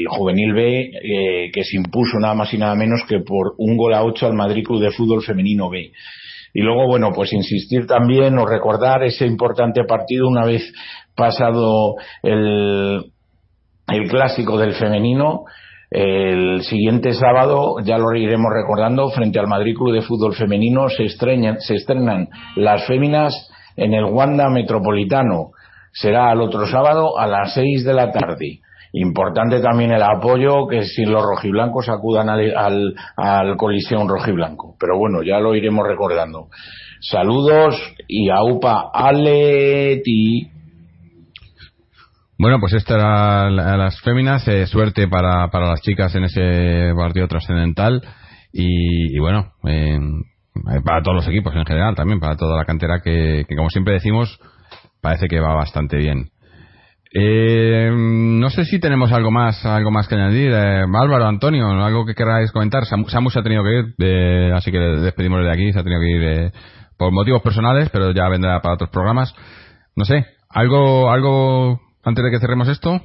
juvenil 0.07 0.53
B 0.53 0.91
eh, 1.03 1.51
que 1.51 1.63
se 1.63 1.77
impuso 1.77 2.19
nada 2.19 2.36
más 2.36 2.53
y 2.53 2.57
nada 2.57 2.75
menos 2.75 3.01
que 3.07 3.21
por 3.21 3.55
un 3.57 3.75
gol 3.75 3.95
a 3.95 4.03
ocho 4.03 4.27
al 4.27 4.34
Madrid 4.34 4.63
Club 4.63 4.82
de 4.82 4.91
Fútbol 4.91 5.23
Femenino 5.23 5.69
B. 5.69 5.91
Y 6.53 6.61
luego, 6.61 6.86
bueno, 6.86 7.11
pues 7.15 7.34
insistir 7.34 7.88
también 7.88 8.38
o 8.38 8.45
recordar 8.45 9.03
ese 9.03 9.25
importante 9.25 9.84
partido 9.86 10.27
una 10.27 10.45
vez 10.45 10.71
pasado 11.15 11.95
el, 12.21 13.05
el 13.88 14.09
clásico 14.09 14.57
del 14.59 14.73
femenino. 14.73 15.45
El 15.89 16.61
siguiente 16.61 17.13
sábado, 17.13 17.77
ya 17.84 17.97
lo 17.97 18.15
iremos 18.15 18.51
recordando, 18.53 19.09
frente 19.09 19.39
al 19.39 19.47
Madrid 19.47 19.75
Club 19.75 19.93
de 19.93 20.01
Fútbol 20.01 20.36
Femenino 20.36 20.88
se, 20.88 21.09
se 21.09 21.75
estrenan 21.75 22.29
las 22.55 22.86
féminas 22.86 23.49
en 23.75 23.93
el 23.93 24.05
Wanda 24.05 24.49
Metropolitano 24.49 25.51
será 25.91 26.31
el 26.31 26.41
otro 26.41 26.67
sábado 26.67 27.17
a 27.17 27.27
las 27.27 27.53
seis 27.53 27.83
de 27.83 27.93
la 27.93 28.11
tarde. 28.11 28.59
Importante 28.93 29.61
también 29.61 29.91
el 29.91 30.03
apoyo 30.03 30.67
que 30.67 30.83
si 30.83 31.05
los 31.05 31.23
rojiblancos 31.23 31.87
acudan 31.87 32.29
al, 32.29 32.55
al, 32.57 32.93
al 33.15 33.55
Coliseo 33.55 34.05
rojiblanco. 34.05 34.75
Pero 34.77 34.97
bueno, 34.97 35.23
ya 35.23 35.39
lo 35.39 35.55
iremos 35.55 35.87
recordando. 35.87 36.49
Saludos 36.99 37.75
y 38.07 38.29
aupa 38.29 38.91
aleti. 38.93 40.51
Bueno, 42.37 42.59
pues 42.59 42.73
esta 42.73 42.95
era 42.95 43.49
las 43.49 44.01
féminas. 44.01 44.45
Eh, 44.47 44.67
suerte 44.67 45.07
para, 45.07 45.49
para 45.49 45.69
las 45.69 45.81
chicas 45.81 46.13
en 46.15 46.25
ese 46.25 46.91
partido 46.97 47.27
trascendental. 47.27 48.01
Y, 48.51 49.17
bueno, 49.19 49.53
eh, 49.67 49.99
para 50.83 51.01
todos 51.01 51.15
los 51.15 51.27
equipos 51.29 51.55
en 51.55 51.65
general 51.65 51.95
también, 51.95 52.19
para 52.19 52.35
toda 52.35 52.57
la 52.57 52.65
cantera 52.65 52.99
que, 53.01 53.45
que 53.47 53.55
como 53.55 53.69
siempre 53.69 53.93
decimos, 53.93 54.37
parece 55.01 55.27
que 55.27 55.39
va 55.39 55.53
bastante 55.53 55.97
bien. 55.97 56.31
Eh, 57.13 57.91
no 57.93 58.49
sé 58.49 58.63
si 58.63 58.79
tenemos 58.79 59.11
algo 59.11 59.31
más 59.31 59.65
algo 59.65 59.91
más 59.91 60.07
que 60.07 60.15
añadir. 60.15 60.51
Eh, 60.51 60.83
Álvaro, 60.83 61.27
Antonio, 61.27 61.67
algo 61.83 62.05
que 62.05 62.15
queráis 62.15 62.51
comentar. 62.51 62.85
Samu, 62.85 63.29
se 63.29 63.39
ha 63.39 63.43
tenido 63.43 63.63
que 63.63 64.05
ir, 64.05 64.53
así 64.53 64.71
que 64.71 64.77
despedimos 64.77 65.43
de 65.43 65.51
aquí. 65.51 65.73
Se 65.73 65.79
ha 65.79 65.83
tenido 65.83 65.99
que 65.99 66.09
ir 66.09 66.23
eh, 66.23 66.51
por 66.97 67.11
motivos 67.11 67.41
personales, 67.41 67.89
pero 67.91 68.11
ya 68.11 68.29
vendrá 68.29 68.61
para 68.61 68.75
otros 68.75 68.89
programas. 68.89 69.33
No 69.95 70.05
sé, 70.05 70.25
algo 70.49 71.11
algo 71.11 71.81
antes 72.03 72.23
de 72.23 72.31
que 72.31 72.39
cerremos 72.39 72.69
esto. 72.69 73.01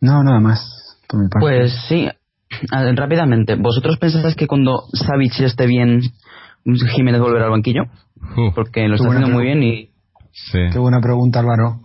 No, 0.00 0.22
nada 0.24 0.40
más. 0.40 0.98
Pues 1.38 1.72
sí, 1.88 2.08
rápidamente. 2.70 3.54
¿Vosotros 3.54 3.96
pensáis 3.98 4.34
que 4.34 4.46
cuando 4.46 4.82
Savic 4.92 5.40
esté 5.40 5.66
bien, 5.66 6.00
Jiménez 6.64 7.20
volverá 7.20 7.44
al 7.44 7.52
banquillo? 7.52 7.84
Uh, 8.36 8.52
porque 8.54 8.88
lo 8.88 8.96
está 8.96 9.08
haciendo 9.08 9.28
muy 9.28 9.44
bien 9.44 9.62
y 9.62 9.90
sí. 10.32 10.58
Qué 10.72 10.78
buena 10.78 11.00
pregunta, 11.00 11.40
Álvaro. 11.40 11.80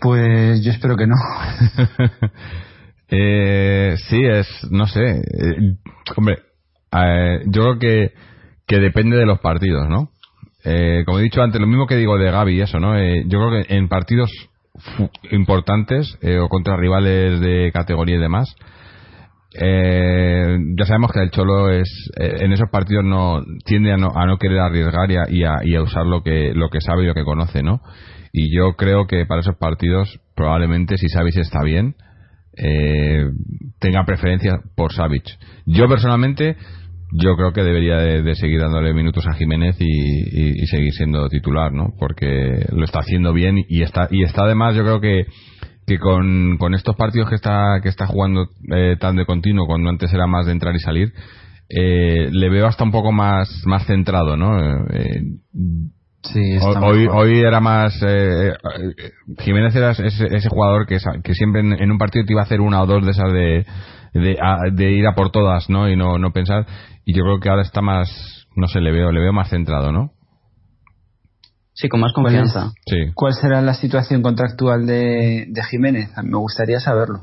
Pues 0.00 0.62
yo 0.64 0.70
espero 0.70 0.96
que 0.96 1.06
no. 1.06 1.16
Eh, 3.12 3.96
sí, 4.08 4.24
es, 4.24 4.46
no 4.70 4.86
sé, 4.86 5.00
eh, 5.00 5.76
hombre, 6.16 6.38
eh, 6.92 7.40
yo 7.46 7.62
creo 7.62 7.78
que, 7.80 8.12
que 8.68 8.78
depende 8.78 9.16
de 9.16 9.26
los 9.26 9.40
partidos, 9.40 9.88
¿no? 9.88 10.10
Eh, 10.64 11.02
como 11.04 11.18
he 11.18 11.22
dicho 11.22 11.42
antes, 11.42 11.60
lo 11.60 11.66
mismo 11.66 11.88
que 11.88 11.96
digo 11.96 12.18
de 12.18 12.30
Gaby 12.30 12.54
y 12.54 12.60
eso, 12.60 12.78
¿no? 12.78 12.96
Eh, 12.96 13.24
yo 13.26 13.40
creo 13.40 13.50
que 13.50 13.74
en 13.74 13.88
partidos 13.88 14.30
importantes 15.32 16.16
o 16.40 16.48
contra 16.48 16.76
rivales 16.76 17.40
de 17.40 17.72
categoría 17.72 18.14
y 18.16 18.20
demás, 18.20 18.54
eh, 19.54 20.56
ya 20.78 20.84
sabemos 20.84 21.10
que 21.12 21.20
el 21.22 21.30
Cholo 21.30 21.70
es 21.70 21.88
eh, 22.18 22.36
en 22.40 22.52
esos 22.52 22.68
partidos 22.70 23.04
no 23.04 23.42
tiende 23.64 23.92
a 23.92 23.96
no, 23.96 24.12
a 24.14 24.26
no 24.26 24.38
querer 24.38 24.60
arriesgar 24.60 25.10
y 25.10 25.16
a, 25.16 25.24
y 25.28 25.44
a- 25.44 25.60
y 25.64 25.74
a 25.74 25.82
usar 25.82 26.06
lo 26.06 26.22
que 26.22 26.52
lo 26.54 26.68
que 26.70 26.80
sabe 26.80 27.02
y 27.02 27.06
lo 27.06 27.14
que 27.14 27.24
conoce, 27.24 27.62
¿no? 27.62 27.80
Y 28.32 28.54
yo 28.56 28.74
creo 28.76 29.06
que 29.08 29.26
para 29.26 29.40
esos 29.40 29.56
partidos 29.56 30.20
probablemente 30.36 30.96
si 30.98 31.08
Savic 31.08 31.36
está 31.36 31.62
bien 31.64 31.94
eh, 32.56 33.24
tenga 33.80 34.04
preferencia 34.04 34.60
por 34.76 34.92
Savic. 34.92 35.24
Yo 35.66 35.88
personalmente 35.88 36.56
yo 37.12 37.34
creo 37.36 37.52
que 37.52 37.62
debería 37.64 37.96
de, 37.96 38.22
de 38.22 38.34
seguir 38.36 38.60
dándole 38.60 38.94
minutos 38.94 39.26
a 39.26 39.34
Jiménez 39.34 39.76
y, 39.80 39.84
y- 40.62 40.66
seguir 40.66 40.92
siendo 40.92 41.28
titular, 41.28 41.72
¿no? 41.72 41.88
Porque 41.98 42.64
lo 42.72 42.84
está 42.84 43.00
haciendo 43.00 43.32
bien 43.32 43.56
y 43.68 43.82
está 43.82 44.06
y 44.12 44.22
está 44.22 44.44
además 44.44 44.76
yo 44.76 44.82
creo 44.84 45.00
que 45.00 45.24
que 45.96 45.98
con, 45.98 46.56
con 46.58 46.74
estos 46.74 46.94
partidos 46.96 47.28
que 47.28 47.34
está 47.34 47.80
que 47.82 47.88
está 47.88 48.06
jugando 48.06 48.46
eh, 48.74 48.96
tan 49.00 49.16
de 49.16 49.26
continuo 49.26 49.66
cuando 49.66 49.90
antes 49.90 50.12
era 50.12 50.26
más 50.26 50.46
de 50.46 50.52
entrar 50.52 50.74
y 50.74 50.78
salir 50.78 51.12
eh, 51.68 52.28
le 52.30 52.48
veo 52.48 52.66
hasta 52.66 52.84
un 52.84 52.90
poco 52.92 53.12
más 53.12 53.62
más 53.66 53.86
centrado, 53.86 54.36
¿no? 54.36 54.58
Eh, 54.92 55.22
Sí, 56.22 56.52
está 56.52 56.80
hoy, 56.82 57.04
mejor. 57.06 57.16
hoy 57.24 57.38
era 57.38 57.60
más. 57.60 57.94
eh, 58.06 58.50
eh, 58.50 59.10
Jiménez 59.38 59.74
era 59.74 59.92
ese, 59.92 60.26
ese 60.36 60.48
jugador 60.50 60.86
que, 60.86 60.98
que 61.24 61.32
siempre 61.34 61.62
en, 61.62 61.72
en 61.72 61.90
un 61.90 61.96
partido 61.96 62.26
te 62.26 62.34
iba 62.34 62.42
a 62.42 62.44
hacer 62.44 62.60
una 62.60 62.82
o 62.82 62.86
dos 62.86 63.02
de 63.06 63.10
esas 63.12 63.32
de, 63.32 63.64
de, 64.12 64.36
a- 64.38 64.70
de 64.70 64.90
ir 64.92 65.06
a 65.06 65.14
por 65.14 65.30
todas, 65.30 65.70
¿no? 65.70 65.88
Y 65.88 65.96
no, 65.96 66.18
no 66.18 66.30
pensar. 66.32 66.66
Y 67.06 67.14
yo 67.16 67.22
creo 67.22 67.40
que 67.40 67.48
ahora 67.48 67.62
está 67.62 67.80
más. 67.80 68.46
No 68.54 68.66
sé, 68.68 68.80
le 68.82 68.92
veo, 68.92 69.10
le 69.12 69.20
veo 69.20 69.32
más 69.32 69.48
centrado, 69.48 69.92
¿no? 69.92 70.10
Sí, 71.80 71.88
con 71.88 72.00
más 72.00 72.12
¿Cuál 72.12 72.26
es? 72.34 72.40
confianza. 72.40 72.72
Sí. 72.86 72.96
¿Cuál 73.14 73.34
será 73.34 73.60
la 73.62 73.74
situación 73.74 74.22
contractual 74.22 74.86
de, 74.86 75.46
de 75.48 75.62
Jiménez? 75.64 76.10
Me 76.22 76.36
gustaría 76.38 76.80
saberlo. 76.80 77.22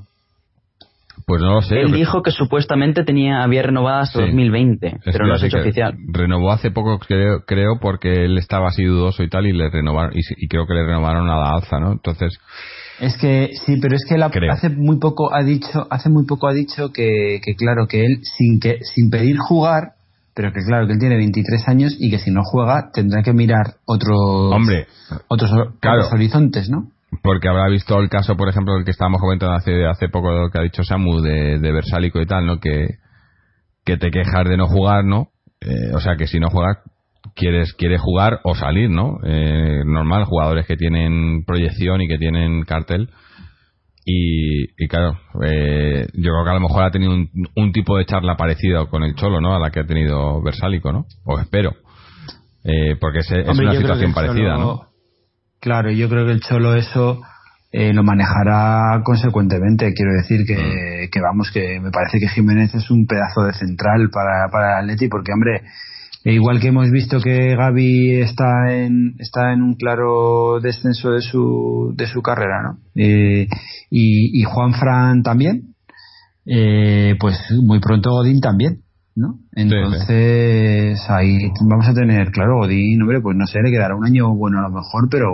Pues 1.25 1.41
no 1.41 1.55
lo 1.55 1.61
sé. 1.61 1.81
Él 1.81 1.91
dijo 1.91 2.21
que 2.23 2.31
supuestamente 2.31 3.03
tenía 3.03 3.43
había 3.43 3.61
renovado 3.63 4.01
hasta 4.01 4.19
Sí. 4.19 4.25
2020, 4.27 4.99
pero 5.03 5.25
no 5.27 5.35
Espérate 5.35 5.47
hecho 5.47 5.57
oficial. 5.57 5.97
Renovó 6.13 6.51
hace 6.51 6.71
poco, 6.71 6.99
creo, 6.99 7.43
creo, 7.45 7.79
porque 7.81 8.23
él 8.25 8.37
estaba 8.37 8.69
así 8.69 8.83
dudoso 8.85 9.23
y 9.23 9.29
tal, 9.29 9.45
y 9.45 9.51
le 9.51 9.69
renovaron, 9.69 10.13
y, 10.15 10.21
y 10.37 10.47
creo 10.47 10.65
que 10.67 10.73
le 10.73 10.85
renovaron 10.85 11.27
a 11.29 11.35
la 11.35 11.51
alza, 11.55 11.79
¿no? 11.79 11.91
Entonces, 11.91 12.37
Es 13.01 13.17
que 13.17 13.49
sí, 13.65 13.77
pero 13.81 13.95
es 13.95 14.05
que 14.07 14.15
él 14.15 14.23
hace 14.23 14.69
muy 14.69 14.99
poco 14.99 15.33
ha 15.33 15.43
dicho, 15.43 15.85
hace 15.89 16.09
muy 16.09 16.25
poco 16.25 16.47
ha 16.47 16.53
dicho 16.53 16.93
que, 16.93 17.41
que 17.43 17.55
claro 17.55 17.87
que 17.87 18.05
él 18.05 18.19
sin 18.37 18.59
que 18.61 18.79
sin 18.83 19.09
pedir 19.09 19.37
jugar, 19.37 19.95
pero 20.38 20.53
que 20.53 20.63
claro 20.63 20.85
que 20.85 20.93
él 20.93 20.99
tiene 20.99 21.15
23 21.17 21.67
años 21.67 21.97
y 21.99 22.11
que 22.11 22.19
si 22.19 22.29
no 22.29 22.41
juega 22.43 22.91
tendrá 22.93 23.23
que 23.23 23.33
mirar 23.33 23.73
otros 23.85 24.15
hombre, 24.53 24.85
otros, 25.27 25.49
Claro. 25.79 26.01
otros 26.01 26.13
horizontes, 26.13 26.69
¿no? 26.69 26.91
porque 27.23 27.47
habrá 27.47 27.67
visto 27.69 27.97
el 27.99 28.09
caso, 28.09 28.35
por 28.35 28.49
ejemplo, 28.49 28.77
el 28.77 28.83
que 28.85 28.91
estábamos 28.91 29.19
comentando 29.21 29.55
hace, 29.55 29.85
hace 29.88 30.09
poco, 30.09 30.29
lo 30.31 30.49
que 30.49 30.59
ha 30.59 30.61
dicho 30.61 30.83
Samu, 30.83 31.21
de, 31.21 31.57
de 31.57 31.71
Versálico 31.71 32.21
y 32.21 32.25
tal, 32.25 32.45
¿no? 32.45 32.59
Que, 32.59 32.85
que 33.85 33.97
te 33.97 34.11
quejas 34.11 34.43
de 34.47 34.57
no 34.57 34.67
jugar, 34.67 35.05
¿no? 35.05 35.29
Eh, 35.61 35.93
o 35.95 35.99
sea, 35.99 36.17
que 36.17 36.27
si 36.27 36.39
no 36.39 36.49
juegas, 36.49 36.77
quieres, 37.33 37.73
quieres 37.73 38.01
jugar 38.01 38.41
o 38.43 38.55
salir, 38.55 38.89
¿no? 38.89 39.17
Eh, 39.23 39.83
normal, 39.85 40.25
jugadores 40.25 40.67
que 40.67 40.75
tienen 40.75 41.43
proyección 41.45 42.01
y 42.01 42.07
que 42.07 42.17
tienen 42.17 42.63
cartel. 42.63 43.09
Y, 44.09 44.63
y 44.81 44.87
claro, 44.87 45.19
eh, 45.43 46.07
yo 46.13 46.31
creo 46.31 46.43
que 46.45 46.49
a 46.49 46.53
lo 46.53 46.61
mejor 46.61 46.83
ha 46.85 46.91
tenido 46.91 47.11
un, 47.13 47.29
un 47.57 47.71
tipo 47.73 47.97
de 47.97 48.05
charla 48.05 48.37
parecido 48.37 48.87
con 48.89 49.03
el 49.03 49.15
Cholo, 49.15 49.41
¿no? 49.41 49.53
A 49.53 49.59
la 49.59 49.69
que 49.69 49.81
ha 49.81 49.85
tenido 49.85 50.41
Versálico, 50.41 50.93
¿no? 50.93 51.05
O 51.25 51.37
espero. 51.37 51.73
Eh, 52.63 52.95
porque 53.01 53.19
es, 53.19 53.31
es 53.31 53.49
Hombre, 53.49 53.65
una 53.67 53.75
situación 53.75 54.13
parecida, 54.13 54.55
Cholo- 54.55 54.59
¿no? 54.59 54.81
Claro, 55.59 55.91
yo 55.91 56.07
creo 56.07 56.25
que 56.25 56.31
el 56.31 56.39
Cholo 56.39 56.75
eso 56.75 57.19
eh, 57.73 57.91
lo 57.93 58.01
manejará 58.03 59.01
consecuentemente. 59.03 59.93
Quiero 59.93 60.13
decir 60.13 60.41
Mm. 60.41 60.45
que, 60.45 61.09
que, 61.11 61.19
vamos, 61.19 61.51
que 61.51 61.79
me 61.81 61.91
parece 61.91 62.17
que 62.19 62.29
Jiménez 62.29 62.73
es 62.75 62.89
un 62.89 63.05
pedazo 63.07 63.41
de 63.43 63.51
central 63.53 64.09
para, 64.09 64.47
para 64.49 64.79
el 64.79 64.85
Atleti, 64.85 65.09
porque, 65.09 65.33
hombre, 65.33 65.63
e 66.28 66.34
igual 66.34 66.59
que 66.59 66.67
hemos 66.67 66.91
visto 66.91 67.21
que 67.21 67.55
Gaby 67.55 68.19
está 68.19 68.73
en, 68.73 69.15
está 69.17 69.53
en 69.53 69.61
un 69.61 69.75
claro 69.75 70.59
descenso 70.59 71.11
de 71.11 71.21
su, 71.21 71.93
de 71.95 72.05
su 72.05 72.21
carrera, 72.21 72.63
¿no? 72.63 72.80
Eh, 72.95 73.47
y, 73.89 74.38
y 74.38 74.43
Juan 74.43 74.73
Fran 74.73 75.23
también, 75.23 75.73
eh, 76.45 77.15
pues 77.17 77.39
muy 77.63 77.80
pronto 77.80 78.09
Godín 78.11 78.41
también. 78.41 78.82
¿no? 79.15 79.39
Entonces, 79.53 80.99
ahí 81.07 81.49
vamos 81.61 81.88
a 81.88 81.93
tener, 81.93 82.30
claro, 82.32 82.57
Godín, 82.57 83.01
hombre, 83.01 83.21
pues 83.21 83.38
no 83.38 83.47
sé, 83.47 83.59
le 83.63 83.71
quedará 83.71 83.95
un 83.95 84.05
año 84.05 84.36
bueno 84.36 84.59
a 84.59 84.63
lo 84.63 84.69
mejor, 84.69 85.07
pero 85.09 85.30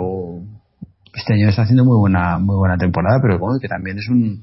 este 1.12 1.34
año 1.34 1.48
está 1.48 1.62
haciendo 1.62 1.84
muy 1.84 1.98
buena 1.98 2.38
muy 2.38 2.54
buena 2.54 2.78
temporada, 2.78 3.18
pero 3.20 3.40
bueno, 3.40 3.58
que 3.60 3.66
también 3.66 3.98
es 3.98 4.08
un, 4.08 4.42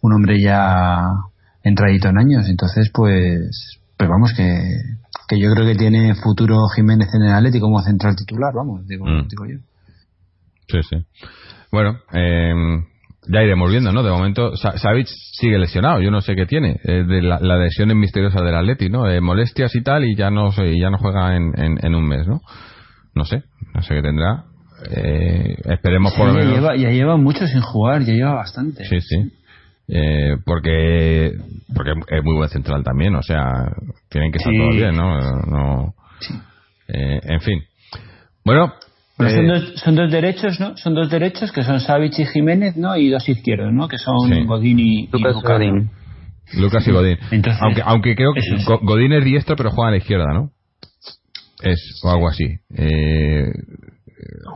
un 0.00 0.12
hombre 0.14 0.40
ya 0.40 1.02
entradito 1.62 2.08
en 2.08 2.16
años, 2.16 2.48
entonces 2.48 2.90
pues 2.90 3.78
pues 3.98 4.08
vamos 4.08 4.32
que, 4.34 4.80
que 5.28 5.38
yo 5.38 5.50
creo 5.52 5.66
que 5.66 5.74
tiene 5.74 6.14
futuro 6.14 6.56
Jiménez 6.74 7.08
en 7.14 7.22
el 7.22 7.32
Atlético 7.32 7.66
como 7.66 7.80
central 7.82 8.16
titular, 8.16 8.52
vamos, 8.54 8.86
digo, 8.86 9.04
Mm. 9.06 9.28
digo 9.28 9.44
yo. 9.46 9.58
Sí, 10.68 10.78
sí. 10.88 10.96
Bueno, 11.70 11.98
eh, 12.12 12.52
ya 13.28 13.42
iremos 13.42 13.70
viendo, 13.70 13.92
¿no? 13.92 14.02
De 14.02 14.10
momento, 14.10 14.56
Sa- 14.56 14.76
Savic 14.78 15.06
sigue 15.06 15.58
lesionado. 15.58 16.00
Yo 16.00 16.10
no 16.10 16.20
sé 16.20 16.34
qué 16.34 16.46
tiene. 16.46 16.80
Eh, 16.84 17.04
de 17.04 17.22
la, 17.22 17.38
la 17.40 17.58
lesión 17.58 17.90
es 17.90 17.96
misteriosa 17.96 18.42
del 18.42 18.54
Atleti, 18.54 18.88
¿no? 18.88 19.08
Eh, 19.08 19.20
molestias 19.20 19.74
y 19.76 19.82
tal, 19.82 20.04
y 20.04 20.16
ya 20.16 20.30
no 20.30 20.48
y 20.64 20.80
ya 20.80 20.90
no 20.90 20.98
juega 20.98 21.36
en, 21.36 21.52
en, 21.58 21.78
en 21.84 21.94
un 21.94 22.06
mes, 22.08 22.26
¿no? 22.26 22.40
No 23.14 23.24
sé, 23.24 23.42
no 23.74 23.82
sé 23.82 23.94
qué 23.96 24.02
tendrá. 24.02 24.44
Eh, 24.90 25.56
esperemos 25.64 26.14
por 26.14 26.26
lo 26.28 26.32
Sí, 26.34 26.38
ya, 26.38 26.44
menos. 26.44 26.60
lleva, 26.60 26.76
ya 26.76 26.90
lleva 26.90 27.16
mucho 27.16 27.46
sin 27.46 27.60
jugar, 27.60 28.02
ya 28.04 28.12
lleva 28.12 28.34
bastante. 28.34 28.84
Sí, 28.84 29.00
sí. 29.00 29.32
Eh, 29.88 30.36
porque 30.44 31.32
porque 31.74 31.92
es 32.08 32.22
muy 32.24 32.36
buen 32.36 32.48
central 32.50 32.82
también, 32.84 33.14
o 33.14 33.22
sea, 33.22 33.72
tienen 34.10 34.30
que 34.32 34.38
estar 34.38 34.52
Sí. 34.52 34.58
todos 34.58 34.74
bien, 34.76 34.94
¿no? 34.94 35.18
no 35.46 35.94
eh, 36.88 37.20
en 37.22 37.40
fin. 37.40 37.62
Bueno, 38.44 38.72
Pero 39.16 39.30
eh, 39.30 39.34
son, 39.34 39.46
dos, 39.48 39.72
son 39.76 39.94
dos 39.96 40.10
derechos, 40.10 40.60
¿no? 40.60 40.76
Son 40.76 40.94
dos 40.94 41.10
derechos 41.10 41.52
que 41.52 41.62
son 41.62 41.80
Savic 41.80 42.18
y 42.18 42.26
Jiménez, 42.26 42.76
¿no? 42.76 42.96
Y 42.96 43.08
dos 43.10 43.28
izquierdos, 43.28 43.72
¿no? 43.72 43.88
Que 43.88 43.98
son 43.98 44.14
Sí. 44.28 44.44
Godín 44.44 44.78
y, 44.78 45.04
y 45.04 45.08
Lucas 45.10 45.34
Lukaku. 45.34 45.52
Godín. 45.54 45.90
Lucas 46.54 46.86
y 46.88 46.90
Godín. 46.92 47.18
Entonces, 47.30 47.62
aunque, 47.62 47.82
aunque 47.84 48.14
creo 48.14 48.32
que 48.32 48.40
es. 48.40 48.64
Go- 48.66 48.80
Godín 48.82 49.12
es 49.12 49.24
diestro, 49.24 49.56
pero 49.56 49.70
juega 49.70 49.88
a 49.88 49.92
la 49.92 49.96
izquierda, 49.98 50.32
¿no? 50.32 50.50
Es, 51.62 52.00
o 52.04 52.10
algo 52.10 52.28
así. 52.28 52.44
Eh, 52.76 53.50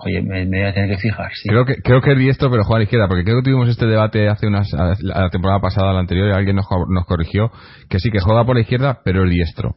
Oye, 0.04 0.22
me, 0.22 0.44
me 0.46 0.58
voy 0.60 0.68
a 0.68 0.74
tener 0.74 0.90
que 0.90 0.96
fijar, 0.98 1.30
sí. 1.34 1.48
Creo 1.48 1.64
que 1.64 1.74
creo 1.82 2.00
que 2.00 2.12
es 2.12 2.18
diestro, 2.18 2.50
pero 2.50 2.64
juega 2.64 2.76
a 2.76 2.78
la 2.80 2.84
izquierda, 2.84 3.08
porque 3.08 3.24
creo 3.24 3.36
que 3.38 3.42
tuvimos 3.44 3.68
este 3.68 3.86
debate 3.86 4.28
hace 4.28 4.46
unas 4.46 4.68
la 5.00 5.30
temporada 5.30 5.60
pasada, 5.60 5.92
la 5.92 6.00
anterior, 6.00 6.28
y 6.28 6.32
alguien 6.32 6.56
nos, 6.56 6.66
nos 6.88 7.06
corrigió 7.06 7.50
que 7.88 7.98
sí 8.00 8.10
que 8.10 8.20
juega 8.20 8.44
por 8.44 8.56
la 8.56 8.62
izquierda, 8.62 9.00
pero 9.04 9.24
es 9.24 9.30
diestro. 9.30 9.76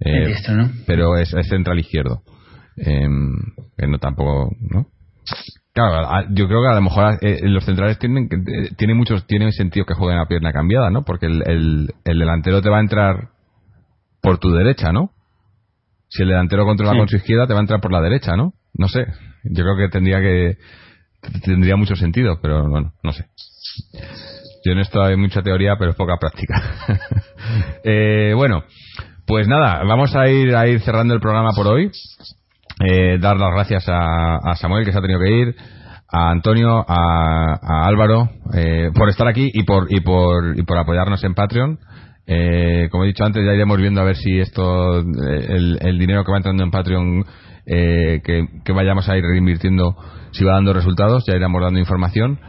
Eh, 0.00 0.22
Es 0.22 0.26
diestro, 0.28 0.54
¿no? 0.54 0.70
Pero 0.86 1.16
es, 1.16 1.32
es 1.34 1.48
central 1.48 1.78
izquierdo. 1.80 2.22
Eh, 2.76 3.08
que 3.76 3.86
no 3.88 3.98
tampoco, 3.98 4.50
¿no? 4.70 4.86
Claro, 5.74 6.08
a- 6.08 6.26
yo 6.30 6.46
creo 6.46 6.62
que 6.62 6.68
a 6.72 6.74
lo 6.76 6.82
mejor 6.82 7.18
eh, 7.20 7.40
los 7.42 7.64
centrales 7.64 7.98
tienen 7.98 8.28
que- 8.28 8.36
eh, 8.36 8.70
tiene 8.76 8.94
muchos 8.94 9.26
tiene 9.26 9.50
sentido 9.52 9.84
que 9.86 9.94
jueguen 9.94 10.18
a 10.20 10.26
pierna 10.26 10.52
cambiada, 10.52 10.90
¿no? 10.90 11.02
Porque 11.04 11.26
el, 11.26 11.42
el, 11.46 11.94
el 12.04 12.18
delantero 12.18 12.62
te 12.62 12.68
va 12.70 12.78
a 12.78 12.80
entrar 12.80 13.30
por 14.22 14.38
tu 14.38 14.50
derecha, 14.52 14.92
¿no? 14.92 15.10
Si 16.08 16.22
el 16.22 16.28
delantero 16.28 16.64
controla 16.64 16.92
Sí. 16.92 16.98
con 16.98 17.08
su 17.08 17.16
izquierda, 17.16 17.46
te 17.46 17.52
va 17.52 17.58
a 17.60 17.62
entrar 17.62 17.80
por 17.80 17.92
la 17.92 18.00
derecha, 18.00 18.36
¿no? 18.36 18.54
No 18.78 18.88
sé. 18.88 19.06
Yo 19.44 19.64
creo 19.64 19.76
que 19.76 19.88
tendría 19.88 20.20
que 20.20 20.56
tendría 21.44 21.76
mucho 21.76 21.96
sentido, 21.96 22.38
pero 22.40 22.68
bueno, 22.68 22.92
no 23.02 23.12
sé. 23.12 23.26
Yo 24.64 24.72
en 24.72 24.78
esto 24.78 25.02
hay 25.02 25.16
mucha 25.16 25.42
teoría, 25.42 25.76
pero 25.78 25.94
poca 25.94 26.16
práctica. 26.18 26.62
Eh, 27.82 28.34
bueno, 28.36 28.64
pues 29.26 29.48
nada, 29.48 29.82
vamos 29.84 30.14
a 30.14 30.28
ir 30.28 30.54
a 30.54 30.68
ir 30.68 30.80
cerrando 30.80 31.14
el 31.14 31.20
programa 31.20 31.52
por 31.54 31.66
hoy. 31.66 31.90
Eh, 32.84 33.16
dar 33.18 33.38
las 33.38 33.54
gracias 33.54 33.88
a, 33.88 34.36
a 34.36 34.54
Samuel 34.56 34.84
que 34.84 34.92
se 34.92 34.98
ha 34.98 35.00
tenido 35.00 35.18
que 35.18 35.30
ir, 35.30 35.56
a 36.10 36.30
Antonio, 36.30 36.84
a, 36.86 37.58
a 37.60 37.86
Álvaro 37.86 38.28
eh, 38.54 38.90
por 38.94 39.08
estar 39.08 39.26
aquí 39.28 39.50
y 39.52 39.62
por 39.62 39.86
y 39.90 40.00
por 40.00 40.58
y 40.58 40.62
por 40.62 40.78
apoyarnos 40.78 41.22
en 41.24 41.34
Patreon. 41.34 41.78
Eh, 42.26 42.88
como 42.90 43.04
he 43.04 43.08
dicho 43.08 43.24
antes, 43.24 43.42
ya 43.44 43.54
iremos 43.54 43.78
viendo 43.78 44.02
a 44.02 44.04
ver 44.04 44.16
si 44.16 44.38
esto, 44.38 45.00
eh, 45.00 45.46
el, 45.48 45.78
el 45.80 45.98
dinero 45.98 46.24
que 46.24 46.32
va 46.32 46.36
entrando 46.36 46.62
en 46.62 46.70
Patreon, 46.70 47.24
eh, 47.68 48.22
que, 48.24 48.72
vayamos 48.72 49.08
a 49.08 49.16
ir 49.16 49.24
reinvirtiendo, 49.24 49.94
si 50.32 50.44
va 50.44 50.54
dando 50.54 50.72
resultados, 50.72 51.24
ya 51.26 51.36
iremos 51.36 51.62
dando 51.62 51.78
información. 51.78 52.40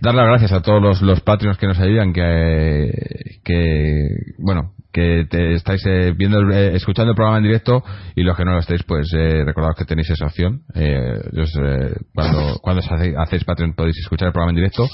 Dar 0.00 0.14
las 0.14 0.26
gracias 0.26 0.52
a 0.52 0.62
todos 0.62 0.80
los, 0.80 1.02
los 1.02 1.20
Patreons 1.20 1.58
que 1.58 1.66
nos 1.66 1.80
ayudan, 1.80 2.12
que, 2.12 2.92
que 3.42 4.06
bueno, 4.38 4.74
que 4.92 5.26
te 5.28 5.54
estáis 5.54 5.84
eh, 5.86 6.14
viendo, 6.16 6.40
eh, 6.50 6.76
escuchando 6.76 7.10
el 7.10 7.16
programa 7.16 7.38
en 7.38 7.44
directo 7.44 7.82
y 8.14 8.22
los 8.22 8.36
que 8.36 8.44
no 8.44 8.52
lo 8.52 8.60
estáis, 8.60 8.82
pues 8.84 9.12
eh, 9.14 9.44
recordad 9.44 9.70
que 9.76 9.84
tenéis 9.84 10.10
esa 10.10 10.26
opción. 10.26 10.62
Eh, 10.74 11.20
cuando 12.14 12.58
cuando 12.62 12.82
hacéis, 12.82 13.44
Patreon 13.44 13.74
podéis 13.74 13.98
escuchar 13.98 14.28
el 14.28 14.32
programa 14.32 14.52
en 14.52 14.56
directo. 14.56 14.86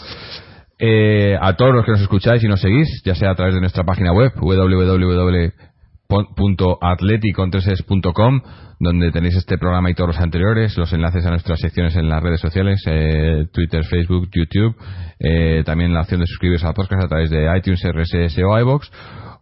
a 1.40 1.56
todos 1.56 1.74
los 1.74 1.84
que 1.84 1.92
nos 1.92 2.00
escucháis 2.00 2.42
y 2.42 2.48
nos 2.48 2.60
seguís, 2.60 3.02
ya 3.04 3.14
sea 3.14 3.30
a 3.30 3.34
través 3.34 3.54
de 3.54 3.60
nuestra 3.60 3.84
página 3.84 4.12
web 4.12 4.32
www.atleticontreses.com 6.08 8.40
donde 8.80 9.12
tenéis 9.12 9.36
este 9.36 9.56
programa 9.56 9.88
y 9.90 9.94
todos 9.94 10.08
los 10.08 10.20
anteriores, 10.20 10.76
los 10.76 10.92
enlaces 10.92 11.24
a 11.24 11.30
nuestras 11.30 11.60
secciones 11.60 11.94
en 11.96 12.08
las 12.08 12.20
redes 12.22 12.40
sociales, 12.40 12.82
Twitter, 13.52 13.84
Facebook, 13.84 14.28
YouTube, 14.32 14.76
también 15.64 15.94
la 15.94 16.00
opción 16.02 16.20
de 16.20 16.26
suscribiros 16.26 16.64
a 16.64 16.74
podcast 16.74 17.04
a 17.04 17.08
través 17.08 17.30
de 17.30 17.48
iTunes, 17.56 17.82
RSS 17.82 18.36
o 18.38 18.58
iVoox 18.58 18.90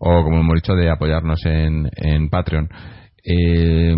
o 0.04 0.24
como 0.24 0.40
hemos 0.40 0.56
dicho 0.56 0.74
de 0.74 0.90
apoyarnos 0.90 1.44
en, 1.46 1.88
en 1.96 2.28
Patreon. 2.28 2.68
Eh, 3.24 3.94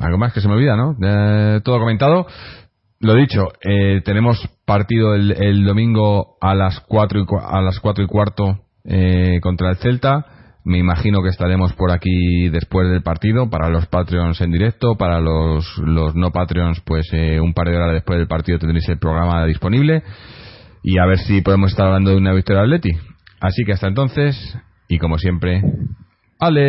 algo 0.00 0.18
más 0.18 0.32
que 0.32 0.40
se 0.40 0.48
me 0.48 0.54
olvida 0.54 0.76
no 0.76 0.96
eh, 1.00 1.60
todo 1.62 1.78
comentado. 1.78 2.26
Lo 2.98 3.14
dicho 3.14 3.48
eh, 3.62 4.00
tenemos 4.04 4.38
partido 4.64 5.14
el, 5.14 5.32
el, 5.32 5.64
domingo 5.64 6.36
a 6.40 6.54
las 6.54 6.80
cuatro 6.80 7.20
y, 7.20 7.26
a 7.40 7.60
las 7.60 7.78
cuatro 7.80 8.02
y 8.02 8.06
cuarto 8.06 8.60
eh, 8.84 9.38
contra 9.42 9.70
el 9.70 9.76
Celta 9.76 10.26
me 10.64 10.78
imagino 10.78 11.22
que 11.22 11.28
estaremos 11.28 11.72
por 11.72 11.90
aquí 11.90 12.48
después 12.48 12.88
del 12.88 13.02
partido, 13.02 13.50
para 13.50 13.68
los 13.68 13.86
Patreons 13.86 14.40
en 14.40 14.52
directo, 14.52 14.96
para 14.96 15.20
los, 15.20 15.66
no 15.78 16.30
Patreons, 16.30 16.80
pues 16.84 17.08
eh, 17.12 17.40
un 17.40 17.52
par 17.52 17.68
de 17.68 17.76
horas 17.76 17.94
después 17.94 18.18
del 18.18 18.28
partido 18.28 18.58
tendréis 18.58 18.88
el 18.88 18.98
programa 18.98 19.44
disponible. 19.46 20.04
Y 20.84 20.98
a 20.98 21.06
ver 21.06 21.18
si 21.18 21.40
podemos 21.40 21.70
estar 21.70 21.86
hablando 21.86 22.12
de 22.12 22.16
una 22.16 22.32
victoria 22.32 22.62
Atleti. 22.62 22.90
Así 23.40 23.64
que 23.64 23.72
hasta 23.72 23.88
entonces, 23.88 24.36
y 24.88 24.98
como 24.98 25.18
siempre, 25.18 25.62
Aleti. 26.38 26.68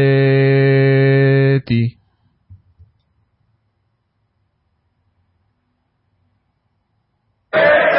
Eh. 7.51 7.92